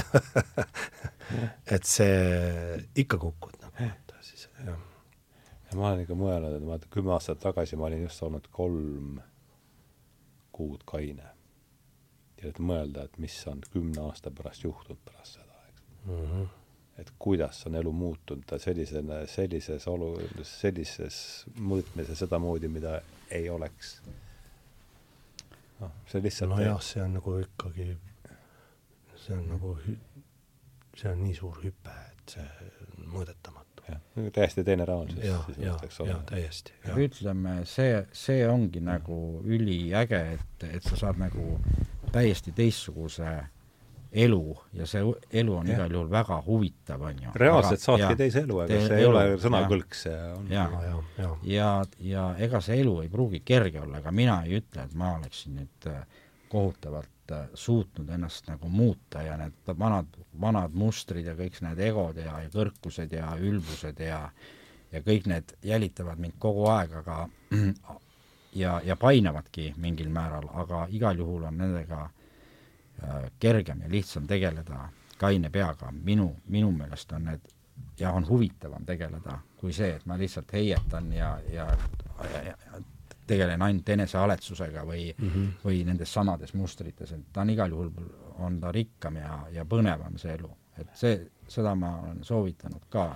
Et 1.74 1.84
see, 1.86 2.78
ikka 2.98 3.18
kukud 3.20 3.58
nagu, 3.60 3.74
et 3.84 4.14
siis 4.24 4.46
jah. 4.64 4.78
ja 5.70 5.76
ma 5.78 5.90
olen 5.90 6.04
ikka 6.04 6.16
mõelnud, 6.18 6.56
et 6.56 6.64
vaata 6.66 6.88
kümme 6.90 7.12
aastat 7.14 7.38
tagasi 7.42 7.78
ma 7.78 7.86
olin 7.90 8.06
just 8.06 8.22
olnud 8.26 8.48
kolm 8.54 9.20
kuud 10.60 10.84
kaine 10.84 11.28
ja 12.40 12.48
et 12.50 12.60
mõelda, 12.60 13.04
et 13.06 13.18
mis 13.22 13.36
on 13.50 13.60
kümne 13.72 14.02
aasta 14.06 14.32
pärast 14.32 14.64
juhtunud 14.64 15.00
pärast 15.04 15.38
seda, 15.38 15.60
eks 15.68 15.84
mm. 16.06 16.24
-hmm. 16.24 16.48
et 17.02 17.12
kuidas 17.18 17.62
on 17.66 17.78
elu 17.80 17.92
muutunud 17.92 18.56
sellisena, 18.64 19.22
sellises 19.26 19.86
olu, 19.88 20.10
sellises 20.42 21.20
mõõtmes 21.56 22.12
ja 22.12 22.16
sedamoodi, 22.16 22.68
mida 22.68 23.00
ei 23.30 23.48
oleks. 23.50 24.00
noh, 25.80 25.92
see 26.06 26.22
lihtsalt 26.22 26.50
nojah, 26.50 26.82
see 26.82 27.02
on 27.02 27.14
nagu 27.16 27.38
ikkagi, 27.38 27.96
see 29.16 29.36
on 29.36 29.48
nagu, 29.48 29.76
see 30.96 31.12
on 31.12 31.24
nii 31.24 31.34
suur 31.34 31.64
hüpe, 31.64 31.96
et 32.12 32.36
see 32.36 32.44
on 32.44 33.12
mõõdetamatu 33.16 33.59
jah, 33.90 34.26
täiesti 34.34 34.64
teine 34.64 34.86
reaalsus. 34.88 35.22
jah, 35.24 35.46
jah, 35.58 35.86
jah, 36.06 36.24
täiesti. 36.28 36.74
ütleme, 37.06 37.60
see, 37.68 38.02
see 38.12 38.42
ongi 38.48 38.82
nagu 38.84 39.20
üliäge, 39.44 40.20
et, 40.36 40.68
et 40.70 40.86
sa 40.86 40.98
saad 41.06 41.20
nagu 41.20 41.56
täiesti 42.12 42.52
teistsuguse 42.56 43.38
elu 44.10 44.56
ja 44.74 44.86
see 44.90 45.02
elu 45.42 45.54
on 45.54 45.68
ja. 45.68 45.76
igal 45.76 45.92
juhul 45.94 46.10
väga 46.10 46.40
huvitav, 46.46 47.02
on 47.06 47.22
ju. 47.22 47.34
reaalselt 47.38 47.82
saadki 47.82 48.16
teise 48.18 48.42
elu, 48.42 48.58
ega 48.64 48.80
see 48.86 48.96
ei 48.96 49.04
elu, 49.04 49.12
ole 49.12 49.36
sõnakõlks, 49.44 50.02
see 50.08 50.16
on 50.34 50.50
ja, 50.50 50.66
ja, 50.72 50.96
ja, 51.18 51.30
ja, 51.52 51.68
ja 52.10 52.24
ega 52.48 52.62
see 52.64 52.80
elu 52.82 52.96
ei 53.04 53.12
pruugi 53.12 53.42
kerge 53.46 53.84
olla, 53.84 54.02
ega 54.02 54.14
mina 54.14 54.40
ei 54.46 54.58
ütle, 54.58 54.88
et 54.88 54.96
ma 54.98 55.14
oleksin 55.20 55.60
nüüd 55.60 55.90
äh, 55.92 56.02
kohutavalt 56.50 57.12
suutnud 57.54 58.08
ennast 58.08 58.48
nagu 58.48 58.68
muuta 58.68 59.22
ja 59.22 59.36
need 59.40 59.72
vanad, 59.78 60.06
vanad 60.40 60.74
mustrid 60.74 61.26
ja 61.26 61.34
kõik 61.38 61.60
need 61.64 61.82
egod 61.90 62.18
ja, 62.20 62.40
ja 62.44 62.52
kõrkused 62.52 63.12
ja 63.12 63.34
ülbused 63.38 64.00
ja 64.04 64.24
ja 64.90 65.02
kõik 65.06 65.28
need 65.30 65.52
jälitavad 65.62 66.18
mind 66.18 66.34
kogu 66.42 66.64
aeg, 66.66 66.96
aga 67.02 67.28
ja, 68.62 68.80
ja 68.84 68.96
painavadki 68.96 69.74
mingil 69.78 70.10
määral, 70.10 70.48
aga 70.54 70.86
igal 70.90 71.18
juhul 71.18 71.44
on 71.46 71.60
nendega 71.62 72.00
äh, 72.06 73.30
kergem 73.38 73.84
ja 73.86 73.90
lihtsam 73.92 74.26
tegeleda 74.26 74.88
kaine 75.20 75.50
peaga, 75.50 75.92
minu, 75.92 76.32
minu 76.48 76.72
meelest 76.72 77.12
on 77.12 77.30
need 77.30 77.54
ja 78.00 78.12
on 78.12 78.26
huvitavam 78.28 78.84
tegeleda 78.88 79.38
kui 79.60 79.72
see, 79.76 79.92
et 79.98 80.06
ma 80.08 80.16
lihtsalt 80.18 80.52
heietan 80.56 81.12
ja, 81.12 81.34
ja, 81.52 81.66
ja, 82.32 82.42
ja 82.48 82.80
tegelen 83.30 83.62
ainult 83.62 83.88
enesehaletsusega 83.94 84.84
või 84.86 85.04
mm, 85.10 85.28
-hmm. 85.28 85.52
või 85.64 85.84
nendes 85.86 86.12
samades 86.12 86.54
mustrites, 86.58 87.12
et 87.16 87.28
ta 87.32 87.44
on 87.44 87.54
igal 87.54 87.70
juhul, 87.70 87.90
on 88.38 88.58
ta 88.60 88.72
rikkam 88.74 89.20
ja, 89.20 89.40
ja 89.54 89.64
põnevam, 89.64 90.18
see 90.18 90.34
elu. 90.34 90.50
et 90.80 90.94
see, 90.96 91.16
seda 91.48 91.74
ma 91.76 91.96
olen 92.00 92.24
soovitanud 92.24 92.86
ka 92.90 93.10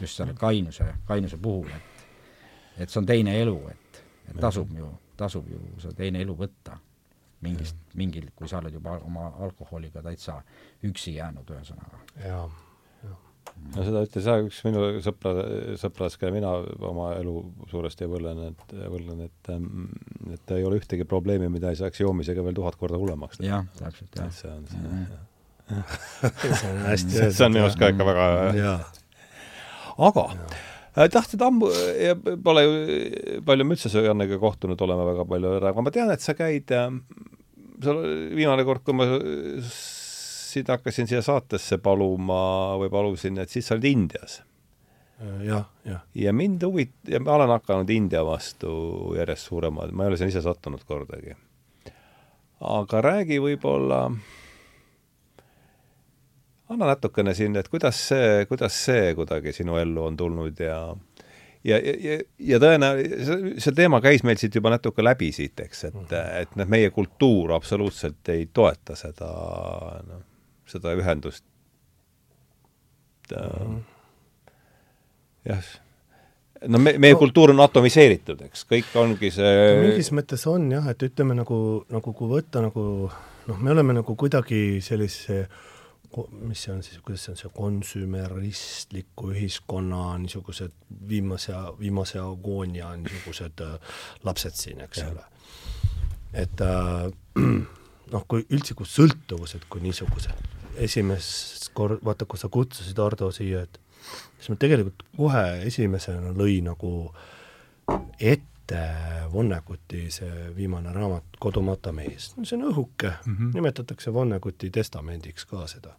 just 0.00 0.16
selle 0.16 0.34
kainuse, 0.34 0.86
kainuse 1.06 1.38
puhul, 1.38 1.70
et 1.70 2.82
et 2.82 2.90
see 2.90 3.00
on 3.00 3.06
teine 3.06 3.38
elu, 3.40 3.56
et 3.70 4.02
et 4.30 4.40
tasub 4.40 4.72
ju, 4.74 4.90
tasub 5.16 5.48
ju 5.48 5.60
see 5.80 5.94
teine 5.96 6.20
elu 6.20 6.34
võtta 6.36 6.78
mingist, 7.40 7.76
mingil, 7.94 8.30
kui 8.34 8.48
sa 8.48 8.58
oled 8.58 8.74
juba 8.74 8.98
oma 9.04 9.28
alkoholiga 9.44 10.02
täitsa 10.02 10.40
üksi 10.84 11.14
jäänud, 11.14 11.50
ühesõnaga. 11.52 12.00
jaa, 12.24 12.48
no 13.74 13.86
seda 13.86 14.02
ütles 14.06 14.28
jah 14.28 14.42
üks 14.44 14.60
minu 14.66 14.84
sõpra, 15.04 15.32
sõpras, 15.80 16.18
kelle 16.20 16.34
mina 16.36 16.52
oma 16.90 17.12
elu 17.20 17.34
suuresti 17.70 18.08
võrdlen, 18.10 18.42
et, 18.50 18.76
võrdlen, 18.92 19.24
et 19.26 19.52
et 20.36 20.54
ei 20.58 20.66
ole 20.66 20.80
ühtegi 20.80 21.06
probleemi, 21.08 21.50
mida 21.52 21.72
ei 21.72 21.80
saaks 21.80 22.02
joomisega 22.02 22.44
veel 22.46 22.56
tuhat 22.56 22.78
korda 22.80 23.00
hullemaks 23.00 23.40
teha. 23.40 23.62
jah, 23.62 23.66
täpselt, 23.80 24.20
jah. 24.20 24.30
see 24.34 24.52
on 24.52 24.64
see 24.70 24.84
mm, 24.84 25.02
-hmm. 25.02 26.54
see 26.60 26.70
on 26.70 26.80
hästi 26.86 27.28
see 27.32 27.44
on 27.46 27.58
minu 27.58 27.66
arust 27.66 27.80
ka 27.80 27.92
ikka 27.94 28.08
väga 28.08 28.30
aga 28.36 28.56
ja 28.60 28.72
Äh, 30.96 31.10
tahtsid 31.12 31.42
ammu 31.44 31.68
ja 32.00 32.14
pole 32.16 32.62
ju, 32.64 32.76
palju 33.44 33.64
me 33.68 33.76
üldse 33.76 33.90
su 33.92 34.00
Jannega 34.00 34.38
kohtunud 34.40 34.80
oleme 34.80 35.04
väga 35.10 35.26
palju, 35.28 35.50
aga 35.60 35.82
ma 35.84 35.92
tean, 35.92 36.12
et 36.14 36.24
sa 36.24 36.32
käid, 36.36 36.72
äh, 36.72 36.88
seal 37.84 38.00
viimane 38.32 38.64
kord, 38.64 38.80
kui 38.86 38.96
ma 38.96 39.04
sind 40.56 40.72
hakkasin 40.72 41.08
siia 41.10 41.22
saatesse 41.24 41.78
paluma 41.84 42.76
või 42.80 42.90
palusin, 42.92 43.38
et 43.42 43.52
siis 43.52 43.68
sa 43.68 43.76
olid 43.76 43.88
Indias 43.92 44.40
jah, 45.44 45.64
jah. 45.84 46.00
ja 46.14 46.32
mind 46.32 46.62
huvit-, 46.62 47.08
ja 47.08 47.20
ma 47.20 47.36
olen 47.36 47.48
hakanud 47.48 47.90
India 47.90 48.24
vastu 48.24 48.70
järjest 49.16 49.48
suurema, 49.48 49.88
ma 49.92 50.04
ei 50.04 50.12
ole 50.12 50.20
sinna 50.20 50.32
ise 50.32 50.42
sattunud 50.44 50.84
kordagi. 50.84 51.36
aga 52.60 53.00
räägi 53.00 53.40
võib-olla 53.40 54.02
anna 56.68 56.86
natukene 56.92 57.34
siin, 57.34 57.56
et 57.56 57.68
kuidas 57.68 58.00
see, 58.08 58.44
kuidas 58.48 58.76
see 58.84 59.14
kuidagi 59.14 59.52
sinu 59.52 59.76
ellu 59.80 60.04
on 60.10 60.16
tulnud 60.16 60.60
ja 60.60 60.80
ja, 61.64 61.78
ja, 61.80 62.20
ja 62.38 62.60
tõenäoliselt 62.62 63.60
see 63.62 63.74
teema 63.74 64.00
käis 64.04 64.24
meil 64.26 64.38
siit 64.40 64.54
juba 64.54 64.70
natuke 64.74 65.04
läbi 65.04 65.32
siit, 65.32 65.60
eks, 65.60 65.84
et, 65.88 65.94
mhm. 65.94 66.40
et 66.42 66.56
noh, 66.60 66.68
meie 66.68 66.90
kultuur 66.94 67.56
absoluutselt 67.56 68.34
ei 68.34 68.48
toeta 68.52 68.96
seda, 68.98 69.30
noh, 70.06 70.24
seda 70.70 70.94
ühendust. 70.98 71.44
Mm.. 73.26 73.80
jah, 75.48 75.70
no 76.70 76.78
me, 76.78 76.92
meie 77.02 77.16
no, 77.16 77.18
kultuur 77.18 77.50
on 77.50 77.62
atomiseeritud, 77.64 78.44
eks, 78.46 78.62
kõik 78.70 78.92
ongi 79.02 79.32
see 79.34 79.54
mingis 79.82 80.12
mõttes 80.14 80.44
on 80.46 80.68
jah, 80.70 80.86
et 80.92 81.02
ütleme 81.02 81.34
nagu, 81.34 81.58
nagu 81.90 82.14
kui 82.14 82.30
võtta 82.30 82.62
nagu 82.62 82.84
noh, 83.10 83.58
me 83.58 83.74
oleme 83.74 83.98
nagu 83.98 84.14
kuidagi 84.14 84.78
sellise 84.84 85.42
mis 86.46 86.62
see 86.62 86.72
on 86.72 86.82
siis, 86.82 87.00
kuidas 87.04 87.24
see 87.26 87.32
on, 87.32 87.38
see 87.40 87.50
konsümeristliku 87.56 89.32
ühiskonna 89.34 90.02
niisugused 90.22 90.72
viimase, 91.08 91.54
viimase 91.80 92.20
agoonia 92.22 92.92
niisugused 93.00 93.64
äh, 93.64 93.98
lapsed 94.24 94.56
siin, 94.56 94.80
eks 94.86 95.02
ole. 95.04 95.26
et 96.32 96.62
äh, 96.64 97.10
noh, 98.12 98.24
kui 98.28 98.46
üldsegu 98.50 98.86
sõltuvused 98.88 99.66
kui 99.70 99.82
niisugused, 99.84 100.46
esimest 100.82 101.70
kord, 101.76 102.02
vaata, 102.04 102.28
kui 102.28 102.40
sa 102.40 102.50
kutsusid 102.52 102.98
Ardo 103.02 103.30
siia, 103.34 103.64
et 103.66 103.80
siis 104.38 104.50
ma 104.52 104.58
tegelikult 104.60 105.06
kohe 105.16 105.44
esimesena 105.66 106.34
lõi 106.36 106.60
nagu 106.64 106.92
ette 108.20 108.82
Vonneguti 109.32 110.08
see 110.10 110.48
viimane 110.56 110.90
raamat 110.94 111.38
Kodumata 111.42 111.92
mees, 111.94 112.32
see 112.42 112.56
on 112.58 112.66
õhuke 112.72 113.12
mm, 113.12 113.36
-hmm. 113.36 113.54
nimetatakse 113.54 114.12
Vonneguti 114.12 114.70
testamendiks 114.74 115.46
ka 115.46 115.66
seda 115.70 115.94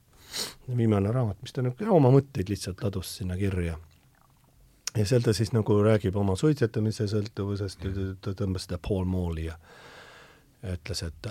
viimane 0.78 1.12
raamat, 1.12 1.42
mis 1.42 1.54
ta 1.54 1.64
nagu 1.64 1.94
oma 1.96 2.12
mõtteid 2.12 2.50
lihtsalt 2.52 2.84
ladus 2.84 3.18
sinna 3.18 3.38
kirja. 3.38 3.78
ja 4.98 5.06
seal 5.06 5.22
ta 5.22 5.34
siis 5.34 5.52
nagu 5.54 5.80
räägib 5.84 6.16
oma 6.16 6.36
suitsetamise 6.36 7.08
sõltuvusest 7.08 7.88
ta 8.22 8.34
tõmbas 8.34 8.68
seda 8.68 8.78
Paul 8.78 9.06
Malli 9.06 9.46
ja 9.46 9.58
ütles, 10.64 11.04
et 11.04 11.28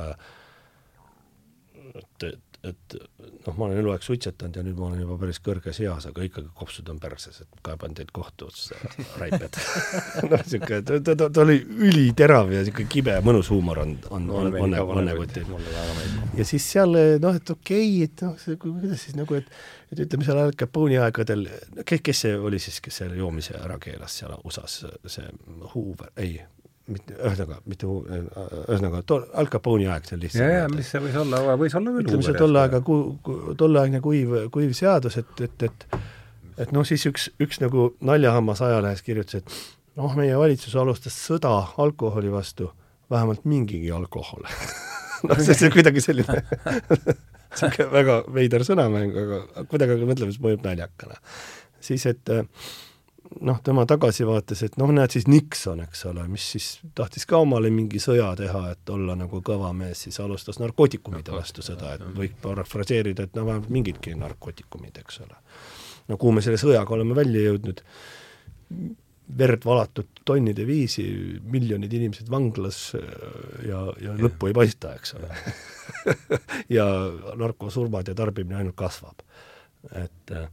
et, 1.95 2.27
et, 2.29 2.57
et 2.71 2.97
noh, 3.47 3.55
ma 3.55 3.69
olen 3.69 3.81
eluaeg 3.81 4.05
suitsetanud 4.05 4.59
ja 4.59 4.65
nüüd 4.67 4.79
ma 4.79 4.89
olen 4.89 5.03
juba 5.05 5.19
päris 5.21 5.41
kõrges 5.45 5.81
eas, 5.85 6.09
aga 6.11 6.27
ikkagi 6.27 6.51
kopsud 6.59 6.91
on 6.93 7.01
perses, 7.03 7.41
et 7.45 7.63
kaeban 7.67 7.97
teid 7.97 8.11
kohtu 8.17 8.49
otsa, 8.51 8.79
raiped 9.21 9.59
noh, 10.31 10.37
niisugune, 10.37 10.83
ta, 10.83 11.01
ta, 11.01 11.15
ta, 11.15 11.31
ta 11.31 11.45
oli 11.47 11.59
üliterav 11.63 12.53
ja 12.55 12.65
niisugune 12.65 12.93
kibe 12.93 13.17
mõnus 13.27 13.53
huumor 13.55 13.85
on, 13.85 13.97
on, 14.11 14.29
on, 14.43 14.53
on 14.59 14.77
Vanekutil. 14.97 15.57
ja 16.39 16.49
siis 16.49 16.67
seal 16.77 16.99
noh, 17.23 17.41
et 17.41 17.57
okei 17.57 17.91
okay,, 18.03 18.11
et 18.11 18.27
noh, 18.27 18.61
kuidas 18.67 19.07
siis 19.07 19.19
nagu, 19.19 19.39
et 19.39 19.51
et 19.93 20.03
ütleme, 20.03 20.27
seal 20.27 20.41
Al 20.41 20.55
Capone'i 20.59 20.99
aegadel, 20.99 21.47
kes, 21.87 22.03
kes 22.05 22.23
see 22.25 22.35
oli 22.49 22.59
siis, 22.63 22.81
kes 22.83 23.03
selle 23.03 23.19
joomise 23.21 23.55
ära 23.61 23.79
keelas 23.83 24.19
seal 24.21 24.35
USA-s, 24.43 24.87
see 25.13 25.29
Hoover, 25.75 26.11
ei, 26.19 26.41
mitte, 26.93 27.17
ühesõnaga, 27.17 27.61
mitte, 27.67 27.89
ühesõnaga, 27.89 29.03
tol, 29.09 29.25
Al 29.35 29.49
Capone'i 29.53 29.89
aeg 29.91 30.07
see 30.09 30.17
on 30.17 30.23
lihtsalt 30.25 30.45
jaa, 30.45 30.59
jaa, 30.61 30.73
mis 30.73 30.91
see 30.93 31.03
võis 31.03 31.19
olla, 31.23 31.57
võis 31.59 31.77
olla 31.79 31.95
veel 31.95 32.07
ütleme, 32.07 32.27
see 32.27 32.39
tol 32.39 32.61
aega 32.63 32.81
ku-, 32.87 33.01
ku-, 33.27 33.55
tolleaegne 33.59 34.03
kuiv, 34.05 34.37
kuiv 34.55 34.75
seadus, 34.79 35.19
et, 35.23 35.45
et, 35.47 35.67
et 35.69 35.89
et 36.57 36.73
noh, 36.73 36.87
siis 36.89 37.05
üks, 37.09 37.29
üks 37.43 37.61
nagu 37.61 37.91
naljahammas 38.07 38.63
ajalehes 38.65 39.03
kirjutas, 39.05 39.43
et 39.43 39.99
noh, 39.99 40.13
meie 40.19 40.37
valitsus 40.39 40.77
alustas 40.79 41.17
sõda 41.27 41.53
alkoholi 41.83 42.33
vastu, 42.33 42.71
vähemalt 43.13 43.45
mingigi 43.49 43.93
alkohol 43.95 44.47
noh, 45.29 45.41
see, 45.43 45.57
see 45.59 45.73
kuidagi 45.75 46.03
selline 46.05 46.43
niisugune 47.57 47.93
väga 47.93 48.17
veider 48.35 48.65
sõnamäng, 48.67 49.15
aga 49.23 49.67
kuidagi 49.71 50.09
mõtlemiseks 50.09 50.43
mõjub 50.45 50.65
naljakana. 50.67 51.17
siis, 51.81 52.07
et 52.11 52.33
äh, 52.33 52.45
noh, 53.41 53.61
tema 53.65 53.85
tagasivaates, 53.89 54.63
et 54.67 54.77
noh, 54.81 54.91
näed 54.95 55.15
siis 55.15 55.27
Nixon, 55.31 55.81
eks 55.85 56.05
ole, 56.11 56.27
mis 56.31 56.45
siis 56.55 56.69
tahtis 56.97 57.27
ka 57.29 57.41
omale 57.45 57.71
mingi 57.75 58.01
sõja 58.03 58.29
teha, 58.39 58.63
et 58.75 58.93
olla 58.93 59.17
nagu 59.19 59.41
kõva 59.45 59.73
mees, 59.77 60.05
siis 60.07 60.21
alustas 60.23 60.61
narkootikumide 60.63 61.35
vastu 61.35 61.65
sõda, 61.67 61.97
et 61.97 62.05
võib 62.17 62.37
parafraseerida, 62.43 63.27
et 63.27 63.39
no 63.39 63.47
vähemalt 63.49 63.73
mingidki 63.73 64.15
narkootikumid, 64.19 65.03
eks 65.03 65.21
ole. 65.25 65.41
no 66.09 66.21
kuhu 66.21 66.37
me 66.37 66.45
selle 66.45 66.61
sõjaga 66.61 66.97
oleme 66.97 67.17
välja 67.19 67.49
jõudnud, 67.49 67.83
verd 69.37 69.65
valatud 69.67 70.21
tonnide 70.25 70.67
viisi, 70.67 71.05
miljonid 71.51 71.93
inimesed 71.99 72.29
vanglas 72.31 72.81
ja, 73.67 73.81
ja 74.01 74.15
lõppu 74.15 74.51
ei 74.51 74.55
paista, 74.57 74.95
eks 74.99 75.17
ole. 75.19 75.31
Ja 76.77 76.85
narkosurmad 77.39 78.09
ja 78.11 78.15
tarbimine 78.19 78.57
ainult 78.59 78.75
kasvab. 78.79 79.23
et 79.95 80.33
äh, 80.35 80.49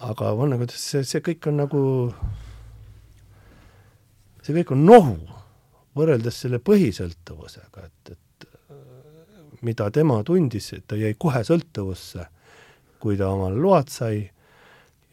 aga 0.00 0.32
on 0.32 0.54
nagu 0.54 0.68
see, 0.70 1.02
see 1.06 1.22
kõik 1.24 1.48
on 1.50 1.60
nagu, 1.62 1.82
see 4.44 4.56
kõik 4.60 4.72
on 4.76 4.84
nohu 4.86 5.16
võrreldes 5.98 6.42
selle 6.44 6.60
põhisõltuvusega, 6.62 7.86
et, 7.88 8.12
et 8.14 8.48
mida 9.66 9.88
tema 9.94 10.20
tundis, 10.26 10.70
et 10.76 10.86
ta 10.86 10.98
jäi 10.98 11.14
kohe 11.18 11.42
sõltuvusse, 11.46 12.26
kui 13.02 13.18
ta 13.18 13.30
omale 13.34 13.58
load 13.58 13.90
sai 13.90 14.22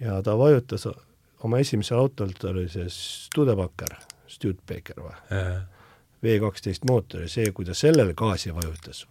ja 0.02 0.20
ta 0.26 0.36
vajutas 0.38 0.88
oma 1.45 1.62
esimesel 1.62 2.02
autol, 2.02 2.34
ta 2.38 2.52
oli 2.52 2.68
see 2.70 2.90
Studebaker, 2.91 3.98
Studebaker 4.30 5.02
või? 5.02 5.16
V 6.26 6.28
kaksteist 6.42 6.84
mootor 6.90 7.20
ja 7.26 7.30
see, 7.32 7.48
kui 7.56 7.66
ta 7.68 7.74
sellele 7.78 8.14
gaasi 8.18 8.50
vajutas, 8.56 8.98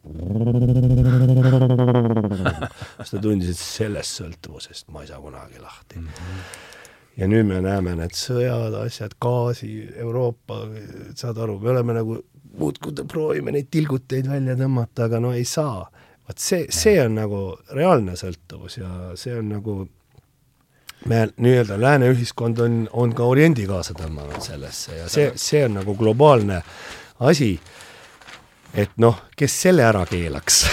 siis 2.99 3.11
ta 3.15 3.23
tundis, 3.23 3.51
et 3.55 3.63
sellest 3.63 4.13
sõltuvusest 4.21 4.85
ma 4.95 4.99
ei 5.05 5.11
saa 5.11 5.21
kunagi 5.23 5.59
lahti 5.63 5.97
mm. 6.03 6.07
-hmm. 6.07 6.39
ja 7.23 7.31
nüüd 7.31 7.47
me 7.49 7.57
näeme 7.65 7.91
need 8.03 8.15
sõjad, 8.19 8.73
asjad, 8.85 9.13
gaasi, 9.21 9.73
Euroopa, 9.97 10.55
saad 11.15 11.37
aru, 11.39 11.55
me 11.59 11.69
oleme 11.75 11.93
nagu 12.01 12.13
muudkui 12.59 13.07
proovime 13.09 13.55
neid 13.55 13.71
tilguteid 13.71 14.29
välja 14.31 14.57
tõmmata, 14.59 15.09
aga 15.09 15.21
no 15.21 15.33
ei 15.35 15.45
saa. 15.45 15.91
vot 16.29 16.41
see, 16.41 16.65
see 16.73 16.97
on 17.03 17.19
nagu 17.19 17.41
reaalne 17.77 18.15
sõltuvus 18.17 18.79
ja 18.79 18.91
see 19.21 19.35
on 19.39 19.51
nagu 19.53 19.75
me 21.05 21.27
nii-öelda 21.37 21.77
lääne 21.81 22.09
ühiskond 22.15 22.61
on, 22.65 22.79
on 22.93 23.13
ka 23.15 23.27
oriendi 23.29 23.67
kaasa 23.69 23.93
tõmmanud 23.99 24.41
sellesse 24.41 25.03
ja 25.03 25.09
see, 25.13 25.33
see 25.37 25.65
on 25.67 25.77
nagu 25.81 25.97
globaalne 26.01 26.63
asi, 27.31 27.55
et 28.75 28.97
noh, 29.03 29.27
kes 29.37 29.61
selle 29.67 29.87
ära 29.87 30.05
keelaks 30.11 30.65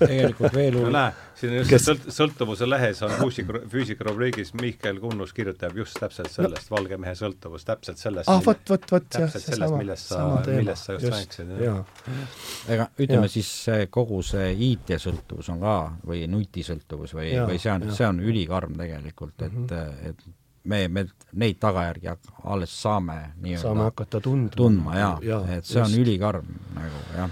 tegelikult 0.00 0.56
veel 0.56 0.76
hull 0.78 0.94
no,. 0.94 1.04
siin 1.38 1.54
just 1.58 1.70
kes... 1.72 1.84
sõlt-, 1.86 2.08
sõltuvuse 2.14 2.66
lehes 2.68 3.00
on 3.06 3.14
füüsika, 3.18 3.62
füüsikarubriigis 3.72 4.52
Mihkel 4.58 5.00
Kunnus 5.02 5.34
kirjutab 5.36 5.76
just 5.78 5.98
täpselt 6.00 6.30
sellest 6.32 6.68
no. 6.68 6.76
valge 6.76 6.98
mehe 7.02 7.14
sõltuvust, 7.18 7.66
täpselt 7.68 8.02
sellest 8.02 8.30
ah, 8.32 8.42
vot, 8.44 8.62
vot, 8.72 8.86
vot, 8.94 9.08
jah, 9.18 9.32
sellest, 9.32 9.76
millest 9.78 10.12
sa, 10.12 10.26
millest 10.48 10.88
sa 10.88 10.98
just, 10.98 11.08
just 11.08 11.16
rääkisid. 11.16 12.68
ega 12.76 12.88
ütleme 12.98 13.26
ja. 13.28 13.32
siis 13.38 13.50
kogu 13.94 14.22
see 14.26 14.52
IT-sõltuvus 14.70 15.50
on 15.54 15.64
ka 15.64 15.78
või 16.08 16.24
nutisõltuvus 16.30 17.16
või, 17.18 17.32
või 17.40 17.58
see 17.62 17.74
on, 17.74 17.90
see 17.94 18.08
on 18.08 18.22
ülikarm 18.22 18.78
tegelikult, 18.78 19.36
et 19.40 19.50
mm, 19.52 19.66
-hmm. 19.66 20.12
et 20.12 20.40
me, 20.64 20.88
me 20.88 21.06
neid 21.32 21.58
tagajärgi 21.60 22.10
alles 22.44 22.74
saame 22.82 23.18
nii-öelda 23.42 23.62
saame 23.62 23.86
hakata 23.88 24.20
tundma, 24.20 24.56
tundma 24.56 24.98
jaa 24.98 25.14
ja, 25.22 25.38
et 25.56 25.64
see 25.64 25.80
just. 25.80 25.94
on 25.94 26.02
ülikarm 26.02 26.52
nagu 26.76 27.00
jah. 27.16 27.30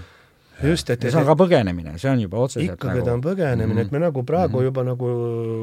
just, 0.63 0.89
et 0.89 1.05
see 1.07 1.21
on 1.21 1.27
ka 1.29 1.35
põgenemine, 1.39 1.93
see 2.01 2.11
on 2.11 2.23
juba 2.23 2.41
otseselt 2.45 2.75
ikkagi 2.75 2.99
nagu... 2.99 3.05
ta 3.07 3.13
on 3.13 3.23
põgenemine 3.25 3.67
mm, 3.67 3.77
-hmm. 3.77 3.85
et 3.85 3.91
me 3.91 4.03
nagu 4.05 4.23
praegu 4.23 4.57
mm 4.57 4.59
-hmm. 4.59 4.69
juba 4.71 4.83
nagu 4.83 5.13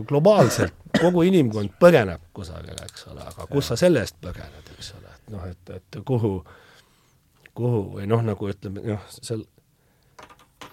globaalselt, 0.08 0.74
kogu 1.00 1.26
inimkond 1.28 1.76
põgeneb 1.80 2.24
kusagile, 2.32 2.88
eks 2.88 3.06
ole, 3.12 3.20
aga 3.20 3.46
kus 3.46 3.64
ja. 3.64 3.68
sa 3.68 3.76
selle 3.84 4.00
eest 4.06 4.16
põgened, 4.22 4.72
eks 4.78 4.94
ole, 4.98 5.14
et 5.14 5.30
noh, 5.36 5.46
et, 5.46 5.76
et 5.76 6.02
kuhu, 6.04 6.32
kuhu 7.54 7.84
või 7.98 8.06
noh, 8.06 8.22
nagu 8.22 8.50
ütleme, 8.50 8.86
noh, 8.94 9.06
seal 9.08 9.44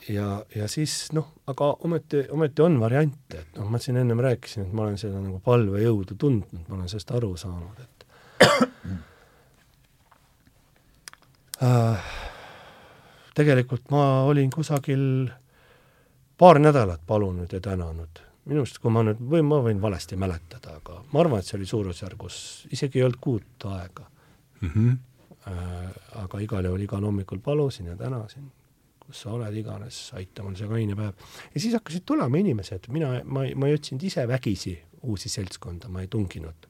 ja, 0.10 0.46
ja 0.56 0.68
siis 0.72 1.12
noh, 1.16 1.28
aga 1.50 1.72
ometi, 1.86 2.26
ometi 2.32 2.62
on 2.66 2.80
variante, 2.82 3.42
et 3.42 3.58
noh, 3.60 3.70
ma 3.72 3.80
siin 3.82 3.98
ennem 4.02 4.20
rääkisin, 4.24 4.68
et 4.68 4.74
ma 4.76 4.86
olen 4.86 5.00
seda 5.02 5.22
nagu 5.22 5.40
palvejõudu 5.46 6.18
tundnud, 6.20 6.68
ma 6.68 6.78
olen 6.80 6.92
sellest 6.92 7.12
aru 7.16 7.32
saanud, 7.40 7.78
et 7.86 8.06
äh, 11.66 12.14
tegelikult 13.38 13.90
ma 13.94 14.04
olin 14.30 14.52
kusagil 14.54 15.32
paar 16.38 16.60
nädalat 16.60 17.02
palunud 17.08 17.52
ja 17.52 17.62
tänanud. 17.64 18.22
minu 18.46 18.62
arust, 18.62 18.78
kui 18.78 18.92
ma 18.94 19.02
nüüd, 19.02 19.22
või 19.26 19.42
ma 19.42 19.58
võin 19.66 19.80
valesti 19.82 20.18
mäletada, 20.22 20.76
aga 20.78 21.00
ma 21.12 21.24
arvan, 21.24 21.40
et 21.42 21.48
see 21.48 21.58
oli 21.58 21.66
suurusjärgus, 21.66 22.36
isegi 22.76 23.00
ei 23.00 23.08
olnud 23.08 23.22
kuut 23.22 23.70
aega 23.72 24.06
mm. 24.62 24.70
-hmm. 24.70 24.98
Äh, 25.46 25.90
aga 26.24 26.40
igal 26.42 26.66
juhul 26.66 26.82
igal 26.82 27.04
hommikul 27.06 27.38
palusin 27.38 27.86
ja 27.86 27.96
tänasin 27.96 28.48
kus 29.06 29.24
sa 29.26 29.34
oled 29.36 29.58
iganes, 29.58 30.00
aita 30.18 30.44
mul 30.46 30.58
see 30.58 30.70
kaine 30.70 30.98
päev. 30.98 31.26
ja 31.54 31.62
siis 31.62 31.78
hakkasid 31.78 32.06
tulema 32.06 32.42
inimesed, 32.42 32.90
mina, 32.94 33.20
ma, 33.24 33.46
ma 33.56 33.70
ei 33.70 33.78
otsinud 33.78 34.04
ise 34.04 34.28
vägisi 34.30 34.78
uusi 35.06 35.30
seltskonda, 35.30 35.90
ma 35.92 36.02
ei 36.02 36.10
tunginud 36.12 36.66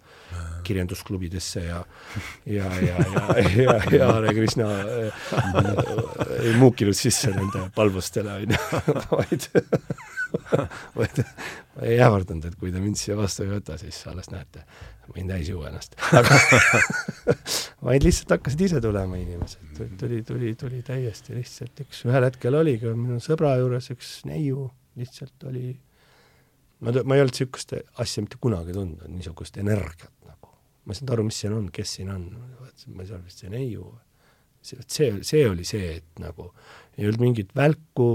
kirjandusklubidesse 0.66 1.64
ja 1.66 1.84
ja, 2.45 2.66
ja, 2.82 2.98
ja, 3.14 3.40
ja, 3.64 3.76
ja 3.91 4.07
Hare 4.12 4.34
Krishna 4.34 4.70
äh, 4.80 5.14
ei 6.41 6.53
muukinud 6.57 6.98
sisse 6.98 7.32
nende 7.32 7.70
palvustele, 7.76 8.34
on 8.34 8.56
ju, 8.56 8.57
vaid 9.20 9.48
vaid 10.98 11.22
ma 11.76 11.88
ei 11.90 11.98
ähvardanud, 11.99 12.48
et 12.48 12.57
kui 12.60 12.72
te 12.72 12.82
mind 12.82 12.99
siia 12.99 13.18
vastu 13.20 13.44
ei 13.44 13.52
võta, 13.52 13.78
siis 13.80 13.98
alles 14.10 14.30
näete, 14.32 14.64
võin 15.12 15.30
täis 15.30 15.49
juua 15.52 15.70
ennast. 15.70 15.98
aga 16.16 16.38
vaid 17.88 18.06
lihtsalt 18.06 18.36
hakkasid 18.38 18.66
ise 18.68 18.82
tulema 18.84 19.20
inimesed, 19.20 19.82
tuli, 19.99 20.22
tuli, 20.28 20.53
tuli 20.60 20.82
täiesti 20.88 21.36
lihtsalt 21.36 21.84
üks, 21.86 22.06
ühel 22.07 22.28
hetkel 22.28 22.60
oligi 22.62 22.94
minu 22.94 23.20
sõbra 23.24 23.56
juures 23.60 23.91
üks 23.95 24.14
neiu, 24.30 24.70
lihtsalt 24.99 25.48
oli, 25.52 25.74
ma, 26.80 26.95
ma 27.03 27.20
ei 27.20 27.26
olnud 27.26 27.36
niisugust 27.36 27.76
asja 28.03 28.24
mitte 28.24 28.40
kunagi 28.41 28.76
tundnud, 28.76 29.12
niisugust 29.12 29.60
energiat 29.62 30.14
nagu. 30.28 30.56
ma 30.86 30.95
ei 30.95 31.02
saanud 31.02 31.16
aru, 31.18 31.28
mis 31.28 31.44
siin 31.44 31.60
on, 31.60 31.70
kes 31.76 31.99
siin 31.99 32.16
on, 32.16 32.26
ma 32.95 33.03
ei 33.03 33.12
saa 33.12 33.20
aru, 33.20 33.28
vist 33.28 33.44
see 33.44 33.52
neiu. 33.52 33.91
see, 34.66 34.80
see, 34.88 35.12
see 35.28 35.45
oli 35.49 35.68
see, 35.68 35.98
et 35.99 36.24
nagu 36.24 36.53
ei 36.95 37.10
olnud 37.10 37.22
mingit 37.28 37.52
välku 37.56 38.10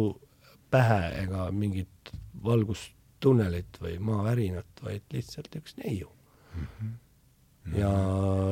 pähe 0.71 1.01
ega 1.25 1.51
mingit 1.53 2.13
valgustunnelit 2.45 3.81
või 3.83 3.99
maavärinat, 4.11 4.83
vaid 4.85 5.07
lihtsalt 5.13 5.55
üks 5.61 5.77
neiu 5.83 6.11
mm. 6.55 6.67
-hmm. 6.67 7.79
ja 7.79 7.93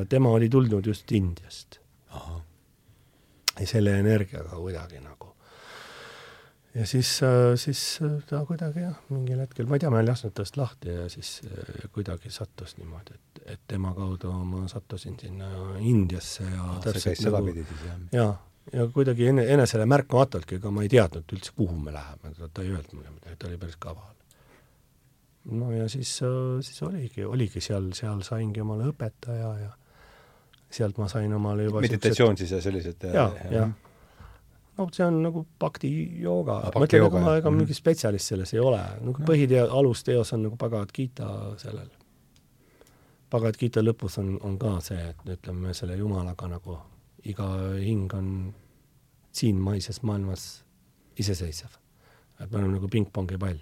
tema 0.08 0.34
oli 0.36 0.48
tulnud 0.48 0.86
just 0.86 1.12
Indiast. 1.12 1.80
ja 3.60 3.66
selle 3.66 3.98
energiaga 3.98 4.56
kuidagi 4.56 5.00
nagu. 5.00 5.34
ja 6.74 6.86
siis, 6.86 7.20
siis 7.56 8.00
ta 8.26 8.44
kuidagi 8.46 8.80
jah, 8.80 8.98
mingil 9.08 9.38
hetkel, 9.38 9.66
ma 9.66 9.74
ei 9.74 9.80
tea, 9.80 9.90
ma 9.90 10.00
ei 10.00 10.06
lasknud 10.06 10.34
tast 10.34 10.56
lahti 10.56 10.88
ja 10.88 11.08
siis 11.08 11.40
kuidagi 11.92 12.30
sattus 12.30 12.76
niimoodi, 12.76 13.14
et, 13.14 13.42
et 13.46 13.60
tema 13.66 13.94
kaudu 13.94 14.32
ma 14.32 14.68
sattusin 14.68 15.16
sinna 15.20 15.48
Indiasse 15.78 16.44
ja 16.44 16.76
see 16.84 16.92
käis 16.92 17.24
nagu, 17.24 17.24
sedapidi 17.24 17.64
siis, 17.64 17.82
jah? 17.88 17.98
jaa, 18.12 18.34
ja 18.72 18.86
kuidagi 18.92 19.26
ene, 19.32 19.44
enesele 19.54 19.86
märkamatultki, 19.88 20.58
ega 20.60 20.70
ma 20.74 20.82
ei 20.84 20.88
teadnud 20.92 21.34
üldse, 21.36 21.52
kuhu 21.56 21.76
me 21.80 21.92
läheme, 21.94 22.32
ta 22.52 22.62
ei 22.62 22.70
öelnud 22.74 22.92
mulle 22.94 23.10
midagi, 23.16 23.36
ta 23.38 23.48
oli 23.50 23.58
päris 23.58 23.76
kaval. 23.80 24.14
No 25.50 25.70
ja 25.72 25.86
siis, 25.88 26.10
äh, 26.22 26.60
siis 26.60 26.82
oligi, 26.84 27.24
oligi 27.24 27.60
seal, 27.64 27.90
seal 27.96 28.20
saingi 28.26 28.60
omale 28.60 28.90
õpetaja 28.92 29.52
ja 29.62 29.70
sealt 30.70 30.98
ma 31.00 31.06
sain 31.08 31.32
omale 31.32 31.64
juba 31.64 31.80
meditatsioon 31.80 32.36
siis 32.36 32.50
ja 32.52 32.58
sellised 32.60 33.06
ja, 33.08 33.12
ja, 33.22 33.52
ja 33.54 33.68
no 34.78 34.84
see 34.92 35.06
on 35.06 35.22
nagu 35.24 35.46
bhakti 35.58 35.88
jooga, 36.22 36.58
Ah, 36.68 36.74
ma 36.76 36.84
ütlen, 36.84 37.06
ega 37.06 37.22
ma, 37.24 37.36
ega 37.40 37.48
Mhm. 37.50 37.56
mingi 37.62 37.74
spetsialist 37.74 38.28
selles 38.34 38.52
ei 38.54 38.60
ole, 38.60 38.82
nagu 39.00 39.24
põhitee, 39.26 39.62
alusteos 39.64 40.32
on 40.36 40.42
nagu 40.44 40.56
Bhagavad 40.60 40.92
Gita 40.94 41.30
sellel. 41.58 41.88
Bhagavad 43.30 43.56
Gita 43.58 43.80
lõpus 43.82 44.18
on, 44.20 44.36
on 44.44 44.58
ka 44.58 44.76
see, 44.84 45.00
et 45.10 45.24
ütleme 45.38 45.72
selle 45.74 45.96
Jumalaga 45.96 46.46
nagu 46.52 46.76
iga 47.24 47.48
hing 47.80 48.14
on 48.14 48.54
siin 49.32 49.56
maises 49.56 50.02
maailmas 50.02 50.64
iseseisev. 51.18 51.70
et 52.40 52.50
me 52.50 52.58
oleme 52.58 52.72
nagu 52.76 52.88
pingpongi 52.88 53.38
pall. 53.38 53.58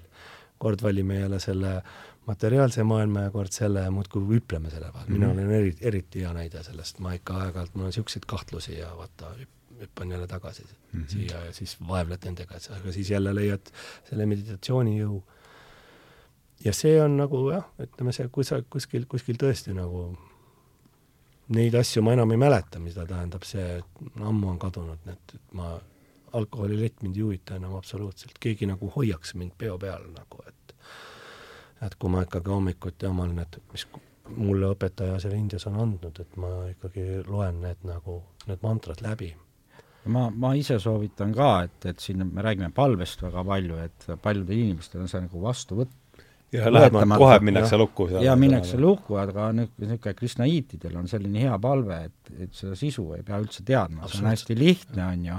kord 0.58 0.82
valime 0.82 1.18
jälle 1.20 1.40
selle 1.40 1.82
materiaalse 2.26 2.82
maailma 2.82 3.20
ja 3.20 3.30
kord 3.30 3.52
selle 3.52 3.80
ja 3.80 3.90
muudkui 3.90 4.22
hüpleme 4.28 4.70
selle 4.70 4.92
vahel. 4.92 5.08
mina 5.08 5.26
Mhm. 5.26 5.38
olen 5.38 5.50
eri, 5.50 5.76
eriti 5.80 6.20
hea 6.20 6.32
näide 6.32 6.62
sellest, 6.62 6.98
ma 6.98 7.12
ikka 7.12 7.34
aeg-ajalt, 7.34 7.74
mul 7.74 7.84
on 7.84 7.88
niisuguseid 7.92 8.24
kahtlusi 8.26 8.78
ja 8.78 8.96
vaata, 8.96 9.34
hüppan 9.80 10.10
jälle 10.10 10.26
tagasi 10.26 10.62
mm 10.62 11.00
-hmm. 11.02 11.08
siia 11.08 11.44
ja 11.44 11.52
siis 11.52 11.76
vaevled 11.88 12.24
nendega, 12.24 12.54
aga 12.76 12.92
siis 12.92 13.10
jälle 13.10 13.34
leiad 13.34 13.72
selle 14.10 14.26
meditatsiooni 14.26 15.00
jõu. 15.02 15.22
ja 16.64 16.72
see 16.72 17.02
on 17.02 17.16
nagu 17.16 17.50
jah, 17.50 17.64
ütleme 17.78 18.12
see, 18.12 18.28
kui 18.28 18.44
sa 18.44 18.62
kuskil, 18.70 19.04
kuskil 19.08 19.36
tõesti 19.36 19.74
nagu 19.74 20.18
neid 21.54 21.74
asju 21.78 22.02
ma 22.02 22.16
enam 22.16 22.32
ei 22.34 22.40
mäleta, 22.40 22.80
mida 22.82 23.06
tähendab 23.06 23.44
see, 23.46 23.78
et 23.80 24.20
ammu 24.20 24.50
on 24.54 24.58
kadunud 24.62 25.04
need, 25.06 25.34
et 25.34 25.54
ma, 25.58 25.76
alkoholilett 26.36 27.02
mind 27.02 27.16
ei 27.16 27.24
huvita 27.24 27.56
enam 27.60 27.76
absoluutselt, 27.78 28.38
keegi 28.42 28.68
nagu 28.68 28.90
hoiaks 28.96 29.34
mind 29.38 29.54
peo 29.58 29.78
peal 29.78 30.08
nagu, 30.14 30.42
et 30.48 30.74
et 31.84 31.94
kui 32.00 32.08
ma 32.08 32.22
ikkagi 32.24 32.48
hommikuti 32.50 33.06
omal 33.06 33.34
need, 33.36 33.58
mis 33.72 33.84
mulle 34.36 34.70
õpetaja 34.72 35.18
seal 35.22 35.34
Indias 35.36 35.66
on 35.68 35.76
andnud, 35.82 36.20
et 36.22 36.38
ma 36.40 36.52
ikkagi 36.70 37.20
loen 37.28 37.60
need 37.62 37.84
nagu, 37.86 38.22
need 38.48 38.62
mantrad 38.64 39.02
läbi. 39.04 39.34
ma, 40.06 40.28
ma 40.30 40.52
ise 40.54 40.78
soovitan 40.78 41.34
ka, 41.34 41.50
et, 41.66 41.86
et 41.90 42.00
siin 42.00 42.24
me 42.26 42.42
räägime 42.42 42.70
palvest 42.74 43.22
väga 43.22 43.44
palju, 43.44 43.78
et 43.82 44.08
paljudel 44.22 44.64
inimestel 44.64 45.02
on 45.02 45.10
see 45.10 45.22
nagu 45.24 45.42
vastuvõtt 45.42 45.94
ja 46.52 46.72
läheb, 46.72 46.94
Võetamatu, 46.94 47.22
kohe 47.22 47.38
minnakse 47.44 47.78
lukku 47.80 48.08
seal. 48.10 48.24
ja 48.24 48.36
minnakse 48.38 48.78
lukku, 48.80 49.16
aga 49.20 49.48
niisugune 49.56 50.14
kristnaiitidel 50.18 50.98
on 51.00 51.08
selline 51.10 51.46
hea 51.46 51.56
palve, 51.62 52.02
et, 52.10 52.34
et 52.46 52.52
seda 52.54 52.76
sisu 52.78 53.08
ei 53.16 53.24
pea 53.26 53.40
üldse 53.42 53.64
teadma, 53.66 54.06
see 54.10 54.22
on 54.22 54.30
hästi 54.30 54.58
lihtne, 54.58 55.06
on 55.06 55.24
ju, 55.30 55.38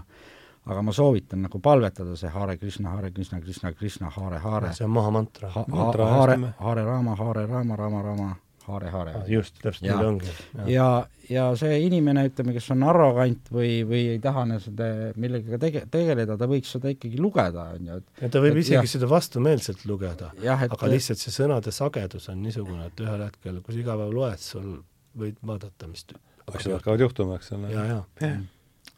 aga 0.68 0.84
ma 0.84 0.96
soovitan 0.96 1.46
nagu 1.48 1.62
palvetada 1.64 2.16
see 2.20 2.32
Hare 2.34 2.58
Krishna, 2.58 2.96
Hare 2.98 3.12
Krishna, 3.12 3.40
Krishna 3.42 3.74
Krishna, 3.74 4.12
Hare 4.18 4.42
Hare. 4.44 4.74
See 4.76 4.86
on 4.86 4.92
mahamantra 4.98 5.52
ha, 5.54 5.64
ha, 5.64 5.76
mantra, 5.76 6.10
Hare 6.12 6.36
ütleme., 6.36 6.54
Hare 6.60 6.84
Rama, 6.86 7.16
Hare 7.16 7.46
Rama, 7.48 7.80
Rama 7.80 8.04
Rama, 8.04 8.36
Hare 8.68 8.90
Hare 8.92 9.14
Ah, 9.18 9.28
just, 9.32 9.56
täpselt 9.64 9.88
Ja. 9.88 9.96
nii 10.00 10.08
ongi. 10.12 10.34
ja, 10.72 10.88
ja 11.30 11.46
see 11.60 11.80
inimene, 11.86 12.26
ütleme, 12.30 12.54
kes 12.58 12.68
on 12.76 12.84
arrogant 12.88 13.50
või, 13.54 13.82
või 13.88 14.04
ei 14.16 14.20
taha 14.24 14.46
seda 14.64 14.90
millegagi 15.16 15.60
tege-, 15.64 15.86
tegeleda, 15.94 16.38
ta 16.38 16.50
võiks 16.52 16.74
seda 16.76 16.92
ikkagi 16.94 17.20
lugeda, 17.24 17.70
on 17.78 17.90
ju, 17.92 17.98
et 18.02 18.22
ja 18.26 18.30
ta 18.34 18.44
võib 18.44 18.58
et 18.60 18.66
isegi 18.66 18.80
jah. 18.82 18.92
seda 18.98 19.10
vastumeelselt 19.12 19.86
lugeda, 19.90 20.32
aga 20.68 20.92
lihtsalt 20.92 21.22
see 21.24 21.34
sõnade 21.36 21.72
sagedus 21.76 22.30
on 22.34 22.44
niisugune, 22.44 22.90
et 22.92 23.04
ühel 23.06 23.26
hetkel, 23.28 23.62
kui 23.66 23.76
sa 23.78 23.84
iga 23.86 23.98
päev 24.04 24.14
loed, 24.16 24.44
sul 24.44 24.78
võid 25.18 25.40
vaadata, 25.46 25.88
mis 25.90 26.06
asjad 26.48 26.78
hakkavad 26.78 27.02
juhtuma, 27.08 27.36
eks 27.40 27.52
ole. 27.58 27.72
ja, 27.74 27.86
ja. 28.22 28.32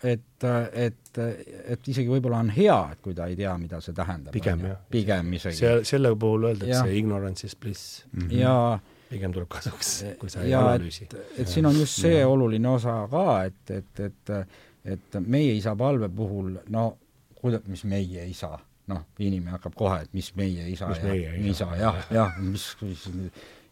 et, 0.04 0.46
et, 0.74 1.20
et 1.76 1.88
isegi 1.92 2.10
võib-olla 2.12 2.44
on 2.46 2.52
hea, 2.54 2.78
et 2.94 3.02
kui 3.04 3.16
ta 3.18 3.28
ei 3.30 3.36
tea, 3.40 3.56
mida 3.62 3.82
see 3.84 3.96
tähendab. 3.98 4.34
Pigem, 4.36 4.62
jah. 4.70 4.78
pigem 4.94 5.34
isegi. 5.40 5.58
see, 5.60 5.82
selle 5.90 6.14
puhul 6.20 6.52
öeldakse 6.52 6.94
ignorance 6.96 7.48
is 7.48 7.56
bliss. 7.60 8.04
ja 8.32 8.54
pigem 9.10 9.34
tuleb 9.34 9.50
kasuks, 9.50 9.92
kui 10.22 10.30
sa 10.30 10.44
ei 10.46 10.52
ja 10.54 10.64
analüüsi. 10.68 11.08
et, 11.38 11.48
siin 11.50 11.66
on 11.66 11.78
just 11.80 12.02
see 12.02 12.24
oluline 12.26 12.70
osa 12.70 13.02
ka, 13.12 13.28
et, 13.50 13.78
et, 13.80 14.04
et 14.06 14.34
et 14.86 15.20
meie 15.26 15.54
isa 15.58 15.76
palve 15.76 16.10
puhul, 16.10 16.54
no 16.74 16.86
kuida-, 17.42 17.62
mis 17.68 17.84
meie 17.90 18.26
isa, 18.30 18.54
noh, 18.90 19.06
inimene 19.20 19.58
hakkab 19.58 19.76
kohe, 19.78 20.02
et 20.06 20.14
mis 20.16 20.32
meie 20.40 20.68
isa 20.72 20.90
Mis 20.92 21.02
ja 21.04 21.10
meie 21.12 21.34
isa. 21.52 21.70
jah, 21.80 22.00
jah, 22.14 22.40
mis, 22.44 22.66
mis 22.82 23.06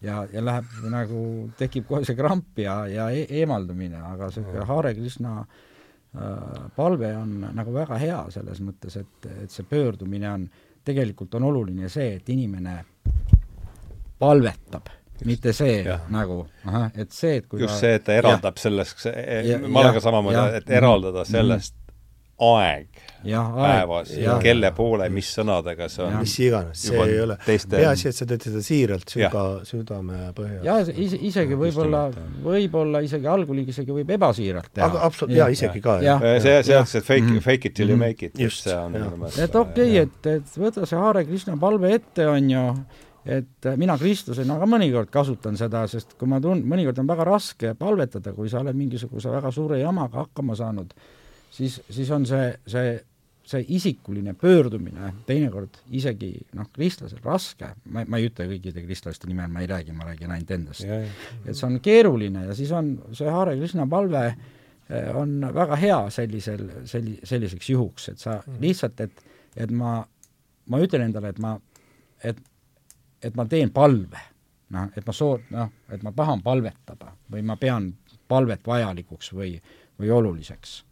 ja, 0.04 0.22
ja 0.34 0.44
läheb 0.44 0.90
nagu, 0.94 1.22
tekib 1.58 1.88
kohe 1.90 2.04
see 2.08 2.18
kramp 2.18 2.60
ja, 2.62 2.82
ja 2.92 3.10
e 3.14 3.26
eemaldumine, 3.42 4.02
aga 4.14 4.30
see 4.34 4.68
Hare 4.70 4.94
Krishna 4.98 5.40
äh, 5.42 6.68
palve 6.76 7.14
on 7.18 7.50
nagu 7.56 7.74
väga 7.76 8.00
hea 8.02 8.22
selles 8.36 8.62
mõttes, 8.66 9.00
et, 9.02 9.32
et 9.46 9.54
see 9.54 9.68
pöördumine 9.68 10.32
on, 10.34 10.48
tegelikult 10.88 11.34
on 11.40 11.50
oluline 11.50 11.90
see, 11.92 12.14
et 12.20 12.30
inimene 12.32 12.78
palvetab, 14.18 14.88
mitte 15.26 15.54
see 15.54 15.84
jah. 15.84 16.00
nagu, 16.10 16.46
ahah, 16.66 16.92
et 16.96 17.12
see, 17.12 17.38
et 17.38 17.48
kui 17.48 17.60
just 17.62 17.80
see, 17.80 17.94
et 17.96 18.04
ta 18.04 18.14
eraldab 18.14 18.58
sellest, 18.58 19.06
Ja- 19.06 19.60
ma 19.68 19.80
olen 19.80 19.94
ka 19.94 20.00
samamoodi, 20.00 20.56
et 20.58 20.70
eraldada 20.70 21.24
Mhm. 21.24 21.32
sellest 21.32 21.74
aeg 22.40 22.88
jah, 23.26 23.48
päevas 23.56 24.12
ja 24.14 24.22
jah. 24.36 24.40
kelle 24.44 24.70
poole, 24.78 25.08
mis 25.10 25.26
sõnadega 25.34 25.88
see 25.90 26.04
on 26.06 26.20
mis 26.20 26.36
iganes, 26.40 26.78
see 26.86 27.00
ei 27.02 27.16
ole, 27.24 27.36
teiste- 27.48 27.80
peaasi, 27.80 28.08
et 28.12 28.16
sa 28.16 28.26
teed 28.30 28.44
seda 28.46 28.62
siiralt 28.62 29.10
Jah. 29.18 29.32
süda, 29.34 29.66
südame 29.66 30.20
põhjal. 30.38 30.60
ja 30.64 30.76
ise, 30.86 31.18
isegi 31.18 31.58
võib-olla 31.58 32.12
võib-olla 32.46 33.02
isegi 33.02 33.26
algul 33.26 33.64
isegi 33.66 33.90
võib 33.92 34.14
ebasiiralt 34.20 34.70
teha. 34.72 34.86
aga 34.86 35.02
absoluut, 35.08 35.34
jaa, 35.36 35.48
isegi 35.50 35.82
ka. 35.82 35.98
Äh, 35.98 36.40
see, 36.40 36.62
see 36.62 36.76
öeldakse, 36.76 36.98
et 37.02 37.06
fake 37.10 37.24
Mhm. 37.24 37.34
mm,, 37.40 37.42
fake 37.42 37.66
it 37.66 37.74
till 37.74 37.90
you 37.90 37.98
Mhm. 37.98 38.06
make 38.06 38.22
it, 38.24 38.38
Just, 38.40 38.64
see 38.66 38.74
on 38.76 38.94
et 38.96 39.56
okei 39.56 39.90
okay,, 39.90 39.98
et, 39.98 40.26
et 40.28 40.44
võta 40.62 40.86
see 40.86 40.96
Hare 41.00 41.26
Krishna 41.26 41.58
palve 41.58 41.92
ette, 41.92 42.20
on 42.28 42.50
ju, 42.50 42.86
et 43.28 43.68
mina 43.78 43.98
Kristusena 44.00 44.56
ka 44.60 44.70
mõnikord 44.70 45.12
kasutan 45.12 45.58
seda, 45.60 45.84
sest 45.92 46.16
kui 46.20 46.30
ma 46.32 46.40
tun-, 46.44 46.64
mõnikord 46.64 47.02
on 47.04 47.10
väga 47.10 47.28
raske 47.28 47.74
palvetada, 47.80 48.34
kui 48.34 48.50
sa 48.50 48.62
oled 48.64 48.78
mingisuguse 48.78 49.32
väga 49.34 49.52
suure 49.52 49.82
jamaga 49.82 50.24
hakkama 50.24 50.56
saanud, 50.56 50.96
siis, 51.52 51.82
siis 51.92 52.12
on 52.16 52.26
see, 52.30 52.50
see 52.72 52.98
see 53.48 53.64
isikuline 53.78 54.34
pöördumine 54.36 55.14
teinekord 55.28 55.80
isegi 55.96 56.34
noh, 56.58 56.68
kristlasel 56.74 57.22
raske, 57.24 57.70
ma, 57.94 58.04
ma 58.10 58.20
ei 58.20 58.28
ütle 58.28 58.48
kõikide 58.50 58.84
kristlaste 58.84 59.30
nimel, 59.30 59.48
ma 59.54 59.64
ei 59.64 59.70
räägi, 59.72 59.96
ma 59.96 60.08
räägin 60.10 60.34
ainult 60.36 60.52
endast. 60.52 60.84
et 60.84 61.56
see 61.56 61.68
on 61.68 61.80
keeruline 61.84 62.44
ja 62.50 62.58
siis 62.58 62.74
on 62.76 62.98
see 63.16 63.32
Hare 63.32 63.56
Krishna 63.56 63.88
palve 63.88 64.26
eh, 64.28 65.16
on 65.16 65.40
väga 65.56 65.80
hea 65.80 66.02
sellisel, 66.14 66.66
selli-, 66.92 67.20
selliseks 67.24 67.72
juhuks, 67.72 68.10
et 68.12 68.24
sa 68.24 68.42
lihtsalt, 68.60 69.00
et, 69.08 69.24
et 69.56 69.72
ma, 69.72 70.02
ma 70.68 70.84
ütlen 70.84 71.08
endale, 71.08 71.32
et 71.32 71.40
ma, 71.44 71.56
et, 72.24 72.44
et 73.28 73.36
ma 73.36 73.46
teen 73.46 73.72
palve. 73.76 74.24
noh, 74.76 74.90
et 74.98 75.06
ma 75.08 75.14
soo-, 75.16 75.40
noh, 75.56 75.70
et 75.92 76.04
ma 76.04 76.12
tahan 76.16 76.42
palvetada 76.44 77.14
või 77.32 77.44
ma 77.48 77.56
pean 77.60 77.92
palvet 78.28 78.66
vajalikuks 78.68 79.32
või, 79.34 79.54
või 80.00 80.12
oluliseks. 80.12 80.84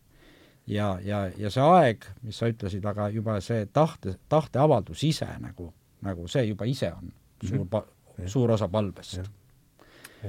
ja, 0.68 0.96
ja, 1.04 1.26
ja 1.38 1.50
see 1.52 1.64
aeg, 1.64 2.06
mis 2.24 2.38
sa 2.40 2.48
ütlesid, 2.52 2.86
aga 2.86 3.10
juba 3.14 3.40
see 3.42 3.66
tahte, 3.66 4.16
tahteavaldus 4.30 5.04
ise 5.04 5.28
nagu, 5.40 5.74
nagu 6.02 6.28
see 6.28 6.46
juba 6.48 6.66
ise 6.66 6.92
on 6.94 7.12
suur 7.44 7.66
pa-, 7.70 7.86
suur 8.32 8.56
osa 8.56 8.68
palvest 8.72 9.20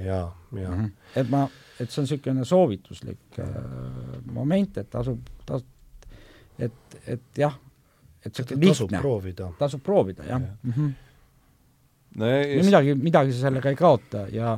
jaa, 0.05 0.37
jaa. 0.51 0.71
mm. 0.75 0.83
-hmm. 0.83 0.91
et 1.15 1.29
ma, 1.29 1.47
et 1.79 1.91
see 1.91 2.01
on 2.01 2.03
niisugune 2.03 2.45
soovituslik 2.45 3.39
äh, 3.39 3.47
moment, 4.31 4.77
et 4.77 4.89
tasub, 4.89 5.19
tas-, 5.45 5.65
et, 6.59 6.73
et 7.07 7.21
jah, 7.37 7.59
et 8.25 8.31
niisugune 8.31 8.67
tasub 8.67 8.91
lihtne, 8.91 9.01
proovida. 9.01 9.51
tasub 9.59 9.83
proovida, 9.83 10.23
jah 10.23 10.41
Jah. 10.41 10.49
mm. 10.63 10.71
-hmm. 10.71 10.93
No 12.17 12.29
ja 12.29 12.41
just, 12.43 12.65
midagi, 12.65 12.97
midagi 12.99 13.33
sa 13.35 13.47
sellega 13.47 13.71
ei 13.73 13.79
kaota 13.79 14.27
ja 14.33 14.57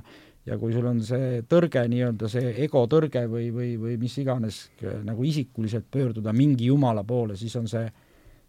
ja 0.50 0.58
kui 0.58 0.74
sul 0.74 0.88
on 0.90 1.02
see 1.06 1.42
tõrge, 1.50 1.84
nii-öelda 1.92 2.30
see 2.32 2.54
ego 2.64 2.86
tõrge 2.90 3.26
või, 3.30 3.50
või, 3.54 3.74
või 3.82 3.98
mis 4.02 4.16
iganes, 4.22 4.62
nagu 5.06 5.26
isikuliselt 5.28 5.90
pöörduda 5.92 6.34
mingi 6.34 6.70
jumala 6.72 7.04
poole, 7.08 7.38
siis 7.38 7.56
on 7.60 7.68
see, 7.70 7.86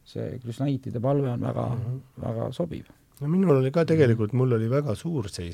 see 0.06 0.38
kristnaitide 0.42 1.02
palve 1.02 1.28
on 1.32 1.44
väga 1.44 1.66
mm, 1.66 1.84
-hmm. 1.84 2.00
väga 2.24 2.50
sobiv. 2.56 2.88
no 3.20 3.28
minul 3.28 3.56
oli 3.58 3.70
ka 3.70 3.84
tegelikult, 3.84 4.32
mul 4.32 4.56
oli 4.56 4.70
väga 4.70 4.94
suur 4.94 5.28
see 5.28 5.50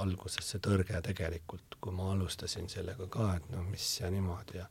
alguses 0.00 0.52
see 0.54 0.60
tõrge 0.60 1.02
tegelikult, 1.04 1.76
kui 1.80 1.92
ma 1.92 2.12
alustasin 2.12 2.68
sellega 2.68 3.06
ka, 3.10 3.34
et 3.36 3.50
noh, 3.52 3.66
mis 3.70 4.00
ja 4.00 4.10
niimoodi 4.10 4.56
ja 4.56 4.66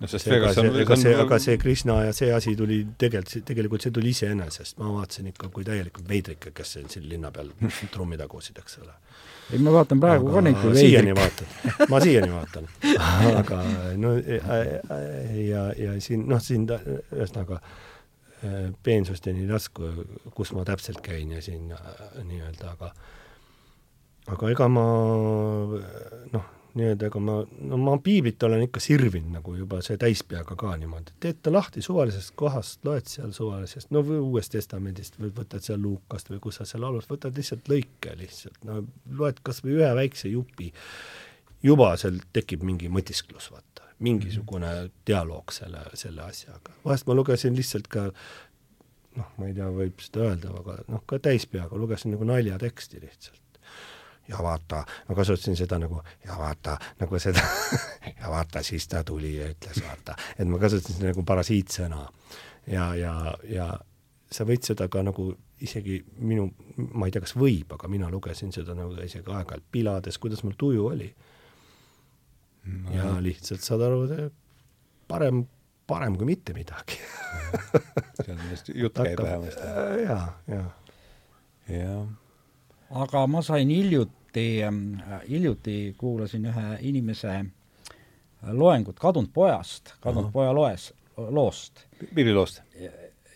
no 0.00 0.08
sest 0.08 0.30
ega 0.32 0.52
see, 0.56 0.70
ega 0.82 0.96
see, 0.96 1.12
aga 1.24 1.38
see 1.42 1.58
Krishna 1.60 1.98
ja 2.06 2.14
see 2.16 2.30
asi 2.32 2.54
tuli 2.56 2.80
tegelikult, 2.98 3.44
tegelikult 3.48 3.84
see 3.84 3.94
tuli 3.96 4.14
iseenesest, 4.14 4.78
ma 4.80 4.92
vaatasin 4.94 5.28
ikka 5.32 5.50
kui 5.52 5.66
täielikult 5.66 6.08
veidrike, 6.08 6.54
kes 6.56 6.78
siin, 6.78 7.08
linna 7.08 7.32
peal 7.34 7.52
trummi 7.94 8.18
tagusid, 8.20 8.58
eks 8.62 8.80
ole. 8.84 8.96
ei, 9.52 9.60
ma 9.60 9.74
vaatan 9.74 10.00
praegu 10.00 10.30
Aga 10.30 10.38
ka 10.38 10.44
neid 10.46 10.58
kui 10.62 10.74
veidrik. 10.78 11.12
vaatan, 11.18 11.86
ma 11.92 12.00
siiani 12.04 12.32
vaatan. 12.32 12.68
aga 13.42 13.62
no 14.00 14.16
ja, 14.16 15.64
ja 15.76 15.94
siin, 16.00 16.26
noh, 16.30 16.42
siin 16.42 16.66
ta, 16.70 16.80
ühesõnaga 17.16 17.60
peensusteni 18.82 19.44
lasku, 19.50 19.90
kus 20.32 20.54
ma 20.56 20.64
täpselt 20.64 21.02
käin 21.04 21.34
ja 21.36 21.42
siin 21.44 21.68
nii-öelda, 22.24 22.72
aga 22.72 22.94
aga 24.32 24.54
ega 24.54 24.68
ma 24.72 24.86
noh, 26.32 26.48
nii-öelda 26.78 27.08
ega 27.10 27.20
ma, 27.24 27.36
no 27.70 27.78
ma 27.80 27.96
piiblit 28.02 28.42
olen 28.46 28.64
ikka 28.66 28.82
sirvinud 28.82 29.38
nagu 29.38 29.54
juba 29.58 29.80
see 29.84 29.98
täispeaga 30.00 30.56
ka 30.58 30.74
niimoodi, 30.80 31.14
teed 31.22 31.40
ta 31.42 31.52
lahti 31.52 31.82
suvalisest 31.84 32.34
kohast, 32.38 32.80
loed 32.86 33.08
seal 33.10 33.32
suvalisest, 33.36 33.90
no 33.94 34.04
või 34.06 34.20
Uuest 34.22 34.54
Testamendist 34.54 35.18
või 35.20 35.32
võtad 35.36 35.64
seal 35.66 35.80
Luukast 35.82 36.30
või 36.30 36.42
kus 36.44 36.60
sa 36.60 36.68
seal 36.68 36.86
alus, 36.86 37.08
võtad 37.10 37.36
lihtsalt 37.36 37.70
lõike 37.70 38.14
lihtsalt, 38.20 38.60
no 38.68 38.82
loed 39.18 39.42
kas 39.46 39.62
või 39.64 39.80
ühe 39.80 39.90
väikse 40.02 40.30
jupi, 40.32 40.70
juba 41.62 41.92
seal 42.00 42.20
tekib 42.32 42.66
mingi 42.66 42.92
mõtisklus, 42.92 43.50
vaata. 43.54 43.88
mingisugune 44.00 44.90
dialoog 45.06 45.52
selle, 45.52 45.82
selle 45.94 46.22
asjaga. 46.22 46.72
vahest 46.84 47.06
ma 47.06 47.14
lugesin 47.18 47.56
lihtsalt 47.56 47.90
ka 47.90 48.10
noh, 49.18 49.30
ma 49.38 49.48
ei 49.48 49.54
tea, 49.56 49.68
võib 49.74 50.02
seda 50.04 50.26
öelda, 50.28 50.54
aga 50.62 50.78
noh, 50.88 51.02
ka 51.08 51.18
täispeaga 51.22 51.78
lugesin 51.78 52.14
nagu 52.14 52.26
naljateksti 52.28 53.02
lihtsalt. 53.02 53.39
Ja 54.30 54.40
vaata, 54.44 54.84
ma 55.08 55.18
kasutasin 55.18 55.58
seda 55.58 55.78
nagu 55.82 56.00
ja 56.24 56.38
vaata, 56.38 56.78
nagu 57.00 57.20
seda 57.22 57.42
ja 58.20 58.30
vaata, 58.32 58.62
siis 58.66 58.88
ta 58.88 59.04
tuli 59.04 59.36
ja 59.36 59.50
ütles, 59.50 59.82
vaata, 59.84 60.16
et 60.38 60.48
ma 60.48 60.60
kasutasin 60.62 61.00
seda 61.00 61.12
nagu 61.12 61.26
parasiitsõna. 61.26 62.06
ja, 62.70 62.90
ja, 62.94 63.14
ja 63.50 63.70
sa 64.30 64.46
võid 64.46 64.64
seda 64.66 64.86
ka 64.90 65.02
nagu 65.02 65.32
isegi 65.60 65.98
minu, 66.24 66.46
ma 66.94 67.08
ei 67.08 67.14
tea, 67.14 67.24
kas 67.24 67.34
võib, 67.36 67.74
aga 67.74 67.88
mina 67.92 68.08
lugesin 68.12 68.52
seda 68.54 68.76
nagu 68.78 68.94
isegi 69.02 69.28
aeg-ajalt 69.28 69.66
pilades, 69.72 70.18
kuidas 70.22 70.44
mul 70.46 70.56
tuju 70.58 70.86
oli 70.92 71.08
no.. 72.64 72.94
ja 72.94 73.16
lihtsalt 73.22 73.64
saad 73.64 73.84
aru, 73.84 74.30
parem, 75.10 75.44
parem 75.90 76.16
kui 76.16 76.30
mitte 76.30 76.54
midagi 76.56 76.98
see 78.24 78.32
on 78.32 78.40
vist, 78.50 78.70
jutt 78.74 78.96
käib 78.96 79.20
vähemasti. 79.24 79.66
Äh, 79.66 79.96
jaa, 80.04 80.26
jaa. 80.48 80.68
jah. 81.74 82.06
aga 83.04 83.26
ma 83.30 83.42
sain 83.46 83.72
hiljuti, 83.72 84.16
äh, 84.36 85.20
hiljuti 85.28 85.94
kuulasin 85.98 86.46
ühe 86.46 86.66
inimese 86.80 87.44
loengut 88.52 88.98
Kadunud 88.98 89.30
pojast, 89.34 89.94
Kadunud 90.00 90.32
poja 90.32 90.54
loes, 90.54 90.92
loost. 91.16 91.86
piibliloost? 92.14 92.62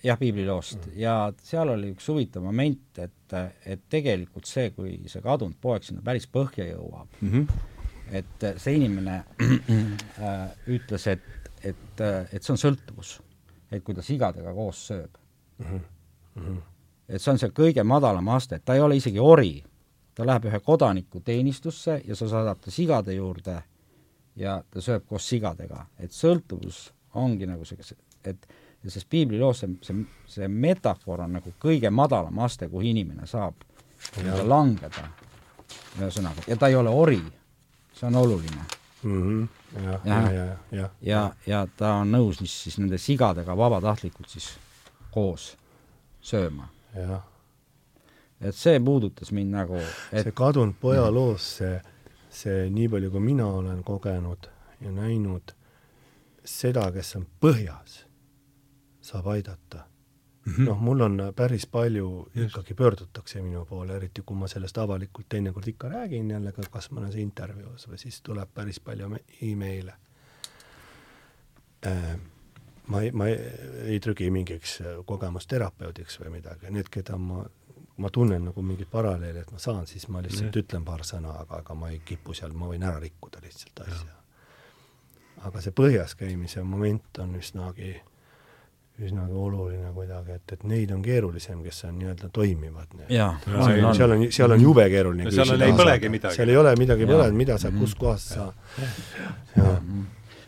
jah, 0.04 0.18
piibliloost 0.18 0.86
mm. 0.86 0.96
ja 1.00 1.14
seal 1.42 1.68
oli 1.72 1.92
üks 1.94 2.08
huvitav 2.08 2.44
moment, 2.44 2.98
et, 3.00 3.36
et 3.66 3.84
tegelikult 3.90 4.48
see, 4.48 4.70
kui 4.76 4.96
see 5.10 5.22
kadunud 5.24 5.56
poeg 5.60 5.86
sinna 5.86 6.04
päris 6.04 6.26
põhja 6.30 6.66
jõuab 6.68 7.20
mm, 7.20 7.30
-hmm. 7.32 8.18
et 8.20 8.46
see 8.60 8.76
inimene 8.78 9.16
äh, 9.40 10.44
ütles, 10.76 11.08
et, 11.10 11.50
et, 11.62 12.04
et 12.04 12.42
see 12.42 12.54
on 12.54 12.60
sõltuvus. 12.60 13.18
et 13.72 13.84
kui 13.84 13.94
ta 13.94 14.02
sigadega 14.04 14.52
koos 14.54 14.86
sööb 14.90 15.18
mm. 15.58 15.80
-hmm. 16.36 16.60
et 17.08 17.22
see 17.22 17.32
on 17.32 17.38
see 17.38 17.50
kõige 17.50 17.84
madalam 17.84 18.28
aste, 18.36 18.56
et 18.56 18.64
ta 18.64 18.74
ei 18.74 18.80
ole 18.84 18.96
isegi 18.96 19.18
ori, 19.18 19.62
ta 20.14 20.26
läheb 20.26 20.44
ühe 20.50 20.60
kodaniku 20.60 21.20
teenistusse 21.20 22.00
ja 22.04 22.16
sa 22.16 22.28
saadad 22.28 22.60
ta 22.60 22.70
sigade 22.70 23.14
juurde 23.14 23.62
ja 24.36 24.62
ta 24.70 24.80
sööb 24.80 25.06
koos 25.08 25.28
sigadega, 25.28 25.86
et 25.98 26.12
sõltuvus 26.12 26.90
ongi 27.14 27.46
nagu 27.46 27.64
see, 27.64 27.78
et 28.24 28.48
ja 28.84 28.90
selles 28.90 29.06
piibliloos 29.10 29.60
see, 29.60 29.76
see, 29.82 30.04
see 30.28 30.48
metafoor 30.48 31.24
on 31.24 31.38
nagu 31.38 31.54
kõige 31.60 31.90
madalam 31.90 32.38
aste, 32.44 32.68
kuhu 32.68 32.84
inimene 32.90 33.26
saab 33.26 33.64
nii-öelda 34.18 34.44
langeda, 34.48 35.06
ühesõnaga, 35.98 36.44
ja 36.48 36.56
ta 36.60 36.68
ei 36.68 36.76
ole 36.76 36.92
ori, 36.92 37.20
see 37.96 38.08
on 38.10 38.20
oluline. 38.20 38.64
Mm. 39.04 39.22
-hmm. 39.22 39.48
ja, 39.84 39.98
ja, 40.04 40.20
ja, 40.20 40.44
ja, 40.44 40.56
ja, 40.70 40.88
ja, 41.00 41.22
ja 41.46 41.66
ta 41.76 41.94
on 42.00 42.12
nõus 42.12 42.38
siis, 42.40 42.62
siis 42.62 42.78
nende 42.78 42.98
sigadega 42.98 43.56
vabatahtlikult 43.56 44.28
siis 44.28 44.54
koos 45.10 45.56
sööma. 46.20 46.68
Et 48.44 48.56
see 48.56 48.80
puudutas 48.84 49.32
mind 49.32 49.56
nagu 49.56 49.80
et... 49.80 50.22
see 50.22 50.32
kadunud 50.36 50.76
poja 50.80 51.08
loos, 51.10 51.48
see, 51.58 51.80
see 52.30 52.68
nii 52.70 52.88
palju, 52.92 53.10
kui 53.14 53.20
mina 53.32 53.46
olen 53.60 53.82
kogenud 53.84 54.50
ja 54.80 54.92
näinud 54.92 55.54
seda, 56.44 56.90
kes 56.92 57.16
on 57.16 57.26
põhjas 57.40 58.04
saab 59.04 59.26
aidata 59.32 59.84
mm 60.44 60.52
-hmm.. 60.52 60.64
noh, 60.68 60.80
mul 60.80 61.00
on 61.00 61.18
päris 61.36 61.66
palju 61.66 62.28
Just. 62.34 62.50
ikkagi 62.50 62.74
pöördutakse 62.74 63.42
minu 63.42 63.64
poole, 63.64 63.96
eriti 63.96 64.22
kui 64.26 64.36
ma 64.36 64.48
sellest 64.48 64.78
avalikult 64.78 65.28
teinekord 65.28 65.68
ikka 65.68 65.88
räägin 65.88 66.30
jälle 66.30 66.52
ka 66.52 66.62
kas 66.70 66.90
mõnes 66.90 67.16
intervjuus 67.16 67.88
või 67.88 67.98
siis 67.98 68.20
tuleb 68.22 68.48
päris 68.54 68.80
palju 68.80 69.16
email'e 69.42 69.94
äh,. 71.86 72.18
ma 72.86 73.00
ei, 73.00 73.12
ma 73.12 73.26
ei, 73.26 73.38
ei 73.84 74.00
trügi 74.00 74.30
mingiks 74.30 74.82
kogemusterapeudiks 75.04 76.20
või 76.20 76.30
midagi, 76.30 76.70
need, 76.70 76.88
keda 76.90 77.16
ma 77.16 77.44
ma 77.96 78.10
tunnen 78.10 78.48
nagu 78.48 78.62
mingit 78.62 78.90
paralleeli, 78.90 79.44
et 79.44 79.52
ma 79.52 79.60
saan, 79.62 79.86
siis 79.86 80.08
ma 80.08 80.22
lihtsalt 80.22 80.56
ja. 80.56 80.62
ütlen 80.64 80.84
paar 80.84 81.04
sõna, 81.06 81.36
aga, 81.44 81.60
aga 81.62 81.76
ma 81.78 81.92
ei 81.94 82.00
kipu 82.04 82.34
seal, 82.34 82.54
ma 82.58 82.70
võin 82.72 82.82
ära 82.82 82.98
rikkuda 83.02 83.42
lihtsalt 83.44 83.84
asja. 83.86 84.16
aga 85.44 85.60
see 85.62 85.76
põhjas 85.76 86.16
käimise 86.18 86.64
moment 86.66 87.22
on 87.22 87.36
üsnagi 87.38 87.94
üsnagi 89.02 89.34
oluline 89.34 89.90
kuidagi, 89.94 90.36
et, 90.38 90.52
et 90.54 90.66
neid 90.70 90.90
on 90.94 91.00
keerulisem, 91.02 91.62
kes 91.66 91.80
on 91.88 91.96
nii-öelda 91.98 92.28
toimivad. 92.34 92.92
seal 93.98 94.14
on, 94.14 94.26
seal 94.30 94.54
on 94.54 94.62
jube 94.62 94.84
keeruline 94.90 95.26
no, 95.26 95.32
seal 95.34 95.66
ei 95.66 95.74
põlegi 95.74 96.10
midagi. 96.14 96.38
seal 96.38 96.52
ei 96.52 96.58
ole 96.60 96.74
midagi 96.78 97.08
põlenud, 97.10 97.38
mida 97.38 97.58
sa, 97.58 97.72
kuskohast 97.74 98.36
sa 98.36 98.50
mhm. 99.56 100.04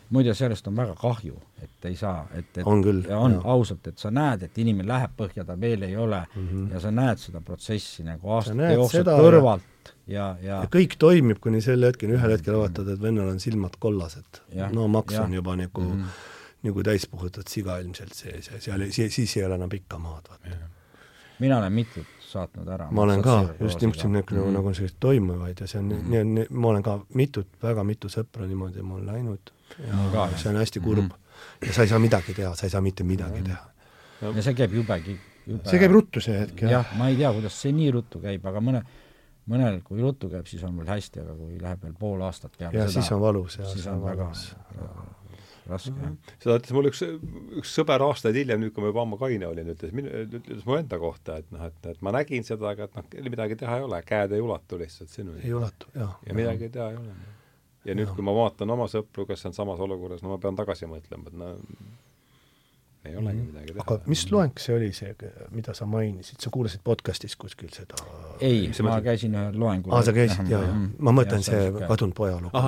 Muide, 0.09 0.33
sellest 0.37 0.67
on 0.67 0.75
väga 0.75 0.95
kahju, 0.99 1.39
et 1.63 1.85
ei 1.89 1.95
saa, 1.95 2.27
et, 2.33 2.51
et 2.57 2.67
on 2.67 2.83
küll, 2.83 3.01
on 3.15 3.37
jah. 3.37 3.49
ausalt, 3.53 3.87
et 3.87 3.97
sa 3.97 4.11
näed, 4.13 4.43
et 4.47 4.61
inimene 4.63 4.87
läheb 4.87 5.17
põhja, 5.17 5.45
ta 5.47 5.57
veel 5.59 5.83
ei 5.87 5.97
ole 5.97 6.21
mm 6.35 6.47
-hmm. 6.47 6.71
ja 6.73 6.79
sa 6.79 6.91
näed 6.91 7.23
seda 7.23 7.41
protsessi 7.41 8.03
nagu 8.03 8.31
aastate 8.31 8.73
jooksul 8.73 9.03
kõrvalt 9.03 9.93
ja, 10.07 10.35
ja 10.41 10.61
ja 10.61 10.71
kõik 10.71 10.97
toimib 10.99 11.39
kuni 11.39 11.61
selle 11.61 11.91
hetkeni, 11.91 12.13
ühel 12.13 12.31
hetkel 12.31 12.57
vaatad, 12.57 12.87
et 12.87 13.01
vennal 13.01 13.27
on 13.27 13.39
silmad 13.39 13.75
kollased. 13.79 14.41
no 14.71 14.87
maks 14.87 15.13
ja. 15.13 15.23
on 15.23 15.33
juba 15.33 15.55
nagu 15.55 15.81
mm 15.81 16.01
-hmm 16.01 16.33
nagu 16.63 16.83
täispuhutud 16.83 17.47
siga 17.49 17.77
ilmselt 17.83 18.13
sees 18.17 18.49
ja 18.51 18.59
seal, 18.61 18.85
siis 18.91 19.37
ei 19.37 19.45
ole 19.45 19.55
enam 19.59 19.69
pikka 19.69 19.99
maad, 20.01 20.29
vaata. 20.29 20.69
mina 21.39 21.57
olen 21.57 21.73
mitut 21.73 22.05
saatnud 22.27 22.67
ära. 22.67 22.87
ma 22.91 23.01
olen 23.01 23.21
ka, 23.21 23.35
just 23.59 23.81
niisuguseid 23.81 24.11
nagu 24.11 24.35
mm, 24.35 24.41
-hmm. 24.41 24.55
nagu 24.57 24.73
niisuguseid 24.73 24.97
toimuvaid 24.99 25.61
ja 25.61 25.67
see 25.67 25.79
on 25.79 25.85
mm, 25.85 25.99
-hmm. 25.99 26.09
nii, 26.09 26.23
nii, 26.23 26.47
ma 26.49 26.67
olen 26.67 26.83
ka 26.83 26.99
mitut, 27.13 27.47
väga 27.63 27.83
mitu 27.83 28.07
sõpra 28.07 28.47
niimoodi 28.47 28.81
mul 28.81 29.05
läinud 29.05 29.53
see 29.75 30.51
on 30.51 30.59
hästi 30.61 30.83
kurb 30.83 31.03
mm. 31.03 31.09
-hmm. 31.09 31.67
ja 31.67 31.73
sa 31.73 31.81
ei 31.81 31.87
saa 31.93 31.99
midagi 31.99 32.33
teha, 32.33 32.53
sa 32.55 32.65
ei 32.65 32.69
saa 32.69 32.81
mitte 32.81 33.03
midagi 33.03 33.41
teha. 33.43 33.63
ja 34.35 34.43
see 34.43 34.53
käib 34.53 34.73
jubegi, 34.73 35.17
jube 35.47 35.69
see 35.69 35.79
käib 35.79 35.91
ruttu 35.91 36.21
see 36.21 36.39
hetk, 36.39 36.61
jah. 36.61 36.71
jah, 36.71 36.95
ma 36.97 37.09
ei 37.09 37.19
tea, 37.19 37.33
kuidas 37.33 37.61
see 37.61 37.75
nii 37.75 37.91
ruttu 37.91 38.21
käib, 38.23 38.45
aga 38.45 38.63
mõne, 38.63 38.83
mõnel, 39.49 39.81
kui 39.83 40.01
ruttu 40.01 40.29
käib, 40.29 40.47
siis 40.47 40.63
on 40.63 40.77
veel 40.77 40.95
hästi, 40.95 41.25
aga 41.25 41.35
kui 41.35 41.59
läheb 41.61 41.83
veel 41.83 41.93
pool 41.99 42.21
aastat 42.21 42.57
peale 42.57 42.77
ja, 42.77 42.87
seda, 42.87 43.01
siis 43.01 43.11
on 43.15 43.21
valus, 43.21 43.59
jah. 43.59 43.69
siis 43.73 43.87
on 43.91 44.03
väga 44.03 44.31
raske 45.67 45.91
mm. 45.91 46.03
-hmm. 46.03 46.33
seda 46.39 46.57
ütles 46.59 46.73
mulle 46.75 46.91
üks, 46.91 47.01
üks 47.61 47.73
sõber 47.79 48.03
aastaid 48.05 48.37
hiljem, 48.39 48.61
nüüd 48.63 48.73
kui 48.75 48.83
ma 48.83 48.91
juba 48.91 49.03
ammu 49.03 49.19
kaine 49.21 49.47
olin, 49.47 49.71
ütles 49.73 49.93
minu, 49.95 50.11
ütles 50.39 50.65
mu 50.67 50.77
enda 50.79 50.99
kohta, 51.01 51.39
et 51.41 51.49
noh, 51.53 51.65
et, 51.67 51.89
et 51.93 52.03
ma 52.05 52.13
nägin 52.15 52.47
seda, 52.47 52.71
aga 52.73 52.87
et 52.87 52.99
noh, 52.99 53.09
midagi 53.29 53.59
teha 53.59 53.79
ei 53.79 53.87
ole, 53.87 54.01
käed 54.07 54.35
ei 54.37 54.43
ulatu 54.43 54.79
lihtsalt 54.81 55.13
sinuni. 55.13 55.43
ei 55.43 55.53
ulatu, 55.53 55.91
jah. 55.95 56.15
ja 56.27 56.37
midagi 56.37 56.69
teha 56.73 56.91
ei 56.93 57.01
ole. 57.01 57.17
Ja 57.85 57.95
nüüd, 57.95 58.11
kui 58.15 58.25
ma 58.25 58.33
vaatan 58.35 58.69
oma 58.73 58.89
sõpru, 58.91 59.27
kes 59.29 59.45
on 59.49 59.53
samas 59.53 59.79
olukorras, 59.83 60.23
no 60.23 60.33
ma 60.33 60.41
pean 60.41 60.55
tagasi 60.55 60.89
mõtlema, 60.89 61.27
et 61.27 61.37
no 61.37 61.53
ei 63.07 63.15
olegi 63.15 63.37
mm. 63.37 63.45
midagi 63.45 63.73
teha. 63.73 63.83
aga 63.85 64.11
mis 64.11 64.23
loeng 64.31 64.61
see 64.61 64.75
oli, 64.75 64.89
see, 64.95 65.13
mida 65.55 65.73
sa 65.77 65.87
mainisid, 65.89 66.39
sa 66.43 66.51
kuulasid 66.53 66.83
podcast'is 66.85 67.37
kuskil 67.39 67.71
seda? 67.73 67.99
ei, 68.43 68.67
ma 68.85 68.97
käisin 69.05 69.35
ühel 69.37 69.59
loengul. 69.61 69.95
aa, 69.95 70.03
sa 70.05 70.13
käisid, 70.15 70.49
jaa, 70.51 70.63
jaa. 70.65 70.77
ma 71.07 71.13
mõtlen 71.15 71.45
see 71.45 71.63
kadunud 71.79 72.15
poja 72.17 72.39
lugu. 72.41 72.63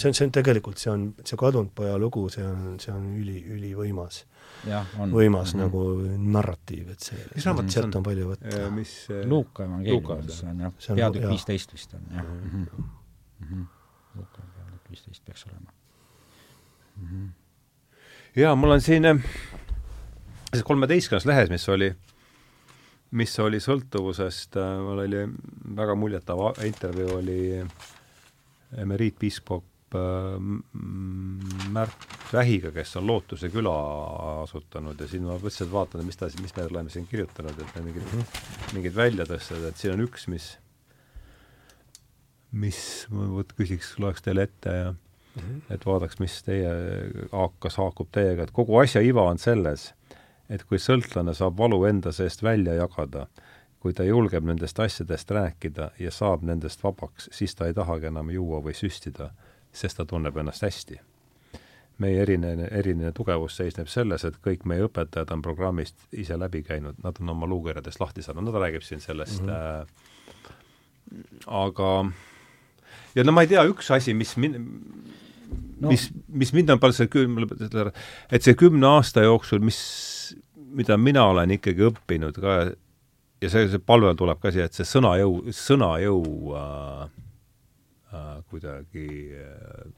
see 0.00 0.12
on, 0.12 0.18
see 0.18 0.26
on 0.26 0.34
tegelikult, 0.38 0.80
see 0.82 0.92
on, 0.92 1.08
see 1.24 1.40
kadunud 1.40 1.72
poja 1.76 1.98
lugu, 2.00 2.26
see 2.32 2.46
on, 2.46 2.76
see 2.82 2.94
on 2.94 3.08
üli, 3.20 3.40
ülivõimas. 3.56 4.24
võimas 4.60 5.54
mm 5.54 5.60
-hmm. 5.60 5.64
nagu 5.64 5.82
narratiiv, 6.36 6.90
et 6.92 7.00
see, 7.00 7.20
sealt 7.40 7.96
on 7.96 8.04
palju 8.04 8.30
võtta. 8.34 8.70
mis 8.76 8.94
Luuka 9.24 9.64
evangeeliumis, 9.64 10.40
see 10.40 10.50
on 10.54 10.64
jah, 10.66 10.80
peatükk 11.02 11.28
viisteist 11.34 11.76
vist 11.76 11.94
on, 11.94 12.08
jah. 12.14 13.68
Mhm. 14.90 14.96
Viisteist 14.96 15.24
peaks 15.24 15.46
olema 15.46 15.72
mm. 16.96 17.06
-hmm 17.06 17.28
jaa, 18.36 18.54
mul 18.56 18.76
on 18.76 18.80
siin 18.82 19.04
äh, 19.04 19.24
see 20.54 20.66
kolmeteistkümnes 20.66 21.26
lehes, 21.28 21.50
mis 21.50 21.66
oli, 21.72 21.90
mis 23.18 23.34
oli 23.42 23.60
sõltuvusest, 23.62 24.58
äh, 24.60 24.76
mul 24.84 25.02
oli 25.06 25.24
väga 25.76 25.96
muljetav 25.98 26.44
intervjuu, 26.66 27.18
oli 27.18 27.40
emeriitpiiskop 28.78 29.98
äh, 29.98 30.38
Märt 31.74 32.08
Vähiga, 32.30 32.70
kes 32.70 32.94
on 33.00 33.08
Lootuse 33.10 33.50
küla 33.50 33.74
asutanud 34.44 35.00
ja 35.00 35.08
siin 35.10 35.26
ma 35.26 35.34
mõtlesin, 35.34 35.66
et 35.66 35.72
vaatan, 35.72 36.06
mis 36.06 36.18
ta, 36.18 36.30
mis 36.42 36.54
me 36.54 36.66
oleme 36.70 36.92
siin 36.94 37.08
kirjutanud, 37.10 37.58
et 37.58 37.78
mingid 37.82 38.04
mm, 38.04 38.20
-hmm. 38.20 38.74
mingid 38.76 38.94
väljatõsted, 38.94 39.66
et 39.66 39.76
siin 39.76 39.96
on 39.96 40.04
üks, 40.06 40.28
mis, 40.30 40.52
mis 42.52 43.06
ma 43.10 43.28
vot 43.30 43.52
küsiks, 43.58 43.94
loeks 44.02 44.22
teile 44.22 44.42
ette 44.48 44.72
ja 44.74 44.90
mm, 44.92 45.40
-hmm. 45.42 45.74
et 45.74 45.86
vaadaks, 45.86 46.18
mis 46.18 46.42
teie, 46.42 46.72
kas 47.58 47.76
haakub 47.76 48.08
teiega, 48.12 48.42
et 48.42 48.50
kogu 48.50 48.78
asja 48.78 49.00
iva 49.00 49.22
on 49.22 49.38
selles, 49.38 49.92
et 50.48 50.64
kui 50.64 50.78
sõltlane 50.78 51.34
saab 51.34 51.58
valu 51.58 51.84
enda 51.84 52.12
seest 52.12 52.42
välja 52.42 52.74
jagada, 52.74 53.26
kui 53.80 53.92
ta 53.92 54.04
julgeb 54.04 54.44
nendest 54.44 54.80
asjadest 54.80 55.30
rääkida 55.30 55.90
ja 55.98 56.10
saab 56.10 56.42
nendest 56.42 56.82
vabaks, 56.84 57.28
siis 57.32 57.54
ta 57.54 57.66
ei 57.66 57.74
tahagi 57.74 58.06
enam 58.10 58.30
juua 58.30 58.60
või 58.64 58.74
süstida, 58.74 59.30
sest 59.72 59.96
ta 59.96 60.04
tunneb 60.04 60.36
ennast 60.36 60.62
hästi. 60.62 61.00
meie 62.00 62.22
eriline, 62.22 62.68
eriline 62.72 63.12
tugevus 63.12 63.56
seisneb 63.56 63.88
selles, 63.92 64.22
et 64.24 64.36
kõik 64.40 64.62
meie 64.64 64.86
õpetajad 64.86 65.34
on 65.34 65.42
programmist 65.42 65.96
ise 66.12 66.38
läbi 66.38 66.62
käinud, 66.62 66.94
nad 67.04 67.16
on 67.20 67.28
oma 67.28 67.46
luukerjadest 67.46 68.00
lahti 68.00 68.22
saanud, 68.22 68.52
ta 68.52 68.58
räägib 68.58 68.82
siin 68.82 69.00
sellest 69.00 69.42
mm, 69.42 69.48
-hmm. 69.48 69.52
äh, 69.52 69.86
aga 71.46 72.12
ja 73.14 73.24
no 73.26 73.34
ma 73.34 73.44
ei 73.44 73.50
tea, 73.52 73.64
üks 73.70 73.90
asi, 73.94 74.14
mis 74.16 74.36
min-, 74.40 74.58
no. 75.80 75.88
mis, 75.88 76.08
mis 76.28 76.52
mind 76.56 76.74
on 76.74 76.82
palju 76.82 77.00
selle 77.00 77.12
kümne, 77.12 77.48
et 78.30 78.46
see 78.46 78.58
kümne 78.58 78.86
aasta 78.98 79.24
jooksul, 79.26 79.62
mis, 79.64 79.80
mida 80.76 80.98
mina 81.00 81.26
olen 81.32 81.56
ikkagi 81.56 81.88
õppinud 81.90 82.40
ka 82.42 82.60
ja 83.40 83.52
see, 83.52 83.68
see 83.72 83.82
palve 83.82 84.12
tuleb 84.18 84.40
ka 84.42 84.52
siia, 84.54 84.68
et 84.68 84.76
see 84.76 84.88
sõnajõu, 84.88 85.40
sõnajõu 85.56 86.20
äh, 86.58 87.06
äh, 88.12 88.36
kuidagi 88.52 89.08
äh, 89.40 89.88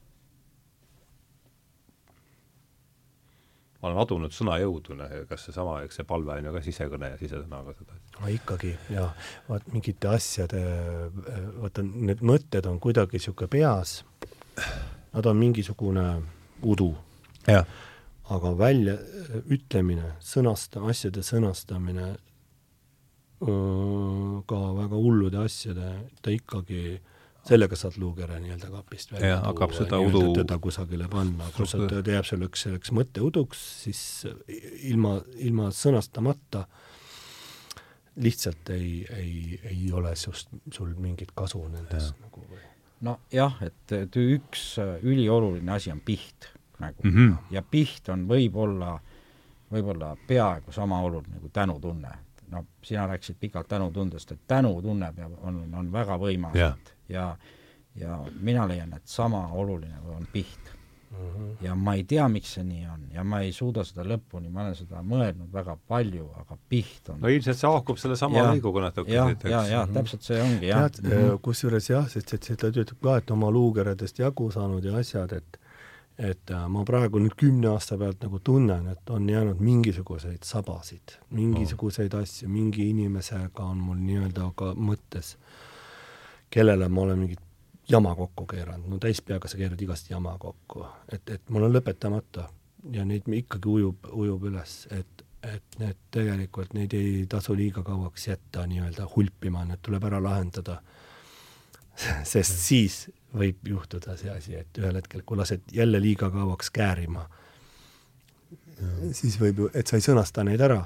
ma 3.82 3.90
olen 3.90 4.02
adunud 4.04 4.34
sõnajõudu, 4.34 4.96
kas 5.30 5.48
seesama, 5.48 5.80
eks 5.86 5.98
see 5.98 6.06
palve 6.06 6.36
on 6.38 6.48
ju 6.48 6.54
ka 6.54 6.62
sisekõne 6.62 7.14
ja 7.14 7.18
sisesõnaga 7.18 7.74
seda. 7.74 8.01
No 8.20 8.30
ikkagi, 8.30 8.74
jaa. 8.92 9.10
vaat 9.48 9.68
mingite 9.72 10.10
asjade, 10.12 10.62
vaata 11.60 11.84
need 11.84 12.24
mõtted 12.24 12.66
on 12.70 12.80
kuidagi 12.82 13.18
niisugune 13.18 13.50
peas, 13.52 14.00
nad 15.12 15.26
on 15.26 15.40
mingisugune 15.40 16.06
udu. 16.62 16.92
aga 18.32 18.52
välja 18.58 18.94
ütlemine, 19.50 20.14
sõnasta-, 20.22 20.84
asjade 20.88 21.24
sõnastamine, 21.26 22.12
ka 23.42 24.60
väga 24.76 25.00
hullude 25.00 25.40
asjade, 25.42 25.88
ta 26.22 26.30
ikkagi 26.30 27.00
sellega 27.48 27.76
saad 27.76 27.98
luukere 27.98 28.38
nii-öelda 28.40 28.70
kapist 28.70 29.12
välja 29.12 29.34
tuua, 29.40 29.48
hakkab 29.48 29.74
seda 29.74 29.98
udu 29.98 30.22
teda 30.36 30.58
kusagile 30.62 31.08
panna, 31.10 31.48
kui 31.56 31.66
sa, 31.66 31.80
ta 31.90 31.98
jääb 32.06 32.28
selleks, 32.28 32.66
selleks 32.68 32.92
mõtteuduks, 32.94 33.62
siis 33.82 34.02
ilma, 34.92 35.16
ilma 35.42 35.72
sõnastamata 35.74 36.68
lihtsalt 38.16 38.70
ei, 38.70 39.06
ei, 39.16 39.60
ei 39.64 39.92
ole 39.92 40.16
sinust, 40.16 40.48
sul 40.72 40.94
mingit 41.00 41.32
kasu 41.34 41.62
nendest 41.68 42.12
ja. 42.12 42.26
nagu 42.26 42.44
või 42.50 42.64
nojah, 43.08 43.56
et, 43.66 43.94
et 43.96 44.18
üks 44.20 44.76
ülioluline 45.02 45.72
asi 45.72 45.92
on 45.92 46.00
piht 46.04 46.50
nagu 46.82 47.02
mm 47.04 47.14
-hmm. 47.14 47.36
ja 47.50 47.62
piht 47.62 48.08
on 48.08 48.26
võib-olla, 48.28 48.98
võib-olla 49.72 50.16
peaaegu 50.26 50.72
sama 50.72 51.00
oluline 51.00 51.40
kui 51.40 51.50
tänutunne 51.52 52.12
no 52.52 52.66
sina 52.84 53.06
rääkisid 53.06 53.36
pikalt 53.40 53.68
tänutundest, 53.68 54.32
et 54.32 54.40
tänutunne 54.46 55.12
peab, 55.16 55.32
on, 55.40 55.74
on 55.74 55.92
väga 55.92 56.18
võimas 56.18 56.56
yeah. 56.56 56.76
ja 57.08 57.36
ja 57.94 58.24
mina 58.40 58.68
leian, 58.68 58.92
et 58.96 59.06
sama 59.06 59.46
oluline 59.52 59.98
on 60.16 60.26
piht. 60.32 60.71
-hmm. 61.12 61.56
ja 61.66 61.74
ma 61.74 61.94
ei 61.94 62.04
tea, 62.04 62.28
miks 62.28 62.54
see 62.56 62.64
nii 62.64 62.86
on 62.92 63.06
ja 63.14 63.24
ma 63.24 63.40
ei 63.46 63.52
suuda 63.52 63.84
seda 63.84 64.04
lõpuni, 64.08 64.50
ma 64.50 64.66
olen 64.66 64.76
seda 64.76 65.02
mõelnud 65.02 65.52
väga 65.52 65.76
palju, 65.88 66.28
aga 66.40 66.58
piht 66.68 67.10
on 67.12 67.20
no 67.20 67.28
ilmselt 67.28 67.58
see 67.58 67.70
haakub 67.70 68.00
sellesama 68.00 68.46
lõiguga 68.50 68.86
natuke. 68.88 69.12
jah, 69.12 69.32
ja, 69.44 69.64
ja 69.68 69.86
täpselt 69.86 70.22
see 70.22 70.40
ongi, 70.42 70.70
jah. 70.70 70.90
tead 70.90 71.04
mm 71.04 71.10
-hmm., 71.10 71.42
kusjuures 71.42 71.90
jah, 71.90 72.08
sest 72.08 72.34
et 72.34 72.52
ta 72.58 72.72
ütleb 72.72 72.96
ka, 73.02 73.16
et 73.16 73.30
oma 73.30 73.50
luukeredest 73.50 74.18
jagu 74.18 74.50
saanud 74.50 74.84
ja 74.84 74.96
asjad, 74.96 75.32
et 75.32 75.58
et 76.18 76.50
äh, 76.50 76.66
ma 76.68 76.84
praegu 76.84 77.18
nüüd 77.18 77.34
kümne 77.40 77.70
aasta 77.72 77.96
pealt 77.98 78.20
nagu 78.22 78.38
tunnen, 78.44 78.88
et 78.92 79.10
on 79.10 79.28
jäänud 79.28 79.60
mingisuguseid 79.60 80.44
sabasid, 80.44 81.16
mingisuguseid 81.30 82.14
asju, 82.14 82.48
mingi 82.48 82.90
inimesega 82.90 83.64
on 83.64 83.78
mul 83.78 83.96
nii-öelda 83.96 84.50
ka 84.54 84.74
mõttes, 84.76 85.36
kellele 86.52 86.88
ma 86.88 87.06
olen 87.06 87.24
mingit 87.24 87.40
jama 87.92 88.14
kokku 88.18 88.46
keeranud, 88.50 88.88
no 88.90 88.98
täispeaga 89.02 89.50
sa 89.50 89.60
keerad 89.60 89.80
igast 89.84 90.10
jama 90.10 90.34
kokku, 90.40 90.86
et, 91.12 91.22
et 91.30 91.52
mul 91.52 91.68
on 91.68 91.76
lõpetamata. 91.76 92.48
Ja 92.92 93.04
neid 93.06 93.28
ikkagi 93.30 93.68
ujub, 93.70 94.08
ujub 94.10 94.48
üles, 94.50 94.72
et, 94.90 95.22
et 95.46 95.76
need 95.78 95.98
tegelikult, 96.10 96.72
neid 96.74 96.94
ei 96.98 97.20
tasu 97.30 97.54
liiga 97.54 97.84
kauaks 97.86 98.26
jätta 98.26 98.64
nii-öelda 98.66 99.06
hulpima, 99.12 99.62
need 99.68 99.78
tuleb 99.86 100.08
ära 100.08 100.18
lahendada. 100.22 100.80
sest 102.32 102.58
siis 102.64 103.04
võib 103.36 103.68
juhtuda 103.68 104.16
see 104.18 104.32
asi, 104.32 104.56
et 104.58 104.80
ühel 104.80 104.98
hetkel, 104.98 105.22
kui 105.26 105.38
lased 105.38 105.70
jälle 105.72 106.00
liiga 106.02 106.30
kauaks 106.32 106.72
käärima, 106.74 107.28
siis 109.12 109.38
võib 109.40 109.62
ju, 109.62 109.70
et 109.78 109.86
sa 109.86 109.98
ei 109.98 110.04
sõnasta 110.04 110.44
neid 110.46 110.62
ära, 110.64 110.80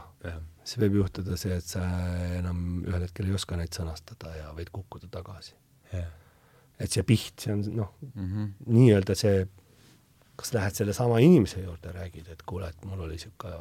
siis 0.66 0.78
võib 0.82 1.00
juhtuda 1.00 1.38
see, 1.40 1.56
et 1.56 1.66
sa 1.66 1.82
enam 2.36 2.84
ühel 2.84 3.06
hetkel 3.06 3.30
ei 3.30 3.36
oska 3.38 3.58
neid 3.58 3.74
sõnastada 3.76 4.34
ja 4.36 4.52
võid 4.56 4.70
kukkuda 4.74 5.10
tagasi. 5.12 5.56
Et 6.80 6.92
see 6.92 7.04
piht, 7.06 7.38
see 7.40 7.54
on 7.54 7.64
noh 7.76 7.92
mm 8.14 8.26
-hmm., 8.26 8.48
nii-öelda 8.66 9.14
see, 9.18 9.46
kas 10.36 10.52
lähed 10.54 10.74
sellesama 10.76 11.18
inimese 11.24 11.62
juurde, 11.62 11.92
räägid, 11.92 12.28
et 12.32 12.42
kuule, 12.46 12.68
et 12.68 12.84
mul 12.84 13.00
oli 13.00 13.16
niisugune 13.16 13.54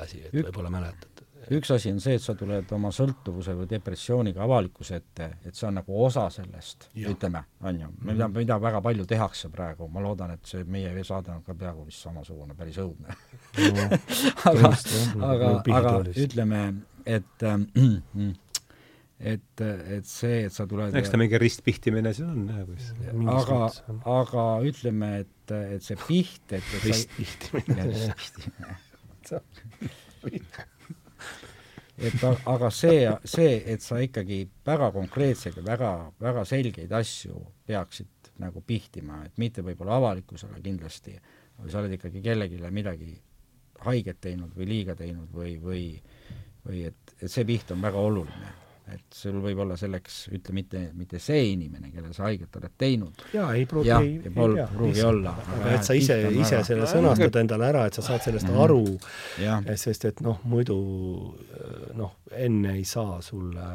asi, 0.00 0.22
et 0.26 0.34
võib-olla 0.34 0.70
mäletad. 0.72 1.22
üks 1.50 1.72
asi 1.74 1.90
on 1.90 2.00
see, 2.00 2.14
et 2.14 2.22
sa 2.22 2.34
tuled 2.38 2.70
oma 2.72 2.90
sõltuvuse 2.94 3.54
või 3.58 3.66
depressiooniga 3.70 4.44
avalikkuse 4.44 4.96
ette, 4.96 5.28
et 5.44 5.54
see 5.58 5.66
on 5.68 5.74
nagu 5.80 6.04
osa 6.04 6.28
sellest, 6.30 6.88
ütleme, 6.96 7.42
on 7.60 7.80
ju, 7.80 7.88
mida, 8.00 8.28
mhm. 8.28 8.36
mida 8.38 8.58
väga 8.62 8.80
palju 8.82 9.06
tehakse 9.06 9.50
praegu, 9.50 9.88
ma 9.88 10.04
loodan, 10.04 10.30
et 10.36 10.46
see 10.46 10.64
meie 10.64 11.04
saade 11.04 11.34
on 11.34 11.42
ka 11.42 11.54
peaaegu 11.54 11.86
vist 11.86 12.06
samasugune, 12.06 12.54
päris 12.54 12.78
õudne. 12.82 13.16
No, 13.58 13.88
aga, 14.52 14.72
aga, 15.32 15.52
aga 15.78 15.98
ütleme, 16.14 16.62
et 17.06 17.42
äh, 17.42 17.58
et, 19.22 19.62
et 19.62 20.06
see, 20.08 20.42
et 20.46 20.54
sa 20.54 20.66
tuled 20.68 20.94
eks 20.98 21.12
ta 21.12 21.18
mingi 21.20 21.38
ristpihtimine 21.40 22.12
see 22.16 22.26
on 22.26 22.48
jah, 22.50 22.64
kus 22.66 22.88
aga, 23.32 23.58
aga 24.18 24.46
ütleme, 24.66 25.10
et, 25.22 25.54
et 25.76 25.86
see 25.86 25.98
piht, 26.00 26.46
et, 26.50 26.62
et 26.62 26.86
ristpihtimine. 26.88 27.88
Ristpihtimine. 27.92 28.78
Et 32.02 32.24
aga 32.26 32.70
see, 32.74 33.04
see, 33.28 33.52
et 33.68 33.84
sa 33.84 34.00
ikkagi 34.02 34.40
väga 34.66 34.88
konkreetseid 34.94 35.60
ja 35.60 35.64
väga, 35.66 35.90
väga 36.22 36.42
selgeid 36.48 36.92
asju 36.98 37.36
peaksid 37.68 38.32
nagu 38.42 38.62
pihtima, 38.66 39.20
et 39.28 39.38
mitte 39.38 39.62
võib-olla 39.62 40.00
avalikkusele 40.00 40.58
kindlasti, 40.64 41.14
aga 41.60 41.68
sa 41.70 41.82
oled 41.82 41.94
ikkagi 41.98 42.24
kellelegi 42.24 42.58
midagi 42.74 43.12
haiget 43.86 44.18
teinud 44.24 44.50
või 44.56 44.66
liiga 44.70 44.96
teinud 44.98 45.30
või, 45.34 45.54
või 45.62 45.84
või 46.66 46.84
et, 46.86 47.14
et 47.18 47.30
see 47.30 47.44
piht 47.46 47.70
on 47.74 47.82
väga 47.82 47.98
oluline 47.98 48.50
et 48.90 49.14
sul 49.14 49.36
võib 49.42 49.60
olla 49.62 49.76
selleks, 49.78 50.16
ütle 50.34 50.54
mitte, 50.56 50.80
mitte 50.98 51.20
see 51.22 51.52
inimene, 51.52 51.90
kellele 51.92 52.14
sa 52.16 52.26
haiget 52.26 52.56
oled 52.58 52.74
teinud. 52.78 53.22
jaa, 53.34 53.52
ei 53.54 53.66
pruugi, 53.70 53.92
ei, 53.94 54.16
ei, 54.26 54.32
pruugi 54.74 55.04
olla. 55.06 55.34
aga 55.58 55.76
et 55.76 55.86
sa 55.86 55.96
ise, 55.96 56.18
ise 56.32 56.58
väga... 56.58 56.64
selle 56.66 56.88
sõnastad 56.90 57.38
endale 57.42 57.68
ära, 57.70 57.86
et 57.86 57.98
sa 57.98 58.04
saad 58.08 58.24
sellest 58.26 58.48
mm 58.48 58.56
-hmm. 58.56 58.64
aru, 58.64 59.76
sest 59.84 60.08
et 60.10 60.20
noh, 60.26 60.42
muidu 60.44 60.78
noh, 61.98 62.18
enne 62.32 62.76
ei 62.76 62.84
saa 62.88 63.20
sulle 63.22 63.70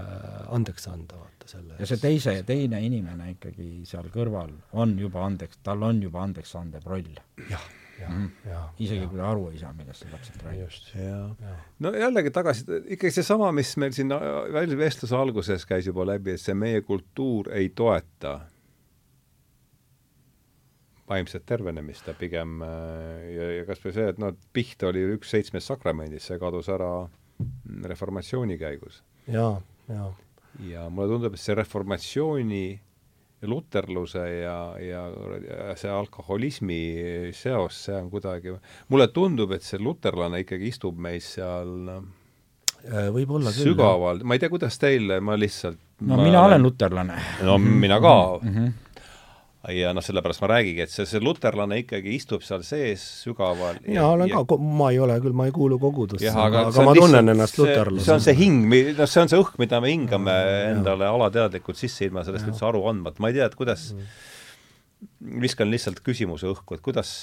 andeks 0.52 0.88
anda, 0.92 1.18
vaata 1.24 1.48
selle 1.48 1.80
ja 1.80 1.90
see 1.90 2.04
teise, 2.04 2.38
teine 2.44 2.82
inimene 2.84 3.32
ikkagi 3.38 3.86
seal 3.86 4.12
kõrval 4.14 4.54
on 4.74 4.98
juba 5.00 5.26
andeks, 5.26 5.64
tal 5.64 5.84
on 5.84 6.02
juba 6.04 6.24
andeksandev 6.28 6.86
roll. 6.86 7.14
jah. 7.50 7.68
Isegi 8.80 9.08
kui 9.08 9.20
ta 9.20 9.30
aru 9.32 9.48
ei 9.52 9.62
saa, 9.62 9.72
millest 9.78 10.04
sa 10.04 10.12
täpselt 10.12 10.44
räägid. 10.46 10.92
no 11.84 11.94
jällegi 11.96 12.34
tagasi, 12.36 12.66
ikkagi 12.98 13.16
seesama, 13.20 13.52
mis 13.56 13.74
meil 13.82 13.96
siin 13.96 14.14
vestluse 14.78 15.18
alguses 15.18 15.66
käis 15.70 15.90
juba 15.90 16.06
läbi, 16.08 16.36
et 16.36 16.44
see 16.44 16.56
meie 16.58 16.84
kultuur 16.86 17.52
ei 17.56 17.72
toeta 17.76 18.40
vaimset 21.08 21.46
tervenemist 21.48 22.08
ja 22.08 22.14
pigem 22.20 22.60
ja, 22.62 23.52
ja 23.60 23.68
kas 23.68 23.82
või 23.84 23.96
see, 23.96 24.08
et 24.12 24.18
noh, 24.22 24.36
piht 24.54 24.84
oli 24.84 25.06
üks 25.16 25.32
seitsmest 25.32 25.72
sakramendist, 25.72 26.28
see 26.28 26.40
kadus 26.42 26.68
ära 26.74 26.92
reformatsiooni 27.88 28.58
käigus. 28.60 29.04
jaa, 29.32 29.62
jaa. 29.88 30.10
ja 30.68 30.90
mulle 30.90 31.16
tundub, 31.16 31.38
et 31.38 31.44
see 31.44 31.56
reformatsiooni 31.56 32.66
luterluse 33.46 34.24
ja, 34.42 34.60
ja, 34.82 35.04
ja 35.46 35.76
see 35.78 35.92
alkoholismi 35.94 36.80
seos, 37.38 37.84
see 37.86 37.98
on 37.98 38.10
kuidagi, 38.10 38.56
mulle 38.90 39.10
tundub, 39.14 39.54
et 39.54 39.66
see 39.66 39.82
luterlane 39.82 40.42
ikkagi 40.42 40.72
istub 40.74 40.98
meis 40.98 41.28
seal 41.38 41.92
äh, 41.94 43.12
võib-olla 43.14 43.54
küll. 43.54 43.74
sügaval, 43.74 44.24
ma 44.26 44.38
ei 44.38 44.42
tea, 44.42 44.50
kuidas 44.54 44.82
teil, 44.82 45.20
ma 45.22 45.38
lihtsalt 45.38 45.84
no 46.02 46.18
ma 46.18 46.26
mina 46.26 46.44
olen 46.46 46.66
luterlane. 46.66 47.22
no 47.46 47.58
mina 47.62 48.02
ka 48.02 48.18
mm. 48.42 48.52
-hmm 48.58 48.76
ja 49.74 49.92
noh, 49.96 50.04
sellepärast 50.06 50.42
ma 50.44 50.50
räägigi, 50.52 50.84
et 50.86 50.92
see, 50.94 51.06
see 51.10 51.22
luterlane 51.24 51.80
ikkagi 51.82 52.14
istub 52.16 52.44
seal 52.46 52.64
sees 52.66 53.04
sügaval. 53.24 53.80
mina 53.88 54.06
olen 54.14 54.30
ja... 54.32 54.44
ka, 54.48 54.58
ma 54.62 54.92
ei 54.94 55.00
ole 55.04 55.18
küll, 55.24 55.36
ma 55.36 55.48
ei 55.50 55.56
kuulu 55.56 55.80
kogudusse, 55.82 56.30
aga, 56.32 56.68
aga 56.70 56.86
ma 56.86 56.94
tunnen 56.96 57.34
ennast 57.34 57.60
luterlasena. 57.60 58.06
see 58.06 58.16
on 58.16 58.24
see 58.24 58.38
hing, 58.38 58.70
noh, 58.70 59.10
see 59.10 59.24
on 59.24 59.34
see 59.34 59.42
õhk, 59.42 59.58
mida 59.62 59.82
me 59.84 59.92
hingame 59.92 60.36
ja, 60.38 60.62
endale 60.76 61.10
ja. 61.10 61.18
alateadlikult 61.18 61.80
sisse, 61.80 62.06
ilma 62.08 62.24
sellest 62.28 62.48
üldse 62.48 62.68
aru 62.70 62.86
andmata, 62.92 63.24
ma 63.24 63.34
ei 63.34 63.40
tea, 63.40 63.50
et 63.50 63.58
kuidas 63.60 63.90
mm., 63.96 64.24
viskan 65.44 65.70
lihtsalt 65.74 66.00
küsimuse 66.06 66.48
õhku, 66.50 66.78
et 66.78 66.86
kuidas 66.86 67.18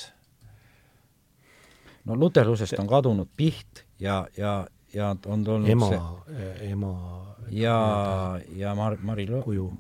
no 2.04 2.18
luterlusest 2.18 2.76
on 2.82 2.90
kadunud 2.90 3.30
piht 3.36 3.84
ja, 4.02 4.24
ja, 4.36 4.60
ja 4.94 5.14
on 5.26 5.46
tulnud 5.46 5.70
ema 5.70 5.90
see, 5.94 6.52
ema 6.70 6.92
ja, 7.54 7.78
ja 8.58 8.74
Mar-, 8.78 9.00
Mari 9.02 9.26
Lo-, 9.30 9.42
kuju 9.46 9.70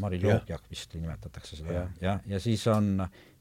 mariloogiak 0.00 0.68
vist 0.70 0.94
nimetatakse 0.94 1.56
seda, 1.60 1.72
jah, 1.72 1.90
ja, 2.02 2.18
ja 2.26 2.40
siis 2.42 2.66
on 2.72 2.94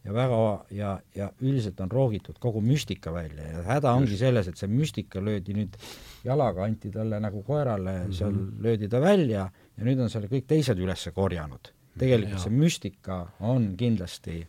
ja 0.05 0.13
väga 0.13 0.39
ja, 0.71 0.91
ja 1.15 1.29
üldiselt 1.41 1.79
on 1.81 1.91
roogitud 1.91 2.37
kogu 2.41 2.61
müstika 2.61 3.13
välja 3.13 3.47
ja 3.51 3.63
häda 3.65 3.93
ongi 3.97 4.17
selles, 4.19 4.47
et 4.47 4.59
see 4.59 4.69
müstika 4.69 5.23
löödi 5.23 5.55
nüüd 5.57 5.77
jalaga, 6.25 6.65
anti 6.65 6.91
talle 6.93 7.19
nagu 7.19 7.43
koerale 7.43 7.97
mm, 7.97 8.09
-hmm. 8.09 8.17
seal 8.19 8.35
löödi 8.61 8.89
ta 8.89 9.01
välja 9.01 9.49
ja 9.77 9.87
nüüd 9.87 9.99
on 9.99 10.09
selle 10.09 10.29
kõik 10.31 10.45
teised 10.47 10.79
üles 10.79 11.07
korjanud. 11.13 11.71
tegelikult 11.99 12.37
ja. 12.37 12.43
see 12.43 12.51
müstika 12.53 13.25
on 13.39 13.73
kindlasti 13.77 14.47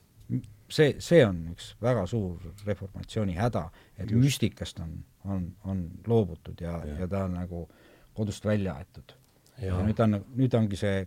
see, 0.69 0.95
see 0.99 1.27
on 1.27 1.43
üks 1.53 1.75
väga 1.83 2.07
suur 2.07 2.53
reformatsiooni 2.67 3.37
häda, 3.39 3.69
et 3.97 4.11
Just. 4.11 4.23
müstikast 4.25 4.81
on, 4.81 5.05
on, 5.25 5.47
on 5.65 5.85
loobutud 6.07 6.61
ja, 6.61 6.81
ja., 6.85 6.99
ja 7.01 7.09
ta 7.09 7.25
on 7.25 7.35
nagu 7.35 7.69
kodust 8.15 8.45
välja 8.45 8.75
aetud. 8.75 9.15
ja 9.63 9.79
nüüd 9.85 10.01
on, 10.03 10.21
nüüd 10.37 10.55
ongi 10.55 10.77
see 10.77 11.07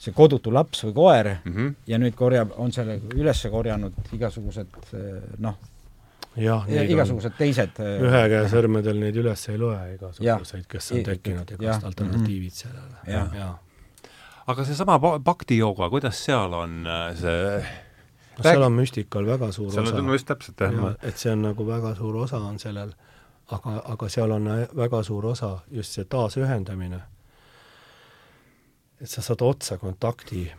see 0.00 0.16
kodutu 0.16 0.52
laps 0.52 0.84
või 0.86 0.94
koer 0.96 1.28
mm 1.34 1.52
-hmm. 1.52 1.74
ja 1.86 1.98
nüüd 2.00 2.16
korjab, 2.16 2.54
on 2.56 2.72
selle 2.72 3.00
üles 3.14 3.42
korjanud 3.52 4.12
igasugused 4.16 4.78
noh, 5.38 5.58
jah, 6.36 6.64
igasugused 6.68 7.34
on, 7.34 7.36
teised 7.38 7.82
ühe 7.84 8.22
käe 8.32 8.46
sõrmedel 8.52 9.00
neid 9.02 9.18
üles 9.20 9.48
ei 9.52 9.58
loe, 9.60 9.80
igasuguseid, 9.96 10.64
kes 10.70 10.92
on 10.92 11.04
tekkinud 11.10 11.52
ja 11.52 11.60
kas 11.60 11.84
alternatiivid 11.84 12.52
mhm. 12.52 12.62
sellele. 12.62 12.96
ja, 13.06 13.26
ja. 13.36 13.50
aga 14.46 14.64
seesama 14.64 14.98
bhakti 15.18 15.60
jooga, 15.60 15.90
kuidas 15.92 16.24
seal 16.24 16.56
on 16.62 16.80
äh, 16.86 17.06
see 17.20 17.62
no 18.38 18.48
seal 18.48 18.62
on 18.62 18.72
müstikal 18.72 19.26
väga 19.26 19.52
suur 19.52 19.72
seal 19.72 19.84
osa. 19.84 19.92
seal 19.92 20.04
on 20.04 20.12
just 20.16 20.32
täpselt, 20.32 20.60
jah. 20.60 20.96
et 21.02 21.16
see 21.16 21.32
on 21.32 21.42
nagu 21.50 21.66
väga 21.66 21.94
suur 21.94 22.16
osa 22.24 22.40
on 22.40 22.58
sellel, 22.58 22.96
aga, 23.52 23.82
aga 23.84 24.08
seal 24.08 24.32
on 24.32 24.52
väga 24.76 25.02
suur 25.02 25.32
osa 25.36 25.58
just 25.70 25.92
see 25.92 26.08
taasühendamine 26.08 27.04
et 29.00 29.08
sa 29.08 29.22
saad 29.24 29.42
otse 29.42 29.78
kontakti 29.80 30.44
äh, 30.50 30.52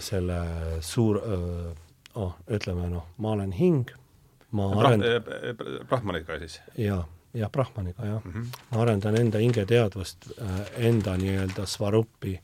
selle 0.00 0.38
suur 0.84 1.20
äh,, 1.20 1.74
oh, 2.14 2.34
ütleme 2.48 2.88
noh, 2.90 3.06
ma 3.22 3.34
olen 3.36 3.52
hing, 3.52 3.90
ma 4.56 4.70
Brah, 4.72 4.92
arend-... 4.92 5.84
Brahmaniga 5.88 6.38
siis? 6.40 6.60
jaa, 6.78 7.02
jah, 7.36 7.50
Brahmaniga 7.52 8.06
jah 8.06 8.24
mm. 8.24 8.32
-hmm. 8.32 8.46
ma 8.70 8.82
arendan 8.82 9.20
enda 9.20 9.38
hingeteadvust 9.44 10.30
äh,, 10.40 10.86
enda 10.88 11.16
nii-öelda 11.16 11.66
svarupi. 11.66 12.40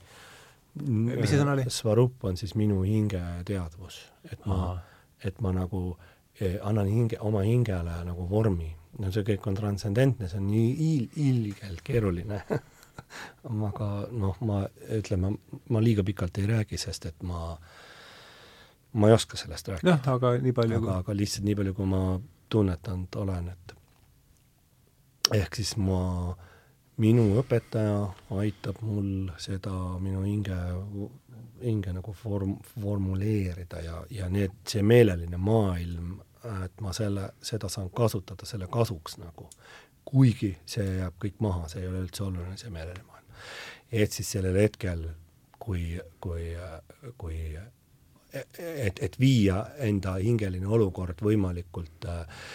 mis 0.75 1.31
see 1.31 1.39
sõna 1.39 1.55
oli? 1.55 1.65
Svarup 1.69 2.25
on 2.25 2.37
siis 2.37 2.55
minu 2.55 2.83
hingeteadvus, 2.83 4.13
et 4.33 4.47
ma, 4.47 4.79
et 5.25 5.41
ma 5.41 5.53
nagu 5.53 5.97
eh, 6.41 6.59
annan 6.63 6.87
hinge, 6.87 7.17
oma 7.21 7.43
hingele 7.43 8.05
nagu 8.05 8.31
vormi. 8.31 8.77
no 8.99 9.11
see 9.11 9.23
kõik 9.23 9.49
on 9.49 9.55
transcendentne, 9.55 10.29
see 10.29 10.39
on 10.39 10.51
nii 10.51 10.71
il-, 10.93 11.11
ilgelt 11.17 11.83
keeruline 11.83 12.43
aga 13.69 13.89
noh, 14.13 14.39
ma 14.47 14.63
ütleme, 14.99 15.35
ma 15.71 15.83
liiga 15.83 16.05
pikalt 16.07 16.39
ei 16.39 16.49
räägi, 16.51 16.79
sest 16.81 17.07
et 17.11 17.23
ma, 17.27 17.57
ma 18.93 19.11
ei 19.11 19.17
oska 19.17 19.39
sellest 19.41 19.69
rääkida. 19.69 19.97
jah, 19.97 20.09
aga 20.15 20.37
nii 20.43 20.57
palju 20.57 20.81
aga, 20.83 20.99
aga 21.05 21.17
lihtsalt 21.17 21.47
nii 21.49 21.59
palju, 21.61 21.77
kui 21.79 21.91
ma 21.91 22.03
tunnetanud 22.53 23.21
olen, 23.23 23.49
et 23.55 23.77
ehk 25.41 25.57
siis 25.61 25.77
ma, 25.81 26.01
minu 27.01 27.27
õpetaja 27.41 27.97
aitab 28.39 28.81
mul 28.87 29.31
seda 29.43 29.73
minu 30.03 30.23
hinge, 30.23 30.59
hinge 31.63 31.95
nagu 31.97 32.15
form-, 32.15 32.61
formuleerida 32.77 33.83
ja, 33.83 34.03
ja 34.11 34.29
need, 34.31 34.55
see 34.69 34.85
meeleline 34.87 35.41
maailm, 35.41 36.19
et 36.45 36.81
ma 36.85 36.93
selle, 36.93 37.31
seda 37.43 37.71
saan 37.73 37.89
kasutada 37.91 38.47
selle 38.47 38.69
kasuks 38.71 39.17
nagu 39.19 39.49
kuigi 40.15 40.53
see 40.67 40.87
jääb 41.01 41.19
kõik 41.23 41.41
maha, 41.43 41.69
see 41.71 41.83
ei 41.83 41.91
ole 41.91 42.05
üldse 42.05 42.23
oluline, 42.23 42.57
see 42.61 42.71
mereline 42.71 43.03
maailm. 43.09 43.47
et 43.91 44.13
siis 44.15 44.31
sellel 44.37 44.57
hetkel, 44.63 45.09
kui, 45.59 45.99
kui, 46.23 46.53
kui 47.19 47.41
et, 48.35 49.01
et 49.03 49.19
viia 49.21 49.61
enda 49.83 50.17
hingeline 50.23 50.67
olukord 50.67 51.21
võimalikult 51.23 52.07
äh, 52.11 52.47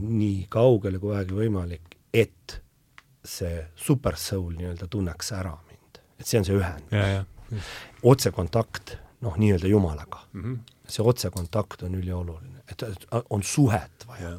nii 0.00 0.46
kaugele 0.52 1.00
kui 1.00 1.14
vähegi 1.14 1.36
võimalik, 1.36 1.96
et 2.12 2.58
see 3.24 3.62
super 3.78 4.18
soul 4.20 4.56
nii-öelda 4.58 4.88
tunneks 4.90 5.32
ära 5.38 5.54
mind. 5.68 6.00
et 6.18 6.26
see 6.26 6.40
on 6.40 6.48
see 6.48 6.58
ühendus. 6.58 7.26
otsekontakt, 8.02 8.96
noh, 9.24 9.36
nii-öelda 9.38 9.68
Jumalaga 9.70 10.26
mm. 10.32 10.42
-hmm. 10.42 10.88
see 10.88 11.04
otsekontakt 11.04 11.82
on 11.82 11.94
ülioluline, 11.94 12.64
et 12.68 12.84
on 13.30 13.42
suhet 13.42 14.08
vaja 14.08 14.36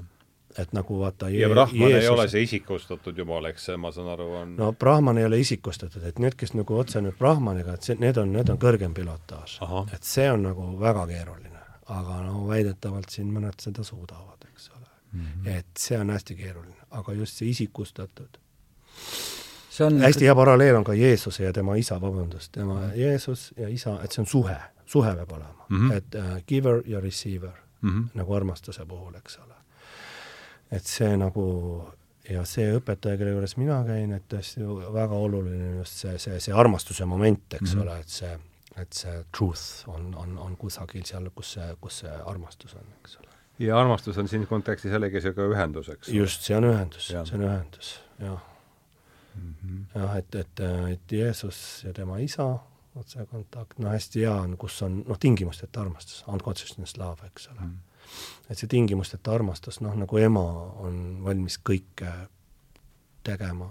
et 0.57 0.73
nagu 0.73 0.99
vaata 0.99 1.29
ja 1.29 1.49
Brahman 1.49 1.89
Jeesus... 1.89 2.03
ei 2.03 2.09
ole 2.09 2.27
see 2.29 2.41
isikustatud 2.41 3.17
jumal, 3.17 3.45
eks 3.49 3.67
ma 3.77 3.91
saan 3.91 4.11
aru, 4.13 4.27
on 4.41 4.55
no 4.57 4.71
Brahman 4.73 5.17
ei 5.17 5.25
ole 5.25 5.39
isikustatud, 5.39 6.03
et 6.07 6.19
need, 6.19 6.37
kes 6.37 6.53
nagu 6.53 6.77
otse 6.77 7.01
nüüd 7.01 7.17
Brahmaniga, 7.19 7.77
et 7.77 7.89
see, 7.89 7.97
need 7.99 8.17
on, 8.21 8.33
need 8.33 8.49
on 8.53 8.59
kõrgem 8.61 8.93
pilotaaž. 8.93 9.59
et 9.93 10.03
see 10.03 10.29
on 10.31 10.45
nagu 10.49 10.69
väga 10.79 11.07
keeruline. 11.07 11.49
aga 11.93 12.21
no 12.23 12.47
väidetavalt 12.47 13.09
siin 13.11 13.33
mõned 13.33 13.59
seda 13.59 13.83
suudavad, 13.83 14.45
eks 14.51 14.69
ole 14.69 14.87
mm. 15.11 15.21
-hmm. 15.21 15.57
et 15.57 15.67
see 15.77 15.97
on 15.99 16.09
hästi 16.09 16.35
keeruline, 16.35 16.79
aga 16.91 17.13
just 17.13 17.37
see 17.37 17.49
isikustatud 17.49 18.39
see 19.69 19.85
on 19.85 20.01
hästi 20.01 20.25
hea 20.25 20.35
paralleel 20.35 20.75
on 20.75 20.83
ka 20.83 20.93
Jeesuse 20.93 21.43
ja 21.43 21.53
tema 21.53 21.75
isa, 21.75 22.01
vabandust, 22.01 22.51
tema 22.51 22.73
mm 22.73 22.89
-hmm. 22.89 22.99
Jeesus 22.99 23.53
ja 23.57 23.69
isa, 23.69 23.99
et 24.03 24.11
see 24.11 24.21
on 24.21 24.27
suhe, 24.27 24.57
suhe 24.85 25.15
peab 25.15 25.31
olema 25.31 25.65
mm, 25.69 25.89
-hmm. 25.89 25.93
et 25.93 26.15
uh, 26.15 26.43
giver 26.47 26.83
ja 26.85 26.99
receiver 26.99 27.51
mm, 27.81 27.89
-hmm. 27.89 28.07
nagu 28.13 28.33
armastuse 28.33 28.85
puhul, 28.85 29.15
eks 29.15 29.37
ole 29.37 29.52
et 30.73 30.89
see 30.89 31.17
nagu 31.19 31.45
ja 32.29 32.43
see 32.47 32.71
õpetaja, 32.77 33.19
kelle 33.19 33.33
juures 33.35 33.57
mina 33.59 33.81
käin, 33.87 34.13
et 34.15 34.25
tõesti 34.31 34.63
väga 34.93 35.19
oluline 35.25 35.69
on 35.73 35.77
just 35.81 36.03
see, 36.05 36.15
see, 36.21 36.39
see 36.45 36.55
armastuse 36.55 37.05
moment, 37.09 37.45
eks 37.51 37.73
mm 37.73 37.79
-hmm. 37.79 37.83
ole, 37.83 37.99
et 37.99 38.09
see, 38.09 38.31
et 38.81 38.99
see 39.01 39.23
truth 39.37 39.89
on, 39.91 40.13
on, 40.15 40.37
on 40.47 40.57
kusagil 40.57 41.03
seal, 41.05 41.29
kus 41.35 41.53
see, 41.57 41.69
kus 41.81 41.99
see 42.03 42.15
armastus 42.25 42.75
on, 42.79 42.87
eks 43.01 43.17
ole. 43.19 43.29
ja 43.59 43.79
armastus 43.79 44.17
on 44.17 44.27
siin 44.27 44.47
kontekstis 44.47 44.91
jällegi 44.91 45.21
ka 45.35 45.47
ühendus, 45.51 45.89
eks? 45.89 46.09
just, 46.09 46.41
see 46.47 46.57
on 46.57 46.69
ühendus, 46.71 47.07
see 47.11 47.19
on 47.19 47.47
ühendus, 47.49 47.93
jah 48.19 48.39
mm 49.35 49.53
-hmm.. 49.53 49.85
jah, 49.99 50.17
et, 50.17 50.35
et, 50.35 50.59
et 50.91 51.11
Jeesus 51.11 51.83
ja 51.83 51.93
tema 51.93 52.17
isa, 52.17 52.59
otsekontakt, 52.95 53.79
no 53.79 53.89
hästi 53.89 54.19
hea 54.19 54.35
on, 54.35 54.57
kus 54.57 54.81
on 54.81 55.03
noh, 55.07 55.19
tingimusteta 55.19 55.81
armastus, 55.81 56.23
unconsciousness 56.27 56.97
love, 56.97 57.25
eks 57.25 57.47
ole 57.47 57.59
mm. 57.59 57.67
-hmm 57.67 57.92
et 58.49 58.59
see 58.59 58.67
tingimusteta 58.67 59.33
armastus, 59.33 59.79
noh 59.81 59.95
nagu 59.97 60.19
ema 60.19 60.43
on 60.83 60.99
valmis 61.23 61.59
kõike 61.63 62.11
tegema, 63.23 63.69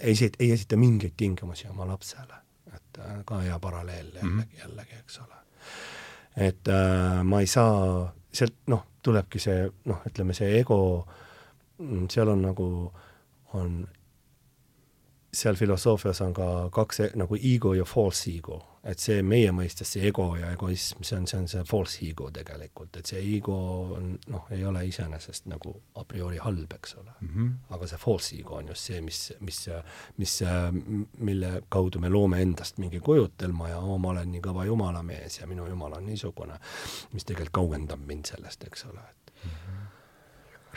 ei 0.00 0.14
ei 0.38 0.52
esita 0.52 0.76
mingeid 0.76 1.14
tingimusi 1.16 1.68
oma 1.68 1.86
lapsele, 1.86 2.40
et 2.74 2.98
äh, 2.98 3.18
ka 3.26 3.40
hea 3.44 3.58
paralleel 3.58 4.06
jällegi 4.06 4.26
mm, 4.26 4.40
-hmm. 4.40 4.58
jällegi, 4.62 4.94
eks 4.98 5.18
ole. 5.18 5.34
et 6.36 6.68
äh, 6.68 7.24
ma 7.24 7.40
ei 7.40 7.46
saa, 7.46 8.12
sealt 8.32 8.54
noh, 8.66 8.84
tulebki 9.02 9.38
see 9.38 9.70
noh, 9.84 10.02
ütleme 10.06 10.34
see 10.34 10.58
ego, 10.60 11.06
mm, 11.78 12.08
seal 12.10 12.28
on 12.28 12.42
nagu, 12.42 12.92
on 13.52 13.88
seal 15.32 15.54
filosoofias 15.54 16.20
on 16.20 16.34
ka 16.34 16.68
kaks 16.72 17.00
e-, 17.00 17.12
nagu 17.14 17.36
ego 17.42 17.74
ja 17.74 17.84
false 17.84 18.30
ego, 18.30 18.62
et 18.84 18.98
see 19.02 19.22
meie 19.22 19.50
mõistes, 19.54 19.90
see 19.94 20.06
ego 20.08 20.28
ja 20.38 20.52
egoism, 20.54 21.02
see 21.06 21.16
on, 21.18 21.26
see 21.30 21.38
on 21.38 21.48
see 21.50 21.64
false 21.68 22.02
ego 22.06 22.30
tegelikult, 22.34 22.96
et 23.00 23.10
see 23.10 23.22
ego 23.36 23.56
on 23.96 24.12
noh, 24.30 24.46
ei 24.54 24.64
ole 24.68 24.84
iseenesest 24.88 25.48
nagu 25.50 25.74
a 25.98 26.04
priori 26.08 26.38
halb, 26.42 26.72
eks 26.78 26.94
ole 27.00 27.10
mm. 27.20 27.28
-hmm. 27.34 27.74
aga 27.74 27.86
see 27.86 27.98
false 28.04 28.36
ego 28.36 28.58
on 28.60 28.68
just 28.68 28.90
see, 28.90 29.00
mis, 29.00 29.32
mis, 29.40 29.68
mis, 30.16 30.38
mille 31.18 31.52
kaudu 31.68 31.98
me 31.98 32.08
loome 32.08 32.42
endast 32.42 32.78
mingi 32.78 33.00
kujutelma 33.00 33.68
ja 33.68 33.78
oo, 33.78 33.98
ma 33.98 34.14
olen 34.14 34.32
nii 34.32 34.40
kõva 34.40 34.66
jumalamees 34.66 35.40
ja 35.40 35.46
minu 35.46 35.66
jumal 35.66 35.92
on 35.98 36.06
niisugune, 36.06 36.58
mis 37.12 37.24
tegelikult 37.24 37.54
kaugendab 37.58 38.00
mind 38.06 38.26
sellest, 38.26 38.64
eks 38.64 38.84
ole, 38.84 39.00
et 39.00 39.32
mm 39.44 39.50
-hmm 39.50 39.78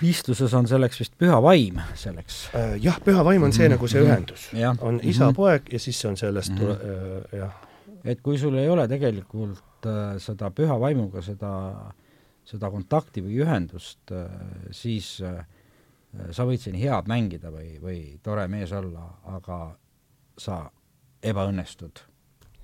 kristluses 0.02 0.54
on 0.58 0.68
selleks 0.70 1.00
vist 1.02 1.14
püha 1.22 1.38
vaim, 1.44 1.82
selleks. 2.00 2.38
Äh, 2.58 2.78
jah, 2.82 2.98
püha 3.06 3.26
vaim 3.26 3.44
on 3.44 3.54
see 3.54 3.68
mm 3.68 3.74
-hmm. 3.74 3.78
nagu 3.78 3.88
see 3.88 4.02
ühendus. 4.02 4.48
on 4.82 5.00
isa 5.04 5.26
mm, 5.26 5.30
-hmm. 5.30 5.36
poeg 5.36 5.74
ja 5.74 5.80
siis 5.80 6.06
on 6.06 6.18
sellest 6.18 6.52
mm 6.52 6.58
-hmm. 6.58 7.34
äh, 7.34 7.40
jah. 7.40 7.54
Et 8.04 8.22
kui 8.22 8.38
sul 8.42 8.58
ei 8.58 8.70
ole 8.70 8.88
tegelikult 8.90 9.88
äh, 9.90 10.18
seda 10.22 10.52
püha 10.56 10.78
vaimuga 10.82 11.22
seda, 11.26 11.54
seda 12.48 12.72
kontakti 12.74 13.24
või 13.26 13.42
ühendust 13.46 14.14
äh,, 14.16 14.30
siis 14.76 15.20
äh, 15.26 15.42
sa 16.32 16.46
võid 16.48 16.64
siin 16.64 16.78
head 16.80 17.10
mängida 17.12 17.52
või, 17.54 17.76
või 17.82 18.00
tore 18.24 18.48
mees 18.52 18.72
olla, 18.76 19.06
aga 19.32 19.60
sa 20.38 20.64
ebaõnnestud 21.24 22.02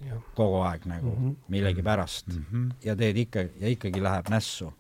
ja. 0.06 0.18
kogu 0.36 0.62
aeg 0.66 0.88
nagu 0.90 1.12
mm 1.12 1.22
-hmm. 1.22 1.36
millegipärast 1.54 2.28
mm 2.34 2.46
-hmm. 2.52 2.72
ja 2.84 2.96
teed 2.96 3.18
ikka, 3.18 3.46
ja 3.60 3.70
ikkagi 3.70 4.04
läheb 4.04 4.30
nässu 4.30 4.74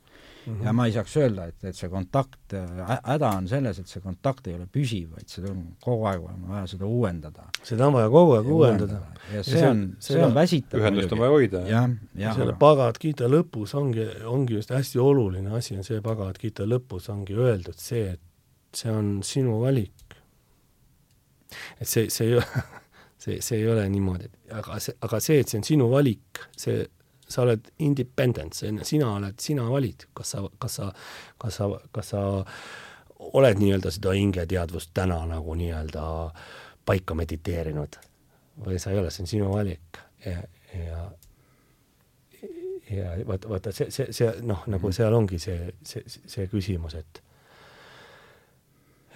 -hmm. 0.48 0.64
ja 0.66 0.74
ma 0.74 0.86
ei 0.88 0.94
saaks 0.96 1.16
öelda, 1.20 1.48
et, 1.52 1.64
et 1.68 1.76
see 1.76 1.90
kontakt, 1.92 2.56
häda 3.04 3.32
on 3.38 3.48
selles, 3.52 3.80
et 3.82 3.92
see 3.92 4.02
kontakt 4.04 4.48
ei 4.48 4.56
ole 4.56 4.68
püsiv, 4.72 5.10
vaid 5.16 5.28
seda 5.32 5.52
on 5.52 5.64
kogu 5.84 6.08
aeg 6.12 6.24
vaja 6.48 6.64
seda 6.74 6.86
uuendada. 6.86 7.48
seda 7.64 7.88
on 7.88 7.98
vaja 7.98 8.10
kogu 8.14 8.38
aeg 8.38 8.50
uuendada. 8.56 9.02
ja 9.34 9.44
see 9.44 9.66
on, 9.68 9.84
see 10.00 10.24
on 10.24 10.34
väsitav. 10.36 10.80
ühendust 10.82 11.12
on 11.12 11.24
vaja 11.24 11.36
hoida. 11.36 11.64
jah, 11.68 11.90
jah. 12.16 12.40
selle 12.40 12.56
Bhagavad 12.60 13.00
Gita 13.02 13.30
lõpus 13.32 13.76
ongi, 13.76 14.08
ongi 14.26 14.60
just 14.60 14.74
hästi 14.76 15.00
oluline 15.04 15.54
asi 15.58 15.78
on 15.78 15.84
see 15.88 16.02
Bhagavad 16.02 16.40
Gita 16.42 16.68
lõpus 16.68 17.12
ongi 17.14 17.38
öeldud 17.38 17.78
see, 17.78 18.16
et 18.16 18.22
see 18.76 18.92
on 18.92 19.18
sinu 19.24 19.62
valik. 19.62 20.20
et 21.80 21.88
see, 21.88 22.10
see 22.10 22.32
ei 22.32 22.38
ole 22.40 22.68
see, 23.24 23.42
see 23.42 23.58
ei 23.60 23.68
ole 23.68 23.88
niimoodi, 23.90 24.30
aga 24.56 24.80
see, 24.84 24.96
aga 25.02 25.20
see, 25.24 25.42
et 25.42 25.52
see 25.52 25.60
on 25.60 25.68
sinu 25.68 25.90
valik, 25.92 26.46
see 26.56 26.86
sa 27.28 27.44
oled 27.44 27.72
independent, 27.84 28.56
sina 28.56 29.12
oled, 29.14 29.40
sina 29.44 29.68
valid, 29.70 30.08
kas 30.16 30.36
sa, 30.36 30.44
kas 30.60 30.80
sa, 30.80 30.92
kas 31.42 31.60
sa, 31.60 31.70
kas 31.92 32.14
sa 32.14 32.24
oled 33.20 33.62
nii-öelda 33.62 33.92
seda 33.92 34.14
hingeteadvust 34.16 34.94
täna 34.96 35.20
nagu 35.28 35.56
nii-öelda 35.58 36.04
paika 36.88 37.18
mediteerinud 37.18 37.98
või 38.66 38.80
sa 38.82 38.94
ei 38.94 39.02
ole, 39.02 39.12
see 39.12 39.26
on 39.26 39.32
sinu 39.32 39.50
valik 39.52 40.02
ja, 40.26 40.42
ja 40.74 41.08
ja 42.90 43.12
vaata, 43.28 43.50
vaata 43.50 43.72
see, 43.76 43.92
see, 43.92 44.12
see 44.16 44.30
noh, 44.48 44.64
nagu 44.72 44.92
seal 44.96 45.14
ongi 45.14 45.40
see, 45.42 45.74
see, 45.84 46.04
see 46.08 46.48
küsimus, 46.52 46.96
et 46.96 47.22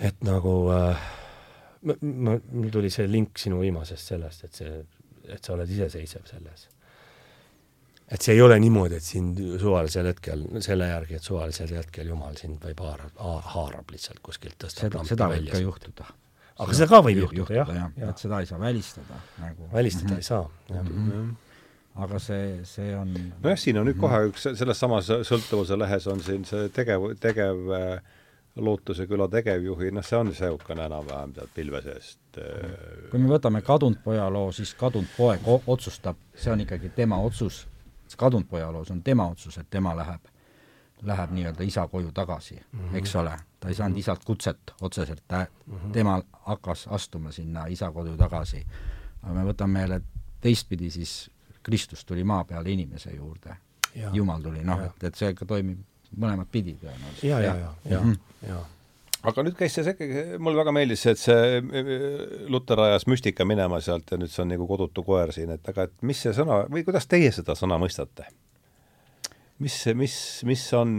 et 0.02 0.24
nagu 0.26 0.56
äh, 0.74 1.06
ma, 1.88 1.96
ma, 2.02 2.36
mul 2.52 2.70
tuli 2.74 2.92
see 2.94 3.08
link 3.08 3.40
sinu 3.40 3.62
viimasest 3.62 4.14
sellest, 4.14 4.46
et 4.48 4.60
see, 4.60 4.78
et 5.30 5.44
sa 5.44 5.56
oled 5.56 5.70
iseseisev 5.72 6.28
selles. 6.30 6.68
Et 8.12 8.22
see 8.26 8.36
ei 8.36 8.42
ole 8.44 8.58
niimoodi, 8.60 8.98
et 9.00 9.08
sind 9.08 9.38
suvalisel 9.62 10.10
hetkel, 10.12 10.44
selle 10.64 10.90
järgi, 10.90 11.20
et 11.20 11.28
suvalisel 11.28 11.76
hetkel 11.78 12.10
Jumal 12.12 12.36
sind 12.40 12.64
võib 12.64 12.82
haarab, 12.86 13.22
haarab 13.54 13.94
lihtsalt 13.94 14.20
kuskilt, 14.26 14.58
tõstab 14.60 14.90
seda, 14.90 15.06
seda 15.08 15.30
võib 15.32 15.52
ka 15.52 15.62
juhtuda. 15.64 16.10
aga 16.58 16.76
seda 16.76 16.90
ka 16.92 17.04
võib 17.08 17.24
juhtuda, 17.24 17.40
juhtuda, 17.42 17.78
jah, 17.78 17.94
jah., 17.98 18.12
et 18.12 18.26
seda 18.26 18.42
ei 18.44 18.50
saa 18.50 18.60
välistada 18.60 19.22
nagu. 19.40 19.70
välistada 19.74 20.10
mm 20.10 20.14
-hmm. 20.14 20.18
ei 20.18 20.30
saa, 20.34 20.50
jah 20.70 20.84
mm. 20.84 21.08
-hmm 21.08 21.32
aga 21.96 22.20
see, 22.20 22.62
see 22.64 22.96
on 22.96 23.12
nojah, 23.44 23.60
siin 23.60 23.78
on 23.78 23.88
nüüd 23.90 24.00
kohe 24.00 24.24
üks, 24.30 24.48
selles 24.56 24.80
samas 24.80 25.10
sõltuvuse 25.28 25.78
lehes 25.80 26.08
on 26.08 26.22
siin 26.24 26.46
see 26.48 26.70
tegev, 26.70 27.12
tegev 27.20 27.72
äh, 27.76 28.02
Lootuse 28.56 29.06
küla 29.08 29.30
tegevjuhi, 29.32 29.94
noh, 29.96 30.04
see 30.04 30.18
on 30.18 30.28
niisugune 30.28 30.84
enam-vähem 30.84 31.32
sealt 31.38 31.54
pilve 31.56 31.80
seest. 31.86 32.20
Äh, 32.36 32.74
kui 33.12 33.20
me 33.20 33.32
võtame 33.32 33.62
kadunud 33.64 34.02
poja 34.04 34.26
loo, 34.34 34.50
siis 34.52 34.74
kadunud 34.80 35.08
poeg 35.16 35.48
otsustab, 35.48 36.20
see 36.36 36.52
on 36.52 36.64
ikkagi 36.66 36.92
tema 36.96 37.20
otsus, 37.24 37.62
kadunud 38.16 38.48
poja 38.50 38.72
loos 38.72 38.92
on 38.92 39.04
tema 39.04 39.28
otsus, 39.28 39.58
et 39.58 39.70
tema 39.70 39.96
läheb, 39.98 40.22
läheb 41.02 41.32
nii-öelda 41.32 41.64
isa 41.64 41.88
koju 41.88 42.12
tagasi 42.12 42.56
mm, 42.56 42.80
-hmm. 42.80 42.96
eks 42.98 43.16
ole. 43.16 43.38
ta 43.60 43.68
ei 43.68 43.76
saanud 43.76 43.98
isalt 43.98 44.26
kutset 44.26 44.74
otseselt, 44.82 45.24
ta 45.28 45.46
mm, 45.66 45.78
-hmm. 45.78 45.92
tema 45.92 46.22
hakkas 46.32 46.88
astuma 46.88 47.32
sinna 47.32 47.66
isa 47.66 47.92
kodu 47.92 48.18
tagasi. 48.18 48.66
aga 49.24 49.34
me 49.34 49.52
võtame 49.52 49.80
jälle 49.80 50.02
teistpidi, 50.42 50.90
siis 50.90 51.32
Kristus 51.64 52.06
tuli 52.06 52.24
maa 52.24 52.44
peale 52.44 52.72
inimese 52.72 53.12
juurde. 53.16 53.56
Jumal 54.14 54.42
tuli, 54.42 54.64
noh, 54.64 54.82
et, 54.82 55.04
et 55.04 55.16
see 55.16 55.34
toimib 55.48 55.80
mõlemat 56.18 56.48
pidi 56.52 56.78
tõenäoliselt. 56.82 57.24
ja, 57.24 57.40
ja, 57.40 57.56
ja, 57.56 57.74
ja, 57.86 58.00
mhm. 58.00 58.14
ja 58.48 58.66
aga 59.30 59.44
nüüd 59.46 59.58
käis 59.58 59.76
see 59.78 59.86
sekki, 59.86 60.08
mulle 60.42 60.62
väga 60.62 60.74
meeldis 60.76 61.04
see, 61.06 61.16
et 61.16 61.22
see 61.22 62.48
Luter 62.52 62.80
ajas 62.88 63.08
müstika 63.10 63.46
minema 63.48 63.82
sealt 63.84 64.12
ja 64.12 64.20
nüüd 64.22 64.32
see 64.34 64.44
on 64.46 64.54
nagu 64.54 64.68
kodutu 64.70 65.04
koer 65.06 65.34
siin, 65.36 65.54
et 65.58 65.74
aga 65.74 65.90
et 65.90 65.98
mis 66.06 66.22
see 66.26 66.34
sõna 66.38 66.64
või 66.72 66.86
kuidas 66.88 67.10
teie 67.12 67.30
seda 67.36 67.58
sõna 67.58 67.80
mõistate? 67.82 68.30
mis, 69.62 69.76
mis, 69.94 70.16
mis 70.48 70.64
on, 70.74 70.92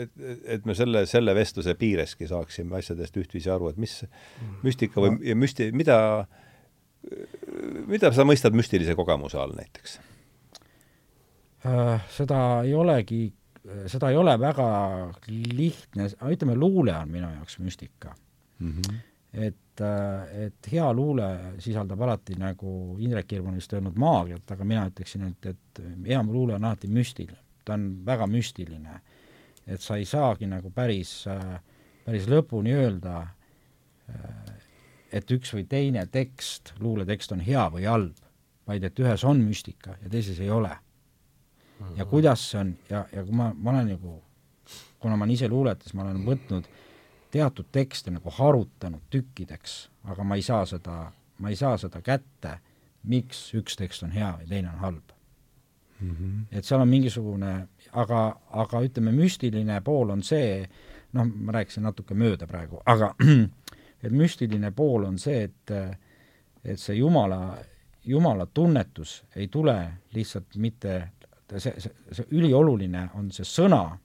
et, 0.00 0.12
et 0.56 0.66
me 0.66 0.74
selle, 0.76 1.04
selle 1.10 1.34
vestluse 1.36 1.76
piireski 1.78 2.28
saaksime 2.30 2.78
asjadest 2.78 3.16
ühtviisi 3.20 3.52
aru, 3.52 3.70
et 3.72 3.80
mis 3.80 3.98
müstika 4.64 5.02
või 5.04 5.18
ja 5.26 5.36
müsti-, 5.36 5.68
mida, 5.76 5.98
mida 7.90 8.12
sa 8.16 8.24
mõistad 8.28 8.56
müstilise 8.56 8.96
kogemuse 8.98 9.40
all 9.40 9.52
näiteks? 9.58 9.98
Äh, 11.66 12.06
seda 12.14 12.40
ei 12.64 12.74
olegi, 12.78 13.26
seda 13.90 14.10
ei 14.10 14.16
ole 14.18 14.36
väga 14.40 14.68
lihtne, 15.28 16.08
ütleme, 16.30 16.56
luule 16.58 16.94
on 16.96 17.10
minu 17.10 17.28
jaoks 17.38 17.58
müstika 17.58 18.14
mm. 18.58 18.72
-hmm. 18.72 18.98
et, 19.32 19.80
äh, 19.80 20.44
et 20.46 20.72
hea 20.72 20.92
luule 20.92 21.28
sisaldab 21.58 22.00
alati, 22.00 22.34
nagu 22.38 22.96
Indrek 22.98 23.26
Kirv 23.26 23.46
on 23.46 23.54
vist 23.54 23.72
öelnud, 23.72 23.96
maagiat, 23.96 24.50
aga 24.50 24.64
mina 24.64 24.86
ütleksin, 24.90 25.26
et, 25.30 25.46
et 25.46 25.82
hea 26.06 26.22
luule 26.22 26.54
on 26.54 26.64
alati 26.64 26.88
müstiline, 26.88 27.38
ta 27.64 27.74
on 27.74 28.06
väga 28.06 28.26
müstiline. 28.26 29.00
et 29.66 29.80
sa 29.80 29.96
ei 29.96 30.04
saagi 30.04 30.46
nagu 30.46 30.70
päris, 30.70 31.24
päris 32.04 32.28
lõpuni 32.30 32.70
öelda, 32.70 33.26
et 35.12 35.30
üks 35.30 35.50
või 35.54 35.64
teine 35.66 36.06
tekst, 36.06 36.72
luuletekst 36.78 37.32
on 37.32 37.40
hea 37.40 37.64
või 37.74 37.88
halb, 37.90 38.14
vaid 38.66 38.84
et 38.84 38.98
ühes 38.98 39.24
on 39.24 39.40
müstika 39.42 39.96
ja 40.02 40.08
teises 40.08 40.38
ei 40.40 40.50
ole 40.50 40.70
ja 41.96 42.04
kuidas 42.04 42.50
see 42.50 42.60
on 42.60 42.76
ja, 42.90 43.04
ja 43.12 43.24
kui 43.24 43.34
ma, 43.36 43.50
ma 43.54 43.70
olen 43.70 43.92
nagu, 43.94 44.22
kuna 45.00 45.16
ma 45.16 45.24
olen 45.24 45.34
ise 45.34 45.48
luuletas, 45.48 45.94
ma 45.94 46.06
olen 46.06 46.22
võtnud 46.26 46.68
teatud 47.30 47.68
tekste 47.72 48.10
nagu 48.10 48.30
harutanud 48.32 49.02
tükkideks, 49.10 49.76
aga 50.04 50.24
ma 50.24 50.38
ei 50.38 50.42
saa 50.46 50.64
seda, 50.66 51.10
ma 51.38 51.52
ei 51.52 51.58
saa 51.58 51.76
seda 51.80 52.00
kätte, 52.04 52.58
miks 53.06 53.48
üks 53.54 53.76
tekst 53.78 54.06
on 54.06 54.14
hea 54.14 54.32
ja 54.40 54.48
teine 54.48 54.72
on 54.72 54.80
halb 54.82 55.16
mm. 56.00 56.10
-hmm. 56.10 56.58
et 56.58 56.64
seal 56.64 56.80
on 56.80 56.88
mingisugune, 56.88 57.68
aga, 57.92 58.40
aga 58.50 58.80
ütleme, 58.80 59.12
müstiline 59.12 59.80
pool 59.80 60.10
on 60.10 60.22
see, 60.22 60.68
noh, 61.12 61.26
ma 61.26 61.52
rääkisin 61.52 61.82
natuke 61.82 62.14
mööda 62.14 62.46
praegu, 62.46 62.80
aga 62.86 63.14
et 64.04 64.12
müstiline 64.12 64.70
pool 64.70 65.04
on 65.04 65.18
see, 65.18 65.42
et 65.42 65.70
et 66.64 66.80
see 66.80 66.96
Jumala, 66.96 67.58
Jumala 68.04 68.46
tunnetus 68.46 69.24
ei 69.36 69.48
tule 69.48 69.92
lihtsalt 70.14 70.56
mitte 70.56 71.10
see, 71.58 71.72
see, 71.78 71.92
see 72.12 72.26
ülioluline 72.30 73.08
on 73.14 73.30
see 73.34 73.46
sõna 73.46 73.98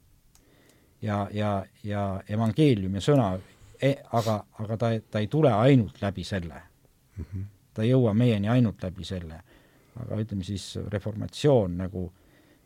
ja, 1.01 1.27
ja, 1.33 1.65
ja 1.83 2.03
evangeelium 2.29 2.95
ja 2.99 3.01
sõna 3.01 3.27
e,, 3.81 3.95
aga, 4.11 4.37
aga 4.59 4.77
ta, 4.77 4.91
ta 5.11 5.21
ei 5.23 5.27
tule 5.31 5.53
ainult 5.53 6.01
läbi 6.01 6.23
selle 6.23 6.61
mm. 7.17 7.25
-hmm. 7.25 7.45
ta 7.73 7.83
ei 7.83 7.89
jõua 7.89 8.13
meieni 8.13 8.49
ainult 8.49 8.83
läbi 8.83 9.05
selle. 9.05 9.41
aga 9.99 10.15
ütleme 10.15 10.43
siis, 10.43 10.79
reformatsioon 10.87 11.77
nagu 11.77 12.11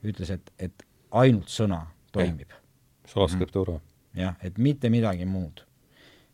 ütles, 0.03 0.29
et, 0.29 0.51
et 0.59 0.83
ainult 1.11 1.49
sõna 1.49 1.85
toimib. 2.11 2.51
Solascriptura 3.07 3.73
mm. 3.73 3.79
-hmm. 3.79 4.21
jah, 4.21 4.35
et 4.41 4.57
mitte 4.57 4.89
midagi 4.89 5.25
muud. 5.25 5.65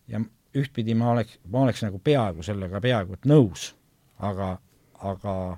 ja 0.07 0.21
ühtpidi 0.55 0.95
ma 0.95 1.11
oleks, 1.11 1.39
ma 1.47 1.61
oleks 1.61 1.83
nagu 1.83 1.99
peaaegu 1.99 2.43
sellega 2.43 2.81
peaaegu 2.81 3.13
et 3.13 3.25
nõus, 3.25 3.75
aga, 4.19 4.57
aga 4.99 5.57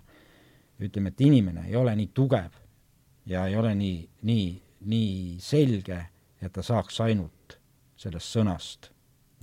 ütleme, 0.80 1.10
et 1.10 1.22
inimene 1.22 1.68
ei 1.68 1.76
ole 1.76 1.96
nii 1.96 2.10
tugev, 2.14 2.52
ja 3.26 3.46
ei 3.48 3.56
ole 3.56 3.76
nii, 3.76 4.10
nii, 4.22 4.48
nii 4.86 5.38
selge, 5.40 6.00
et 6.42 6.52
ta 6.54 6.64
saaks 6.64 7.00
ainult 7.02 7.60
sellest 7.98 8.36
sõnast 8.36 8.94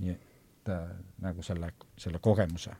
nii 0.01 0.13
et 0.13 0.69
äh, 0.69 0.93
nagu 1.21 1.43
selle, 1.45 1.73
selle 1.97 2.19
kogemuse. 2.21 2.71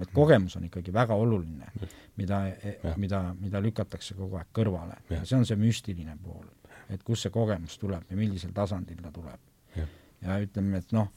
et 0.00 0.10
kogemus 0.14 0.54
on 0.56 0.64
ikkagi 0.64 0.92
väga 0.94 1.14
oluline, 1.18 1.66
mida, 2.16 2.36
mida, 2.96 3.22
mida 3.34 3.60
lükatakse 3.62 4.14
kogu 4.14 4.38
aeg 4.38 4.52
kõrvale 4.54 5.00
ja. 5.08 5.16
ja 5.16 5.24
see 5.26 5.40
on 5.40 5.46
see 5.46 5.58
müstiline 5.58 6.14
pool, 6.22 6.44
et 6.86 7.02
kust 7.02 7.26
see 7.26 7.34
kogemus 7.34 7.74
tuleb 7.82 8.10
ja 8.10 8.18
millisel 8.18 8.52
tasandil 8.54 9.00
ta 9.02 9.10
tuleb. 9.10 9.50
ja 10.22 10.38
ütleme, 10.38 10.78
et 10.78 10.94
noh, 10.94 11.10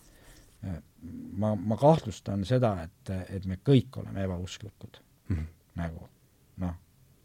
ma, 1.38 1.54
ma 1.56 1.78
kahtlustan 1.78 2.46
seda, 2.46 2.74
et, 2.88 3.14
et 3.38 3.46
me 3.46 3.60
kõik 3.62 4.02
oleme 4.02 4.26
ebausklikud 4.26 4.98
mm. 4.98 5.36
-hmm. 5.36 5.48
nagu 5.82 6.10
noh, 6.66 6.76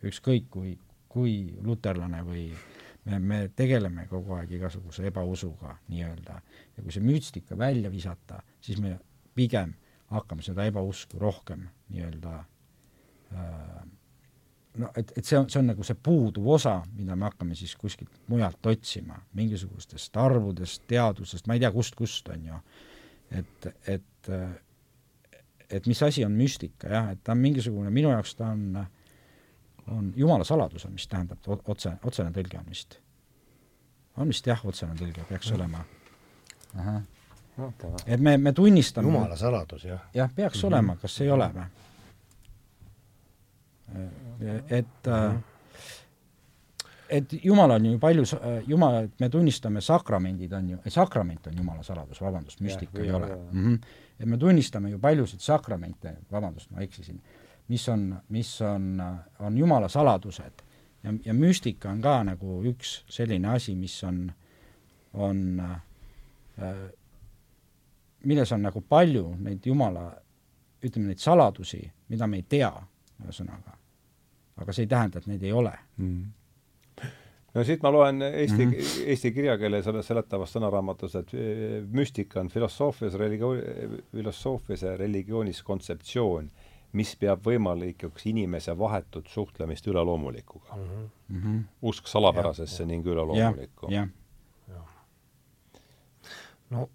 ükskõik 0.05 0.51
kui, 0.51 0.77
kui 1.11 1.35
luterlane 1.67 2.23
või 2.27 2.47
me, 3.05 3.19
me 3.19 3.39
tegeleme 3.57 4.07
kogu 4.11 4.37
aeg 4.39 4.53
igasuguse 4.59 5.07
ebausuga 5.11 5.77
nii-öelda 5.91 6.41
ja 6.41 6.83
kui 6.83 6.95
see 6.95 7.05
müstika 7.05 7.59
välja 7.59 7.91
visata, 7.93 8.41
siis 8.63 8.81
me 8.83 8.97
pigem 9.35 9.75
hakkame 10.11 10.45
seda 10.47 10.67
ebausku 10.71 11.19
rohkem 11.19 11.67
nii-öelda 11.91 12.37
äh, 13.35 13.81
no 14.79 14.91
et, 14.97 15.13
et 15.17 15.27
see 15.27 15.39
on, 15.39 15.49
see 15.51 15.61
on 15.63 15.71
nagu 15.73 15.87
see 15.87 15.99
puuduv 15.99 16.47
osa, 16.57 16.77
mida 16.95 17.17
me 17.19 17.29
hakkame 17.29 17.57
siis 17.59 17.75
kuskilt 17.79 18.23
mujalt 18.31 18.67
otsima, 18.71 19.19
mingisugustest 19.39 20.17
arvudest, 20.21 20.85
teadusest, 20.91 21.49
ma 21.49 21.57
ei 21.57 21.65
tea 21.65 21.73
kust, 21.75 21.97
kust, 21.99 22.31
on 22.31 22.47
ju. 22.53 22.61
et, 23.41 23.69
et, 23.91 24.33
et 25.71 25.87
mis 25.91 26.03
asi 26.07 26.25
on 26.27 26.35
müstika, 26.35 26.91
jah, 26.91 27.13
et 27.15 27.23
ta 27.25 27.35
on 27.35 27.43
mingisugune, 27.43 27.91
minu 27.95 28.13
jaoks 28.15 28.37
ta 28.39 28.53
on 28.55 28.83
äh, 28.85 28.89
on 29.91 30.13
jumala 30.17 30.45
saladus 30.45 30.85
on, 30.87 30.93
mis 30.93 31.09
tähendab 31.09 31.39
otse, 31.49 31.93
otsene 32.05 32.31
tõlge 32.35 32.59
on 32.59 32.69
vist. 32.69 32.99
on 34.17 34.29
vist 34.29 34.47
jah, 34.47 34.67
otsene 34.67 34.95
tõlge 34.95 35.25
peaks 35.29 35.53
olema. 35.53 35.85
Et 38.07 38.21
me, 38.21 38.37
me 38.39 38.53
tunnistame 38.53 39.09
jumala 39.09 39.37
saladus, 39.37 39.85
jah. 39.85 40.01
jah, 40.15 40.31
peaks 40.35 40.57
mm 40.57 40.61
-hmm. 40.63 40.67
olema, 40.75 40.97
kas 40.97 41.21
ei 41.21 41.31
ole 41.31 41.51
või? 41.55 41.69
et 44.71 45.07
äh, 45.07 45.35
et 47.11 47.45
Jumal 47.45 47.71
on 47.71 47.87
ju 47.87 47.99
palju, 47.99 48.25
Jumal, 48.67 49.05
et 49.05 49.21
me 49.21 49.29
tunnistame 49.29 49.81
sakramendid 49.81 50.53
on 50.53 50.71
ju, 50.71 50.79
sakrament 50.89 51.47
on 51.47 51.57
Jumala 51.57 51.83
saladus, 51.83 52.21
vabandust, 52.21 52.61
müstika 52.61 52.99
ja, 52.99 53.05
ei 53.05 53.13
ole. 53.13 53.27
Mm 53.53 53.67
-hmm. 53.67 53.79
et 54.21 54.29
me 54.29 54.39
tunnistame 54.39 54.91
ju 54.91 54.99
paljusid 54.99 55.41
sakramente, 55.41 56.17
vabandust, 56.33 56.71
ma 56.71 56.81
eksisin 56.81 57.23
mis 57.71 57.89
on, 57.89 58.09
mis 58.35 58.51
on, 58.67 59.03
on 59.39 59.59
jumala 59.59 59.89
saladused. 59.89 60.63
ja, 61.03 61.13
ja 61.25 61.35
müstika 61.35 61.91
on 61.91 62.01
ka 62.03 62.17
nagu 62.27 62.61
üks 62.67 63.05
selline 63.09 63.55
asi, 63.55 63.75
mis 63.75 63.95
on, 64.05 64.25
on 65.15 65.61
äh, 65.61 66.75
milles 68.25 68.53
on 68.53 68.67
nagu 68.67 68.83
palju 68.83 69.37
neid 69.39 69.67
jumala, 69.67 70.11
ütleme 70.83 71.13
neid 71.13 71.23
saladusi, 71.23 71.81
mida 72.09 72.27
me 72.27 72.43
ei 72.43 72.45
tea, 72.49 72.73
ühesõnaga. 73.23 73.79
aga 74.61 74.73
see 74.77 74.85
ei 74.85 74.93
tähenda, 74.93 75.19
et 75.19 75.27
neid 75.31 75.43
ei 75.43 75.53
ole 75.57 75.73
mm 75.97 76.29
no 77.55 77.65
siit 77.67 77.83
ma 77.83 77.91
loen 77.91 78.23
eesti 78.23 78.67
mm, 78.67 78.73
-hmm. 78.73 79.07
eesti 79.13 79.33
kirjakeele 79.35 79.83
selles 79.83 80.07
seletavas 80.07 80.53
sõnaraamatus, 80.55 81.17
et 81.19 81.33
müstika 81.91 82.41
on 82.41 82.49
filosoofias, 82.49 83.15
religioon, 83.19 83.63
filosoofias 84.13 84.83
ja 84.87 84.97
religioonis 84.97 85.63
kontseptsioon 85.67 86.51
mis 86.93 87.17
peab 87.17 87.45
võimalikuks 87.47 88.27
inimese 88.27 88.79
vahetut 88.79 89.29
suhtlemist 89.29 89.87
üleloomulikuga 89.87 90.77
mm. 90.77 90.83
-hmm. 90.83 91.09
Mm 91.29 91.43
-hmm. 91.43 91.63
usk 91.83 92.07
salapärasesse 92.07 92.83
ja, 92.83 92.87
ning 92.87 93.07
üleloomulikku. 93.07 93.91
no 96.71 96.89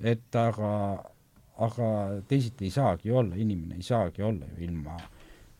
et 0.00 0.36
aga, 0.36 0.72
aga 1.60 1.88
teisiti 2.28 2.68
ei 2.68 2.74
saagi 2.74 3.12
olla, 3.12 3.36
inimene 3.36 3.78
ei 3.80 3.84
saagi 3.84 4.22
olla 4.22 4.48
ju 4.54 4.64
ilma, 4.64 4.96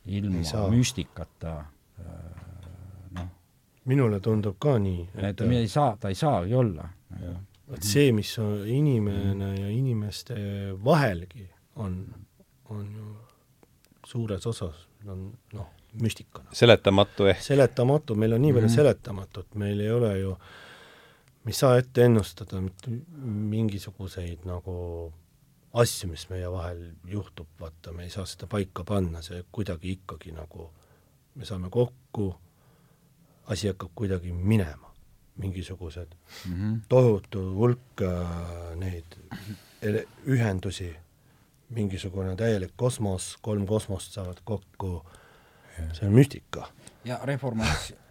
ilma 0.05 0.67
müstikata 0.69 1.57
äh, 1.99 2.41
noh. 3.17 3.29
minule 3.85 4.19
tundub 4.19 4.57
ka 4.59 4.77
nii. 4.79 5.07
et 5.15 5.37
ta 5.37 5.45
ei 5.45 5.67
saa, 5.67 5.95
ta 5.97 6.09
ei 6.09 6.17
saagi 6.17 6.55
olla. 6.55 6.89
et 7.71 7.83
see, 7.87 8.11
mis 8.11 8.33
on 8.39 8.67
inimene 8.67 9.53
ja 9.55 9.69
inimeste 9.69 10.35
vahelgi 10.83 11.47
on, 11.75 12.03
on 12.71 12.89
ju 12.95 13.11
suures 14.07 14.47
osas 14.47 14.87
on 15.07 15.29
noh, 15.53 15.69
müstika. 16.01 16.43
seletamatu 16.53 17.29
ehk? 17.31 17.41
seletamatu, 17.41 18.15
meil 18.15 18.33
on 18.33 18.41
nii 18.41 18.53
palju 18.53 18.67
mm 18.67 18.71
-hmm. 18.71 18.75
seletamatut, 18.75 19.55
meil 19.55 19.79
ei 19.79 19.91
ole 19.91 20.19
ju 20.19 20.37
me 21.43 21.49
ei 21.49 21.53
saa 21.53 21.77
ette 21.77 22.05
ennustada 22.05 22.61
mitte 22.61 22.91
mingisuguseid 23.25 24.45
nagu 24.45 24.75
asju, 25.73 26.09
mis 26.11 26.27
meie 26.29 26.51
vahel 26.51 26.83
juhtub, 27.07 27.47
vaata, 27.59 27.93
me 27.95 28.05
ei 28.05 28.13
saa 28.13 28.25
seda 28.29 28.47
paika 28.51 28.83
panna, 28.87 29.21
see 29.25 29.43
kuidagi 29.51 29.95
ikkagi 29.97 30.33
nagu, 30.35 30.69
me 31.35 31.47
saame 31.47 31.71
kokku, 31.73 32.27
asi 33.53 33.71
hakkab 33.71 33.93
kuidagi 33.95 34.33
minema, 34.33 34.91
mingisugused 35.41 36.13
mm 36.13 36.53
-hmm. 36.53 36.79
tohutu 36.89 37.43
hulk 37.55 38.01
äh, 38.01 38.75
neid 38.75 39.17
ühendusi, 40.27 40.91
mingisugune 41.71 42.35
täielik 42.35 42.73
kosmos, 42.75 43.37
kolm 43.41 43.65
kosmost 43.67 44.13
saavad 44.17 44.43
kokku, 44.43 45.01
see 45.93 46.07
on 46.07 46.13
müstika. 46.13 46.67
ja 47.05 47.19
reformatsioon 47.23 48.01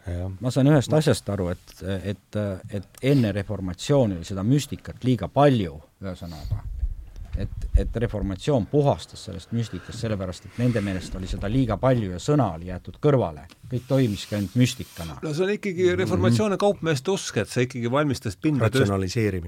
ma 0.40 0.50
saan 0.50 0.70
ühest 0.72 0.92
asjast 0.96 1.28
aru, 1.28 1.50
et, 1.52 1.74
et, 2.02 2.38
et 2.72 3.04
enne 3.12 3.32
reformatsiooni 3.36 4.16
oli 4.20 4.24
seda 4.26 4.42
müstikat 4.46 5.04
liiga 5.04 5.28
palju, 5.28 5.76
ühesõnaga. 6.02 6.64
Et, 7.38 7.66
et 7.78 7.96
reformatsioon 8.02 8.66
puhastas 8.70 9.24
sellest 9.28 9.52
müstikast, 9.54 9.98
sellepärast 10.00 10.48
et 10.48 10.58
nende 10.60 10.82
meelest 10.84 11.14
oli 11.18 11.28
seda 11.30 11.50
liiga 11.50 11.76
palju 11.80 12.12
ja 12.14 12.20
sõna 12.22 12.50
oli 12.56 12.70
jäetud 12.70 12.98
kõrvale. 13.02 13.46
kõik 13.70 13.86
toimiski 13.88 14.34
ainult 14.34 14.56
müstikana. 14.58 15.18
no 15.22 15.34
see 15.34 15.44
on 15.46 15.52
ikkagi 15.54 15.94
reformatsiooni 16.00 16.58
kaupmeeste 16.60 17.12
usk, 17.14 17.40
et 17.42 17.52
see 17.52 17.66
ikkagi 17.68 17.90
valmistas 17.92 18.36
pinda 18.36 18.70
tööst, 18.70 18.92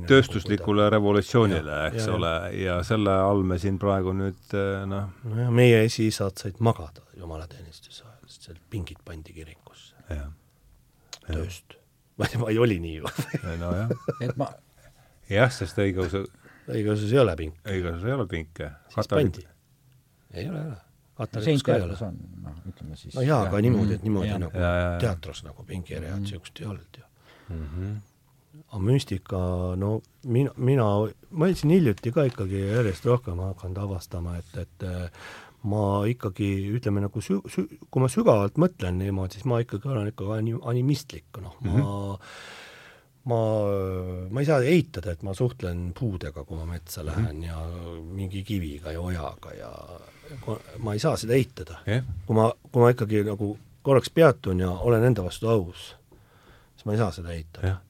tööstuslikule 0.09 0.89
revolutsioonile, 0.95 1.79
eks 1.91 2.07
ja, 2.07 2.15
ole, 2.15 2.35
ja 2.63 2.79
selle 2.87 3.17
all 3.27 3.43
me 3.47 3.59
siin 3.63 3.79
praegu 3.83 4.15
nüüd 4.17 4.57
noh 4.87 5.11
nojah, 5.25 5.51
meie 5.55 5.83
esiisad 5.87 6.39
said 6.39 6.61
magada 6.61 7.05
jumalateenistuse 7.19 8.05
ajal, 8.05 8.29
sest 8.29 8.51
seal 8.51 8.61
pingid 8.71 9.03
pandi 9.05 9.35
kirikusse. 9.35 9.95
tööst. 11.27 11.79
ma 12.19 12.29
ei, 12.29 12.39
ma 12.39 12.53
ei 12.53 12.59
oli 12.63 12.79
nii 12.83 13.01
ju 13.01 13.11
nojah. 13.59 13.91
et 14.21 14.37
ma 14.37 14.53
jah, 15.33 15.51
sest 15.53 15.79
õigeusu 15.83 16.27
õigeusus 16.69 17.13
ei 17.13 17.19
ole 17.23 17.37
pink. 17.37 17.59
õigeusus 17.67 18.07
ei 18.07 18.17
ole 18.17 18.27
pinke. 18.31 18.71
siis 18.95 19.11
pandi. 19.11 19.45
ei 20.33 20.49
ole, 20.49 20.63
ei 20.63 20.71
ole. 20.71 20.79
katolikus 21.19 21.67
ka 21.67 21.77
ei 21.77 21.87
ole. 21.89 21.99
noh, 22.47 22.63
ütleme 22.71 22.97
siis. 22.97 23.15
no 23.15 23.27
jaa, 23.27 23.43
aga 23.49 23.61
niimoodi, 23.67 23.99
et 23.99 24.07
niimoodi 24.07 24.33
ja, 24.33 24.41
nagu 24.43 24.65
ja, 24.65 24.73
ja, 24.81 24.97
teatros 25.03 25.45
nagu 25.49 25.67
pingiread 25.69 26.09
mm 26.09 26.17
-hmm. 26.17 26.27
niisugust 26.27 26.61
ei 26.61 26.67
olnud 26.67 26.99
ju 26.99 27.05
mm. 27.49 27.67
-hmm. 27.67 27.95
aga 28.69 28.83
müstika, 28.83 29.39
no 29.77 30.03
mina, 30.25 30.51
mina, 30.57 30.89
ma 31.31 31.53
siin 31.55 31.71
hiljuti 31.71 32.13
ka 32.13 32.25
ikkagi 32.25 32.61
järjest 32.61 33.05
rohkem 33.05 33.39
hakanud 33.39 33.79
avastama, 33.79 34.37
et, 34.37 34.57
et 34.57 34.89
ma 35.63 36.03
ikkagi 36.11 36.49
ütleme 36.77 37.05
nagu 37.05 37.23
sü-, 37.23 37.43
sü-, 37.47 37.69
kui 37.91 38.03
ma 38.03 38.11
sügavalt 38.11 38.59
mõtlen 38.59 38.99
niimoodi, 38.99 39.39
siis 39.39 39.47
ma 39.49 39.61
ikkagi 39.63 39.89
olen 39.89 40.11
ikka 40.11 40.25
anim-, 40.37 40.63
animistlik, 40.69 41.29
noh 41.41 41.57
mm, 41.61 41.71
-hmm. 41.71 42.19
Ma 43.25 43.39
mhm. 43.39 44.33
ma, 44.35 44.41
ei 44.41 44.47
saa 44.47 44.63
eitada, 44.67 45.13
et 45.13 45.23
ma 45.23 45.35
suhtlen 45.35 45.93
puudega, 45.99 46.45
kui 46.45 46.59
ma 46.59 46.67
metsa 46.67 47.05
lähen 47.07 47.37
mm 47.37 47.43
-hmm. 47.43 47.47
ja 47.47 48.03
mingi 48.03 48.43
kiviga 48.43 48.93
ja 48.93 49.01
ojaga 49.01 49.55
ja 49.55 49.71
ma 50.79 50.93
ei 50.93 50.99
saa 50.99 51.17
seda 51.17 51.35
eitada 51.35 51.79
yeah.. 51.87 52.05
kui 52.27 52.37
ma, 52.37 52.53
kui 52.73 52.83
ma 52.83 52.91
ikkagi 52.91 53.25
nagu 53.25 53.59
korraks 53.83 54.11
peatun 54.11 54.61
ja 54.61 54.71
olen 54.71 55.05
enda 55.05 55.25
vastu 55.25 55.49
aus, 55.49 55.97
siis 56.75 56.85
ma 56.85 56.93
ei 56.93 56.99
saa 56.99 57.11
seda 57.13 57.33
eitada 57.33 57.67
yeah 57.67 57.81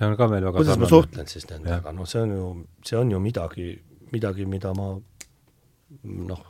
see 0.00 0.06
on 0.06 0.16
ka 0.16 0.28
meil 0.28 0.44
väga 0.44 0.56
kuidas 0.56 0.74
sarnane. 0.74 0.86
ma 0.86 0.94
suhtlen 0.94 1.28
siis 1.28 1.46
nendega, 1.50 1.92
noh, 1.92 2.08
see 2.08 2.22
on 2.22 2.32
ju, 2.36 2.46
see 2.86 2.98
on 2.98 3.10
ju 3.10 3.20
midagi, 3.20 3.68
midagi, 4.12 4.46
mida 4.46 4.72
ma 4.74 4.88
noh, 6.30 6.44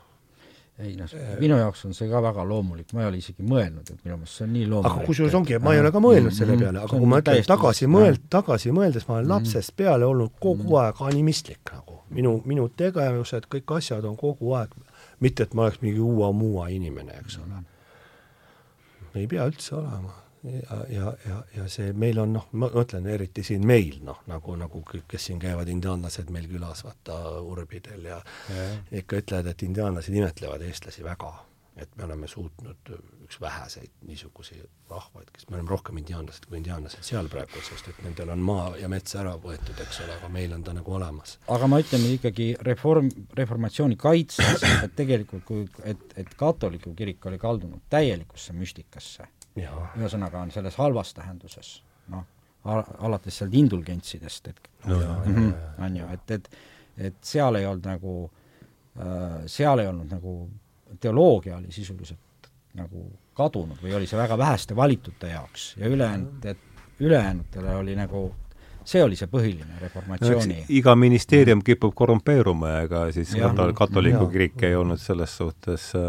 ei 0.81 0.95
noh, 0.99 1.13
minu 1.41 1.59
jaoks 1.61 1.85
on 1.89 1.95
see 1.97 2.09
ka 2.11 2.23
väga 2.25 2.45
loomulik, 2.47 2.93
ma 2.97 3.05
ei 3.05 3.09
ole 3.11 3.21
isegi 3.21 3.45
mõelnud, 3.47 3.91
et 3.91 4.05
minu 4.05 4.17
meelest 4.17 4.39
see 4.39 4.47
on 4.47 4.53
nii 4.55 4.69
loomulik. 4.71 4.97
aga 4.97 5.09
kusjuures 5.09 5.37
ongi, 5.39 5.59
ma 5.63 5.75
ei 5.77 5.83
ole 5.83 5.93
ka 5.95 6.03
mõelnud 6.05 6.37
selle 6.37 6.57
mm-hmm. 6.57 6.65
peale, 6.67 6.85
aga 6.85 7.01
kui 7.01 7.11
ma 7.13 7.21
ütlen 7.23 7.49
tagasi 7.51 7.91
mõeld-, 7.91 8.23
tagasi 8.33 8.75
mõeldes, 8.77 9.09
ma 9.09 9.17
olen 9.17 9.27
mm-hmm. 9.27 9.51
lapsest 9.51 9.77
peale 9.77 10.09
olnud 10.09 10.33
kogu 10.39 10.63
mm-hmm. 10.63 10.79
aeg 10.85 11.05
animistlik 11.11 11.75
nagu. 11.75 11.99
minu, 12.11 12.39
minu 12.47 12.69
tegevused, 12.77 13.47
kõik 13.53 13.77
asjad 13.77 14.07
on 14.09 14.17
kogu 14.19 14.55
aeg, 14.59 14.73
mitte 15.21 15.47
et 15.47 15.55
ma 15.55 15.69
oleks 15.69 15.83
mingi 15.85 16.01
uua-muua 16.03 16.71
inimene, 16.75 17.21
eks 17.21 17.39
ole. 17.45 17.63
ei 19.15 19.27
pea 19.31 19.47
üldse 19.51 19.77
olema 19.79 20.20
ja, 20.45 20.85
ja, 20.89 21.13
ja, 21.29 21.43
ja 21.57 21.69
see 21.69 21.93
meil 21.93 22.21
on 22.23 22.35
noh, 22.39 22.49
ma 22.53 22.71
mõtlen 22.73 23.07
eriti 23.13 23.45
siin 23.47 23.67
meil 23.67 24.01
noh, 24.07 24.23
nagu, 24.31 24.57
nagu 24.61 24.83
kes 24.89 25.29
siin 25.29 25.41
käivad 25.43 25.69
indiaanlased 25.73 26.33
meil 26.33 26.49
külas, 26.51 26.85
vaata 26.87 27.21
urbidel 27.45 28.09
ja, 28.13 28.19
ja 28.57 29.05
ikka 29.05 29.21
ütlevad, 29.21 29.53
et 29.53 29.65
indiaanlased 29.67 30.17
imetlevad 30.17 30.65
eestlasi 30.65 31.05
väga, 31.05 31.33
et 31.81 31.93
me 31.97 32.07
oleme 32.07 32.29
suutnud 32.29 32.93
üks 33.25 33.37
väheseid 33.41 33.93
niisuguseid 34.09 34.65
rahvaid, 34.91 35.29
kes 35.35 35.47
me 35.49 35.59
oleme 35.59 35.71
rohkem 35.71 36.01
indiaanlased 36.01 36.49
kui 36.49 36.59
indiaanlased 36.59 37.05
seal 37.07 37.29
praegu, 37.31 37.61
sest 37.63 37.93
et 37.93 38.01
nendel 38.05 38.33
on 38.35 38.41
maa 38.45 38.71
ja 38.81 38.89
mets 38.91 39.15
ära 39.21 39.37
võetud, 39.41 39.77
eks 39.85 40.01
ole, 40.07 40.17
aga 40.17 40.31
meil 40.33 40.55
on 40.57 40.65
ta 40.67 40.75
nagu 40.77 40.97
olemas. 40.97 41.37
aga 41.53 41.69
ma 41.71 41.83
ütlen 41.85 42.07
ikkagi 42.15 42.55
reform, 42.67 43.13
reformatsiooni 43.39 44.01
kaitseks, 44.01 44.65
et 44.87 44.97
tegelikult 44.99 45.45
kui, 45.47 45.69
et, 45.85 46.09
et 46.17 46.33
katoliku 46.41 46.95
kirik 46.97 47.29
oli 47.31 47.39
kaldunud 47.39 47.85
täielikusse 47.93 48.57
müstikasse 48.57 49.29
ühesõnaga 49.59 50.45
on 50.45 50.51
selles 50.55 50.77
halvas 50.79 51.15
tähenduses, 51.15 51.83
noh, 52.09 52.27
alates 52.65 53.41
sealt 53.41 53.55
indulgentsidest, 53.57 54.49
et 54.53 54.69
no, 54.87 54.99
mhm, 55.25 55.53
on 55.85 55.97
ju, 55.97 56.11
et, 56.15 56.37
et 56.37 56.51
et 57.01 57.17
seal 57.25 57.57
ei 57.57 57.67
olnud 57.67 57.87
nagu 57.89 58.15
äh,, 59.01 59.47
seal 59.49 59.81
ei 59.81 59.89
olnud 59.89 60.11
nagu, 60.13 60.35
teoloogia 61.01 61.57
oli 61.57 61.73
sisuliselt 61.73 62.51
nagu 62.77 63.07
kadunud 63.37 63.81
või 63.83 63.95
oli 63.97 64.09
see 64.11 64.19
väga 64.19 64.37
väheste 64.39 64.77
valitute 64.77 65.31
jaoks 65.33 65.75
ja 65.81 65.89
ülejäänud, 65.89 66.45
et 66.45 67.01
ülejäänutele 67.01 67.77
oli 67.77 67.97
nagu 67.97 68.27
see 68.85 69.03
oli 69.05 69.17
see 69.17 69.29
põhiline 69.31 69.81
reformatsiooni 69.81 70.59
no, 70.61 70.67
iga 70.77 70.95
ministeerium 70.99 71.63
kipub 71.65 71.95
korrumpeeruma 71.97 72.75
ja 72.75 72.81
ega 72.87 73.03
siis 73.15 73.33
katol-, 73.37 73.75
katoliku 73.77 74.27
kirik 74.33 74.63
ei 74.69 74.77
olnud 74.77 75.01
selles 75.01 75.37
suhtes 75.41 75.91
äh, 75.99 76.03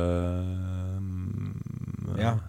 jah, 2.21 2.39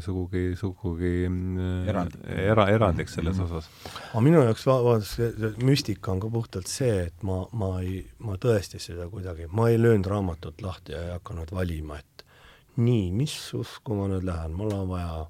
sugugi, 0.00 0.56
sugugi 0.56 1.28
mm, 1.28 1.88
Erand. 1.88 2.18
era, 2.26 2.68
erandiks 2.68 3.14
selles 3.14 3.36
mm 3.36 3.44
-hmm. 3.44 3.56
osas. 3.56 3.70
aga 4.12 4.20
minu 4.20 4.42
jaoks 4.42 4.66
va-, 4.66 4.82
vaadates 4.84 5.56
müstika 5.62 6.12
on 6.12 6.20
ka 6.20 6.30
puhtalt 6.30 6.66
see, 6.66 7.06
et 7.06 7.22
ma, 7.22 7.44
ma 7.52 7.80
ei, 7.80 8.04
ma 8.18 8.36
tõesti 8.36 8.80
seda 8.82 9.08
kuidagi, 9.08 9.48
ma 9.50 9.68
ei 9.70 9.82
löönud 9.82 10.06
raamatut 10.06 10.62
lahti 10.62 10.92
ja 10.92 11.02
ei 11.02 11.10
hakanud 11.10 11.52
valima, 11.52 11.98
et 11.98 12.24
nii, 12.76 13.10
mis 13.12 13.36
usku 13.54 13.94
ma 13.94 14.08
nüüd 14.12 14.24
lähen, 14.26 14.52
mul 14.52 14.72
on 14.76 14.88
vaja 14.88 15.26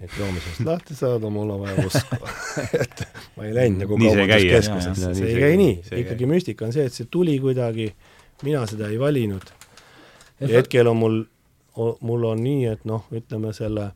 et 0.00 0.10
joomisest 0.18 0.64
lahti 0.64 0.94
saada, 0.96 1.30
mul 1.30 1.50
on 1.50 1.60
vaja 1.60 1.86
usku 1.86 2.16
et 2.82 3.02
ma 3.36 3.44
ei 3.44 3.54
läinud 3.54 3.84
nagu 3.84 3.98
kaubanduskeskusesse, 3.98 5.14
see 5.14 5.32
ei 5.34 5.40
käi 5.40 5.56
nii, 5.60 5.74
ikkagi 6.04 6.30
müstika 6.30 6.66
on 6.66 6.72
see, 6.76 6.86
et 6.88 6.96
see 6.96 7.10
tuli 7.10 7.38
kuidagi, 7.42 7.92
mina 8.42 8.64
seda 8.66 8.88
ei 8.88 8.98
valinud 9.00 9.52
ja 10.40 10.56
hetkel 10.56 10.88
on 10.88 10.96
mul 10.96 11.22
mul 12.00 12.24
on 12.24 12.42
nii, 12.44 12.64
et 12.70 12.86
noh, 12.88 13.04
ütleme 13.14 13.52
selle 13.56 13.90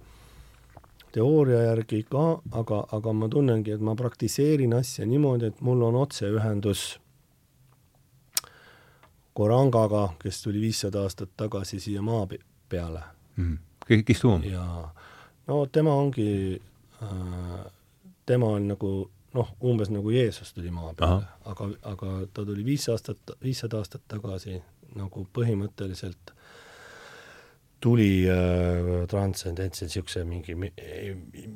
teooria 1.14 1.62
järgi 1.68 2.02
ka, 2.10 2.24
aga, 2.52 2.80
aga 2.96 3.12
ma 3.14 3.28
tunnengi, 3.30 3.74
et 3.74 3.82
ma 3.84 3.94
praktiseerin 3.98 4.74
asja 4.74 5.06
niimoodi, 5.06 5.52
et 5.52 5.60
mul 5.64 5.82
on 5.86 6.02
otseühendus 6.02 6.98
Korangaga, 9.34 10.12
kes 10.22 10.42
tuli 10.44 10.60
viissada 10.62 11.00
aastat 11.02 11.32
tagasi 11.36 11.80
siia 11.82 12.02
maa 12.06 12.26
peale. 12.70 13.00
Mm.. 13.36 13.56
kes 14.06 14.20
tuu 14.20 14.30
on? 14.30 14.44
ja 14.46 14.62
no 15.46 15.66
tema 15.66 15.94
ongi 15.94 16.62
äh,, 17.02 17.64
tema 18.26 18.52
on 18.54 18.68
nagu 18.68 18.92
noh, 19.34 19.50
umbes 19.62 19.90
nagu 19.90 20.10
Jeesus 20.10 20.54
tuli 20.54 20.70
maa 20.70 20.94
peale, 20.94 21.26
aga, 21.50 21.68
aga 21.82 22.12
ta 22.32 22.44
tuli 22.46 22.64
viis 22.64 22.88
aastat, 22.88 23.34
viissada 23.42 23.82
aastat 23.82 24.06
tagasi 24.08 24.60
nagu 24.94 25.26
põhimõtteliselt 25.34 26.33
tuli 27.84 28.24
äh, 28.32 29.04
transcendentse 29.10 29.84
niisuguse 29.84 30.22
mingi 30.24 30.54
mi- 30.56 30.72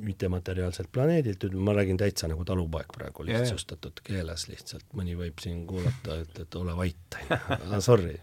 mittemateriaalselt 0.05 0.91
planeedilt, 0.93 1.47
ma 1.57 1.73
räägin 1.73 1.97
täitsa 1.97 2.27
nagu 2.29 2.45
talupoeg 2.45 2.91
praegu 2.93 3.25
lihtsustatud 3.25 4.03
keeles 4.05 4.43
lihtsalt, 4.51 4.85
mõni 4.99 5.15
võib 5.17 5.41
siin 5.41 5.63
kuulata, 5.69 6.19
et, 6.21 6.41
et 6.43 6.57
ole 6.59 6.75
vait, 6.77 7.17
on 7.57 7.73
ju, 7.73 7.81
sorry, 7.81 8.13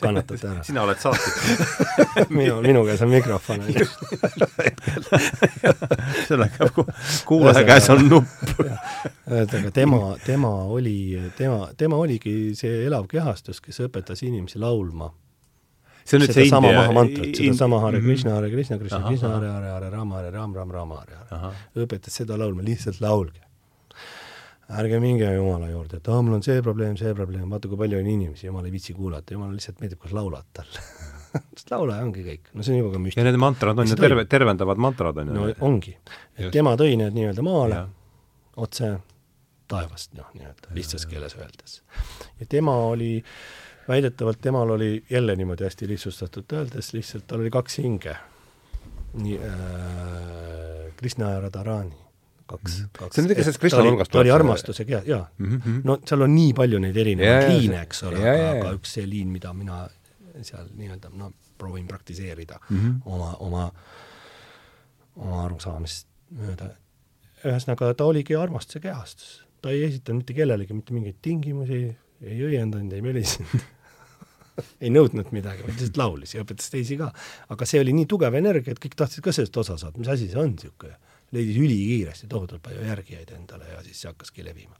kannatate 0.00 0.46
ära. 0.52 0.62
sina 0.68 0.84
oled 0.86 1.02
saatejuht 1.02 2.30
minu, 2.38 2.60
minu 2.62 2.84
käes 2.86 3.02
on 3.02 3.10
mikrofon, 3.16 3.66
on 3.66 3.74
ju. 3.74 3.88
sellega 6.28 6.68
ku- 6.74 6.86
kuulaja 7.26 7.64
käes 7.66 7.90
on 7.94 8.06
nupp. 8.08 8.54
ühesõnaga, 9.34 9.70
tema, 9.74 10.00
tema 10.26 10.50
oli, 10.76 10.96
tema, 11.38 11.68
tema 11.80 11.96
oligi 11.98 12.52
see 12.58 12.84
elav 12.86 13.06
kehastus, 13.10 13.60
kes 13.64 13.80
õpetas 13.88 14.22
inimesi 14.26 14.60
laulma 14.62 15.10
see 16.04 16.16
on 16.18 16.22
nüüd 16.24 16.32
see 16.36 16.44
India 16.48 16.60
maha 16.60 16.92
mantrat, 16.92 17.30
sedasama 17.38 17.80
Hare 17.84 17.98
Mhm. 18.00 18.06
Krishna, 18.08 18.34
Hare 18.36 18.50
Krishna, 18.52 18.78
Krishna 18.78 19.00
Krishna. 19.08 19.28
Hare 19.36 19.48
Hare, 19.52 19.70
Hare 19.76 19.90
Rama, 19.90 20.16
Hare 20.20 20.30
Ram, 20.34 20.54
Ram, 20.54 20.70
Rama, 20.70 21.00
Hare 21.00 21.16
Hare. 21.30 21.54
õpetas 21.84 22.10
seda 22.20 22.36
laulma, 22.38 22.62
lihtsalt 22.62 23.00
laulge. 23.00 23.40
ärge 24.80 24.98
minge 25.00 25.26
Jumala 25.34 25.66
juurde, 25.68 25.98
et 26.00 26.08
aa, 26.08 26.22
mul 26.24 26.34
on 26.38 26.42
see 26.42 26.62
probleem, 26.64 26.94
see 26.96 27.12
probleem, 27.14 27.50
vaata 27.52 27.68
kui 27.68 27.76
palju 27.76 27.98
on 28.00 28.06
inimesi, 28.08 28.46
Jumal 28.48 28.64
ei 28.64 28.72
viitsi 28.72 28.94
kuulata, 28.96 29.34
Jumalale 29.34 29.58
lihtsalt 29.58 29.80
meeldib, 29.82 29.98
kus 30.00 30.14
laulad 30.16 30.46
talle 30.56 30.80
laula 31.70 31.98
ja 31.98 32.04
ongi 32.06 32.22
kõik, 32.24 32.48
no 32.54 32.62
see 32.64 32.72
on 32.72 32.78
juba 32.80 32.92
ka 32.94 32.96
ja 32.96 33.02
müstiline. 33.04 33.26
need 33.28 33.40
mantrad 33.42 33.78
on 33.82 33.90
ju 33.92 33.96
terve, 34.00 34.24
tervendavad 34.24 34.80
mantrad 34.80 35.18
on 35.20 35.28
ju 35.28 35.34
no 35.36 35.50
ongi, 35.68 35.92
et 36.38 36.48
tema 36.54 36.72
tõi 36.80 36.96
need 36.96 37.12
nii-öelda 37.12 37.44
maale 37.44 37.74
Jah. 37.82 37.88
otse 38.64 38.90
taevast, 39.68 40.14
noh, 40.16 40.30
nii-öelda 40.38 40.72
lihtsas 40.80 41.04
keeles 41.12 41.36
öeldes. 41.36 41.82
ja 42.40 42.46
tema 42.48 42.72
oli, 42.88 43.18
väidetavalt 43.88 44.40
temal 44.40 44.70
oli 44.70 45.04
jälle 45.10 45.36
niimoodi 45.36 45.64
hästi 45.64 45.88
lihtsustatult 45.88 46.52
öeldes, 46.52 46.92
lihtsalt 46.92 47.26
tal 47.26 47.40
oli 47.40 47.50
kaks 47.50 47.78
hinge. 47.78 48.16
nii 49.14 49.38
äh,, 49.38 50.94
Krishna 50.96 51.30
ja 51.30 51.40
Radharani, 51.40 51.94
kaks 52.46 52.78
mm, 52.78 52.84
-hmm. 52.84 52.88
kaks 52.98 53.14
See 53.14 53.22
on 53.22 53.28
midagi 53.28 53.44
sellest 53.44 53.60
Krishna 53.60 53.82
nurgast 53.84 54.10
ta 54.10 54.18
oli 54.18 54.30
armastuse 54.30 54.84
kea, 54.84 55.02
jaa 55.06 55.30
mm. 55.38 55.58
-hmm. 55.58 55.80
no 55.84 55.98
seal 56.06 56.22
on 56.22 56.34
nii 56.34 56.52
palju 56.52 56.78
neid 56.78 56.96
erinevaid 56.96 57.52
liine, 57.52 57.82
eks 57.82 58.02
ole, 58.02 58.18
aga, 58.30 58.50
aga 58.50 58.72
üks 58.78 58.96
see 58.98 59.06
liin, 59.10 59.28
mida 59.28 59.52
mina 59.52 59.84
seal 60.42 60.66
nii-öelda 60.76 61.12
noh, 61.14 61.32
proovin 61.58 61.86
praktiseerida 61.86 62.58
mm 62.70 62.80
-hmm. 62.80 62.94
oma, 63.04 63.36
oma, 63.38 63.72
oma 65.16 65.44
arusaamist 65.44 66.08
mööda. 66.30 66.70
ühesõnaga, 67.44 67.94
ta 67.94 68.04
oligi 68.04 68.36
armastuse 68.36 68.80
kehastus. 68.80 69.44
ta 69.62 69.70
ei 69.70 69.84
esitanud 69.84 70.24
mitte 70.24 70.34
kellelegi 70.34 70.74
mitte 70.74 70.92
mingeid 70.94 71.16
tingimusi, 71.22 71.96
ei 72.22 72.42
õiendanud, 72.48 72.92
ei 72.92 73.02
mölisenud 73.02 73.60
ei 74.80 74.92
nõudnud 74.92 75.32
midagi, 75.34 75.64
vaid 75.66 75.74
lihtsalt 75.74 75.98
laulis 76.00 76.34
ja 76.36 76.44
õpetas 76.44 76.70
teisi 76.72 76.98
ka. 77.00 77.10
aga 77.54 77.68
see 77.68 77.82
oli 77.82 77.94
nii 77.96 78.08
tugev 78.10 78.38
energia, 78.38 78.74
et 78.74 78.82
kõik 78.82 78.96
tahtsid 78.98 79.24
ka 79.24 79.34
sellest 79.34 79.56
osa 79.64 79.76
saada, 79.80 79.98
mis 79.98 80.10
asi 80.12 80.30
see 80.30 80.40
on 80.40 80.54
niisugune. 80.54 80.96
leidis 81.34 81.56
ülikiiresti 81.58 82.28
tohutult 82.30 82.62
palju 82.62 82.84
järgijaid 82.86 83.30
endale 83.34 83.70
ja 83.72 83.82
siis 83.82 84.02
see 84.02 84.10
hakkaski 84.12 84.44
levima. 84.44 84.76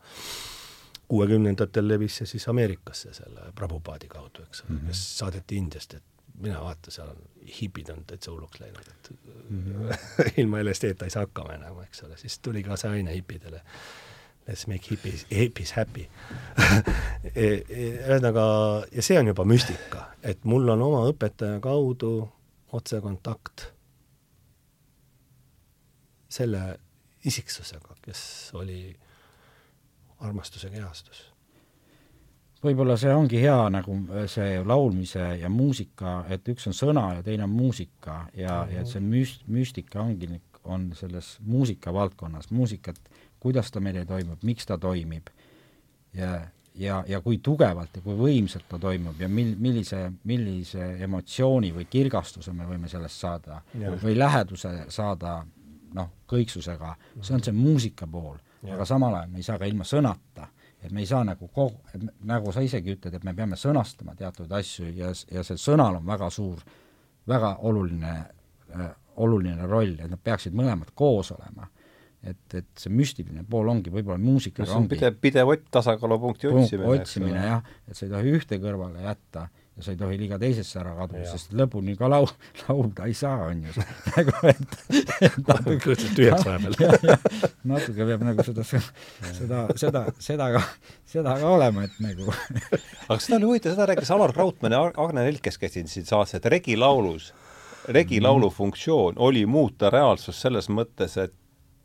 kuuekümnendatel 1.09 1.89
levis 1.89 2.21
see 2.21 2.27
siis 2.27 2.49
Ameerikasse 2.49 3.15
selle 3.15 3.53
Prabhupaadi 3.55 4.09
kaudu, 4.09 4.43
eks 4.49 4.65
ole 4.65 4.71
mm, 4.71 4.77
-hmm. 4.77 4.87
kes 4.87 5.19
saadeti 5.19 5.57
Indiast, 5.57 5.95
et 5.95 6.05
mine 6.41 6.61
vaata, 6.61 6.91
seal 6.91 7.09
on 7.09 7.19
hipid 7.61 7.91
on 7.91 8.05
täitsa 8.07 8.31
hulluks 8.31 8.61
läinud, 8.61 8.89
et 8.89 9.11
mm 9.51 9.63
-hmm. 9.73 9.99
ilma 10.41 10.63
LSD-ta 10.65 11.05
ei 11.05 11.11
saa 11.11 11.27
hakkama 11.27 11.55
enam, 11.55 11.83
eks 11.83 12.03
ole, 12.03 12.17
siis 12.17 12.39
tuli 12.39 12.63
ka 12.63 12.77
see 12.77 12.91
aine 12.91 13.15
hipidele. 13.15 13.63
Let's 14.49 14.67
make 14.69 14.91
hippies, 14.91 15.27
hippies 15.31 15.73
happy 15.73 16.05
E- 17.35 17.65
e- 17.65 17.93
ühesõnaga, 18.05 18.47
ja 18.93 19.03
see 19.03 19.17
on 19.19 19.31
juba 19.33 19.47
müstika, 19.49 20.09
et 20.23 20.45
mul 20.45 20.69
on 20.75 20.83
oma 20.85 21.05
õpetaja 21.09 21.61
kaudu 21.65 22.17
otsekontakt 22.77 23.71
selle 26.29 26.65
isiksusega, 27.25 27.97
kes 28.05 28.25
oli 28.61 28.81
armastuse 30.21 30.69
kehastus 30.71 31.31
võib-olla 32.65 32.97
see 33.01 33.13
ongi 33.13 33.41
hea 33.43 33.57
nagu 33.73 33.97
see 34.31 34.59
laulmise 34.65 35.25
ja 35.41 35.51
muusika, 35.53 36.23
et 36.33 36.49
üks 36.49 36.69
on 36.71 36.77
sõna 36.77 37.11
ja 37.19 37.25
teine 37.27 37.47
on 37.47 37.53
muusika 37.53 38.25
ja 38.33 38.63
mm, 38.63 38.71
-hmm. 38.71 38.77
ja 38.77 38.85
see 38.89 39.03
müst-, 39.05 39.45
müstika 39.47 40.01
ongi, 40.03 40.41
on 40.65 40.93
selles 40.97 41.37
muusikavaldkonnas, 41.45 42.51
muusikat, 42.51 42.97
kuidas 43.45 43.71
ta 43.73 43.83
meile 43.85 44.05
toimub, 44.09 44.43
miks 44.43 44.67
ta 44.67 44.79
toimib 44.81 45.29
ja, 46.17 46.41
ja, 46.75 47.03
ja 47.09 47.21
kui 47.25 47.39
tugevalt 47.45 47.99
ja 47.99 48.03
kui 48.05 48.17
võimsalt 48.19 48.67
ta 48.69 48.81
toimub 48.81 49.21
ja 49.21 49.29
mil-, 49.29 49.55
millise, 49.61 50.07
millise 50.25 50.89
emotsiooni 51.05 51.75
või 51.77 51.87
kirgastuse 51.91 52.53
me 52.57 52.69
võime 52.69 52.91
sellest 52.91 53.21
saada 53.21 53.61
Ja. 53.79 53.93
või 54.03 54.17
läheduse 54.19 54.87
saada 54.89 55.43
noh, 55.95 56.11
kõiksusega, 56.27 56.97
see 57.21 57.37
on 57.37 57.43
see 57.45 57.55
muusika 57.55 58.07
pool, 58.11 58.41
aga 58.67 58.85
samal 58.89 59.15
ajal 59.15 59.31
me 59.31 59.39
ei 59.39 59.47
saa 59.47 59.61
ka 59.61 59.69
ilma 59.71 59.87
sõnata 59.87 60.49
et 60.85 60.93
me 60.93 61.01
ei 61.01 61.07
saa 61.07 61.25
nagu 61.25 61.49
kogu, 61.49 61.81
nagu 62.29 62.53
sa 62.53 62.61
isegi 62.61 62.93
ütled, 62.93 63.15
et 63.17 63.25
me 63.25 63.33
peame 63.35 63.57
sõnastama 63.57 64.13
teatud 64.19 64.51
asju 64.53 64.91
ja, 64.93 65.13
ja 65.33 65.45
see 65.47 65.57
sõnal 65.61 65.97
on 66.01 66.05
väga 66.07 66.29
suur, 66.33 66.61
väga 67.29 67.55
oluline 67.65 68.13
äh,, 68.75 68.91
oluline 69.17 69.67
roll, 69.71 69.95
et 69.99 70.11
nad 70.11 70.21
peaksid 70.21 70.55
mõlemad 70.57 70.91
koos 70.95 71.31
olema. 71.33 71.69
Et, 72.25 72.55
et 72.61 72.71
see 72.81 72.93
müstiline 72.93 73.43
pool 73.51 73.69
ongi 73.69 73.91
võib-olla 73.93 74.17
muusikaga 74.23 74.71
on 74.73 74.85
ongi 74.85 74.95
pidev, 74.97 75.19
pidev 75.21 75.51
ott, 75.57 75.67
tasakaalupunkti 75.75 76.49
punkt- 76.49 76.65
otsimine. 76.65 76.89
otsimine 77.03 77.45
jah, 77.51 77.63
et 77.89 77.97
sa 77.99 78.07
ei 78.07 78.15
tohi 78.15 78.33
ühte 78.39 78.59
kõrvale 78.63 79.03
jätta 79.05 79.49
ja 79.75 79.83
sa 79.83 79.91
ei 79.91 79.97
tohi 79.99 80.17
liiga 80.21 80.37
teisesse 80.39 80.79
ära 80.79 80.93
kaduda, 80.95 81.25
sest 81.33 81.51
lõpuni 81.59 81.97
ka 81.99 82.07
lau-, 82.07 82.31
laulda 82.69 83.09
ei 83.11 83.15
saa, 83.19 83.49
on 83.51 83.65
ju. 83.67 83.73
nagu 84.15 84.35
et, 84.47 84.77
et 85.27 85.39
natuke 85.49 85.97
tühjaks 86.15 86.45
vahepeal. 86.49 87.19
natuke 87.73 88.07
peab 88.13 88.23
nagu 88.29 88.47
seda, 88.47 88.65
seda, 88.71 89.65
seda, 89.83 90.05
seda 90.23 90.49
ka, 90.55 90.63
seda 91.11 91.35
ka 91.43 91.51
olema, 91.57 91.89
et 91.89 91.99
nagu 92.05 92.29
aga 92.31 93.19
seda 93.19 93.41
oli 93.41 93.51
huvitav, 93.51 93.75
seda 93.75 93.89
rääkis 93.91 94.15
Alar 94.15 94.33
Rautmann 94.39 94.77
ja 94.79 94.85
Ag- 94.87 95.01
Agne 95.09 95.27
Nelk, 95.27 95.43
kes 95.49 95.59
käisid 95.59 95.91
siin 95.91 96.07
saates, 96.07 96.39
et 96.39 96.47
regilaulus, 96.55 97.33
regilaulu 97.99 98.51
funktsioon 98.55 99.19
oli 99.27 99.43
muuta 99.47 99.91
reaalsust 99.93 100.39
selles 100.47 100.71
mõttes, 100.73 101.19
et 101.21 101.35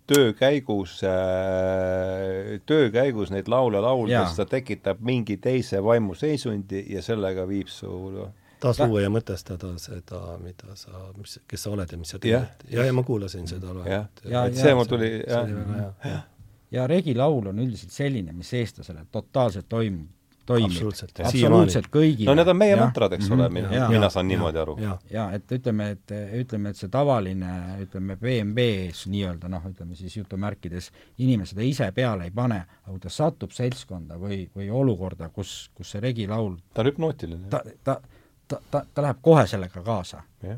töö 0.10 0.34
käigus 0.34 0.98
äh,, 1.06 2.60
töö 2.66 2.90
käigus 2.94 3.32
neid 3.34 3.48
laule 3.52 3.82
lauldes 3.84 4.36
ta 4.38 4.46
tekitab 4.50 5.02
mingi 5.06 5.38
teise 5.38 5.82
vaimuseisundi 5.86 6.86
ja 6.94 7.02
sellega 7.06 7.46
viib 7.50 7.70
su 7.72 7.90
noh, 8.16 8.32
taas 8.60 8.80
luua 8.84 9.04
ja 9.06 9.12
mõtestada 9.14 9.72
seda, 9.80 10.22
mida 10.44 10.76
sa, 10.80 10.92
mis, 11.18 11.38
kes 11.48 11.64
sa 11.64 11.72
oled 11.76 11.92
ja 11.94 11.98
mis 12.02 12.12
sa 12.16 12.20
Jah. 12.24 12.48
teed. 12.60 12.74
ja, 12.76 12.86
ja 12.90 12.94
ma 12.96 13.04
kuulasin 13.08 13.48
seda 13.48 13.72
loengut. 13.74 13.92
jah, 13.94 14.08
Ja- 14.26 14.46
et 14.50 14.58
ja 14.58 14.66
see 14.66 14.76
mul 14.76 14.90
tuli 14.90 15.12
jah. 15.28 16.24
ja 16.72 16.88
regilaul 16.88 17.48
on 17.54 17.60
üldiselt 17.66 17.92
selline, 17.96 18.34
mis 18.36 18.52
eestlasele 18.54 19.06
totaalselt 19.12 19.70
toimub, 19.70 20.10
toimib. 20.50 20.72
Absoluutselt, 20.74 21.20
absoluutselt 21.24 21.88
kõigile. 21.94 22.26
no 22.30 22.36
need 22.40 22.48
on 22.52 22.58
meie 22.58 22.76
mantrad, 22.80 23.14
eks 23.18 23.30
ole, 23.32 23.48
Mhm. 23.50 23.54
mina 23.54 23.90
mina 23.94 24.10
saan 24.10 24.28
niimoodi 24.28 24.58
aru. 24.62 24.76
jaa, 24.82 24.98
ja 25.14 25.28
et 25.38 25.52
ütleme, 25.60 25.90
et 25.96 26.14
ütleme, 26.42 26.70
et 26.74 26.76
see 26.82 26.90
tavaline, 26.90 27.52
ütleme 27.86 28.18
BMB-s 28.18 29.06
nii-öelda 29.14 29.50
noh, 29.50 29.64
ütleme 29.70 29.96
siis 29.96 30.18
jutumärkides, 30.18 30.92
inimene 31.18 31.46
seda 31.50 31.62
ise 31.66 31.92
peale 31.96 32.24
ei 32.30 32.32
pane, 32.32 32.64
aga 32.84 32.92
kui 32.92 33.00
ta 33.06 33.10
satub 33.14 33.52
seltskonda 33.56 34.18
või, 34.22 34.48
või 34.56 34.70
olukorda, 34.72 35.30
kus, 35.30 35.70
kus 35.76 35.92
see 35.96 36.02
regilaul, 36.02 36.58
ta 36.74 36.82
on 36.82 36.88
hüpnootiline. 36.92 37.50
ta, 37.50 37.62
ta, 37.84 38.00
ta, 38.48 38.62
ta, 38.72 38.84
ta 38.94 39.02
läheb 39.06 39.22
kohe 39.22 39.46
sellega 39.48 39.82
kaasa. 39.86 40.24
see 40.42 40.58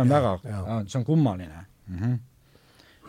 on 0.00 0.08
Jaa, 0.08 0.20
väga 0.42 0.82
see 0.88 0.98
on 0.98 1.04
kummaline 1.04 1.64
mm. 1.88 1.96
-hmm. 1.98 2.18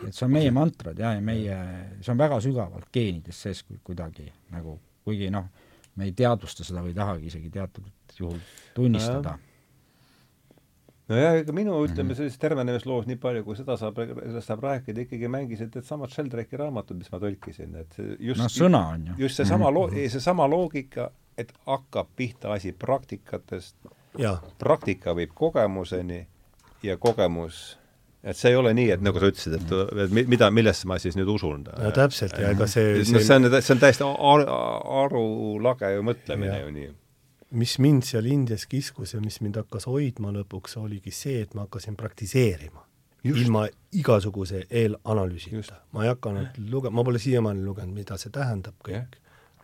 et 0.08 0.14
see 0.14 0.24
on 0.26 0.32
meie 0.32 0.50
mantrad 0.50 0.98
ja, 0.98 1.12
ja 1.14 1.20
meie, 1.20 1.56
see 2.00 2.10
on 2.12 2.18
väga 2.18 2.40
sügavalt 2.42 2.88
geenides 2.92 3.42
sees 3.42 3.62
ku- 3.62 3.78
kuidagi 3.84 4.32
nagu, 4.50 4.78
kuigi 5.04 5.30
noh, 5.30 5.44
me 5.96 6.04
ei 6.08 6.12
teadvusta 6.16 6.64
seda 6.64 6.80
või 6.82 6.94
ei 6.94 6.94
tahagi 6.98 7.26
isegi 7.26 7.50
teatud 7.50 7.88
juhul 8.18 8.38
tunnistada. 8.74 9.38
nojah, 11.08 11.34
ega 11.42 11.52
minu 11.52 11.74
Mhm. 11.76 11.90
ütleme 11.92 12.14
sellises 12.16 12.38
tervenemisloos 12.40 13.06
nii 13.06 13.16
palju, 13.20 13.44
kui 13.44 13.56
seda 13.58 13.76
saab, 13.76 13.96
sellest 13.96 14.48
saab 14.48 14.62
rääkida, 14.64 15.04
ikkagi 15.04 15.28
mängisid 15.28 15.74
needsamad 15.74 16.10
Sheldrake'i 16.14 16.56
raamatud, 16.60 16.96
mis 16.96 17.10
ma 17.12 17.18
tõlkisin, 17.18 17.74
et 17.80 17.92
see 17.96 18.16
just 18.20 18.40
no 18.40 18.46
sõna 18.48 18.84
on 18.94 19.06
ju. 19.06 19.14
just 19.26 19.36
seesama 19.36 19.70
loo-, 19.70 19.90
seesama 19.90 20.46
loogika, 20.48 21.10
et 21.36 21.52
hakkab 21.66 22.08
pihta 22.16 22.52
asi 22.52 22.72
praktikatest, 22.72 23.76
praktika 24.58 25.14
viib 25.16 25.30
kogemuseni 25.34 26.26
ja 26.82 26.96
kogemus, 26.96 27.78
et 28.22 28.36
see 28.38 28.52
ei 28.52 28.56
ole 28.56 28.70
nii, 28.74 28.90
et 28.94 29.00
nagu 29.02 29.18
sa 29.18 29.28
ütlesid, 29.32 29.54
et, 29.58 29.72
et 30.04 30.12
mi- 30.14 30.24
mida, 30.30 30.50
millesse 30.54 30.86
ma 30.86 30.98
siis 31.02 31.16
nüüd 31.18 31.28
usun. 31.32 31.64
no 31.66 31.90
täpselt 31.96 32.36
ja 32.38 32.52
ega 32.54 32.66
see, 32.70 32.98
no 33.00 33.04
see, 33.04 33.24
see 33.26 33.36
on, 33.38 33.48
see 33.58 33.74
on 33.74 33.80
täiesti 33.82 34.06
ar- 34.06 34.46
arulage 35.02 35.90
ju 35.96 36.04
mõtlemine 36.06 36.52
Jah. 36.54 36.66
ju 36.66 36.70
nii. 36.76 36.90
mis 37.62 37.74
mind 37.82 38.06
seal 38.08 38.26
Indias 38.30 38.66
kiskus 38.70 39.12
ja 39.14 39.20
mis 39.20 39.40
mind 39.44 39.58
hakkas 39.60 39.86
hoidma 39.90 40.30
lõpuks, 40.32 40.78
oligi 40.80 41.10
see, 41.12 41.42
et 41.42 41.54
ma 41.54 41.66
hakkasin 41.66 41.96
praktiseerima. 42.00 42.86
Ilma 43.28 43.66
igasuguse 43.94 44.64
eelanalüüsita 44.70 45.76
ma 45.94 46.02
ei 46.06 46.08
hakanud 46.10 46.56
lugema, 46.72 46.96
ma 46.98 47.04
pole 47.06 47.20
siiamaani 47.22 47.62
lugenud, 47.62 47.94
mida 47.94 48.16
see 48.18 48.32
tähendab 48.34 48.74
kõik 48.82 49.18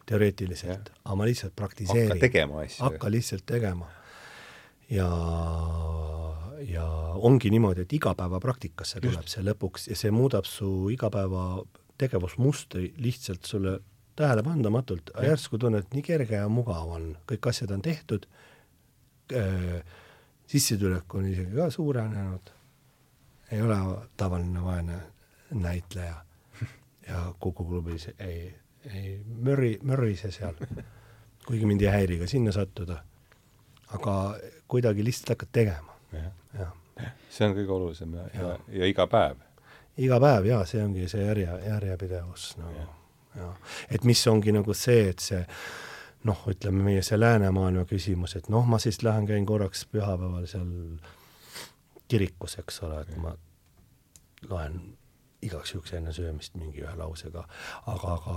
teoreetiliselt, 0.07 0.93
aga 1.05 1.17
ma 1.19 1.27
lihtsalt 1.27 1.53
hakka 1.53 1.63
praktiseerin. 1.65 2.21
tegema 2.21 2.61
asju. 2.63 2.85
hakka 2.85 3.11
lihtsalt 3.11 3.47
tegema. 3.47 3.89
ja 4.91 5.09
ja 6.67 6.87
ongi 7.15 7.51
niimoodi, 7.51 7.85
et 7.87 7.93
igapäevapraktikasse 7.93 9.01
tuleb 9.01 9.23
Just. 9.23 9.37
see 9.37 9.45
lõpuks 9.47 9.89
ja 9.91 9.97
see 9.99 10.11
muudab 10.15 10.49
su 10.49 10.89
igapäeva 10.93 11.63
tegevusmustri 11.99 12.93
lihtsalt 13.03 13.45
sulle 13.45 13.79
tähelepandamatult, 14.19 15.11
järsku 15.23 15.59
tunned, 15.59 15.87
nii 15.95 16.03
kerge 16.03 16.41
ja 16.41 16.49
mugav 16.51 16.91
on, 16.91 17.11
kõik 17.31 17.51
asjad 17.51 17.71
on 17.75 17.83
tehtud. 17.83 18.27
Äh,, 19.35 19.83
sissetulek 20.49 21.15
on 21.15 21.27
isegi 21.29 21.55
ka 21.55 21.69
suurenenud, 21.71 22.51
ei 23.53 23.63
ole 23.63 23.77
tavaline 24.17 24.65
vaene 24.65 24.99
näitleja. 25.51 26.25
Ja 27.09 27.35
Kuku 27.41 27.65
klubis 27.65 28.09
ei, 28.19 28.55
ei 28.95 29.21
mörri, 29.25 29.79
mörrise 29.83 30.29
seal, 30.33 30.59
kuigi 31.47 31.69
mind 31.69 31.85
ei 31.87 31.93
häiri 31.93 32.19
ka 32.21 32.27
sinna 32.29 32.53
sattuda. 32.53 33.03
aga 33.97 34.15
kuidagi 34.69 35.05
lihtsalt 35.05 35.29
hakkad 35.29 35.49
tegema. 35.53 35.98
See 36.13 37.47
on 37.47 37.57
kõige 37.57 37.75
olulisem 37.75 38.15
ja, 38.15 38.29
ja, 38.35 38.47
ja, 38.49 38.57
ja 38.81 38.89
iga 38.91 39.07
päev. 39.11 39.43
iga 39.97 40.21
päev 40.23 40.49
jaa, 40.49 40.63
see 40.67 40.85
ongi 40.85 41.09
see 41.11 41.27
järje, 41.27 41.59
järjepidevus 41.67 42.55
nagu 42.61 42.87
no. 42.87 42.95
ja 43.37 43.53
et 43.91 44.05
mis 44.09 44.27
ongi 44.27 44.55
nagu 44.55 44.75
see, 44.75 45.09
et 45.13 45.23
see 45.23 45.43
noh, 46.29 46.45
ütleme 46.51 46.83
meie 46.91 47.03
see 47.07 47.19
läänemaailma 47.19 47.85
küsimus, 47.89 48.35
et 48.39 48.49
noh, 48.53 48.67
ma 48.67 48.81
siis 48.83 49.03
lähen 49.07 49.27
käin 49.29 49.47
korraks 49.47 49.85
pühapäeval 49.93 50.47
seal 50.51 50.71
kirikus, 52.09 52.59
eks 52.59 52.83
ole, 52.87 53.03
et 53.05 53.21
ma 53.23 53.35
loen 54.49 54.81
igaks 55.43 55.75
juhuks 55.75 55.93
enne 55.95 56.13
söömist 56.15 56.57
mingi 56.59 56.83
ühe 56.83 56.95
lausega, 56.99 57.45
aga, 57.87 58.15
aga, 58.17 58.37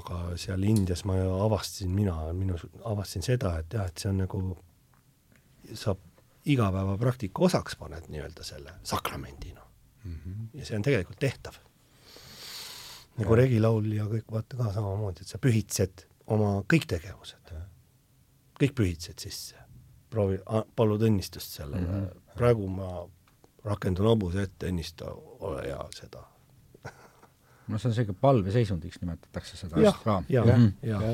aga 0.00 0.20
seal 0.40 0.64
Indias 0.66 1.04
ma 1.06 1.14
avastasin, 1.46 1.92
mina, 1.94 2.16
minu, 2.34 2.58
avastasin 2.82 3.26
seda, 3.26 3.54
et 3.62 3.78
jah, 3.78 3.86
et 3.86 4.02
see 4.02 4.10
on 4.10 4.18
nagu, 4.24 4.42
saab 5.70 6.02
igapäevapraktika 6.44 7.42
osaks 7.44 7.76
paned 7.76 8.08
nii-öelda 8.08 8.44
selle 8.44 8.72
sakramendina 8.82 9.60
mm. 10.04 10.14
-hmm. 10.14 10.58
ja 10.58 10.64
see 10.64 10.76
on 10.76 10.82
tegelikult 10.82 11.18
tehtav. 11.18 11.54
nagu 13.18 13.34
regilaul 13.34 13.92
ja 13.92 14.04
kõik 14.08 14.32
vaata 14.32 14.56
ka 14.56 14.72
samamoodi, 14.72 15.20
et 15.20 15.28
sa 15.28 15.38
pühitsed 15.38 16.06
oma 16.26 16.62
kõik 16.72 16.86
tegevused, 16.88 17.52
kõik 18.62 18.74
pühitsed 18.74 19.18
sisse. 19.18 19.56
proovi, 20.10 20.38
palud 20.76 21.02
õnnistust 21.02 21.60
sellele 21.60 21.86
mm, 21.86 22.04
-hmm. 22.06 22.34
praegu 22.34 22.68
ma 22.68 23.08
rakendun 23.64 24.06
hobuse 24.06 24.42
ette, 24.42 24.70
õnnista, 24.70 25.12
ole 25.40 25.62
hea 25.62 25.86
seda 25.94 26.24
no 27.70 27.78
see 27.78 27.90
on 27.90 27.94
selline 27.94 28.16
palveseisundiks 28.20 29.00
nimetatakse 29.00 29.56
seda 29.56 29.82
ja, 29.84 29.92
ka. 30.04 30.22
jah, 30.28 30.46
mhm. 30.46 30.72
jah, 30.82 31.04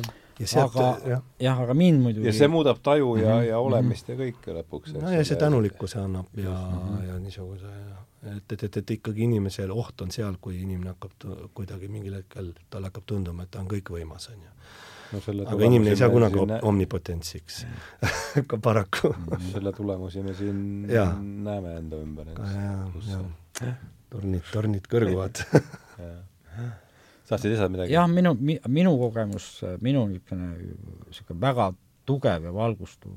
jah. 0.40 0.64
aga 0.64 0.88
jah 1.08 1.22
ja,, 1.40 1.54
aga 1.62 1.74
mind 1.74 2.02
muidugi 2.02 2.28
ja 2.28 2.32
see 2.36 2.48
muudab 2.48 2.82
taju 2.82 3.16
ja 3.16 3.34
mm, 3.34 3.40
-hmm. 3.40 3.48
ja 3.48 3.58
olemist 3.58 4.08
ja 4.08 4.16
kõike 4.16 4.56
lõpuks. 4.58 4.96
no 5.00 5.12
ja 5.12 5.24
see 5.24 5.38
tänulikkuse 5.40 6.00
annab 6.00 6.26
ja 6.36 6.50
mm, 6.50 6.82
-hmm. 6.82 7.06
ja 7.08 7.18
niisuguse 7.18 7.72
ja 7.72 8.02
et, 8.36 8.52
et, 8.52 8.62
et, 8.62 8.76
et 8.76 8.90
ikkagi 8.90 9.22
inimesel 9.22 9.70
oht 9.70 10.00
on 10.00 10.10
seal, 10.10 10.36
kui 10.40 10.60
inimene 10.62 10.94
hakkab 10.94 11.50
kuidagi 11.54 11.88
mingil 11.88 12.14
hetkel, 12.18 12.52
talle 12.70 12.90
hakkab 12.90 13.06
tunduma, 13.06 13.42
et 13.46 13.50
ta 13.50 13.60
on 13.60 13.68
kõikvõimas, 13.70 14.30
on 14.32 14.42
ju 14.42 14.54
no 15.12 15.46
aga 15.46 15.64
inimene 15.64 15.90
ei 15.94 15.96
saa 16.00 16.10
kunagi 16.10 16.38
op-, 16.42 16.54
omnipotentsiks 16.62 17.60
ka 18.50 18.58
paraku 18.62 19.12
selle 19.52 19.72
tulemusi 19.72 20.22
me 20.22 20.34
siin 20.34 20.88
ja. 20.90 21.12
näeme 21.20 21.76
enda 21.76 22.00
ümber. 22.02 22.32
tornid, 24.10 24.42
tornid 24.52 24.90
kõrguvad 24.90 25.44
tahtsid 27.28 27.52
lisada 27.52 27.68
midagi? 27.72 27.92
jah, 27.92 28.08
minu, 28.10 28.34
minu 28.68 28.96
kogemus, 28.98 29.50
minu 29.80 30.06
niisugune 30.10 30.52
niisugune 31.06 31.40
väga 31.40 31.72
tugev 32.06 32.48
ja 32.48 32.54
valgustuv 32.54 33.12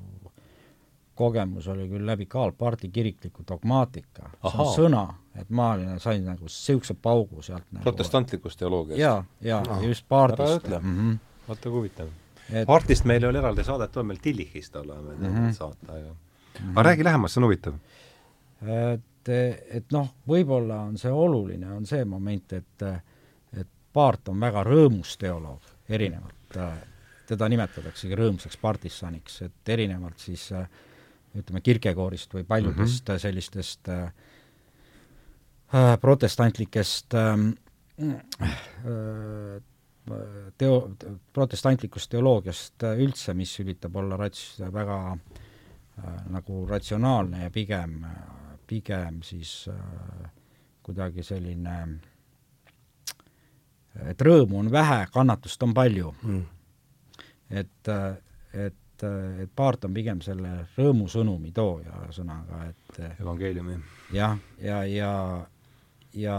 kogemus 1.20 1.68
oli 1.68 1.90
küll 1.92 2.08
läbi 2.08 2.26
Karl 2.32 2.54
Parti 2.58 2.90
kirikliku 2.90 3.44
dogmaatika, 3.48 4.30
see 4.40 4.64
on 4.64 4.72
sõna, 4.76 5.04
et 5.36 5.50
ma 5.52 5.74
sain 6.00 6.24
nagu 6.26 6.48
niisuguse 6.48 6.96
paugu 7.02 7.44
sealt 7.46 7.68
nagu 7.72 7.84
protestantlikust 7.84 8.62
teoloogiast? 8.62 9.02
jaa, 9.02 9.20
jaa 9.44 9.62
ja, 9.68 9.82
just 9.88 10.08
Partist. 10.08 10.68
Mm 10.80 10.96
-hmm. 10.96 11.20
vaata 11.48 11.70
kui 11.70 11.78
huvitav 11.78 12.08
et.... 12.54 12.66
Partist 12.68 13.06
meil 13.06 13.26
oli 13.28 13.38
eraldi 13.38 13.64
saadet, 13.64 13.98
on 13.98 14.10
meil 14.10 14.20
Tillichist 14.22 14.76
oleme 14.76 15.16
mm 15.16 15.36
-hmm. 15.36 15.54
saata, 15.54 15.94
aga 15.94 16.00
mm 16.00 16.16
-hmm. 16.66 16.72
aga 16.72 16.84
räägi 16.84 17.04
lähemalt, 17.04 17.32
see 17.32 17.42
on 17.42 17.46
huvitav. 17.46 17.74
et, 18.62 19.30
et 19.70 19.92
noh, 19.92 20.08
võib-olla 20.28 20.80
on 20.88 20.98
see 20.98 21.12
oluline, 21.12 21.74
on 21.74 21.86
see 21.86 22.06
moment, 22.06 22.54
et 22.54 22.84
Paart 23.94 24.30
on 24.30 24.40
väga 24.40 24.64
rõõmus 24.68 25.16
teoloog, 25.18 25.62
erinevalt, 25.90 26.58
äh, 26.58 26.78
teda 27.30 27.48
nimetataksegi 27.50 28.18
rõõmsaks 28.18 28.58
partisaniks, 28.62 29.42
et 29.48 29.70
erinevalt 29.76 30.20
siis 30.20 30.52
äh, 30.54 30.68
ütleme, 31.38 31.62
Kirkekoorist 31.62 32.34
või 32.34 32.44
paljudest 32.44 33.08
mm 33.08 33.14
-hmm. 33.14 33.20
sellistest 33.20 33.90
äh, 33.90 34.14
protestantlikest 36.02 37.14
ähm, 37.14 37.50
teo-, 40.58 40.90
protestantlikust 41.34 42.10
teoloogiast 42.10 42.84
üldse, 42.98 43.34
mis 43.38 43.54
üritab 43.62 43.96
olla 43.96 44.18
rats-, 44.18 44.60
väga 44.74 45.00
äh, 45.14 46.20
nagu 46.34 46.66
ratsionaalne 46.70 47.44
ja 47.44 47.52
pigem, 47.54 48.06
pigem 48.68 49.22
siis 49.24 49.68
äh, 49.70 50.30
kuidagi 50.84 51.24
selline 51.24 51.76
äh, 51.82 52.09
et 54.10 54.22
rõõmu 54.22 54.60
on 54.60 54.72
vähe, 54.72 55.06
kannatust 55.14 55.64
on 55.64 55.74
palju. 55.74 56.14
Mm.. 56.24 56.44
et, 57.50 57.92
et, 58.54 59.04
et 59.44 59.52
paart 59.56 59.86
on 59.86 59.94
pigem 59.94 60.22
selle 60.22 60.68
rõõmusõnumi 60.78 61.52
tooja, 61.56 62.04
ühesõnaga, 62.06 62.66
et 62.70 63.02
evangeeliumi. 63.20 63.80
jah, 64.14 64.38
ja, 64.62 64.84
ja, 64.86 65.14
ja 66.14 66.38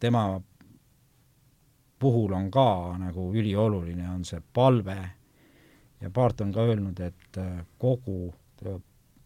tema 0.00 0.26
puhul 2.02 2.32
on 2.32 2.50
ka 2.50 2.98
nagu 2.98 3.28
ülioluline, 3.34 4.08
on 4.10 4.24
see 4.26 4.42
palve. 4.54 4.98
Ja 6.02 6.10
paart 6.10 6.40
on 6.42 6.50
ka 6.52 6.64
öelnud, 6.66 6.98
et 6.98 7.38
kogu, 7.78 8.32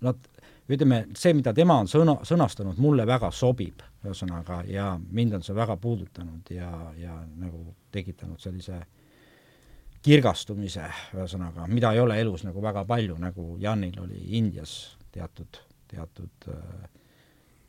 nad, 0.04 0.26
ütleme, 0.68 1.06
see, 1.16 1.32
mida 1.32 1.54
tema 1.56 1.78
on 1.80 1.88
sõna, 1.88 2.18
sõnastanud, 2.28 2.76
mulle 2.76 3.06
väga 3.08 3.30
sobib 3.32 3.80
ühesõnaga, 4.06 4.62
ja 4.70 4.92
mind 4.98 5.38
on 5.38 5.44
see 5.46 5.56
väga 5.56 5.76
puudutanud 5.80 6.50
ja, 6.54 6.70
ja 6.98 7.16
nagu 7.36 7.74
tekitanud 7.92 8.40
sellise 8.42 8.80
kirgastumise, 10.06 10.86
ühesõnaga, 11.16 11.66
mida 11.70 11.92
ei 11.92 12.00
ole 12.00 12.18
elus 12.22 12.44
nagu 12.46 12.62
väga 12.62 12.84
palju, 12.86 13.16
nagu 13.18 13.56
Janil 13.60 13.98
oli 14.04 14.22
Indias 14.38 14.96
teatud, 15.12 15.58
teatud 15.90 16.50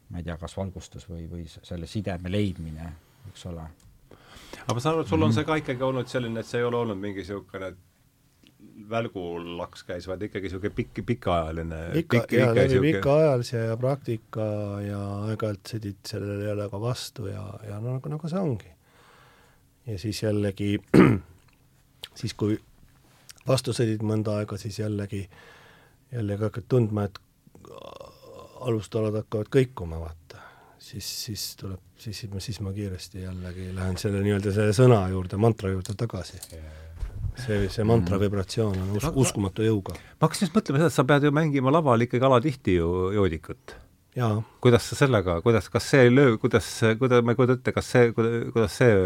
ma 0.09 0.21
ei 0.21 0.23
tea, 0.23 0.37
kas 0.39 0.55
valgustus 0.57 1.07
või, 1.09 1.25
või 1.31 1.45
selle 1.49 1.87
sideme 1.89 2.31
leidmine, 2.31 2.91
eks 3.31 3.45
ole. 3.49 3.65
aga 4.61 4.75
ma 4.75 4.83
saan 4.83 4.95
aru, 4.95 5.03
et 5.03 5.11
sul 5.11 5.21
on 5.21 5.29
mhm. 5.29 5.35
see 5.39 5.47
ka 5.47 5.59
ikkagi 5.63 5.87
olnud 5.89 6.11
selline, 6.11 6.39
et 6.39 6.49
see 6.49 6.61
ei 6.61 6.67
ole 6.67 6.79
olnud 6.83 7.01
mingi 7.01 7.23
niisugune 7.23 7.73
välgulaks 8.89 9.83
käis, 9.83 10.07
vaid 10.07 10.21
ikkagi 10.27 10.47
niisugune 10.47 10.73
pikk, 10.75 11.01
pikaajaline 11.05 11.79
pikka, 11.93 12.19
pikk, 12.19 12.33
jaa, 12.37 12.53
läbi 12.55 12.79
pikaajalise 12.91 13.57
ja 13.57 13.77
praktika 13.77 14.45
ja 14.85 14.99
aeg-ajalt 15.27 15.71
sõdid 15.73 15.99
sellele 16.07 16.49
jälle 16.49 16.69
ka 16.69 16.81
vastu 16.81 17.27
ja, 17.31 17.43
ja 17.67 17.79
no 17.81 17.95
nagu, 17.97 18.11
nagu 18.13 18.29
see 18.29 18.39
ongi. 18.39 18.71
ja 19.87 19.97
siis 19.99 20.21
jällegi, 20.23 20.77
siis 22.21 22.37
kui 22.37 22.59
vastu 23.47 23.73
sõdid 23.73 24.05
mõnda 24.05 24.37
aega, 24.41 24.59
siis 24.61 24.79
jällegi, 24.79 25.25
jällegi 26.13 26.49
hakkad 26.49 26.69
tundma, 26.69 27.07
et 27.07 27.21
alustalad 28.67 29.15
hakkavad 29.23 29.49
kõikuma, 29.53 30.01
vaata. 30.05 30.43
siis, 30.79 31.07
siis 31.25 31.53
tuleb, 31.59 31.81
siis, 31.97 32.25
siis 32.39 32.61
ma 32.61 32.73
kiiresti 32.73 33.25
jällegi 33.25 33.71
lähen 33.75 33.97
selle 33.97 34.21
nii-öelda 34.21 34.53
selle 34.53 34.75
sõna 34.77 35.07
juurde, 35.09 35.39
mantra 35.41 35.73
juurde 35.73 35.97
tagasi 35.97 36.41
yeah 36.51 36.86
see, 37.45 37.69
see 37.69 37.83
mantra 37.83 38.17
mhm. 38.17 38.23
vibratsioon 38.25 38.77
on 38.83 38.93
us-, 38.97 39.09
uskumatu 39.25 39.65
jõuga. 39.65 39.97
ma 40.17 40.27
hakkasin 40.27 40.47
just 40.47 40.55
mõtlema 40.57 40.81
seda, 40.81 40.91
et 40.91 40.95
sa 40.95 41.05
pead 41.07 41.27
ju 41.27 41.33
mängima 41.35 41.73
laval 41.73 42.05
ikkagi 42.05 42.25
alatihti 42.29 42.77
ju 42.77 42.89
joodikut. 43.15 43.75
kuidas 44.63 44.87
sa 44.89 44.97
sellega, 44.97 45.39
kuidas, 45.45 45.69
kas 45.73 45.91
see 45.93 46.09
löö, 46.09 46.37
kuidas, 46.41 46.69
kuidas, 46.99 47.23
ma 47.23 47.33
ei 47.33 47.39
kujuta 47.39 47.59
ette, 47.59 47.75
kas 47.75 47.91
see, 47.93 48.09
kuidas 48.15 48.79
see, 48.81 48.97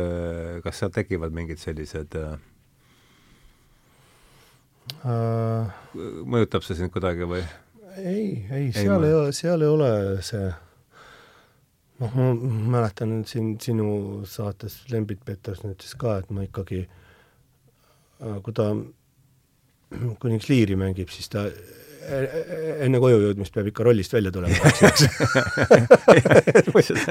kas 0.64 0.80
seal 0.80 0.94
tekivad 0.96 1.36
mingid 1.36 1.60
sellised 1.60 2.16
äh, 2.20 2.34
uh, 5.04 5.68
mõjutab 6.24 6.64
see 6.68 6.80
sind 6.80 6.94
kuidagi 6.96 7.28
või? 7.28 7.44
ei, 8.00 8.46
ei, 8.48 8.72
seal 8.72 9.04
ei, 9.04 9.12
ei 9.12 9.20
ole, 9.20 9.36
seal 9.36 9.68
ei 9.68 9.74
ole 9.76 9.92
see 10.24 10.48
noh, 12.02 12.16
ma 12.16 12.32
mäletan 12.78 13.20
siin 13.28 13.58
sinu 13.62 14.24
saates 14.26 14.80
Lembit 14.90 15.20
Peterson 15.28 15.76
ütles 15.76 15.92
ka, 16.00 16.22
et 16.24 16.32
ma 16.34 16.48
ikkagi 16.48 16.86
äh, 16.86 17.01
kui 18.22 18.54
ta 18.54 18.76
kuniks 20.22 20.50
liiri 20.50 20.76
mängib, 20.80 21.10
siis 21.12 21.30
ta 21.32 21.46
e-, 21.48 21.54
e-, 22.12 22.76
enne 22.86 23.00
koju 23.02 23.18
jõudmist 23.26 23.54
peab 23.56 23.68
ikka 23.72 23.84
rollist 23.88 24.14
välja 24.14 24.32
tulema 24.34 24.56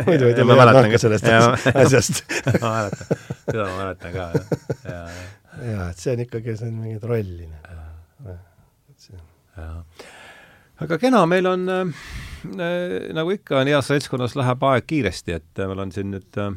muidu 0.08 0.24
ei 0.30 0.34
tule 0.38 0.52
head 0.60 0.72
nahka 0.78 0.98
sellest 1.02 1.26
asjast 1.74 2.14
ma 2.62 2.68
mäletan, 2.76 3.06
seda 3.44 3.62
ma 3.66 3.74
mäletan 3.82 4.10
ka, 4.16 4.24
jah. 4.86 5.10
jaa, 5.72 5.86
et 5.90 5.98
see 6.00 6.10
on 6.14 6.20
ikkagi, 6.26 6.50
see 6.56 6.68
on 6.70 6.76
mingi 6.80 6.98
trolline. 7.02 7.58
aga 10.80 10.94
kena, 11.00 11.20
meil 11.28 11.46
on 11.50 11.60
äh, 11.68 11.80
äh, 12.56 13.12
nagu 13.16 13.28
ikka 13.36 13.52
on 13.60 13.68
heas 13.68 13.86
seltskonnas 13.92 14.34
läheb 14.38 14.60
aeg 14.70 14.84
kiiresti, 14.88 15.30
et 15.36 15.52
äh, 15.60 15.64
meil 15.68 15.80
on 15.84 15.90
siin 15.92 16.08
nüüd 16.14 16.32
äh, 16.40 16.48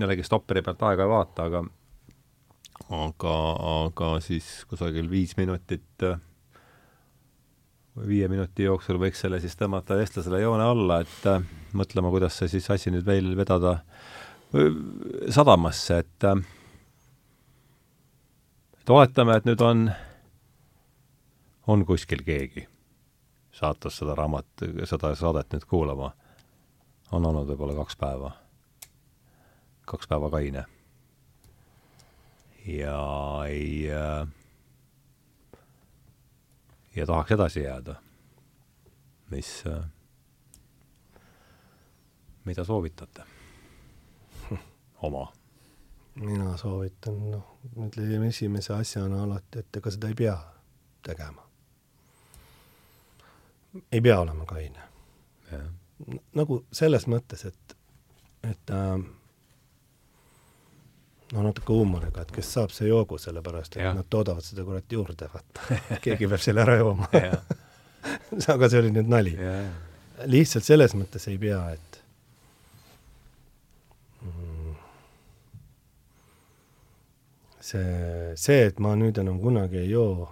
jällegi 0.00 0.22
stopperi 0.26 0.60
pealt 0.64 0.82
aega 0.90 1.02
ei 1.06 1.12
vaata, 1.14 1.40
aga 1.48 1.58
aga, 2.88 3.34
aga 3.86 4.12
siis 4.24 4.64
kusagil 4.70 5.10
viis 5.10 5.36
minutit 5.38 6.06
äh, 6.06 6.18
viie 8.06 8.28
minuti 8.32 8.66
jooksul 8.66 8.98
võiks 9.02 9.20
selle 9.22 9.40
siis 9.42 9.56
tõmmata 9.58 9.98
vestlusele 10.00 10.40
joone 10.42 10.64
alla, 10.64 11.00
et 11.04 11.28
äh, 11.28 11.44
mõtlema, 11.76 12.12
kuidas 12.12 12.38
see 12.40 12.50
siis 12.56 12.70
asi 12.72 12.92
nüüd 12.94 13.06
veel 13.06 13.36
vedada 13.38 13.78
äh, 13.78 14.76
sadamasse, 15.30 16.02
et 16.02 16.28
et 18.82 18.90
oletame, 18.90 19.36
et 19.38 19.46
nüüd 19.46 19.62
on, 19.62 19.86
on 21.70 21.84
kuskil 21.86 22.24
keegi 22.26 22.66
saates 23.52 24.00
seda 24.00 24.16
raamat, 24.18 24.64
seda 24.88 25.14
saadet 25.16 25.52
nüüd 25.52 25.66
kuulama. 25.68 26.12
on 27.12 27.26
olnud 27.28 27.44
võib-olla 27.50 27.74
kaks 27.76 27.96
päeva, 28.00 28.30
kaks 29.84 30.08
päeva 30.08 30.30
kaine. 30.32 30.64
Ja 32.66 32.98
ei 33.48 33.90
äh, 33.90 34.28
ja 36.96 37.06
tahaks 37.06 37.32
edasi 37.32 37.62
jääda, 37.62 37.94
mis, 39.30 39.64
äh, 39.66 39.84
mida 42.44 42.64
soovitate 42.64 43.22
oma? 45.02 45.32
mina 46.14 46.56
soovitan, 46.56 47.30
noh, 47.30 47.56
ütleme 47.86 48.28
esimese 48.28 48.74
asjana 48.74 49.22
alati, 49.22 49.62
et 49.62 49.76
ega 49.76 49.90
seda 49.90 50.10
ei 50.12 50.14
pea 50.14 50.34
tegema. 51.02 51.46
ei 53.92 54.00
pea 54.00 54.20
olema 54.20 54.44
kaine. 54.44 54.82
nagu 56.34 56.64
selles 56.72 57.06
mõttes, 57.08 57.46
et, 57.48 57.76
et 58.44 58.70
äh, 58.70 58.98
no 61.32 61.42
natuke 61.42 61.72
huumoriga, 61.72 62.22
et 62.22 62.32
kes 62.34 62.50
saab, 62.56 62.72
see 62.74 62.90
joogu, 62.90 63.18
sellepärast 63.20 63.78
et 63.78 63.86
ja. 63.86 63.94
nad 63.96 64.08
toodavad 64.10 64.44
seda 64.44 64.64
kurat 64.66 64.92
juurde, 64.92 65.28
vaata. 65.32 65.78
Keegi 66.04 66.28
peab 66.28 66.44
selle 66.44 66.64
ära 66.66 66.76
jooma. 66.80 67.08
Aga 68.54 68.68
see 68.68 68.82
oli 68.82 68.92
nüüd 68.92 69.08
nali. 69.10 69.32
lihtsalt 70.28 70.66
selles 70.66 70.94
mõttes 70.98 71.24
ei 71.30 71.38
pea, 71.40 71.60
et 71.72 71.98
mm, 74.26 74.76
see, 77.60 77.88
see, 78.44 78.60
et 78.68 78.82
ma 78.82 78.94
nüüd 78.98 79.18
enam 79.22 79.40
kunagi 79.42 79.80
ei 79.82 79.90
joo 79.94 80.28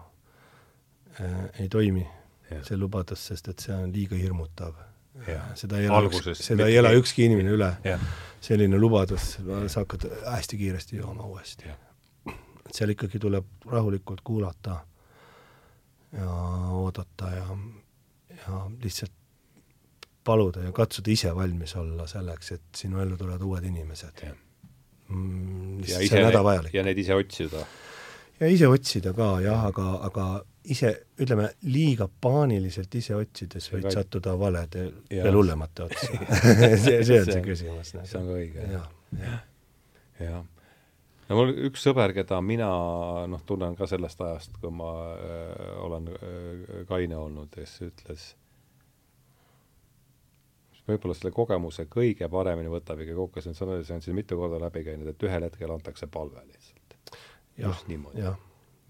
äh,, 1.17 1.63
ei 1.63 1.69
toimi, 1.73 2.05
see 2.67 2.79
lubadus, 2.79 3.25
sest 3.31 3.53
et 3.55 3.67
see 3.67 3.75
on 3.75 3.93
liiga 3.95 4.19
hirmutav. 4.19 4.90
Seda 5.59 5.79
ei 5.81 5.87
ela, 5.91 6.35
seda 6.39 6.67
ei 6.71 6.77
ela 6.81 6.93
ükski 6.97 7.27
inimene 7.29 7.55
üle. 7.57 7.71
Selline 8.41 8.79
lubadus, 8.81 9.35
sa 9.69 9.83
hakkad 9.83 10.07
hästi 10.25 10.57
kiiresti 10.57 11.01
jooma 11.01 11.27
uuesti. 11.29 11.69
et 12.71 12.77
seal 12.77 12.93
ikkagi 12.95 13.19
tuleb 13.19 13.67
rahulikult 13.67 14.21
kuulata 14.25 14.79
ja 16.15 16.35
oodata 16.79 17.31
ja, 17.35 17.57
ja 18.47 18.61
lihtsalt 18.83 19.13
paluda 20.25 20.63
ja 20.63 20.73
katsuda 20.73 21.11
ise 21.11 21.35
valmis 21.37 21.75
olla 21.77 22.07
selleks, 22.07 22.53
et 22.53 22.63
sinu 22.77 23.01
ellu 23.03 23.17
tulevad 23.17 23.43
uued 23.43 23.65
inimesed. 23.65 24.25
Mm, 25.09 25.81
ja, 25.89 26.01
ise, 26.01 26.23
ja 26.73 26.85
neid 26.87 26.99
ise 26.99 27.15
otsida. 27.15 27.65
ja 28.41 28.47
ise 28.47 28.69
otsida 28.69 29.13
ka 29.13 29.33
jah, 29.43 29.65
aga, 29.67 29.89
aga 30.07 30.27
ise, 30.65 30.93
ütleme, 31.21 31.49
liiga 31.73 32.07
paaniliselt 32.21 32.95
ise 32.99 33.17
otsides 33.17 33.69
võid 33.73 33.87
ka... 33.89 33.93
sattuda 33.95 34.35
valede 34.39 34.87
ja 35.13 35.25
veel 35.25 35.39
hullemate 35.41 35.87
otsa 35.87 36.11
see, 36.85 37.01
see 37.07 37.21
on 37.21 37.31
see 37.31 37.45
küsimus. 37.45 37.95
see 37.95 38.19
on 38.21 38.27
ka 38.29 38.37
õige, 38.37 38.67
jah. 38.75 38.91
jah. 39.21 39.39
jah. 40.21 40.43
no 41.29 41.39
mul 41.39 41.55
üks 41.71 41.87
sõber, 41.87 42.15
keda 42.17 42.43
mina 42.45 42.69
noh, 43.31 43.47
tunnen 43.49 43.79
ka 43.79 43.89
sellest 43.91 44.21
ajast, 44.27 44.61
kui 44.61 44.73
ma 44.75 44.91
äh, 45.15 45.73
olen 45.87 46.13
äh, 46.13 46.77
kaine 46.91 47.17
olnud, 47.21 47.55
kes 47.57 47.79
ütles, 47.89 48.29
võib-olla 50.91 51.17
selle 51.17 51.33
kogemuse 51.33 51.87
kõige 51.89 52.29
paremini 52.29 52.73
võtab 52.73 53.01
ikka 53.01 53.17
kokku, 53.17 53.45
see 53.45 53.55
on, 53.55 53.81
see 53.87 53.97
on 53.97 54.05
siin 54.05 54.19
mitu 54.19 54.37
korda 54.41 54.61
läbi 54.61 54.85
käinud, 54.85 55.09
et 55.15 55.27
ühel 55.29 55.49
hetkel 55.49 55.73
antakse 55.73 56.11
palve 56.11 56.45
lihtsalt. 56.45 57.19
just 57.61 57.89
niimoodi. 57.89 58.29
jah, 58.29 58.39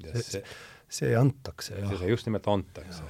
see, 0.02 0.26
see 0.26 0.44
antakse, 1.18 1.78
jah. 1.78 1.96
see 1.98 2.10
just 2.10 2.28
nimelt 2.28 2.48
antakse. 2.50 3.02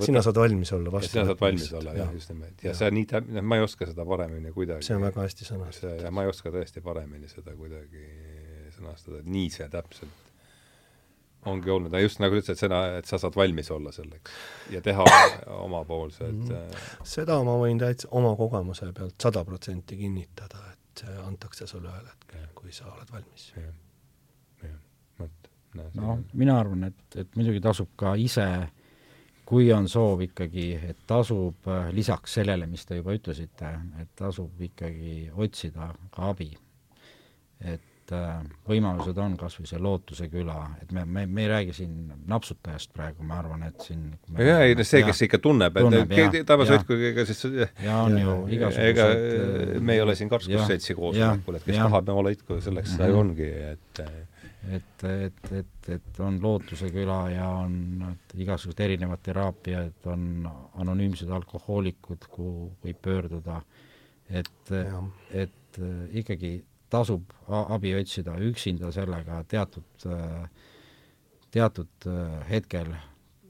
sina 0.00 0.22
saad 0.22 0.38
valmis 0.42 0.72
olla 0.72 0.92
vastu. 0.92 1.12
sina 1.12 1.24
saad 1.30 1.40
valmis 1.40 1.72
olla, 1.72 1.94
jah, 1.94 2.12
just 2.14 2.32
nimelt. 2.32 2.62
ja, 2.62 2.72
ja 2.72 2.74
see 2.78 2.90
nii 2.90 3.06
täp-, 3.10 3.30
noh, 3.36 3.46
ma 3.46 3.60
ei 3.60 3.66
oska 3.66 3.86
seda 3.90 4.06
paremini 4.08 4.52
kuidagi 4.52 4.86
see 4.86 4.98
on 4.98 5.06
väga 5.06 5.26
hästi 5.26 5.48
sõnastatud. 5.48 6.04
ja 6.06 6.12
ma 6.14 6.26
ei 6.26 6.32
oska 6.32 6.52
tõesti 6.54 6.82
paremini 6.84 7.30
seda 7.30 7.54
kuidagi 7.58 8.06
sõnastada, 8.74 9.22
et 9.22 9.30
nii 9.30 9.50
see 9.54 9.68
täpselt 9.70 10.24
ongi 11.44 11.70
olnud, 11.70 11.94
just 12.00 12.20
nagu 12.22 12.36
ütlesid, 12.38 12.58
seda, 12.58 12.80
et 12.98 13.08
sa 13.08 13.18
saad 13.20 13.36
valmis 13.36 13.70
olla 13.74 13.92
selleks 13.92 14.32
ja 14.72 14.80
teha 14.84 15.04
omapoolsed 15.66 16.32
mm 16.32 16.48
-hmm. 16.48 16.84
seda 17.14 17.38
ma 17.44 17.56
võin 17.60 17.80
täitsa 17.80 18.08
oma 18.10 18.34
kogemuse 18.36 18.92
pealt 18.92 19.14
sada 19.22 19.44
protsenti 19.44 19.96
kinnitada, 19.96 20.62
et 20.72 21.04
see 21.04 21.16
antakse 21.26 21.66
sulle 21.66 21.88
ühel 21.88 22.06
hetkel, 22.08 22.46
kui 22.54 22.72
sa 22.72 22.86
oled 22.92 23.12
valmis. 23.12 23.52
jah, 23.56 23.72
vot 25.82 25.94
noh, 25.98 26.18
mina 26.38 26.58
arvan, 26.60 26.88
et, 26.90 27.04
et 27.20 27.38
muidugi 27.38 27.62
tasub 27.64 27.92
ka 28.00 28.14
ise, 28.20 28.46
kui 29.48 29.70
on 29.76 29.88
soov 29.90 30.24
ikkagi, 30.24 30.68
et 30.90 31.00
tasub 31.08 31.70
äh, 31.70 31.88
lisaks 31.94 32.38
sellele, 32.40 32.68
mis 32.70 32.84
te 32.88 33.00
juba 33.00 33.16
ütlesite, 33.16 33.72
et 34.02 34.12
tasub 34.18 34.62
ikkagi 34.68 35.30
otsida 35.34 35.92
ka 36.14 36.30
abi. 36.32 36.52
et 37.64 38.12
äh, 38.12 38.40
võimalused 38.68 39.16
on 39.20 39.36
kas 39.40 39.54
või 39.56 39.68
see 39.68 39.78
Lootuse 39.80 40.26
küla, 40.28 40.56
et 40.82 40.90
me, 40.92 41.04
me, 41.04 41.24
me 41.26 41.44
ei 41.44 41.48
räägi 41.48 41.76
siin 41.76 41.94
napsutajast 42.28 42.92
praegu, 42.92 43.24
ma 43.24 43.38
arvan, 43.40 43.62
et 43.68 43.86
siin 43.86 44.10
jaa, 44.36 44.58
ei 44.66 44.76
no 44.76 44.84
see, 44.84 45.04
kes 45.06 45.24
ikka 45.28 45.40
tunneb, 45.44 45.78
et 45.80 46.36
Taevasõitkuga 46.48 47.10
ega 47.12 47.24
siis 47.28 47.44
ja 47.84 48.02
on 48.02 48.18
ju 48.18 48.36
igasugused 48.58 48.90
ega 48.90 49.80
me 49.80 49.96
ei 49.96 50.04
ole 50.04 50.16
siin 50.18 50.32
karskusseltsi 50.32 50.96
koosolekul, 50.98 51.60
et 51.60 51.68
kes 51.68 51.78
ja, 51.78 51.88
tahab 51.88 52.12
Molo 52.12 52.32
Itku, 52.34 52.60
selleks 52.64 52.96
seda 52.96 53.08
ju 53.12 53.20
ongi, 53.22 53.50
et 53.72 54.04
et, 54.72 55.04
et, 55.04 55.52
et, 55.52 55.88
et 55.96 56.20
on 56.24 56.38
Lootuse 56.42 56.88
küla 56.92 57.18
ja 57.32 57.48
on 57.64 58.04
igasugused 58.34 58.80
erinevad 58.80 59.22
teraapiad, 59.24 60.06
on 60.12 60.46
anonüümsed 60.80 61.30
alkohoolikud, 61.30 62.28
kuhu 62.30 62.68
võib 62.84 63.00
pöörduda, 63.04 63.60
et, 64.30 64.72
et 65.30 65.80
ikkagi 66.20 66.56
tasub 66.90 67.32
abi 67.48 67.94
otsida 67.98 68.36
üksinda 68.46 68.92
sellega 68.94 69.42
teatud, 69.50 70.06
teatud 71.50 72.08
hetkel 72.48 72.94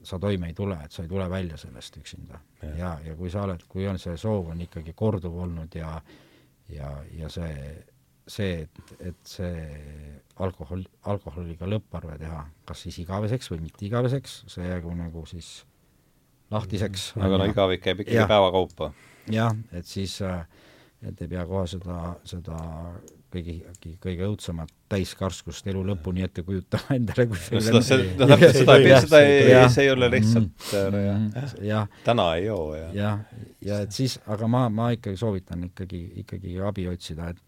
sa 0.04 0.18
toime 0.20 0.50
ei 0.50 0.54
tule, 0.56 0.76
et 0.84 0.92
sa 0.92 1.02
ei 1.04 1.08
tule 1.08 1.26
välja 1.30 1.56
sellest 1.60 1.96
üksinda. 1.96 2.40
ja, 2.62 2.76
ja, 2.76 2.92
ja 3.06 3.16
kui 3.16 3.30
sa 3.30 3.44
oled, 3.46 3.64
kui 3.68 3.86
on 3.88 3.98
see 3.98 4.16
soov 4.20 4.50
on 4.52 4.60
ikkagi 4.60 4.92
korduv 4.96 5.36
olnud 5.46 5.74
ja 5.74 5.96
ja, 6.68 6.90
ja 7.12 7.28
see 7.28 7.84
see, 8.28 8.64
et, 8.64 8.92
et 9.10 9.28
see 9.28 9.64
alkohol, 10.42 10.84
alkoholiga 11.10 11.68
lõpparve 11.68 12.16
teha, 12.20 12.44
kas 12.66 12.84
siis 12.86 12.98
igaveseks 13.04 13.50
või 13.52 13.64
mitte 13.68 13.86
igaveseks, 13.86 14.42
see 14.50 14.68
jäägu 14.68 14.94
nagu 14.98 15.24
siis 15.30 15.64
lahtiseks. 16.54 17.12
aga 17.20 17.40
no 17.40 17.48
igavik 17.50 17.84
käib 17.84 18.04
ikkagi 18.04 18.28
päeva 18.30 18.52
kaupa. 18.54 18.92
jah, 19.32 19.54
et 19.72 19.86
siis, 19.88 20.20
äh, 20.24 20.46
et 21.04 21.20
ei 21.20 21.28
pea 21.28 21.44
kohe 21.48 21.66
seda, 21.70 22.16
seda 22.28 22.58
kõige, 23.34 23.54
kõige 24.02 24.26
õudsemat 24.28 24.70
täiskarskust 24.92 25.66
elu 25.70 25.82
lõpuni 25.90 26.24
ette 26.26 26.44
kujutama 26.46 26.94
endale 26.98 27.26
kui 27.30 27.40
no 27.52 27.62
seda, 27.64 27.82
seda, 27.86 28.28
täpselt 28.34 28.58
seda 28.60 28.76
ei 28.78 28.86
pea, 28.88 29.00
seda 29.04 29.22
ei, 29.24 29.56
see 29.74 29.86
ei 29.86 29.94
ole 29.94 30.10
lihtsalt 30.16 30.68
mm, 30.72 31.32
äh, 31.40 31.56
jah, 31.70 31.88
täna 32.06 32.28
ei 32.38 32.46
joo 32.48 32.68
ja 32.78 32.92
jah, 32.96 33.24
ja 33.64 33.80
et 33.86 33.96
siis, 33.96 34.18
aga 34.30 34.48
ma, 34.50 34.66
ma 34.72 34.92
ikkagi 34.96 35.20
soovitan 35.20 35.66
ikkagi, 35.70 36.04
ikkagi 36.24 36.58
abi 36.64 36.88
otsida, 36.90 37.32
et 37.34 37.42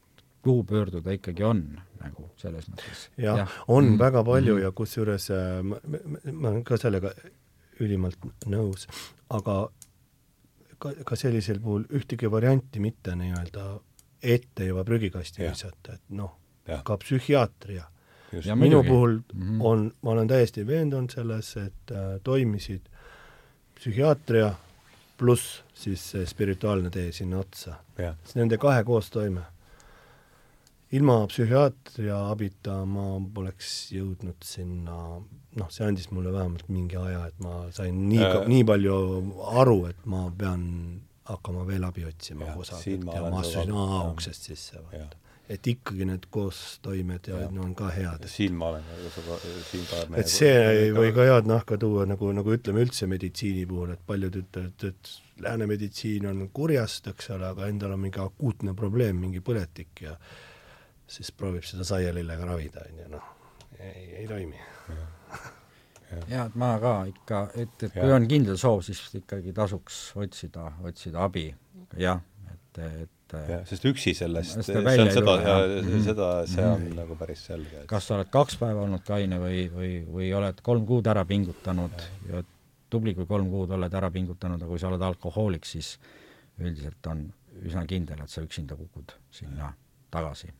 kuhu 0.46 0.64
pöörduda 0.68 1.14
ikkagi 1.16 1.44
on 1.46 1.64
nagu 2.00 2.28
selles 2.40 2.68
mõttes. 2.70 3.08
jah 3.16 3.42
ja., 3.42 3.46
on 3.66 3.84
mm 3.84 3.90
-hmm. 3.90 3.98
väga 3.98 4.24
palju 4.24 4.56
-hmm. 4.56 4.62
ja 4.62 4.72
kusjuures 4.72 5.30
äh, 5.30 5.62
ma, 5.62 5.80
ma 6.32 6.48
olen 6.48 6.64
ka 6.64 6.76
sellega 6.76 7.12
ülimalt 7.80 8.18
nõus, 8.46 8.86
aga 9.30 9.68
ka, 10.78 10.92
ka 11.04 11.16
sellisel 11.16 11.60
puhul 11.60 11.84
ühtegi 11.92 12.30
varianti 12.30 12.80
mitte 12.80 13.16
nii-öelda 13.16 13.66
ette 14.22 14.66
juba 14.66 14.84
prügikasti 14.84 15.44
visata, 15.44 15.94
et 15.94 16.02
noh, 16.08 16.36
ka 16.84 16.96
psühhiaatria. 16.96 17.84
minu 18.32 18.56
muidugi. 18.56 18.88
puhul 18.88 19.12
mm 19.12 19.42
-hmm. 19.42 19.58
on, 19.60 19.92
ma 20.02 20.10
olen 20.10 20.28
täiesti 20.28 20.66
veendunud 20.66 21.10
selles, 21.10 21.56
et 21.56 21.92
äh, 21.92 22.20
toimisid 22.24 22.88
psühhiaatria 23.74 24.54
pluss 25.18 25.62
siis 25.74 26.10
see 26.10 26.26
spirituaalne 26.26 26.90
tee 26.90 27.12
sinna 27.12 27.38
otsa. 27.38 27.74
Nende 28.34 28.58
kahe 28.58 28.84
koostoime 28.84 29.40
ilma 30.94 31.16
psühhiaatria 31.26 32.18
abita 32.30 32.76
ma 32.86 33.16
poleks 33.34 33.72
jõudnud 33.96 34.46
sinna, 34.46 35.18
noh, 35.58 35.74
see 35.74 35.86
andis 35.88 36.10
mulle 36.14 36.30
vähemalt 36.34 36.68
mingi 36.70 36.98
aja, 37.00 37.26
et 37.26 37.42
ma 37.42 37.66
sain 37.74 38.06
nii 38.06 38.22
äh,, 38.22 38.40
nii 38.52 38.64
palju 38.68 38.96
aru, 39.62 39.80
et 39.90 40.06
ma 40.06 40.26
pean 40.30 40.64
hakkama 41.26 41.66
veel 41.66 41.86
abi 41.88 42.06
otsima 42.06 42.52
kusagilt 42.54 43.06
ja 43.10 43.22
ma 43.26 43.42
astusin 43.42 43.74
A-uksest 43.74 44.50
sisse, 44.52 44.82
vaata. 44.82 45.22
Et 45.50 45.66
ikkagi 45.70 46.02
need 46.08 46.24
koostoimed 46.34 47.28
ja, 47.30 47.36
ja 47.44 47.50
no 47.54 47.62
on 47.62 47.74
ka 47.78 47.92
head. 47.94 48.24
siin 48.30 48.56
ma 48.58 48.72
olen 48.72 48.86
siin 49.68 49.84
ka 49.86 50.00
et 50.18 50.30
see 50.30 50.54
ei 50.70 50.88
või 50.94 51.12
ka 51.14 51.26
head 51.26 51.46
nahka 51.46 51.78
tuua, 51.78 52.02
nagu, 52.10 52.32
nagu 52.34 52.54
ütleme 52.54 52.82
üldse 52.82 53.06
meditsiini 53.10 53.62
puhul, 53.70 53.92
et 53.94 54.02
paljud 54.06 54.40
ütlevad, 54.42 54.86
et 54.90 55.12
lääne 55.46 55.68
meditsiin 55.70 56.26
on 56.30 56.48
kurjast, 56.54 57.06
eks 57.12 57.30
ole, 57.36 57.46
aga 57.52 57.70
endal 57.70 57.94
on 57.94 58.02
mingi 58.06 58.22
akuutne 58.22 58.74
probleem, 58.74 59.22
mingi 59.22 59.42
põletik 59.46 60.02
ja 60.08 60.16
siis 61.06 61.32
proovib 61.32 61.66
seda 61.66 61.86
saialillega 61.86 62.46
ravida, 62.48 62.84
on 62.88 63.02
ju, 63.02 63.08
noh, 63.16 63.26
ei, 63.78 64.06
ei 64.22 64.28
toimi. 64.30 64.58
jah, 66.30 66.46
et 66.46 66.56
ma 66.58 66.76
ka 66.82 66.94
ikka, 67.10 67.42
et, 67.58 67.76
et 67.82 67.92
kui 67.98 68.14
on 68.14 68.26
kindel 68.30 68.58
soov, 68.60 68.82
siis 68.86 69.02
ikkagi 69.20 69.54
tasuks 69.56 70.00
otsida, 70.22 70.70
otsida 70.86 71.22
abi, 71.26 71.48
jah, 72.00 72.22
et, 72.52 72.82
et 72.86 73.36
jah, 73.50 73.62
sest 73.66 73.86
üksi 73.90 74.14
sellest, 74.14 74.60
see 74.66 74.82
on 74.82 75.12
seda, 75.14 75.36
seda, 76.04 76.28
see 76.46 76.64
on 76.64 76.80
mm 76.80 76.86
-hmm. 76.86 76.98
nagu 77.00 77.16
päris 77.18 77.46
selge. 77.46 77.86
kas 77.86 78.06
sa 78.06 78.18
oled 78.18 78.30
kaks 78.30 78.56
päeva 78.56 78.82
olnud 78.82 79.02
kaine 79.06 79.38
või, 79.42 79.66
või, 79.72 79.92
või 80.18 80.34
oled 80.34 80.60
kolm 80.62 80.86
kuud 80.86 81.06
ära 81.06 81.24
pingutanud 81.24 82.06
ja, 82.28 82.36
ja 82.36 82.42
tubli, 82.90 83.14
kui 83.14 83.26
kolm 83.26 83.50
kuud 83.50 83.70
oled 83.70 83.94
ära 83.94 84.10
pingutanud, 84.10 84.62
aga 84.62 84.70
kui 84.70 84.78
sa 84.78 84.88
oled 84.88 85.02
alkohoolik, 85.02 85.64
siis 85.64 85.98
üldiselt 86.58 87.06
on 87.10 87.26
üsna 87.62 87.86
kindel, 87.86 88.20
et 88.22 88.30
sa 88.30 88.44
üksinda 88.44 88.76
kukud 88.76 89.16
sinna 89.30 89.72
tagasi. 90.10 90.52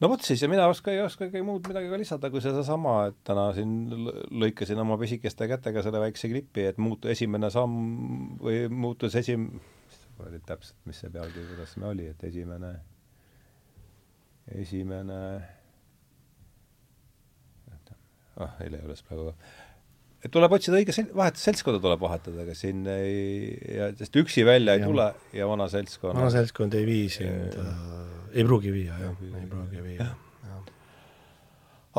No 0.00 0.08
vot 0.08 0.24
siis, 0.24 0.42
ja 0.42 0.48
mina 0.50 0.66
oska, 0.70 0.92
ei 0.94 1.02
oskagi 1.04 1.42
muud 1.44 1.68
midagi 1.68 1.90
ka 1.92 1.98
lisada, 2.00 2.30
kui 2.32 2.42
sedasama, 2.44 2.94
et 3.10 3.18
täna 3.26 3.50
siin 3.56 3.74
lõikasin 4.42 4.80
oma 4.80 4.96
pisikeste 5.00 5.48
kätega 5.50 5.84
selle 5.84 6.02
väikse 6.02 6.30
klipi, 6.32 6.66
et 6.70 6.80
muutu 6.80 7.12
esimene 7.12 7.50
samm 7.52 8.36
või 8.40 8.64
muutus 8.72 9.16
esim-, 9.20 9.50
oli 10.24 10.40
täpselt, 10.46 10.78
mis 10.88 11.00
see 11.00 11.12
pealkiri, 11.12 11.46
kuidas 11.52 11.76
me 11.80 11.90
oli, 11.92 12.08
et 12.12 12.24
esimene, 12.28 12.74
esimene, 14.60 15.20
ah, 18.40 18.56
ei 18.64 18.72
leia 18.72 18.86
üles 18.88 19.04
praegu 19.04 19.34
et 20.20 20.32
tuleb 20.32 20.52
otsida 20.56 20.78
õige 20.80 20.94
sel-, 20.94 21.10
vahet-, 21.16 21.40
seltskonda 21.40 21.80
tuleb 21.82 22.02
vahetada, 22.02 22.44
ega 22.44 22.56
siin 22.56 22.82
ei, 22.92 23.52
ja 23.76 23.90
sest 23.98 24.16
üksi 24.20 24.44
välja 24.46 24.76
ei 24.76 24.84
ja. 24.84 24.90
tule 24.90 25.06
ja 25.36 25.48
vana 25.50 25.68
seltskond 25.72 26.16
vana 26.16 26.32
seltskond 26.34 26.76
ei 26.78 26.88
vii 26.88 27.06
sind 27.12 27.56
äh,, 27.60 27.70
ei 28.34 28.44
pruugi 28.46 28.74
viia, 28.74 28.98
jah, 29.00 29.22
ei 29.30 29.46
pruugi 29.50 29.84
viia. 29.84 30.08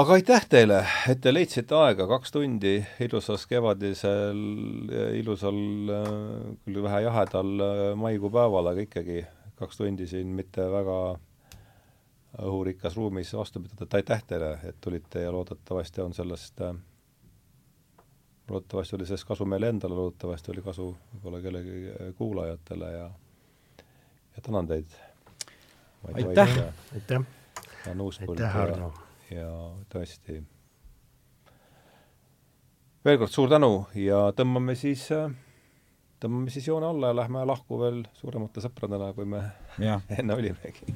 aga 0.02 0.18
aitäh 0.20 0.46
teile, 0.52 0.84
et 1.12 1.24
te 1.24 1.34
leidsite 1.34 1.76
aega, 1.76 2.08
kaks 2.12 2.32
tundi 2.38 2.78
ilusas 3.04 3.48
kevadisel, 3.50 4.46
ilusal, 5.20 5.60
küll 6.64 6.86
vähe 6.86 7.04
jahedal 7.08 7.52
maikuu 8.00 8.32
päeval, 8.32 8.72
aga 8.72 8.86
ikkagi 8.86 9.26
kaks 9.60 9.82
tundi 9.82 10.08
siin 10.10 10.32
mitte 10.38 10.70
väga 10.72 11.02
õhurikkas 12.40 12.96
ruumis 12.96 13.34
vastu 13.36 13.60
pidada, 13.60 13.86
et 13.86 14.00
aitäh 14.00 14.24
teile, 14.28 14.54
et 14.70 14.78
tulite 14.82 15.26
ja 15.26 15.34
loodetavasti 15.36 16.02
on 16.06 16.16
sellest, 16.16 16.64
loodetavasti 18.50 18.96
oli 18.96 19.06
sellest 19.06 19.28
kasu 19.28 19.46
meile 19.46 19.70
endale, 19.70 19.96
loodetavasti 19.96 20.52
oli 20.52 20.64
kasu 20.66 20.88
võib-olla 21.14 21.42
kellegi 21.44 22.14
kuulajatele 22.18 22.92
ja 22.92 23.10
ja 24.36 24.42
tänan 24.42 24.68
teid. 24.68 24.86
aitäh! 26.14 26.58
aitäh! 26.94 27.22
aitäh, 27.88 28.54
Hardo! 28.54 28.94
ja 29.32 29.52
tõesti, 29.94 30.42
veel 33.06 33.20
kord 33.22 33.32
suur 33.32 33.52
tänu 33.52 33.72
ja 33.96 34.24
tõmbame 34.36 34.76
siis, 34.80 35.08
tõmbame 36.22 36.54
siis 36.54 36.68
joone 36.68 36.90
alla 36.90 37.12
ja 37.12 37.20
lähme 37.24 37.46
lahku 37.48 37.80
veel 37.82 38.04
suuremate 38.20 38.64
sõpradena, 38.64 39.14
kui 39.16 39.26
me 39.26 39.46
ja. 39.80 40.02
enne 40.20 40.36
olimegi 40.36 40.96